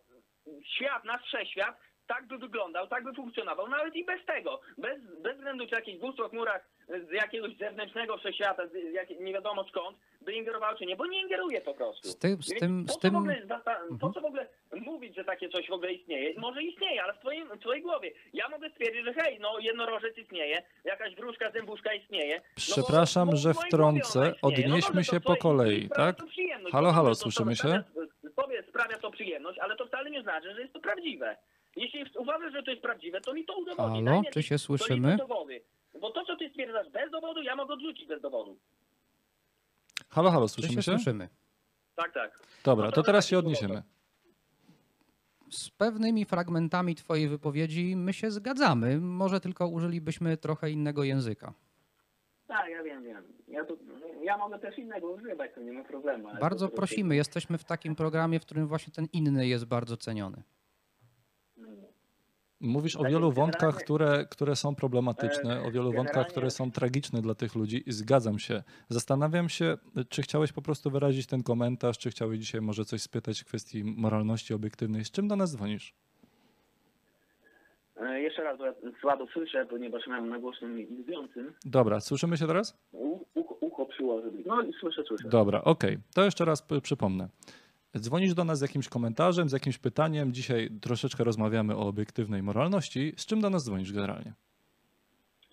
świat, 0.75 1.03
nasz 1.03 1.23
wszechświat 1.23 1.77
tak 2.07 2.27
by 2.27 2.37
wyglądał, 2.37 2.87
tak 2.87 3.03
by 3.03 3.13
funkcjonował, 3.13 3.67
nawet 3.67 3.95
i 3.95 4.05
bez 4.05 4.25
tego. 4.25 4.59
Bez, 4.77 4.99
bez 5.21 5.35
względu 5.37 5.67
czy 5.67 5.75
jakieś 5.75 5.97
bóstwo 5.97 6.27
w 6.27 6.31
chmurach 6.31 6.67
z 7.09 7.11
jakiegoś 7.11 7.57
zewnętrznego 7.57 8.17
wszechświata, 8.17 8.67
z 8.67 8.93
jak, 8.93 9.09
nie 9.09 9.33
wiadomo 9.33 9.65
skąd, 9.69 9.97
by 10.21 10.33
ingerowało 10.33 10.77
czy 10.77 10.85
nie, 10.85 10.95
bo 10.95 11.05
nie 11.07 11.21
ingeruje 11.21 11.61
po 11.61 11.73
prostu. 11.73 12.07
Z 12.07 12.17
tym, 12.17 12.43
z 12.43 12.53
tym, 12.59 12.85
po, 12.85 12.91
z 12.91 12.95
co 12.95 12.99
w 12.99 13.01
tym 13.01 13.15
ogóle, 13.15 13.41
zasta- 13.47 13.75
po 13.87 13.93
Mhm. 13.93 14.13
co 14.13 14.21
w 14.21 14.25
ogóle 14.25 14.47
mówić, 14.71 15.15
że 15.15 15.23
takie 15.23 15.49
coś 15.49 15.67
w 15.69 15.71
ogóle 15.71 15.93
istnieje? 15.93 16.39
Może 16.39 16.63
istnieje, 16.63 17.03
ale 17.03 17.13
w, 17.13 17.19
twoim, 17.19 17.47
w 17.49 17.59
twojej 17.59 17.81
głowie. 17.81 18.11
Ja 18.33 18.49
mogę 18.49 18.69
stwierdzić, 18.69 19.05
że 19.05 19.13
hej, 19.13 19.39
no 19.39 19.59
jednorożec 19.59 20.17
istnieje, 20.17 20.63
jakaś 20.83 21.15
wróżka, 21.15 21.51
zębuszka 21.51 21.93
istnieje. 21.93 22.35
No 22.35 22.41
bo- 22.41 22.55
Przepraszam, 22.73 23.27
bo 23.29 23.33
w 23.35 23.39
że 23.39 23.53
wtrącę. 23.53 24.19
No 24.19 24.35
Odnieśmy 24.49 24.95
to 24.95 25.11
się 25.11 25.19
po 25.19 25.35
kolei, 25.35 25.89
tak? 25.89 26.15
to. 26.17 26.25
Halo, 26.71 26.87
Bo 26.89 26.93
halo, 26.93 27.09
to 27.09 27.15
słyszymy 27.15 27.55
się? 27.55 27.61
Sprawia, 27.61 27.83
tobie 27.83 28.07
sprawia 28.77 28.97
to 28.97 29.11
przyjemność, 29.11 29.59
ale 29.59 29.75
to 29.75 29.87
wcale 29.87 30.09
nie 30.09 30.21
znaczy, 30.21 30.53
że 30.53 30.61
jest 30.61 30.73
to 30.73 30.79
prawdziwe. 30.79 31.37
Jeśli 31.75 32.05
uważasz, 32.17 32.53
że 32.53 32.63
to 32.63 32.71
jest 32.71 32.83
prawdziwe, 32.83 33.21
to 33.21 33.33
mi 33.33 33.45
to 33.45 33.57
udowodni. 33.57 34.05
Halo, 34.05 34.21
mi 34.21 34.27
czy 34.33 34.43
się 34.43 34.57
słyszymy? 34.57 35.17
Dowody. 35.17 35.61
Bo 36.01 36.11
to, 36.11 36.25
co 36.25 36.35
ty 36.35 36.49
stwierdzasz 36.49 36.89
bez 36.89 37.11
dowodu, 37.11 37.41
ja 37.41 37.55
mogę 37.55 37.73
odrzucić 37.73 38.07
bez 38.07 38.21
dowodu. 38.21 38.57
Halo, 40.09 40.31
halo, 40.31 40.47
czy 40.47 40.53
słyszymy 40.53 40.73
się 40.73 40.81
się? 40.81 40.91
słyszymy? 40.91 41.29
Tak, 41.95 42.13
tak. 42.13 42.39
Dobra, 42.63 42.85
No 42.85 42.91
to 42.91 42.95
to 42.95 43.03
teraz 43.03 43.27
się 43.27 43.37
odniesiemy. 43.37 43.83
Z 45.49 45.69
pewnymi 45.69 46.25
fragmentami 46.25 46.95
Twojej 46.95 47.27
wypowiedzi 47.27 47.95
my 47.95 48.13
się 48.13 48.31
zgadzamy. 48.31 48.97
Może 48.97 49.39
tylko 49.39 49.67
użylibyśmy 49.67 50.37
trochę 50.37 50.71
innego 50.71 51.03
języka. 51.03 51.53
Tak, 52.47 52.69
ja 52.69 52.83
wiem, 52.83 53.03
wiem. 53.03 53.23
Ja, 53.47 53.65
tu, 53.65 53.77
ja 54.23 54.37
mogę 54.37 54.59
też 54.59 54.77
innego 54.77 55.11
używać, 55.11 55.51
to 55.55 55.61
nie 55.61 55.71
ma 55.71 55.83
problemu. 55.83 56.29
Bardzo 56.41 56.67
to 56.67 56.75
prosimy, 56.75 57.15
jesteśmy 57.15 57.57
w 57.57 57.63
takim 57.63 57.95
programie, 57.95 58.39
w 58.39 58.45
którym 58.45 58.67
właśnie 58.67 58.93
ten 58.93 59.07
inny 59.13 59.47
jest 59.47 59.65
bardzo 59.65 59.97
ceniony. 59.97 60.43
Mówisz 62.59 62.95
o 62.95 62.99
Znaczy, 62.99 63.13
wielu 63.13 63.31
wątkach, 63.31 63.75
które, 63.75 64.25
które 64.25 64.55
są 64.55 64.75
problematyczne, 64.75 65.61
o 65.63 65.71
wielu 65.71 65.93
wątkach, 65.93 66.27
które 66.27 66.51
są 66.51 66.71
tragiczne 66.71 67.21
dla 67.21 67.35
tych 67.35 67.55
ludzi 67.55 67.89
i 67.89 67.91
zgadzam 67.91 68.39
się. 68.39 68.63
Zastanawiam 68.89 69.49
się, 69.49 69.77
czy 70.09 70.21
chciałeś 70.21 70.51
po 70.51 70.61
prostu 70.61 70.91
wyrazić 70.91 71.27
ten 71.27 71.43
komentarz, 71.43 71.97
czy 71.97 72.09
chciałeś 72.09 72.39
dzisiaj 72.39 72.61
może 72.61 72.85
coś 72.85 73.01
spytać 73.01 73.41
w 73.41 73.45
kwestii 73.45 73.83
moralności 73.83 74.53
obiektywnej. 74.53 75.05
Z 75.05 75.11
czym 75.11 75.27
do 75.27 75.35
nas 75.35 75.51
dzwonisz? 75.51 75.93
E, 78.01 78.21
Jeszcze 78.21 78.43
raz, 78.43 78.57
bo 78.57 78.65
ja 78.65 78.73
słabo 79.01 79.27
słyszę, 79.27 79.65
ponieważ 79.65 80.07
mam 80.07 80.29
na 80.29 80.39
głośnym 80.39 80.79
i 80.79 80.85
mówiącym. 80.85 81.53
Dobra, 81.65 81.99
słyszymy 81.99 82.37
się 82.37 82.47
teraz? 82.47 82.77
U- 82.91 83.17
Ucho, 83.33 83.53
ucho 83.61 83.85
przyłożył. 83.85 84.31
No 84.45 84.61
i 84.61 84.73
słyszę, 84.73 85.03
słyszę. 85.03 85.29
Dobra, 85.29 85.61
okej. 85.63 85.97
To 86.15 86.23
jeszcze 86.25 86.45
raz 86.45 86.67
przypomnę. 86.83 87.27
Dzwonisz 87.97 88.33
do 88.33 88.43
nas 88.43 88.59
z 88.59 88.61
jakimś 88.61 88.89
komentarzem, 88.89 89.49
z 89.49 89.53
jakimś 89.53 89.77
pytaniem. 89.77 90.33
Dzisiaj 90.33 90.69
troszeczkę 90.81 91.23
rozmawiamy 91.23 91.75
o 91.75 91.87
obiektywnej 91.87 92.43
moralności. 92.43 93.13
Z 93.17 93.25
czym 93.25 93.41
do 93.41 93.49
nas 93.49 93.63
dzwonisz 93.65 93.93
generalnie? 93.93 94.33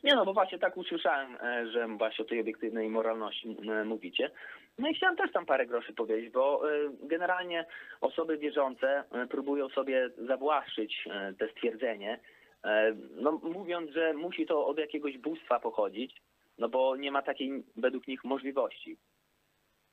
Nie 0.04 0.14
no, 0.14 0.24
bo 0.24 0.32
właśnie 0.34 0.58
tak 0.58 0.76
usłyszałem, 0.76 1.36
e, 1.42 1.70
że 1.72 1.88
właśnie 1.88 2.24
o 2.24 2.28
tej 2.28 2.40
obiektywnej 2.40 2.88
moralności 2.88 3.56
e, 3.70 3.84
mówicie. 3.84 4.30
No 4.78 4.88
i 4.88 4.94
chciałem 4.94 5.16
też 5.16 5.32
tam 5.32 5.46
parę 5.46 5.66
groszy 5.66 5.92
powiedzieć, 5.92 6.32
bo 6.32 6.62
generalnie 7.02 7.66
osoby 8.00 8.38
wierzące 8.38 9.04
próbują 9.30 9.68
sobie 9.68 10.10
zawłaszczyć 10.26 11.08
te 11.38 11.48
stwierdzenie, 11.48 12.20
no 13.10 13.32
mówiąc, 13.32 13.90
że 13.90 14.14
musi 14.14 14.46
to 14.46 14.66
od 14.66 14.78
jakiegoś 14.78 15.18
bóstwa 15.18 15.60
pochodzić, 15.60 16.22
no 16.58 16.68
bo 16.68 16.96
nie 16.96 17.12
ma 17.12 17.22
takiej 17.22 17.64
według 17.76 18.06
nich 18.06 18.24
możliwości. 18.24 18.96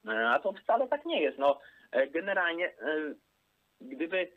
E, 0.08 0.30
A 0.30 0.40
to 0.40 0.54
wcale 0.54 0.88
tak 0.88 1.06
nie 1.06 1.22
jest. 1.22 1.38
No 1.38 1.60
e, 1.92 2.08
generalnie 2.08 2.68
e, 2.68 3.14
gdyby 3.82 4.32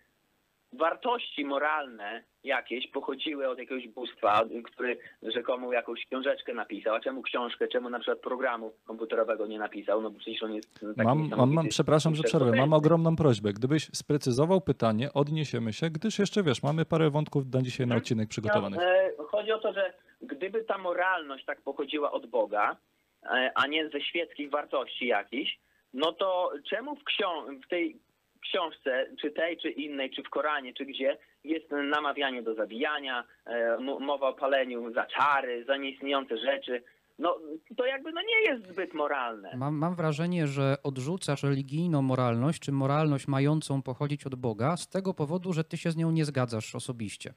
wartości 0.78 1.44
moralne 1.44 2.24
jakieś 2.44 2.90
pochodziły 2.90 3.48
od 3.48 3.58
jakiegoś 3.58 3.88
bóstwa, 3.88 4.44
który 4.64 4.98
rzekomo 5.22 5.72
jakąś 5.72 6.06
książeczkę 6.06 6.54
napisał. 6.54 6.94
A 6.94 7.00
czemu 7.00 7.22
książkę, 7.22 7.68
czemu 7.68 7.90
na 7.90 7.98
przykład 7.98 8.18
programu 8.20 8.72
komputerowego 8.84 9.46
nie 9.46 9.58
napisał? 9.58 10.02
No 10.02 10.10
bo 10.10 10.18
przecież 10.18 10.42
on 10.42 10.54
jest 10.54 10.74
taki 10.74 11.02
Mam, 11.04 11.28
mam, 11.36 11.52
mam, 11.52 11.68
przepraszam, 11.68 12.14
że 12.14 12.22
przerwę. 12.22 12.56
Mam 12.56 12.72
ogromną 12.72 13.16
prośbę. 13.16 13.52
Gdybyś 13.52 13.84
sprecyzował 13.92 14.60
pytanie, 14.60 15.12
odniesiemy 15.12 15.72
się, 15.72 15.90
gdyż 15.90 16.18
jeszcze 16.18 16.42
wiesz, 16.42 16.62
mamy 16.62 16.84
parę 16.84 17.10
wątków 17.10 17.54
na 17.54 17.62
dzisiaj 17.62 17.86
na 17.86 17.96
odcinek 17.96 18.28
przygotowanych. 18.28 18.80
No, 19.18 19.24
chodzi 19.24 19.52
o 19.52 19.58
to, 19.58 19.72
że 19.72 19.92
gdyby 20.22 20.64
ta 20.64 20.78
moralność 20.78 21.44
tak 21.44 21.62
pochodziła 21.62 22.12
od 22.12 22.26
Boga, 22.26 22.76
e, 23.22 23.52
a 23.54 23.66
nie 23.66 23.88
ze 23.88 24.00
świeckich 24.00 24.50
wartości 24.50 25.06
jakichś, 25.06 25.58
no 25.94 26.12
to 26.12 26.50
czemu 26.70 26.96
w, 26.96 27.04
ksią- 27.04 27.60
w 27.66 27.68
tej 27.68 27.96
książce, 28.44 29.06
czy 29.20 29.30
tej, 29.30 29.58
czy 29.58 29.70
innej, 29.70 30.10
czy 30.10 30.22
w 30.22 30.30
Koranie, 30.30 30.74
czy 30.74 30.84
gdzie, 30.84 31.18
jest 31.44 31.70
namawianie 31.70 32.42
do 32.42 32.54
zabijania, 32.54 33.24
e, 33.46 33.78
mowa 33.80 34.28
o 34.28 34.34
paleniu 34.34 34.92
za 34.92 35.06
czary, 35.06 35.64
za 35.64 35.76
nieistniejące 35.76 36.38
rzeczy. 36.38 36.82
No 37.18 37.38
to 37.76 37.86
jakby 37.86 38.12
no 38.12 38.20
nie 38.20 38.52
jest 38.52 38.66
zbyt 38.66 38.94
moralne. 38.94 39.56
Mam, 39.56 39.74
mam 39.74 39.94
wrażenie, 39.94 40.46
że 40.46 40.76
odrzucasz 40.82 41.42
religijną 41.42 42.02
moralność, 42.02 42.60
czy 42.62 42.72
moralność 42.72 43.28
mającą 43.28 43.82
pochodzić 43.82 44.26
od 44.26 44.34
Boga, 44.34 44.76
z 44.76 44.88
tego 44.88 45.14
powodu, 45.14 45.52
że 45.52 45.64
ty 45.64 45.76
się 45.76 45.90
z 45.90 45.96
nią 45.96 46.10
nie 46.10 46.24
zgadzasz 46.24 46.74
osobiście. 46.74 47.34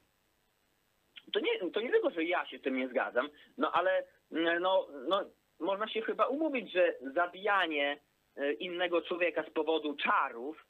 to 1.33 1.39
nie, 1.39 1.71
to 1.71 1.81
nie 1.81 1.91
tylko, 1.91 2.09
że 2.09 2.23
ja 2.23 2.45
się 2.45 2.57
z 2.57 2.61
tym 2.61 2.77
nie 2.77 2.87
zgadzam, 2.87 3.29
no 3.57 3.71
ale 3.71 4.03
mm, 4.31 4.61
no, 4.61 4.87
no, 5.07 5.25
można 5.59 5.87
się 5.87 6.01
chyba 6.01 6.25
umówić, 6.27 6.71
że 6.71 6.95
zabijanie 7.13 7.99
e, 8.35 8.53
innego 8.53 9.01
człowieka 9.01 9.43
z 9.43 9.49
powodu 9.49 9.95
czarów, 9.95 10.66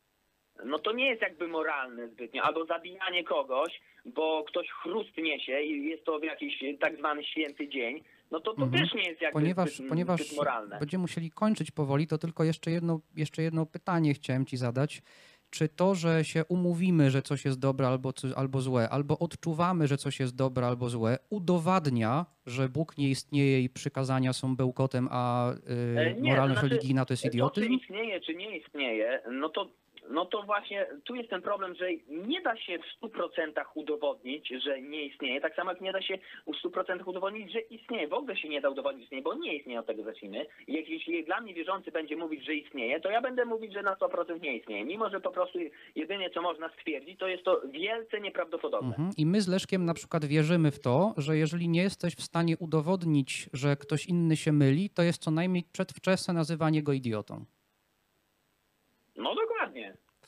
no 0.66 0.80
to 0.80 0.92
nie 0.94 1.08
jest 1.10 1.22
jakby 1.22 1.48
moralne 1.48 2.08
zbytnio, 2.08 2.44
albo 2.44 2.66
zabijanie 2.66 3.24
kogoś, 3.24 3.82
bo 4.06 4.44
ktoś 4.48 4.68
chrust 4.70 5.18
niesie 5.18 5.62
i 5.62 5.86
jest 5.90 6.04
to 6.06 6.20
w 6.20 6.24
jakiś 6.24 6.64
tak 6.80 6.98
zwany 6.98 7.24
święty 7.24 7.70
dzień, 7.70 8.04
no 8.32 8.40
to 8.40 8.54
to 8.54 8.64
Mhm. 8.64 8.84
też 8.84 8.94
nie 8.94 9.10
jest 9.10 9.22
jakby 9.22 9.40
Ponieważ, 9.40 9.76
zbyt, 9.78 9.90
ponieważ 9.90 10.22
zbyt 10.22 10.38
moralne. 10.38 10.80
będziemy 10.80 11.02
musieli 11.02 11.32
kończyć 11.32 11.72
powoli, 11.72 12.08
to 12.08 12.18
tylko 12.18 12.44
jeszcze 12.44 12.72
jedno, 12.72 13.00
jeszcze 13.16 13.42
jedno 13.42 13.66
pytanie 13.66 14.14
chciałem 14.14 14.46
ci 14.46 14.58
zadać. 14.58 15.02
Czy 15.50 15.70
to, 15.70 15.96
że 15.96 16.26
się 16.26 16.46
umówimy, 16.46 17.12
że 17.12 17.22
coś 17.22 17.46
jest 17.46 17.60
dobre 17.60 17.88
albo, 17.88 18.14
albo 18.36 18.62
złe, 18.62 18.90
albo 18.90 19.20
odczuwamy, 19.20 19.88
że 19.88 19.98
coś 19.98 20.20
jest 20.20 20.36
dobre 20.36 20.68
albo 20.68 20.90
złe, 20.90 21.18
udowadnia, 21.30 22.26
że 22.46 22.70
Bóg 22.70 22.98
nie 22.98 23.10
istnieje 23.10 23.62
i 23.62 23.70
przykazania 23.70 24.34
są 24.34 24.56
bełkotem, 24.56 25.08
a 25.12 25.52
y, 25.54 26.00
E, 26.00 26.14
nie, 26.14 26.30
moralność 26.32 26.56
to 26.56 26.60
znaczy, 26.62 26.76
religijna 26.76 27.06
to 27.06 27.14
jest 27.14 27.24
To, 27.24 27.30
czy 27.30 27.34
idiotyzm? 27.38 27.72
istnieje, 27.74 28.22
czy 28.22 28.36
nie 28.36 28.58
istnieje, 28.58 29.22
no 29.32 29.50
to, 29.50 29.70
no 30.10 30.26
to 30.26 30.44
właśnie 30.44 30.88
tu 31.04 31.16
jest 31.16 31.30
ten 31.30 31.42
problem, 31.42 31.76
że 31.76 31.86
nie 32.10 32.42
da 32.42 32.58
się 32.58 32.80
w 32.80 33.06
100% 33.06 33.64
udowodnić, 33.76 34.54
że 34.64 34.82
nie 34.82 35.06
istnieje, 35.06 35.42
tak 35.42 35.56
samo 35.56 35.72
jak 35.72 35.82
nie 35.82 35.94
da 35.94 36.02
się 36.02 36.18
w 36.48 36.68
100% 36.68 37.10
udowodnić, 37.10 37.52
że 37.52 37.60
istnieje. 37.60 38.08
W 38.08 38.14
ogóle 38.14 38.38
się 38.38 38.50
nie 38.50 38.62
da 38.62 38.70
udowodnić, 38.70 39.02
że 39.02 39.04
istnieje, 39.04 39.24
bo 39.24 39.34
nie 39.34 39.56
istnieje, 39.56 39.80
od 39.80 39.86
tego 39.86 40.04
zacznijmy. 40.04 40.46
Jeśli 40.68 41.26
dla 41.26 41.42
mnie 41.42 41.54
wierzący 41.54 41.92
będzie 41.92 42.16
mówić, 42.16 42.46
że 42.46 42.56
istnieje, 42.56 43.00
to 43.00 43.10
ja 43.10 43.22
będę 43.22 43.46
mówić, 43.46 43.74
że 43.74 43.84
na 43.84 43.96
100% 43.96 44.42
nie 44.42 44.58
istnieje. 44.58 44.86
Mimo, 44.86 45.10
że 45.10 45.20
po 45.20 45.32
prostu 45.32 45.60
jedynie 45.96 46.30
co 46.30 46.42
można 46.42 46.70
stwierdzić, 46.70 47.20
to 47.20 47.28
jest 47.28 47.44
to 47.44 47.62
wielce 47.72 48.22
nieprawdopodobne. 48.22 48.90
Mhm. 48.90 49.10
I 49.18 49.26
my 49.26 49.42
z 49.42 49.48
Leszkiem 49.48 49.86
na 49.86 49.94
przykład 49.94 50.26
wierzymy 50.26 50.72
w 50.72 50.80
to, 50.80 51.14
że 51.18 51.38
jeżeli 51.38 51.70
nie 51.70 51.82
jesteś 51.82 52.16
w 52.16 52.22
stanie 52.22 52.58
udowodnić, 52.58 53.50
że 53.54 53.76
ktoś 53.76 54.06
inny 54.06 54.38
się 54.38 54.52
myli, 54.52 54.90
to 54.90 55.04
jest 55.04 55.24
co 55.24 55.32
najmniej 55.32 55.64
przedwczesne 55.72 56.34
nazywanie 56.34 56.84
go 56.84 56.94
idiotą. 56.94 57.46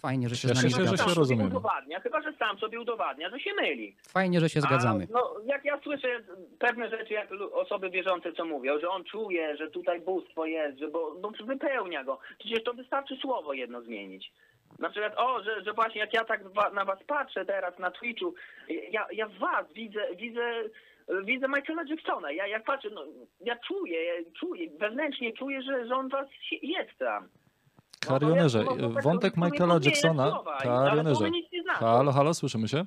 Fajnie, 0.02 0.30
że 0.30 0.36
się 0.36 0.48
Cieszę 0.48 0.60
z 0.60 0.64
nami 0.64 0.74
się, 0.74 0.92
że 0.92 0.98
Chyba, 0.98 1.10
się 1.10 1.20
rozumiemy. 1.20 1.50
Udowadnia, 1.50 2.00
chyba, 2.00 2.22
że 2.22 2.34
sam 2.34 2.60
sobie 2.60 2.80
udowadnia, 2.80 3.30
że 3.30 3.40
się 3.40 3.54
myli. 3.54 3.96
Fajnie, 4.14 4.40
że 4.40 4.50
się 4.50 4.62
zgadzamy. 4.62 5.08
A, 5.10 5.14
no, 5.14 5.36
jak 5.46 5.66
ja 5.66 5.80
słyszę 5.84 6.08
pewne 6.60 6.90
rzeczy, 6.90 7.14
jak 7.14 7.30
osoby 7.52 7.90
wierzące 7.90 8.34
co 8.34 8.46
mówią, 8.46 8.80
że 8.80 8.90
on 8.90 9.04
czuje, 9.04 9.58
że 9.58 9.72
tutaj 9.72 10.02
bóstwo 10.02 10.46
jest, 10.46 10.80
że 10.80 10.88
bo, 10.88 11.16
bo 11.16 11.32
wypełnia 11.46 12.04
go. 12.04 12.20
Przecież 12.40 12.64
to 12.64 12.74
wystarczy 12.74 13.16
słowo 13.16 13.54
jedno 13.54 13.82
zmienić. 13.82 14.32
Na 14.80 14.90
przykład, 14.90 15.14
o, 15.18 15.44
że, 15.44 15.64
że 15.64 15.74
właśnie 15.74 16.02
jak 16.02 16.14
ja 16.14 16.26
tak 16.26 16.42
na 16.74 16.86
was 16.86 17.04
patrzę 17.08 17.46
teraz 17.46 17.80
na 17.80 17.92
Twitchu, 17.92 18.34
ja, 18.92 19.08
ja 19.12 19.28
w 19.28 19.38
was 19.38 19.74
widzę, 19.74 20.08
widzę, 20.16 20.64
widzę 21.24 21.48
Michaela 21.48 21.84
Jacksona. 21.88 22.32
Ja 22.32 22.48
jak 22.48 22.64
patrzę, 22.64 22.90
no, 22.90 23.04
ja 23.42 23.56
czuję, 23.68 24.04
ja 24.04 24.14
czuję, 24.40 24.70
wewnętrznie 24.80 25.34
czuję, 25.34 25.62
że, 25.62 25.88
że 25.88 25.96
on 25.96 26.10
was 26.10 26.28
jest 26.62 26.98
tam. 27.00 27.28
Karionerze, 28.00 28.64
No, 28.78 28.90
tak 28.94 29.04
wątek 29.04 29.38
Michaela 29.38 29.80
Jacksona. 29.84 30.40
Karionerze. 30.62 31.30
Halo, 31.68 32.12
halo, 32.12 32.34
słyszymy 32.34 32.68
się? 32.68 32.86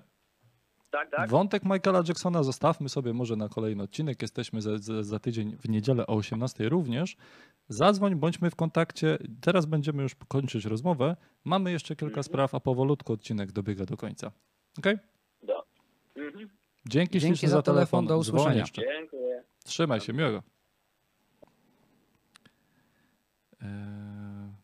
Tak, 0.90 1.10
tak. 1.10 1.30
Wątek 1.30 1.62
Michaela 1.64 2.02
Jacksona 2.08 2.42
zostawmy 2.42 2.88
sobie 2.88 3.12
może 3.12 3.36
na 3.36 3.48
kolejny 3.48 3.82
odcinek. 3.82 4.22
Jesteśmy 4.22 4.62
za, 4.62 4.78
za, 4.78 5.02
za 5.02 5.18
tydzień 5.18 5.56
w 5.56 5.68
niedzielę 5.68 6.06
o 6.06 6.14
18 6.14 6.68
również. 6.68 7.16
Zadzwoń, 7.68 8.14
bądźmy 8.14 8.50
w 8.50 8.56
kontakcie. 8.56 9.18
Teraz 9.40 9.66
będziemy 9.66 10.02
już 10.02 10.14
kończyć 10.28 10.64
rozmowę. 10.64 11.16
Mamy 11.44 11.72
jeszcze 11.72 11.96
kilka 11.96 12.10
Mhm. 12.10 12.24
spraw, 12.24 12.54
a 12.54 12.60
powolutku 12.60 13.12
odcinek 13.12 13.52
dobiega 13.52 13.84
do 13.84 13.96
końca. 13.96 14.32
Okej? 14.78 14.96
Do. 15.42 15.64
Mhm. 16.16 16.34
Dzięki, 16.38 16.48
Dzięki 16.88 17.20
ślicznie 17.20 17.48
za 17.48 17.56
za 17.56 17.62
telefon. 17.62 18.06
do 18.06 18.18
usłyszenia. 18.18 18.54
jeszcze. 18.60 18.82
Dziękuję. 18.82 19.42
Trzymaj 19.64 20.00
się, 20.00 20.12
miłego. 20.12 20.42
Eee, 23.62 23.68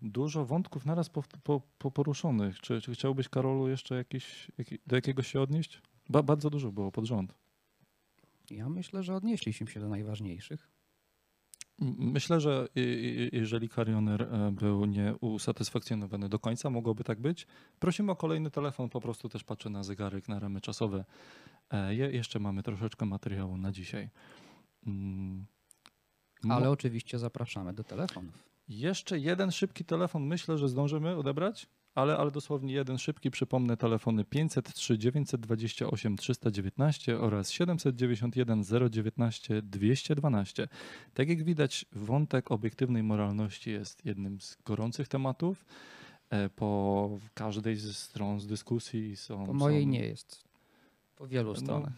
Dużo 0.08 0.44
wątków 0.44 0.84
naraz 0.86 1.08
po, 1.10 1.22
po, 1.42 1.60
po 1.78 1.90
poruszonych. 1.90 2.60
Czy, 2.60 2.80
czy 2.80 2.92
chciałbyś, 2.92 3.28
Karolu, 3.28 3.68
jeszcze 3.68 3.94
jakiś, 3.94 4.52
jaki, 4.58 4.78
do 4.86 4.96
jakiegoś 4.96 5.26
się 5.32 5.40
odnieść? 5.40 5.82
Ba, 6.08 6.22
bardzo 6.22 6.50
dużo 6.50 6.72
było 6.72 6.92
pod 6.92 7.04
rząd. 7.04 7.34
Ja 8.50 8.68
myślę, 8.68 9.02
że 9.02 9.14
odnieśliśmy 9.14 9.66
się 9.66 9.80
do 9.80 9.88
najważniejszych. 9.88 10.68
Myślę, 11.98 12.40
że 12.40 12.68
jeżeli 13.32 13.68
Carioner 13.68 14.22
e, 14.22 14.50
był 14.52 14.84
nieusatysfakcjonowany 14.84 16.28
do 16.28 16.38
końca, 16.38 16.70
mogłoby 16.70 17.04
tak 17.04 17.20
być. 17.20 17.46
Prosimy 17.78 18.12
o 18.12 18.16
kolejny 18.16 18.50
telefon, 18.50 18.88
po 18.88 19.00
prostu 19.00 19.28
też 19.28 19.44
patrzę 19.44 19.70
na 19.70 19.82
zegarek, 19.82 20.28
na 20.28 20.38
ramy 20.38 20.60
czasowe. 20.60 21.04
E, 21.70 21.94
je- 21.94 22.10
Jeszcze 22.10 22.38
mamy 22.38 22.62
troszeczkę 22.62 23.06
materiału 23.06 23.56
na 23.56 23.72
dzisiaj. 23.72 24.08
Mm, 24.86 25.46
Ale 26.48 26.70
oczywiście 26.70 27.18
zapraszamy 27.18 27.72
do 27.74 27.84
telefonów. 27.84 28.48
Jeszcze 28.68 29.18
jeden 29.18 29.50
szybki 29.50 29.84
telefon, 29.84 30.22
myślę, 30.26 30.58
że 30.58 30.68
zdążymy 30.68 31.16
odebrać, 31.16 31.66
ale, 31.94 32.16
ale 32.16 32.30
dosłownie 32.30 32.72
jeden 32.74 32.98
szybki. 32.98 33.30
Przypomnę 33.30 33.76
telefony 33.76 34.24
503 34.24 34.98
928 34.98 36.16
319 36.16 37.18
oraz 37.20 37.50
791 37.50 38.64
019 38.90 39.62
212. 39.62 40.68
Tak 41.14 41.28
jak 41.28 41.44
widać, 41.44 41.86
wątek 41.92 42.50
obiektywnej 42.50 43.02
moralności 43.02 43.70
jest 43.70 44.04
jednym 44.06 44.40
z 44.40 44.56
gorących 44.64 45.08
tematów. 45.08 45.64
E, 46.30 46.48
Po 46.48 47.10
każdej 47.34 47.76
ze 47.76 47.94
stron 47.94 48.40
z 48.40 48.46
dyskusji 48.46 49.16
są. 49.16 49.46
Po 49.46 49.52
mojej 49.54 49.82
są 49.84 49.88
nie 49.90 50.00
jest. 50.00 50.44
Po 51.16 51.26
wielu 51.28 51.48
No, 51.52 51.56
stronach. 51.60 51.92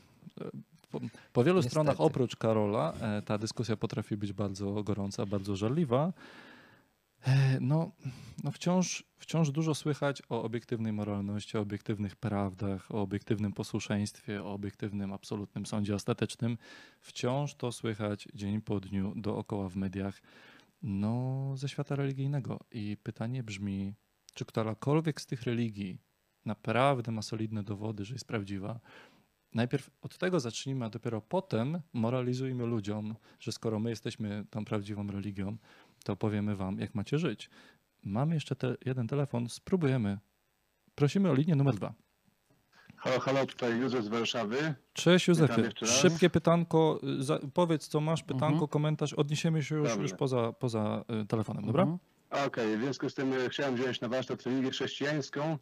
po, 0.91 1.01
po 1.33 1.45
wielu 1.45 1.57
Niestety. 1.59 1.71
stronach 1.71 2.01
oprócz 2.01 2.37
Karola 2.37 2.93
e, 3.01 3.23
ta 3.23 3.39
dyskusja 3.39 3.77
potrafi 3.77 4.17
być 4.17 4.33
bardzo 4.33 4.83
gorąca, 4.83 5.27
bardzo 5.27 5.57
żarliwa. 5.57 6.13
E, 7.27 7.61
No, 7.61 7.93
no 8.45 8.51
wciąż, 8.51 9.05
wciąż 9.19 9.51
dużo 9.51 9.75
słychać 9.75 10.23
o 10.29 10.43
obiektywnej 10.43 10.93
moralności, 10.93 11.59
o 11.59 11.61
obiektywnych 11.61 12.17
prawdach, 12.17 12.91
o 12.91 13.03
obiektywnym 13.03 13.53
posłuszeństwie, 13.53 14.45
o 14.45 14.53
obiektywnym, 14.53 15.13
absolutnym 15.13 15.67
sądzie 15.67 15.95
ostatecznym. 15.95 16.59
Wciąż 17.01 17.55
to 17.55 17.73
słychać 17.73 18.29
dzień 18.35 18.61
po 18.61 18.81
dniu 18.81 19.13
dookoła 19.17 19.69
w 19.69 19.77
mediach, 19.77 20.23
no, 20.83 21.53
ze 21.57 21.69
świata 21.69 21.97
religijnego. 21.97 22.61
I 22.73 22.97
pytanie 23.03 23.43
brzmi, 23.43 23.95
czy 24.35 24.45
którakolwiek 24.45 25.21
z 25.21 25.27
tych 25.27 25.43
religii 25.43 25.99
naprawdę 26.45 27.13
ma 27.13 27.23
solidne 27.23 27.63
dowody, 27.63 28.05
że 28.05 28.15
jest 28.15 28.27
prawdziwa? 28.27 28.81
Najpierw 29.55 29.91
od 30.03 30.19
tego 30.19 30.41
zacznijmy, 30.41 30.85
a 30.85 30.91
dopiero 30.91 31.21
potem 31.21 31.81
moralizujmy 31.93 32.67
ludziom, 32.67 33.17
że 33.41 33.53
skoro 33.53 33.79
my 33.79 33.91
jesteśmy 33.91 34.45
tą 34.51 34.65
prawdziwą 34.65 35.07
religią, 35.07 35.57
to 36.05 36.17
powiemy 36.17 36.57
wam, 36.57 36.79
jak 36.79 36.95
macie 36.95 37.19
żyć. 37.19 37.51
Mamy 38.05 38.35
jeszcze 38.35 38.57
te, 38.57 38.77
jeden 38.85 39.07
telefon, 39.09 39.49
spróbujemy. 39.49 40.19
Prosimy 40.95 41.31
o 41.31 41.35
linię 41.35 41.57
numer 41.57 41.75
dwa. 41.75 41.95
Halo, 42.97 43.21
halo, 43.21 43.47
tutaj 43.47 43.79
Józef 43.81 44.05
z 44.05 44.09
Warszawy. 44.09 44.75
Cześć 44.93 45.29
Józefie, 45.29 45.63
szybkie 45.87 46.31
pytanko, 46.31 47.01
y, 47.19 47.23
za, 47.23 47.39
powiedz 47.55 47.89
co 47.89 48.01
masz, 48.01 48.23
pytanko, 48.23 48.47
Mhm. 48.53 48.69
komentarz, 48.69 49.13
odniesiemy 49.13 49.63
się 49.63 49.75
już, 49.77 49.89
Dobrze. 49.89 50.03
już 50.03 50.13
poza, 50.13 50.53
poza 50.53 51.05
y, 51.23 51.27
telefonem, 51.27 51.67
dobra? 51.67 51.83
Mhm. 51.83 51.99
Okej, 52.47 52.77
w 52.77 52.81
związku 52.81 53.11
z 53.11 53.15
tym 53.15 53.33
e, 53.33 53.49
chciałem 53.49 53.75
wziąć 53.77 54.01
na 54.01 54.09
warsztat 54.09 54.43
religię 54.43 54.71
chrześcijańską. 54.71 55.59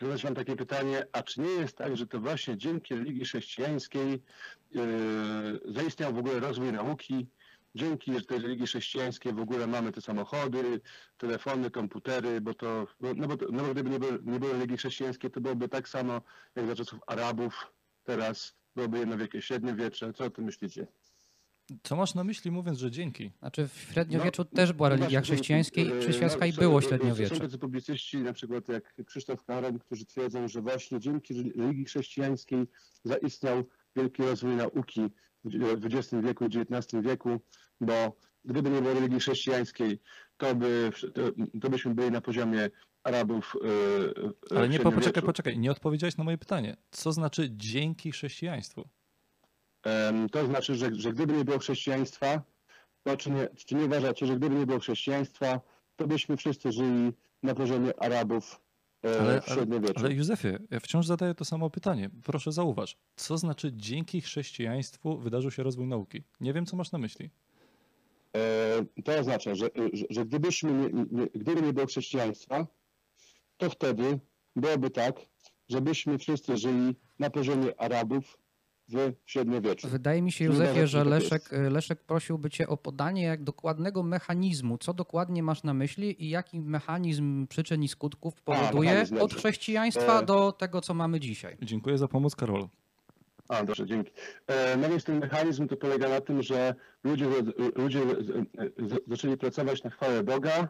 Zadać 0.00 0.22
wam 0.22 0.34
takie 0.34 0.56
pytanie, 0.56 1.06
a 1.12 1.22
czy 1.22 1.40
nie 1.40 1.50
jest 1.50 1.76
tak, 1.78 1.96
że 1.96 2.06
to 2.06 2.20
właśnie 2.20 2.56
dzięki 2.58 2.94
religii 2.94 3.24
chrześcijańskiej 3.24 4.22
yy, 4.74 4.80
zaistniał 5.64 6.14
w 6.14 6.18
ogóle 6.18 6.40
rozwój 6.40 6.72
nauki? 6.72 7.26
Dzięki 7.80 8.12
tej 8.26 8.38
religii 8.38 8.66
chrześcijańskiej 8.66 9.32
w 9.32 9.40
ogóle 9.40 9.66
mamy 9.66 9.92
te 9.92 10.00
samochody, 10.00 10.80
telefony, 11.18 11.70
komputery, 11.70 12.40
bo 12.40 12.54
to, 12.54 12.86
bo, 13.00 13.14
no 13.14 13.28
bo, 13.28 13.36
to, 13.36 13.46
no 13.52 13.62
bo 13.64 13.72
gdyby 13.72 13.90
nie 13.90 13.98
było, 13.98 14.12
nie 14.24 14.40
było 14.40 14.52
religii 14.52 14.76
chrześcijańskiej, 14.76 15.30
to 15.30 15.40
byłoby 15.40 15.68
tak 15.68 15.88
samo 15.88 16.20
jak 16.56 16.66
za 16.66 16.76
czasów 16.76 16.98
Arabów 17.06 17.66
teraz, 18.04 18.54
byłoby 18.76 18.98
jedno 18.98 19.16
wielkie 19.18 19.42
średniowiecze. 19.42 20.12
Co 20.12 20.24
o 20.24 20.30
tym 20.30 20.44
myślicie? 20.44 20.86
Co 21.82 21.96
masz 21.96 22.14
na 22.14 22.24
myśli 22.24 22.50
mówiąc, 22.50 22.78
że 22.78 22.90
dzięki? 22.90 23.30
Znaczy 23.38 23.68
w 23.68 23.78
średniowieczu 23.92 24.42
No, 24.42 24.56
też 24.56 24.72
była 24.72 24.88
no 24.88 24.96
religia 24.96 25.20
chrześcijańska 25.20 25.80
i 25.80 25.90
chrześcijańska 26.00 26.46
i 26.46 26.52
są- 26.52 26.60
było 26.60 26.78
e, 26.78 26.82
Są 26.82 26.88
średniowiecze. 26.88 27.40
tacy 27.40 27.58
publicyści, 27.58 28.18
na 28.18 28.32
przykład 28.32 28.68
jak 28.68 28.94
Krzysztof 29.06 29.44
Karam, 29.44 29.78
którzy 29.78 30.06
twierdzą, 30.06 30.48
że 30.48 30.60
właśnie 30.62 31.00
dzięki 31.00 31.52
religii 31.56 31.84
chrześcijańskiej 31.84 32.66
zaistniał 33.04 33.64
wielki 33.96 34.22
rozwój 34.22 34.54
nauki 34.56 35.00
w 35.44 35.84
XX 35.94 36.22
wieku 36.24 36.44
i 36.44 36.48
XIX 36.58 37.02
wieku, 37.04 37.40
bo 37.80 38.16
gdyby 38.44 38.70
nie 38.70 38.82
było 38.82 38.94
religii 38.94 39.20
chrześcijańskiej, 39.20 39.98
to, 40.36 40.54
by, 40.54 40.90
to, 41.14 41.22
to 41.60 41.70
byśmy 41.70 41.94
byli 41.94 42.10
na 42.10 42.20
poziomie 42.20 42.70
Arabów. 43.04 43.56
e, 44.50 44.56
Ale 44.56 44.68
nie, 44.68 44.78
po, 44.78 44.92
poczekaj, 44.92 45.22
poczekaj, 45.22 45.58
nie 45.58 45.70
odpowiedziałeś 45.70 46.16
na 46.16 46.24
moje 46.24 46.38
pytanie. 46.38 46.76
Co 46.90 47.12
znaczy 47.12 47.48
dzięki 47.50 48.12
chrześcijaństwu? 48.12 48.88
To 50.32 50.46
znaczy, 50.46 50.74
że, 50.74 50.94
że 50.94 51.12
gdyby 51.12 51.32
nie 51.32 51.44
było 51.44 51.58
chrześcijaństwa, 51.58 52.42
to 53.02 53.16
czy 53.16 53.30
nie, 53.30 53.48
czy 53.66 53.74
nie 53.74 53.84
uważacie, 53.84 54.26
że 54.26 54.36
gdyby 54.36 54.54
nie 54.54 54.66
było 54.66 54.78
chrześcijaństwa, 54.78 55.60
to 55.96 56.06
byśmy 56.06 56.36
wszyscy 56.36 56.72
żyli 56.72 57.12
na 57.42 57.54
poziomie 57.54 58.02
Arabów 58.02 58.60
e, 59.04 59.20
Ale, 59.20 59.40
w 59.40 59.48
ale, 59.48 59.66
ale 59.94 60.12
Józefie, 60.12 60.58
ja 60.70 60.80
wciąż 60.80 61.06
zadaję 61.06 61.34
to 61.34 61.44
samo 61.44 61.70
pytanie. 61.70 62.10
Proszę 62.24 62.52
zauważ, 62.52 62.96
co 63.16 63.38
znaczy 63.38 63.72
dzięki 63.74 64.20
chrześcijaństwu 64.20 65.18
wydarzył 65.18 65.50
się 65.50 65.62
rozwój 65.62 65.86
nauki? 65.86 66.24
Nie 66.40 66.52
wiem, 66.52 66.66
co 66.66 66.76
masz 66.76 66.92
na 66.92 66.98
myśli. 66.98 67.30
E, 68.36 69.02
To 69.04 69.18
oznacza, 69.18 69.54
że, 69.54 69.70
że, 69.92 70.04
że 70.10 70.24
gdybyśmy 70.26 70.72
nie, 70.72 71.04
nie, 71.10 71.26
gdyby 71.34 71.62
nie 71.62 71.72
było 71.72 71.86
chrześcijaństwa, 71.86 72.66
to 73.56 73.70
wtedy 73.70 74.20
byłoby 74.56 74.90
tak, 74.90 75.14
żebyśmy 75.68 76.18
wszyscy 76.18 76.56
żyli 76.56 76.94
na 77.18 77.30
poziomie 77.30 77.80
Arabów 77.80 78.38
w 78.88 79.12
średniowieczu. 79.26 79.88
Wydaje 79.88 80.22
mi 80.22 80.32
się, 80.32 80.44
Józefie, 80.44 80.86
że 80.86 81.04
Leszek, 81.04 81.42
jest. 81.52 81.72
Leszek 81.72 82.04
prosiłby 82.04 82.50
cię 82.50 82.68
o 82.68 82.76
podanie 82.76 83.22
jak 83.22 83.44
dokładnego 83.44 84.02
mechanizmu, 84.02 84.78
co 84.78 84.94
dokładnie 84.94 85.42
masz 85.42 85.62
na 85.62 85.74
myśli 85.74 86.24
i 86.24 86.28
jaki 86.28 86.60
mechanizm 86.60 87.46
przyczyn 87.46 87.82
i 87.82 87.88
skutków 87.88 88.42
powoduje 88.42 88.90
mechanizm, 88.90 89.18
od 89.18 89.34
chrześcijaństwa 89.34 90.20
E, 90.20 90.26
do 90.26 90.52
tego, 90.52 90.80
co 90.80 90.94
mamy 90.94 91.20
dzisiaj. 91.20 91.56
Dziękuję 91.62 91.98
za 91.98 92.08
pomoc, 92.08 92.36
Karol. 92.36 92.68
A, 93.48 93.64
dobrze, 93.64 93.86
dzięki. 93.86 94.12
E, 94.46 94.76
No 94.76 94.88
więc 94.88 95.04
ten 95.04 95.18
mechanizm 95.18 95.68
to 95.68 95.76
polega 95.76 96.08
na 96.08 96.20
tym, 96.20 96.42
że 96.42 96.74
ludzie, 97.04 97.26
ludzie 97.76 98.00
zaczęli 99.06 99.36
pracować 99.36 99.82
na 99.84 99.90
chwałę 99.90 100.22
Boga 100.22 100.68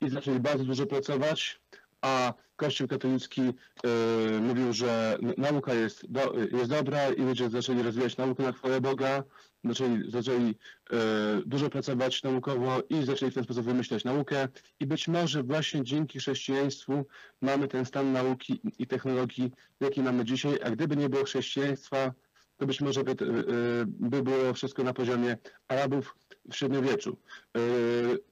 i 0.00 0.10
zaczęli 0.10 0.40
bardzo 0.40 0.64
dużo 0.64 0.86
pracować, 0.86 1.60
a 2.00 2.34
Kościół 2.56 2.88
katolicki 2.88 3.40
e, 3.42 4.40
mówił, 4.40 4.72
że 4.72 5.18
nauka 5.36 5.74
jest, 5.74 6.12
do, 6.12 6.32
jest 6.52 6.70
dobra 6.70 7.08
i 7.10 7.22
ludzie 7.22 7.50
zaczęli 7.50 7.82
rozwijać 7.82 8.16
naukę 8.16 8.42
na 8.42 8.52
chwałę 8.52 8.80
Boga, 8.80 9.22
zaczęli, 9.64 10.10
zaczęli 10.10 10.54
e, 10.90 10.96
dużo 11.46 11.70
pracować 11.70 12.22
naukowo 12.22 12.82
i 12.90 13.04
zaczęli 13.04 13.30
w 13.30 13.34
ten 13.34 13.44
sposób 13.44 13.64
wymyślać 13.64 14.04
naukę 14.04 14.48
i 14.80 14.86
być 14.86 15.08
może 15.08 15.42
właśnie 15.42 15.84
dzięki 15.84 16.18
chrześcijaństwu 16.18 17.06
mamy 17.42 17.68
ten 17.68 17.84
stan 17.84 18.12
nauki 18.12 18.60
i 18.78 18.86
technologii, 18.86 19.52
jaki 19.80 20.02
mamy 20.02 20.24
dzisiaj, 20.24 20.58
a 20.64 20.70
gdyby 20.70 20.96
nie 20.96 21.08
było 21.08 21.24
chrześcijaństwa, 21.24 22.12
to 22.56 22.66
być 22.66 22.80
może 22.80 23.04
by, 23.04 23.12
e, 23.12 23.14
by 23.86 24.22
było 24.22 24.54
wszystko 24.54 24.82
na 24.82 24.94
poziomie 24.94 25.36
Arabów 25.68 26.16
w 26.50 26.56
średniowieczu. 26.56 27.16
E, 27.56 27.60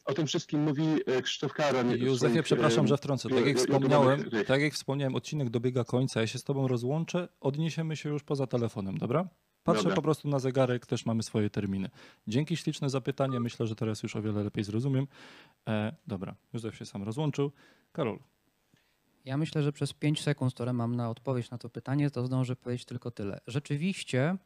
O 0.04 0.14
tym 0.14 0.26
wszystkim 0.26 0.60
mówi 0.60 0.84
e, 1.06 1.22
Krzysztof 1.22 1.52
Karan. 1.52 1.90
Józefie, 1.90 2.16
swoich, 2.16 2.42
przepraszam, 2.42 2.86
że 2.86 2.96
wtrącę. 2.96 3.28
Tak 3.28 3.46
jak 3.46 3.58
wspomniałem, 3.58 4.30
tak 4.46 4.60
jak 4.60 4.72
wspomniałem, 4.74 5.14
odcinek 5.14 5.50
dobiega 5.50 5.84
końca. 5.84 6.20
Ja 6.20 6.26
się 6.26 6.38
z 6.38 6.44
tobą 6.44 6.68
rozłączę, 6.68 7.28
odniesiemy 7.40 7.96
się 7.96 8.08
już 8.08 8.22
poza 8.22 8.46
telefonem, 8.46 8.98
dobra? 8.98 9.28
Patrzę 9.66 9.82
Dobra. 9.82 9.96
po 9.96 10.02
prostu 10.02 10.28
na 10.28 10.38
zegarek, 10.38 10.86
też 10.86 11.06
mamy 11.06 11.22
swoje 11.22 11.50
terminy. 11.50 11.90
Dzięki 12.28 12.56
śliczne 12.56 12.90
za 12.90 13.00
pytanie. 13.00 13.40
Myślę, 13.40 13.66
że 13.66 13.76
teraz 13.76 14.02
już 14.02 14.16
o 14.16 14.22
wiele 14.22 14.44
lepiej 14.44 14.64
zrozumiem. 14.64 15.06
E, 15.68 15.96
dobra, 16.06 16.34
Józef 16.52 16.76
się 16.76 16.86
sam 16.86 17.02
rozłączył. 17.02 17.52
Karol, 17.92 18.18
Ja 19.24 19.36
myślę, 19.36 19.62
że 19.62 19.72
przez 19.72 19.92
5 19.92 20.22
sekund, 20.22 20.54
które 20.54 20.72
mam 20.72 20.96
na 20.96 21.10
odpowiedź 21.10 21.50
na 21.50 21.58
to 21.58 21.68
pytanie, 21.68 22.10
to 22.10 22.26
zdążę 22.26 22.56
powiedzieć 22.56 22.84
tylko 22.84 23.10
tyle. 23.10 23.40
Rzeczywiście 23.46 24.36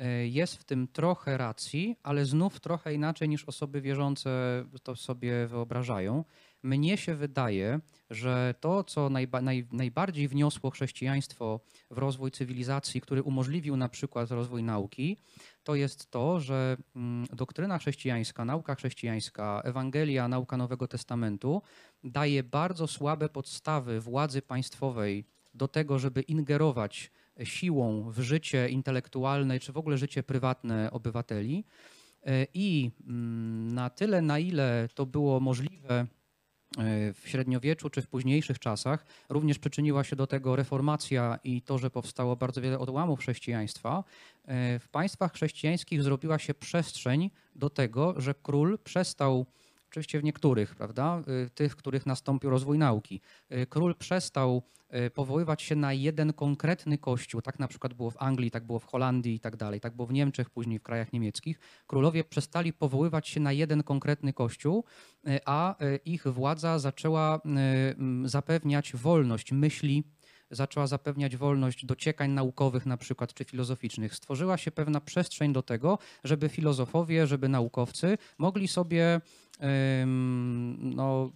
y, 0.00 0.28
jest 0.28 0.56
w 0.56 0.64
tym 0.64 0.88
trochę 0.88 1.36
racji, 1.36 1.96
ale 2.02 2.24
znów 2.24 2.60
trochę 2.60 2.94
inaczej 2.94 3.28
niż 3.28 3.44
osoby 3.44 3.80
wierzące 3.80 4.64
to 4.82 4.96
sobie 4.96 5.46
wyobrażają. 5.46 6.24
Mnie 6.66 6.96
się 6.96 7.14
wydaje, 7.14 7.80
że 8.10 8.54
to, 8.60 8.84
co 8.84 9.10
najba, 9.10 9.40
naj, 9.40 9.66
najbardziej 9.72 10.28
wniosło 10.28 10.70
chrześcijaństwo 10.70 11.60
w 11.90 11.98
rozwój 11.98 12.30
cywilizacji, 12.30 13.00
który 13.00 13.22
umożliwił 13.22 13.76
na 13.76 13.88
przykład 13.88 14.30
rozwój 14.30 14.62
nauki, 14.62 15.16
to 15.64 15.74
jest 15.74 16.10
to, 16.10 16.40
że 16.40 16.76
mm, 16.96 17.26
doktryna 17.32 17.78
chrześcijańska, 17.78 18.44
nauka 18.44 18.74
chrześcijańska, 18.74 19.62
Ewangelia, 19.64 20.28
nauka 20.28 20.56
Nowego 20.56 20.88
Testamentu 20.88 21.62
daje 22.04 22.42
bardzo 22.42 22.86
słabe 22.86 23.28
podstawy 23.28 24.00
władzy 24.00 24.42
państwowej 24.42 25.24
do 25.54 25.68
tego, 25.68 25.98
żeby 25.98 26.20
ingerować 26.20 27.10
siłą 27.44 28.10
w 28.10 28.20
życie 28.20 28.68
intelektualne 28.68 29.60
czy 29.60 29.72
w 29.72 29.76
ogóle 29.76 29.98
życie 29.98 30.22
prywatne 30.22 30.90
obywateli. 30.90 31.64
E, 32.26 32.46
I 32.54 32.90
mm, 33.06 33.74
na 33.74 33.90
tyle, 33.90 34.22
na 34.22 34.38
ile 34.38 34.88
to 34.94 35.06
było 35.06 35.40
możliwe 35.40 36.06
w 37.14 37.22
średniowieczu 37.24 37.90
czy 37.90 38.02
w 38.02 38.08
późniejszych 38.08 38.58
czasach, 38.58 39.06
również 39.28 39.58
przyczyniła 39.58 40.04
się 40.04 40.16
do 40.16 40.26
tego 40.26 40.56
reformacja 40.56 41.38
i 41.44 41.62
to, 41.62 41.78
że 41.78 41.90
powstało 41.90 42.36
bardzo 42.36 42.60
wiele 42.60 42.78
odłamów 42.78 43.20
chrześcijaństwa. 43.20 44.04
E, 44.44 44.78
W 44.78 44.88
państwach 44.88 45.32
chrześcijańskich 45.32 46.02
zrobiła 46.02 46.38
się 46.38 46.54
przestrzeń 46.54 47.30
do 47.54 47.70
tego, 47.70 48.14
że 48.20 48.34
król 48.42 48.78
przestał 48.84 49.46
Oczywiście 49.96 50.20
w 50.20 50.24
niektórych, 50.24 50.74
prawda, 50.74 51.22
y, 51.46 51.50
tych, 51.50 51.72
w 51.72 51.76
których 51.76 52.06
nastąpił 52.06 52.50
rozwój 52.50 52.78
nauki. 52.78 53.20
Y, 53.52 53.66
Król 53.66 53.94
przestał 53.94 54.62
y, 55.06 55.10
powoływać 55.10 55.62
się 55.62 55.76
na 55.76 55.92
jeden 55.92 56.32
konkretny 56.32 56.98
kościół. 56.98 57.42
Tak 57.42 57.58
na 57.58 57.68
przykład 57.68 57.94
było 57.94 58.10
w 58.10 58.22
Anglii, 58.22 58.50
tak 58.50 58.64
było 58.66 58.78
w 58.78 58.84
Holandii 58.84 59.34
i 59.34 59.40
tak 59.40 59.56
dalej. 59.56 59.80
Tak 59.80 59.96
było 59.96 60.06
w 60.06 60.12
Niemczech, 60.12 60.50
później 60.50 60.78
w 60.78 60.82
krajach 60.82 61.12
niemieckich. 61.12 61.60
Królowie 61.86 62.24
przestali 62.24 62.72
powoływać 62.72 63.28
się 63.28 63.40
na 63.40 63.52
jeden 63.52 63.82
konkretny 63.82 64.32
kościół, 64.32 64.84
a 65.46 65.74
ich 66.04 66.26
władza 66.28 66.78
zaczęła 66.78 67.40
zapewniać 68.24 68.96
wolność 68.96 69.52
myśli, 69.52 70.04
zaczęła 70.50 70.86
zapewniać 70.86 71.36
wolność 71.36 71.84
dociekań 71.84 72.30
naukowych 72.30 72.86
na 72.86 72.96
przykład, 72.96 73.34
czy 73.34 73.44
filozoficznych. 73.44 74.14
Stworzyła 74.14 74.56
się 74.56 74.70
pewna 74.70 75.00
przestrzeń 75.00 75.52
do 75.52 75.62
tego, 75.62 75.98
żeby 76.24 76.48
filozofowie, 76.48 77.26
żeby 77.26 77.48
naukowcy 77.48 78.18
mogli 78.38 78.68
sobie 78.68 79.20
no, 80.78 81.30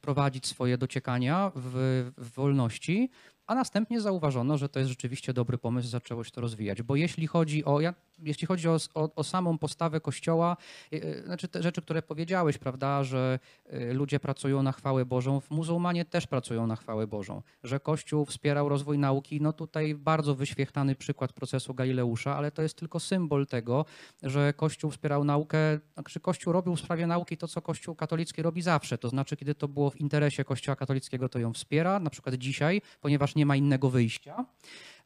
prowadzić 0.00 0.46
swoje 0.46 0.78
dociekania 0.78 1.52
w, 1.54 2.10
w 2.16 2.34
wolności, 2.34 3.10
a 3.50 3.54
następnie 3.54 4.00
zauważono, 4.00 4.58
że 4.58 4.68
to 4.68 4.78
jest 4.78 4.88
rzeczywiście 4.88 5.32
dobry 5.32 5.58
pomysł, 5.58 5.88
zaczęło 5.88 6.24
się 6.24 6.30
to 6.30 6.40
rozwijać. 6.40 6.82
Bo 6.82 6.96
jeśli 6.96 7.26
chodzi 7.26 7.64
o, 7.64 7.80
ja, 7.80 7.94
jeśli 8.22 8.46
chodzi 8.46 8.68
o, 8.68 8.76
o, 8.94 9.14
o 9.14 9.24
samą 9.24 9.58
postawę 9.58 10.00
Kościoła, 10.00 10.56
yy, 10.90 11.22
znaczy 11.24 11.48
te 11.48 11.62
rzeczy, 11.62 11.82
które 11.82 12.02
powiedziałeś, 12.02 12.58
prawda, 12.58 13.04
że 13.04 13.38
yy, 13.72 13.94
ludzie 13.94 14.20
pracują 14.20 14.62
na 14.62 14.72
chwałę 14.72 15.04
Bożą, 15.04 15.40
w 15.40 15.50
muzułmanie 15.50 16.04
też 16.04 16.26
pracują 16.26 16.66
na 16.66 16.76
chwałę 16.76 17.06
Bożą. 17.06 17.42
Że 17.64 17.80
Kościół 17.80 18.24
wspierał 18.24 18.68
rozwój 18.68 18.98
nauki, 18.98 19.40
no 19.40 19.52
tutaj 19.52 19.94
bardzo 19.94 20.34
wyświechtany 20.34 20.94
przykład 20.94 21.32
procesu 21.32 21.74
Galileusza, 21.74 22.36
ale 22.36 22.50
to 22.50 22.62
jest 22.62 22.76
tylko 22.76 23.00
symbol 23.00 23.46
tego, 23.46 23.84
że 24.22 24.52
Kościół 24.52 24.90
wspierał 24.90 25.24
naukę, 25.24 25.58
znaczy 25.94 26.20
Kościół 26.20 26.52
robił 26.52 26.76
w 26.76 26.80
sprawie 26.80 27.06
nauki 27.06 27.36
to, 27.36 27.48
co 27.48 27.62
Kościół 27.62 27.94
katolicki 27.94 28.42
robi 28.42 28.62
zawsze. 28.62 28.98
To 28.98 29.08
znaczy, 29.08 29.36
kiedy 29.36 29.54
to 29.54 29.68
było 29.68 29.90
w 29.90 30.00
interesie 30.00 30.44
Kościoła 30.44 30.76
katolickiego, 30.76 31.28
to 31.28 31.38
ją 31.38 31.52
wspiera, 31.52 31.98
na 31.98 32.10
przykład 32.10 32.34
dzisiaj, 32.34 32.82
ponieważ 33.00 33.34
nie 33.34 33.39
ma 33.46 33.56
innego 33.56 33.90
wyjścia. 33.90 34.44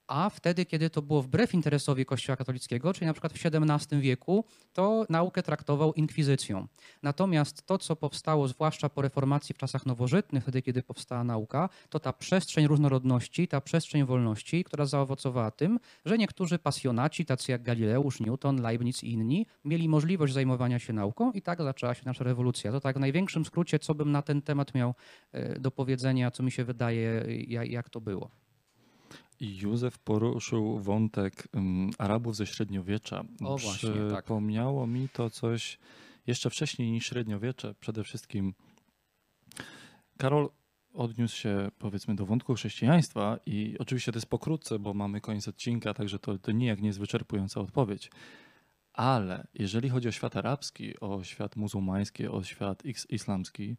A 0.06 0.30
wtedy, 0.30 0.66
kiedy 0.66 0.90
to 0.90 1.02
było 1.02 1.22
wbrew 1.22 1.54
interesowi 1.54 2.06
Kościoła 2.06 2.36
katolickiego, 2.36 2.94
czyli 2.94 3.06
na 3.06 3.12
przykład 3.12 3.32
w 3.32 3.46
XVII 3.46 4.00
wieku, 4.00 4.44
to 4.72 5.06
naukę 5.08 5.42
traktował 5.42 5.92
inkwizycją. 5.92 6.66
Natomiast 7.02 7.66
to, 7.66 7.78
co 7.78 7.96
powstało, 7.96 8.48
zwłaszcza 8.48 8.88
po 8.88 9.02
reformacji 9.02 9.54
w 9.54 9.58
czasach 9.58 9.86
nowożytnych, 9.86 10.42
wtedy, 10.42 10.62
kiedy 10.62 10.82
powstała 10.82 11.24
nauka, 11.24 11.68
to 11.88 12.00
ta 12.00 12.12
przestrzeń 12.12 12.66
różnorodności, 12.66 13.48
ta 13.48 13.60
przestrzeń 13.60 14.04
wolności, 14.04 14.64
która 14.64 14.86
zaowocowała 14.86 15.50
tym, 15.50 15.80
że 16.04 16.18
niektórzy 16.18 16.58
pasjonaci, 16.58 17.26
tacy 17.26 17.52
jak 17.52 17.62
Galileusz, 17.62 18.20
Newton, 18.20 18.62
Leibniz 18.62 19.04
i 19.04 19.12
inni, 19.12 19.46
mieli 19.64 19.88
możliwość 19.88 20.32
zajmowania 20.32 20.78
się 20.78 20.92
nauką 20.92 21.32
i 21.32 21.42
tak 21.42 21.62
zaczęła 21.62 21.94
się 21.94 22.02
nasza 22.04 22.24
rewolucja. 22.24 22.72
To 22.72 22.80
tak 22.80 22.96
w 22.96 23.00
największym 23.00 23.44
skrócie, 23.44 23.78
co 23.78 23.94
bym 23.94 24.12
na 24.12 24.22
ten 24.22 24.42
temat 24.42 24.74
miał 24.74 24.94
e, 25.32 25.58
do 25.58 25.70
powiedzenia, 25.70 26.30
co 26.30 26.42
mi 26.42 26.52
się 26.52 26.64
wydaje, 26.64 27.24
jak, 27.48 27.70
jak 27.70 27.90
to 27.90 28.00
było. 28.00 28.43
I 29.40 29.56
Józef 29.58 29.98
poruszył 29.98 30.78
wątek 30.78 31.48
um, 31.54 31.90
Arabów 31.98 32.36
ze 32.36 32.46
średniowiecza. 32.46 33.24
O, 33.40 33.56
właśnie, 33.58 33.90
tak. 34.10 34.24
Przypomniało 34.24 34.86
mi 34.86 35.08
to 35.08 35.30
coś 35.30 35.78
jeszcze 36.26 36.50
wcześniej 36.50 36.90
niż 36.90 37.06
średniowiecze. 37.06 37.74
Przede 37.80 38.04
wszystkim 38.04 38.54
Karol 40.18 40.50
odniósł 40.92 41.36
się 41.36 41.68
powiedzmy 41.78 42.14
do 42.14 42.26
wątku 42.26 42.54
chrześcijaństwa 42.54 43.38
i 43.46 43.76
oczywiście 43.78 44.12
to 44.12 44.16
jest 44.16 44.26
pokrótce, 44.26 44.78
bo 44.78 44.94
mamy 44.94 45.20
koniec 45.20 45.48
odcinka, 45.48 45.94
także 45.94 46.18
to, 46.18 46.38
to 46.38 46.52
nijak 46.52 46.80
nie 46.80 46.86
jest 46.86 46.98
wyczerpująca 46.98 47.60
odpowiedź. 47.60 48.10
Ale 48.92 49.46
jeżeli 49.54 49.88
chodzi 49.88 50.08
o 50.08 50.12
świat 50.12 50.36
arabski, 50.36 51.00
o 51.00 51.24
świat 51.24 51.56
muzułmański, 51.56 52.26
o 52.26 52.42
świat 52.42 52.84
is- 52.84 53.06
islamski, 53.10 53.76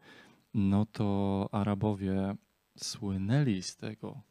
no 0.54 0.86
to 0.86 1.50
Arabowie 1.52 2.36
słynęli 2.78 3.62
z 3.62 3.76
tego, 3.76 4.22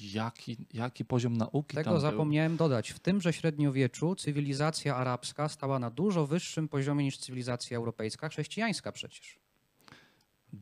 jaki, 0.00 0.66
jaki 0.72 1.04
poziom 1.04 1.36
nauki 1.36 1.76
Tego 1.76 1.84
tam 1.84 1.92
był. 1.92 2.00
zapomniałem 2.00 2.56
dodać. 2.56 2.90
W 2.90 2.98
tymże 2.98 3.32
średniowieczu 3.32 4.14
cywilizacja 4.14 4.96
arabska 4.96 5.48
stała 5.48 5.78
na 5.78 5.90
dużo 5.90 6.26
wyższym 6.26 6.68
poziomie 6.68 7.04
niż 7.04 7.18
cywilizacja 7.18 7.76
europejska, 7.76 8.28
chrześcijańska 8.28 8.92
przecież. 8.92 9.38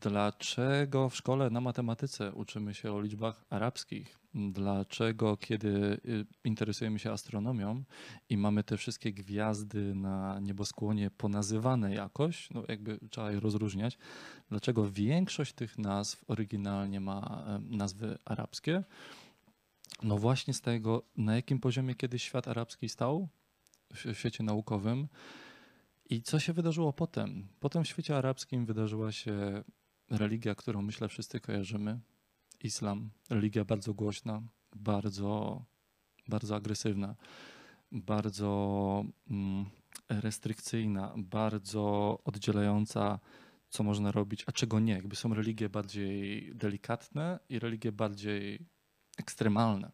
Dlaczego 0.00 1.08
w 1.08 1.16
szkole 1.16 1.50
na 1.50 1.60
matematyce 1.60 2.32
uczymy 2.32 2.74
się 2.74 2.92
o 2.92 3.00
liczbach 3.00 3.44
arabskich? 3.50 4.18
Dlaczego, 4.34 5.36
kiedy 5.36 5.68
y, 5.68 6.26
interesujemy 6.44 6.98
się 6.98 7.12
astronomią 7.12 7.84
i 8.28 8.36
mamy 8.36 8.64
te 8.64 8.76
wszystkie 8.76 9.12
gwiazdy 9.12 9.94
na 9.94 10.40
nieboskłonie 10.40 11.10
ponazywane 11.10 11.94
jakoś, 11.94 12.50
no 12.50 12.62
jakby 12.68 12.98
trzeba 13.10 13.32
je 13.32 13.40
rozróżniać, 13.40 13.98
dlaczego 14.50 14.90
większość 14.90 15.52
tych 15.52 15.78
nazw 15.78 16.24
oryginalnie 16.28 17.00
ma 17.00 17.44
em, 17.46 17.76
nazwy 17.76 18.18
arabskie? 18.24 18.84
No 20.02 20.18
właśnie 20.18 20.54
z 20.54 20.60
tego, 20.60 21.02
na 21.16 21.36
jakim 21.36 21.60
poziomie 21.60 21.94
kiedyś 21.94 22.22
świat 22.22 22.48
arabski 22.48 22.88
stał 22.88 23.28
w 23.94 24.14
świecie 24.14 24.44
naukowym 24.44 25.08
i 26.10 26.22
co 26.22 26.40
się 26.40 26.52
wydarzyło 26.52 26.92
potem? 26.92 27.48
Potem 27.60 27.84
w 27.84 27.88
świecie 27.88 28.16
arabskim 28.16 28.66
wydarzyła 28.66 29.12
się 29.12 29.64
religia, 30.10 30.54
którą 30.54 30.82
myślę 30.82 31.08
wszyscy 31.08 31.40
kojarzymy. 31.40 32.00
Islam, 32.62 33.10
religia 33.30 33.64
bardzo 33.64 33.94
głośna, 33.94 34.42
bardzo, 34.76 35.64
bardzo 36.28 36.56
agresywna, 36.56 37.16
bardzo 37.92 39.04
mm, 39.30 39.66
restrykcyjna, 40.08 41.14
bardzo 41.16 42.18
oddzielająca, 42.24 43.18
co 43.68 43.82
można 43.82 44.12
robić, 44.12 44.44
a 44.46 44.52
czego 44.52 44.80
nie. 44.80 44.92
Jakby 44.92 45.16
są 45.16 45.34
religie 45.34 45.68
bardziej 45.68 46.50
delikatne 46.54 47.38
i 47.48 47.58
religie 47.58 47.92
bardziej 47.92 48.66
ekstremalne. 49.18 49.90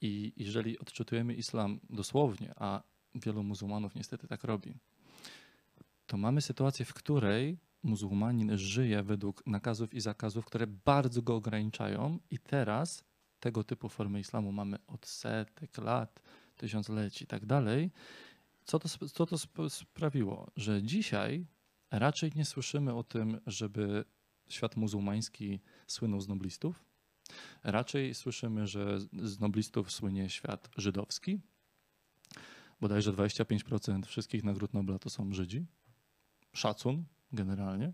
I 0.00 0.32
jeżeli 0.36 0.78
odczytujemy 0.78 1.34
islam 1.34 1.80
dosłownie, 1.90 2.54
a 2.56 2.82
wielu 3.14 3.42
muzułmanów 3.42 3.94
niestety 3.94 4.28
tak 4.28 4.44
robi, 4.44 4.74
to 6.06 6.16
mamy 6.16 6.40
sytuację, 6.40 6.84
w 6.84 6.94
której 6.94 7.58
muzułmanin 7.82 8.58
żyje 8.58 9.02
według 9.02 9.46
nakazów 9.46 9.94
i 9.94 10.00
zakazów, 10.00 10.44
które 10.44 10.66
bardzo 10.66 11.22
go 11.22 11.34
ograniczają, 11.34 12.18
i 12.30 12.38
teraz 12.38 13.04
tego 13.40 13.64
typu 13.64 13.88
formy 13.88 14.20
islamu 14.20 14.52
mamy 14.52 14.78
od 14.86 15.06
setek 15.06 15.78
lat, 15.78 16.22
tysiącleci 16.56 17.24
i 17.24 17.26
tak 17.26 17.46
dalej. 17.46 17.90
Co 18.64 18.78
to, 18.78 18.88
co 18.88 19.26
to 19.26 19.34
sp- 19.44 19.70
sprawiło? 19.70 20.50
Że 20.56 20.82
dzisiaj 20.82 21.46
raczej 21.90 22.32
nie 22.36 22.44
słyszymy 22.44 22.94
o 22.94 23.02
tym, 23.02 23.40
żeby 23.46 24.04
świat 24.48 24.76
muzułmański 24.76 25.60
słynął 25.86 26.20
z 26.20 26.28
noblistów. 26.28 26.84
Raczej 27.64 28.14
słyszymy, 28.14 28.66
że 28.66 29.00
z 29.22 29.40
noblistów 29.40 29.92
słynie 29.92 30.30
świat 30.30 30.68
żydowski. 30.76 31.40
Bodajże 32.80 33.12
25% 33.12 34.06
wszystkich 34.06 34.44
nagród 34.44 34.74
Nobla 34.74 34.98
to 34.98 35.10
są 35.10 35.32
Żydzi. 35.32 35.66
Szacun 36.52 37.04
generalnie. 37.32 37.92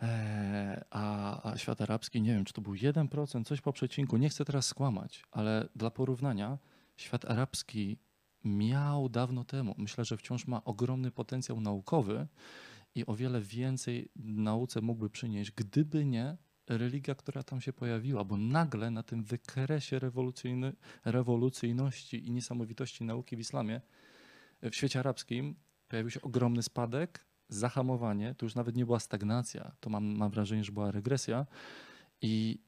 Eee, 0.00 0.80
A, 0.90 1.50
a 1.50 1.58
świat 1.58 1.80
arabski, 1.80 2.22
nie 2.22 2.34
wiem, 2.34 2.44
czy 2.44 2.52
to 2.52 2.60
był 2.60 2.72
1%, 2.72 3.44
coś 3.44 3.60
po 3.60 3.72
przecinku. 3.72 4.16
Nie 4.16 4.28
chcę 4.28 4.44
teraz 4.44 4.66
skłamać, 4.66 5.24
ale 5.30 5.68
dla 5.76 5.90
porównania, 5.90 6.58
świat 6.96 7.24
arabski 7.24 7.98
miał 8.44 9.08
dawno 9.08 9.44
temu, 9.44 9.74
myślę, 9.78 10.04
że 10.04 10.16
wciąż 10.16 10.46
ma 10.46 10.64
ogromny 10.64 11.10
potencjał 11.10 11.60
naukowy 11.60 12.26
i 12.94 13.06
o 13.06 13.14
wiele 13.16 13.40
więcej 13.40 14.08
nauce 14.16 14.80
mógłby 14.80 15.10
przynieść, 15.10 15.50
gdyby 15.50 16.04
nie 16.04 16.36
religia, 16.68 17.14
która 17.14 17.42
tam 17.42 17.60
się 17.60 17.72
pojawiła, 17.72 18.24
bo 18.24 18.36
nagle 18.36 18.90
na 18.90 19.02
tym 19.02 19.24
wykresie 19.24 20.00
rewolucyjności 21.04 22.26
i 22.26 22.30
niesamowitości 22.30 23.04
nauki 23.04 23.36
w 23.36 23.40
islamie, 23.40 23.80
w 24.62 24.74
świecie 24.74 24.98
arabskim 24.98 25.56
pojawił 25.88 26.10
się 26.10 26.22
ogromny 26.22 26.62
spadek, 26.62 27.26
zahamowanie, 27.48 28.34
to 28.34 28.46
już 28.46 28.54
nawet 28.54 28.76
nie 28.76 28.86
była 28.86 29.00
stagnacja, 29.00 29.72
to 29.80 29.90
mam, 29.90 30.04
mam 30.04 30.30
wrażenie, 30.30 30.64
że 30.64 30.72
była 30.72 30.90
regresja. 30.90 31.46
I, 32.22 32.58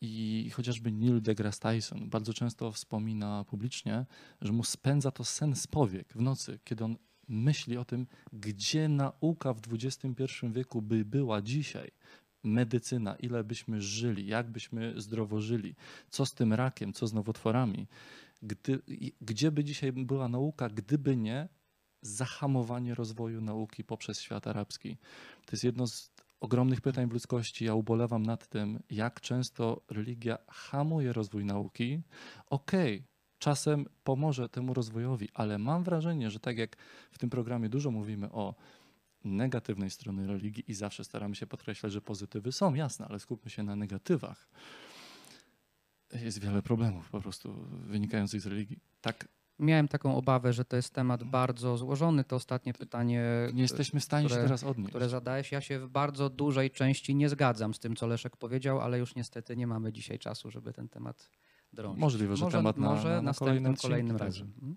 I 0.00 0.50
chociażby 0.50 0.92
Neil 0.92 1.22
deGrasse 1.22 1.60
Tyson 1.60 2.10
bardzo 2.10 2.34
często 2.34 2.72
wspomina 2.72 3.44
publicznie, 3.44 4.06
że 4.40 4.52
mu 4.52 4.64
spędza 4.64 5.10
to 5.10 5.24
sen 5.24 5.56
z 5.56 5.66
powiek 5.66 6.12
w 6.12 6.20
nocy, 6.20 6.58
kiedy 6.64 6.84
on 6.84 6.96
myśli 7.28 7.76
o 7.76 7.84
tym, 7.84 8.06
gdzie 8.32 8.88
nauka 8.88 9.54
w 9.54 9.60
XXI 9.72 10.24
wieku 10.50 10.82
by 10.82 11.04
była 11.04 11.42
dzisiaj. 11.42 11.90
Medycyna, 12.44 13.16
ile 13.16 13.44
byśmy 13.44 13.82
żyli, 13.82 14.26
jak 14.26 14.50
byśmy 14.50 15.00
zdrowo 15.00 15.40
żyli, 15.40 15.74
co 16.10 16.26
z 16.26 16.34
tym 16.34 16.52
rakiem, 16.52 16.92
co 16.92 17.06
z 17.06 17.12
nowotworami. 17.12 17.86
Gdy, 18.42 18.82
gdzie 19.20 19.50
by 19.50 19.64
dzisiaj 19.64 19.92
była 19.92 20.28
nauka, 20.28 20.68
gdyby 20.68 21.16
nie 21.16 21.48
zahamowanie 22.02 22.94
rozwoju 22.94 23.40
nauki 23.40 23.84
poprzez 23.84 24.20
świat 24.20 24.46
arabski. 24.46 24.96
To 25.46 25.52
jest 25.52 25.64
jedno 25.64 25.86
z 25.86 26.10
ogromnych 26.40 26.80
pytań 26.80 27.08
w 27.08 27.12
ludzkości. 27.12 27.64
Ja 27.64 27.74
ubolewam 27.74 28.22
nad 28.22 28.48
tym, 28.48 28.82
jak 28.90 29.20
często 29.20 29.82
religia 29.90 30.38
hamuje 30.48 31.12
rozwój 31.12 31.44
nauki. 31.44 32.02
Okej, 32.46 33.04
czasem 33.38 33.86
pomoże 34.04 34.48
temu 34.48 34.74
rozwojowi, 34.74 35.28
ale 35.34 35.58
mam 35.58 35.84
wrażenie, 35.84 36.30
że 36.30 36.40
tak 36.40 36.58
jak 36.58 36.76
w 37.10 37.18
tym 37.18 37.30
programie 37.30 37.68
dużo 37.68 37.90
mówimy 37.90 38.32
o 38.32 38.54
negatywnej 39.24 39.90
strony 39.90 40.26
religii 40.26 40.64
i 40.68 40.74
zawsze 40.74 41.04
staramy 41.04 41.34
się 41.34 41.46
podkreślać, 41.46 41.92
że 41.92 42.00
pozytywy 42.00 42.52
są, 42.52 42.74
jasne, 42.74 43.06
ale 43.08 43.18
skupmy 43.18 43.50
się 43.50 43.62
na 43.62 43.76
negatywach. 43.76 44.48
Jest 46.12 46.38
wiele 46.40 46.62
problemów 46.62 47.10
po 47.10 47.20
prostu 47.20 47.54
wynikających 47.70 48.40
z 48.40 48.46
religii. 48.46 48.78
Tak, 49.00 49.28
Miałem 49.58 49.88
taką 49.88 50.16
obawę, 50.16 50.52
że 50.52 50.64
to 50.64 50.76
jest 50.76 50.94
temat 50.94 51.24
bardzo 51.24 51.76
złożony. 51.76 52.24
To 52.24 52.36
ostatnie 52.36 52.74
pytanie, 52.74 53.24
nie 53.54 53.62
jesteśmy 53.62 54.00
w 54.00 54.04
stanie 54.04 54.26
które- 54.26 54.40
się 54.42 54.44
teraz 54.46 54.64
odnieść. 54.64 54.88
które 54.90 55.08
zadałeś, 55.08 55.52
ja 55.52 55.60
się 55.60 55.78
w 55.80 55.88
bardzo 55.88 56.30
dużej 56.30 56.70
części 56.70 57.14
nie 57.14 57.28
zgadzam 57.28 57.74
z 57.74 57.78
tym, 57.78 57.96
co 57.96 58.06
Leszek 58.06 58.36
powiedział, 58.36 58.80
ale 58.80 58.98
już 58.98 59.14
niestety 59.14 59.56
nie 59.56 59.66
mamy 59.66 59.92
dzisiaj 59.92 60.18
czasu, 60.18 60.50
żeby 60.50 60.72
ten 60.72 60.88
temat 60.88 61.30
drążyć. 61.72 62.00
Możliwe, 62.00 62.36
że 62.36 62.44
może, 62.44 62.56
temat 62.58 62.76
na- 62.78 62.86
może 62.86 63.08
na- 63.08 63.14
na 63.14 63.22
następnym, 63.22 63.66
odcinki 63.72 63.82
kolejnym 63.82 64.18
także. 64.18 64.44
razem. 64.44 64.76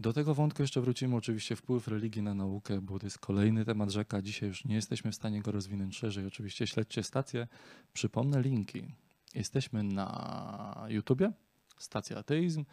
Do 0.00 0.12
tego 0.12 0.34
wątku 0.34 0.62
jeszcze 0.62 0.80
wrócimy, 0.80 1.16
oczywiście 1.16 1.56
wpływ 1.56 1.88
religii 1.88 2.22
na 2.22 2.34
naukę, 2.34 2.80
bo 2.80 2.98
to 2.98 3.06
jest 3.06 3.18
kolejny 3.18 3.64
temat 3.64 3.90
rzeka. 3.90 4.22
Dzisiaj 4.22 4.48
już 4.48 4.64
nie 4.64 4.74
jesteśmy 4.74 5.12
w 5.12 5.14
stanie 5.14 5.42
go 5.42 5.52
rozwinąć 5.52 5.96
szerzej. 5.96 6.26
Oczywiście 6.26 6.66
śledźcie 6.66 7.02
stację. 7.02 7.48
Przypomnę 7.92 8.42
linki. 8.42 8.82
Jesteśmy 9.34 9.82
na 9.82 10.86
YouTubie, 10.88 11.32
stacja 11.78 12.18
Ateizm. 12.18 12.64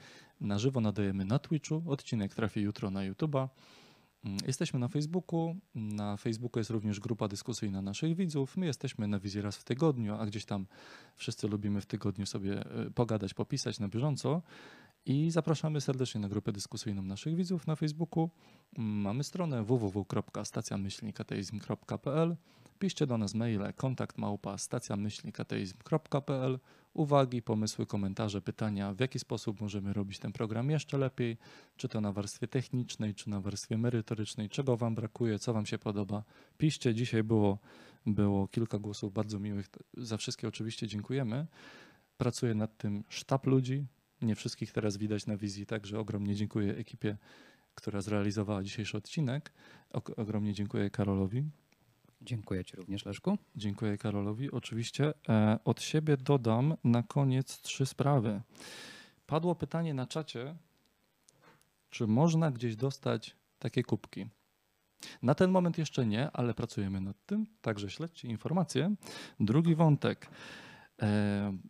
Na 0.42 0.60
żywo 0.60 0.82
nadajemy 0.82 1.26
na 1.26 1.40
Twitchu. 1.40 1.84
Odcinek 1.86 2.36
trafi 2.36 2.62
jutro 2.62 2.92
na 2.92 3.04
YouTuba. 3.04 3.50
Mm, 4.26 4.38
Jesteśmy 4.48 4.80
na 4.80 4.88
Facebooku. 4.88 5.56
Na 5.76 6.18
Facebooku 6.18 6.60
jest 6.60 6.70
również 6.70 7.00
grupa 7.00 7.28
dyskusyjna 7.28 7.82
naszych 7.82 8.16
widzów. 8.16 8.58
My 8.58 8.66
jesteśmy 8.66 9.08
na 9.08 9.20
wizji 9.20 9.42
raz 9.42 9.58
w 9.58 9.64
tygodniu, 9.64 10.16
a 10.16 10.26
gdzieś 10.26 10.46
tam 10.46 10.66
wszyscy 11.16 11.48
lubimy 11.48 11.82
w 11.82 11.86
tygodniu 11.86 12.26
sobie 12.26 12.66
e, 12.66 12.92
pogadać, 12.92 13.34
popisać 13.34 13.80
na 13.80 13.88
bieżąco. 13.88 14.42
I 15.08 15.32
zapraszamy 15.32 15.82
serdecznie 15.82 16.22
na 16.22 16.30
grupę 16.30 16.52
dyskusyjną 16.52 17.02
naszych 17.02 17.36
widzów 17.36 17.68
na 17.68 17.76
Facebooku. 17.76 18.30
Mm, 18.78 19.02
Mamy 19.02 19.24
stronę 19.24 19.64
www.stacjamyślnikateizm.pl. 19.64 22.36
Piszcie 22.80 23.08
do 23.08 23.18
nas 23.18 23.36
maile 23.36 23.74
kontakt. 23.76 24.18
Uwagi, 26.94 27.42
pomysły, 27.42 27.86
komentarze, 27.86 28.42
pytania, 28.42 28.94
w 28.94 29.00
jaki 29.00 29.20
sposób 29.20 29.62
możemy 29.62 29.94
robić 29.94 30.20
ten 30.20 30.32
program 30.32 30.70
jeszcze 30.70 30.98
lepiej, 30.98 31.38
czy 31.78 31.88
to 31.88 32.02
na 32.02 32.12
warstwie 32.12 32.48
technicznej, 32.48 33.16
czy 33.16 33.30
na 33.30 33.42
warstwie 33.42 33.78
merytorycznej, 33.78 34.50
czego 34.50 34.78
Wam 34.78 34.96
brakuje, 34.96 35.40
co 35.40 35.54
Wam 35.54 35.66
się 35.66 35.78
podoba. 35.78 36.24
Piszcie, 36.58 36.96
dzisiaj 36.96 37.24
było, 37.24 37.58
było 38.06 38.48
kilka 38.48 38.80
głosów 38.80 39.14
bardzo 39.14 39.40
miłych, 39.40 39.70
za 39.98 40.18
wszystkie 40.18 40.48
oczywiście 40.48 40.88
dziękujemy. 40.88 41.48
Pracuje 42.18 42.56
nad 42.56 42.78
tym 42.78 43.04
sztab 43.10 43.46
ludzi, 43.46 43.86
nie 44.22 44.36
wszystkich 44.36 44.72
teraz 44.72 44.98
widać 44.98 45.26
na 45.26 45.38
wizji, 45.38 45.66
także 45.66 46.00
ogromnie 46.00 46.36
dziękuję 46.36 46.76
ekipie, 46.76 47.18
która 47.76 48.02
zrealizowała 48.02 48.64
dzisiejszy 48.64 48.98
odcinek. 48.98 49.54
Ogromnie 50.18 50.54
dziękuję 50.54 50.90
Karolowi. 50.90 51.44
Dziękuję 52.22 52.66
Ci 52.66 52.76
również, 52.76 53.06
Leszku. 53.06 53.38
Dziękuję 53.56 53.98
Karolowi. 53.98 54.52
Oczywiście 54.52 55.14
e, 55.30 55.60
od 55.66 55.82
siebie 55.82 56.18
dodam 56.18 56.78
na 56.84 57.04
koniec 57.04 57.62
trzy 57.62 57.86
sprawy. 57.86 58.42
Padło 59.26 59.56
pytanie 59.56 59.94
na 59.94 60.08
czacie, 60.08 60.56
czy 61.90 62.08
można 62.08 62.52
gdzieś 62.52 62.76
dostać 62.76 63.36
takie 63.60 63.84
kubki. 63.84 64.28
Na 65.22 65.36
ten 65.36 65.52
moment 65.52 65.78
jeszcze 65.78 66.06
nie, 66.06 66.32
ale 66.32 66.54
pracujemy 66.54 67.02
nad 67.02 67.26
tym, 67.26 67.48
także 67.62 67.90
śledźcie 67.90 68.28
informacje. 68.28 68.96
Drugi 69.40 69.76
wątek. 69.76 70.30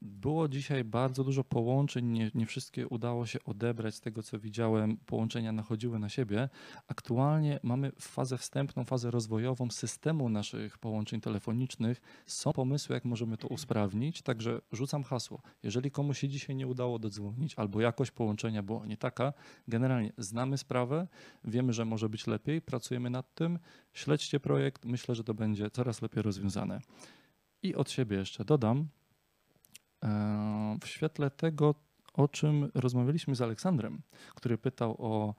Było 0.01 0.47
dzisiaj 0.47 0.83
bardzo 0.83 1.23
dużo 1.23 1.43
połączeń, 1.43 2.05
nie, 2.05 2.31
nie 2.35 2.45
wszystkie 2.45 2.87
udało 2.87 3.25
się 3.25 3.43
odebrać 3.43 3.95
z 3.95 4.01
tego, 4.01 4.23
co 4.23 4.39
widziałem. 4.39 4.97
Połączenia 4.97 5.51
nachodziły 5.51 5.99
na 5.99 6.09
siebie. 6.09 6.49
Aktualnie 6.87 7.59
mamy 7.63 7.91
fazę 7.99 8.37
wstępną, 8.37 8.83
fazę 8.83 9.11
rozwojową 9.11 9.69
systemu 9.69 10.29
naszych 10.29 10.77
połączeń 10.77 11.21
telefonicznych. 11.21 12.01
Są 12.25 12.53
pomysły, 12.53 12.95
jak 12.95 13.05
możemy 13.05 13.37
to 13.37 13.47
usprawnić, 13.47 14.21
także 14.21 14.61
rzucam 14.71 15.03
hasło. 15.03 15.41
Jeżeli 15.63 15.91
komuś 15.91 16.19
się 16.19 16.27
dzisiaj 16.27 16.55
nie 16.55 16.67
udało 16.67 16.99
dodzwonić, 16.99 17.55
albo 17.55 17.81
jakość 17.81 18.11
połączenia 18.11 18.63
była 18.63 18.85
nie 18.85 18.97
taka, 18.97 19.33
generalnie 19.67 20.13
znamy 20.17 20.57
sprawę, 20.57 21.07
wiemy, 21.43 21.73
że 21.73 21.85
może 21.85 22.09
być 22.09 22.27
lepiej, 22.27 22.61
pracujemy 22.61 23.09
nad 23.09 23.35
tym, 23.35 23.59
śledźcie 23.93 24.39
projekt, 24.39 24.85
myślę, 24.85 25.15
że 25.15 25.23
to 25.23 25.33
będzie 25.33 25.69
coraz 25.69 26.01
lepiej 26.01 26.23
rozwiązane. 26.23 26.81
I 27.63 27.75
od 27.75 27.91
siebie 27.91 28.17
jeszcze 28.17 28.45
dodam, 28.45 28.87
w 30.81 30.87
świetle 30.87 31.31
tego, 31.31 31.75
o 32.13 32.27
czym 32.27 32.71
rozmawialiśmy 32.73 33.35
z 33.35 33.41
Aleksandrem, 33.41 34.01
który 34.35 34.57
pytał 34.57 34.95
o, 34.99 35.35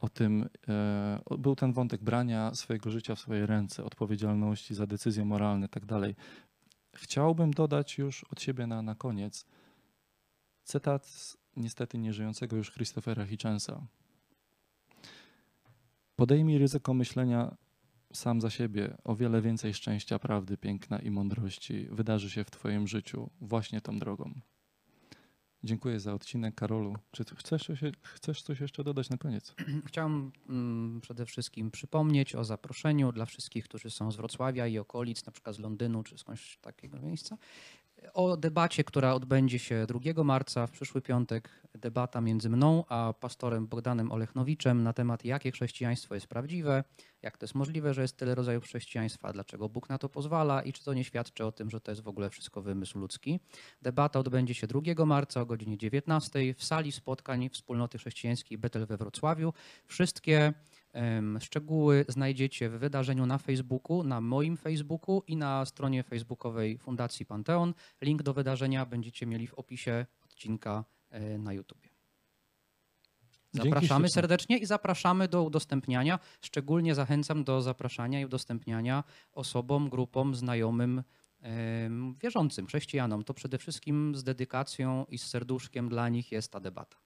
o 0.00 0.08
tym, 0.08 0.48
e, 0.68 1.20
był 1.38 1.56
ten 1.56 1.72
wątek 1.72 2.02
brania 2.02 2.54
swojego 2.54 2.90
życia 2.90 3.14
w 3.14 3.20
swoje 3.20 3.46
ręce, 3.46 3.84
odpowiedzialności 3.84 4.74
za 4.74 4.86
decyzje 4.86 5.24
moralne 5.24 5.66
itd. 5.66 6.00
Chciałbym 6.94 7.50
dodać 7.50 7.98
już 7.98 8.24
od 8.24 8.42
siebie 8.42 8.66
na, 8.66 8.82
na 8.82 8.94
koniec 8.94 9.46
cytat 10.64 11.06
z 11.06 11.36
niestety 11.56 11.98
nieżyjącego 11.98 12.56
już 12.56 12.72
Christophera 12.72 13.26
Hitchensa. 13.26 13.86
Podejmij 16.16 16.58
ryzyko 16.58 16.94
myślenia 16.94 17.56
sam 18.12 18.40
za 18.40 18.50
siebie. 18.50 18.96
O 19.04 19.16
wiele 19.16 19.42
więcej 19.42 19.74
szczęścia, 19.74 20.18
prawdy, 20.18 20.56
piękna 20.56 20.98
i 20.98 21.10
mądrości 21.10 21.88
wydarzy 21.90 22.30
się 22.30 22.44
w 22.44 22.50
Twoim 22.50 22.86
życiu 22.88 23.30
właśnie 23.40 23.80
tą 23.80 23.98
drogą. 23.98 24.40
Dziękuję 25.64 26.00
za 26.00 26.14
odcinek, 26.14 26.54
Karolu. 26.54 26.96
Czy 27.10 27.24
chcesz, 27.24 27.66
coś- 27.66 27.80
chcesz 28.02 28.42
coś 28.42 28.60
jeszcze 28.60 28.84
dodać 28.84 29.10
na 29.10 29.16
koniec? 29.16 29.54
Chciałem 29.88 30.32
mm, 30.48 31.00
przede 31.00 31.26
wszystkim 31.26 31.70
przypomnieć 31.70 32.34
o 32.34 32.44
zaproszeniu 32.44 33.12
dla 33.12 33.26
wszystkich, 33.26 33.64
którzy 33.64 33.90
są 33.90 34.12
z 34.12 34.16
Wrocławia 34.16 34.66
i 34.66 34.78
okolic, 34.78 35.26
na 35.26 35.32
przykład 35.32 35.56
z 35.56 35.58
Londynu 35.58 36.02
czy 36.02 36.18
skądś 36.18 36.58
takiego 36.58 37.00
miejsca, 37.00 37.36
o 38.14 38.36
debacie, 38.36 38.84
która 38.84 39.14
odbędzie 39.14 39.58
się 39.58 39.86
2 40.14 40.24
marca 40.24 40.66
w 40.66 40.70
przyszły 40.70 41.02
piątek. 41.02 41.50
Debata 41.74 42.20
między 42.20 42.50
mną 42.50 42.84
a 42.88 43.14
pastorem 43.20 43.66
Bogdanem 43.66 44.12
Olechnowiczem 44.12 44.82
na 44.82 44.92
temat, 44.92 45.24
jakie 45.24 45.52
chrześcijaństwo 45.52 46.14
jest 46.14 46.26
prawdziwe, 46.26 46.84
jak 47.22 47.38
to 47.38 47.44
jest 47.44 47.54
możliwe, 47.54 47.94
że 47.94 48.02
jest 48.02 48.16
tyle 48.16 48.34
rodzajów 48.34 48.64
chrześcijaństwa, 48.64 49.32
dlaczego 49.32 49.68
Bóg 49.68 49.88
na 49.88 49.98
to 49.98 50.08
pozwala 50.08 50.62
i 50.62 50.72
czy 50.72 50.84
to 50.84 50.94
nie 50.94 51.04
świadczy 51.04 51.44
o 51.44 51.52
tym, 51.52 51.70
że 51.70 51.80
to 51.80 51.90
jest 51.90 52.02
w 52.02 52.08
ogóle 52.08 52.30
wszystko 52.30 52.62
wymysł 52.62 52.98
ludzki. 52.98 53.40
Debata 53.82 54.18
odbędzie 54.18 54.54
się 54.54 54.66
2 54.66 55.06
marca 55.06 55.40
o 55.40 55.46
godzinie 55.46 55.78
19 55.78 56.54
w 56.54 56.64
sali 56.64 56.92
spotkań 56.92 57.48
Wspólnoty 57.48 57.98
Chrześcijańskiej 57.98 58.58
Betel 58.58 58.86
we 58.86 58.96
Wrocławiu. 58.96 59.52
Wszystkie 59.86 60.52
szczegóły 61.40 62.04
znajdziecie 62.08 62.70
w 62.70 62.72
wydarzeniu 62.72 63.26
na 63.26 63.38
Facebooku, 63.38 64.02
na 64.02 64.20
moim 64.20 64.56
Facebooku 64.56 65.22
i 65.26 65.36
na 65.36 65.64
stronie 65.64 66.02
facebookowej 66.02 66.78
Fundacji 66.78 67.26
Panteon. 67.26 67.74
Link 68.00 68.22
do 68.22 68.34
wydarzenia 68.34 68.86
będziecie 68.86 69.26
mieli 69.26 69.46
w 69.46 69.54
opisie 69.54 70.06
odcinka 70.24 70.84
e, 71.10 71.38
na 71.38 71.52
YouTubie. 71.52 71.88
Dzięki 73.54 73.70
Zapraszamy 73.70 74.08
serdecznie 74.08 74.58
i 74.58 74.66
zapraszamy 74.66 75.28
do 75.28 75.42
udostępniania. 75.42 76.18
Szczególnie 76.40 76.94
zachęcam 76.94 77.44
do 77.44 77.62
zapraszania 77.62 78.20
i 78.20 78.24
udostępniania 78.24 79.04
osobom, 79.32 79.88
grupom, 79.88 80.34
znajomym, 80.34 81.02
wierzącym, 82.22 82.66
chrześcijanom. 82.66 83.24
To 83.24 83.34
przede 83.34 83.58
wszystkim 83.58 84.14
z 84.16 84.24
dedykacją 84.24 85.06
i 85.08 85.18
z 85.18 85.26
serduszkiem 85.26 85.88
dla 85.88 86.08
nich 86.08 86.32
jest 86.32 86.52
ta 86.52 86.60
debata. 86.60 86.96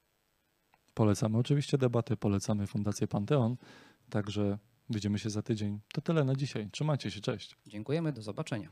Polecamy 0.96 1.38
oczywiście 1.38 1.78
debatę, 1.78 2.16
polecamy 2.16 2.66
Fundację 2.66 3.08
Panteon, 3.08 3.56
także 4.10 4.58
widzimy 4.90 5.18
się 5.18 5.30
za 5.30 5.42
tydzień. 5.42 5.80
To 5.92 6.00
tyle 6.00 6.24
na 6.24 6.34
dzisiaj. 6.34 6.70
Trzymajcie 6.70 7.10
się, 7.10 7.20
cześć. 7.20 7.56
Dziękujemy, 7.66 8.12
do 8.12 8.22
zobaczenia. 8.22 8.68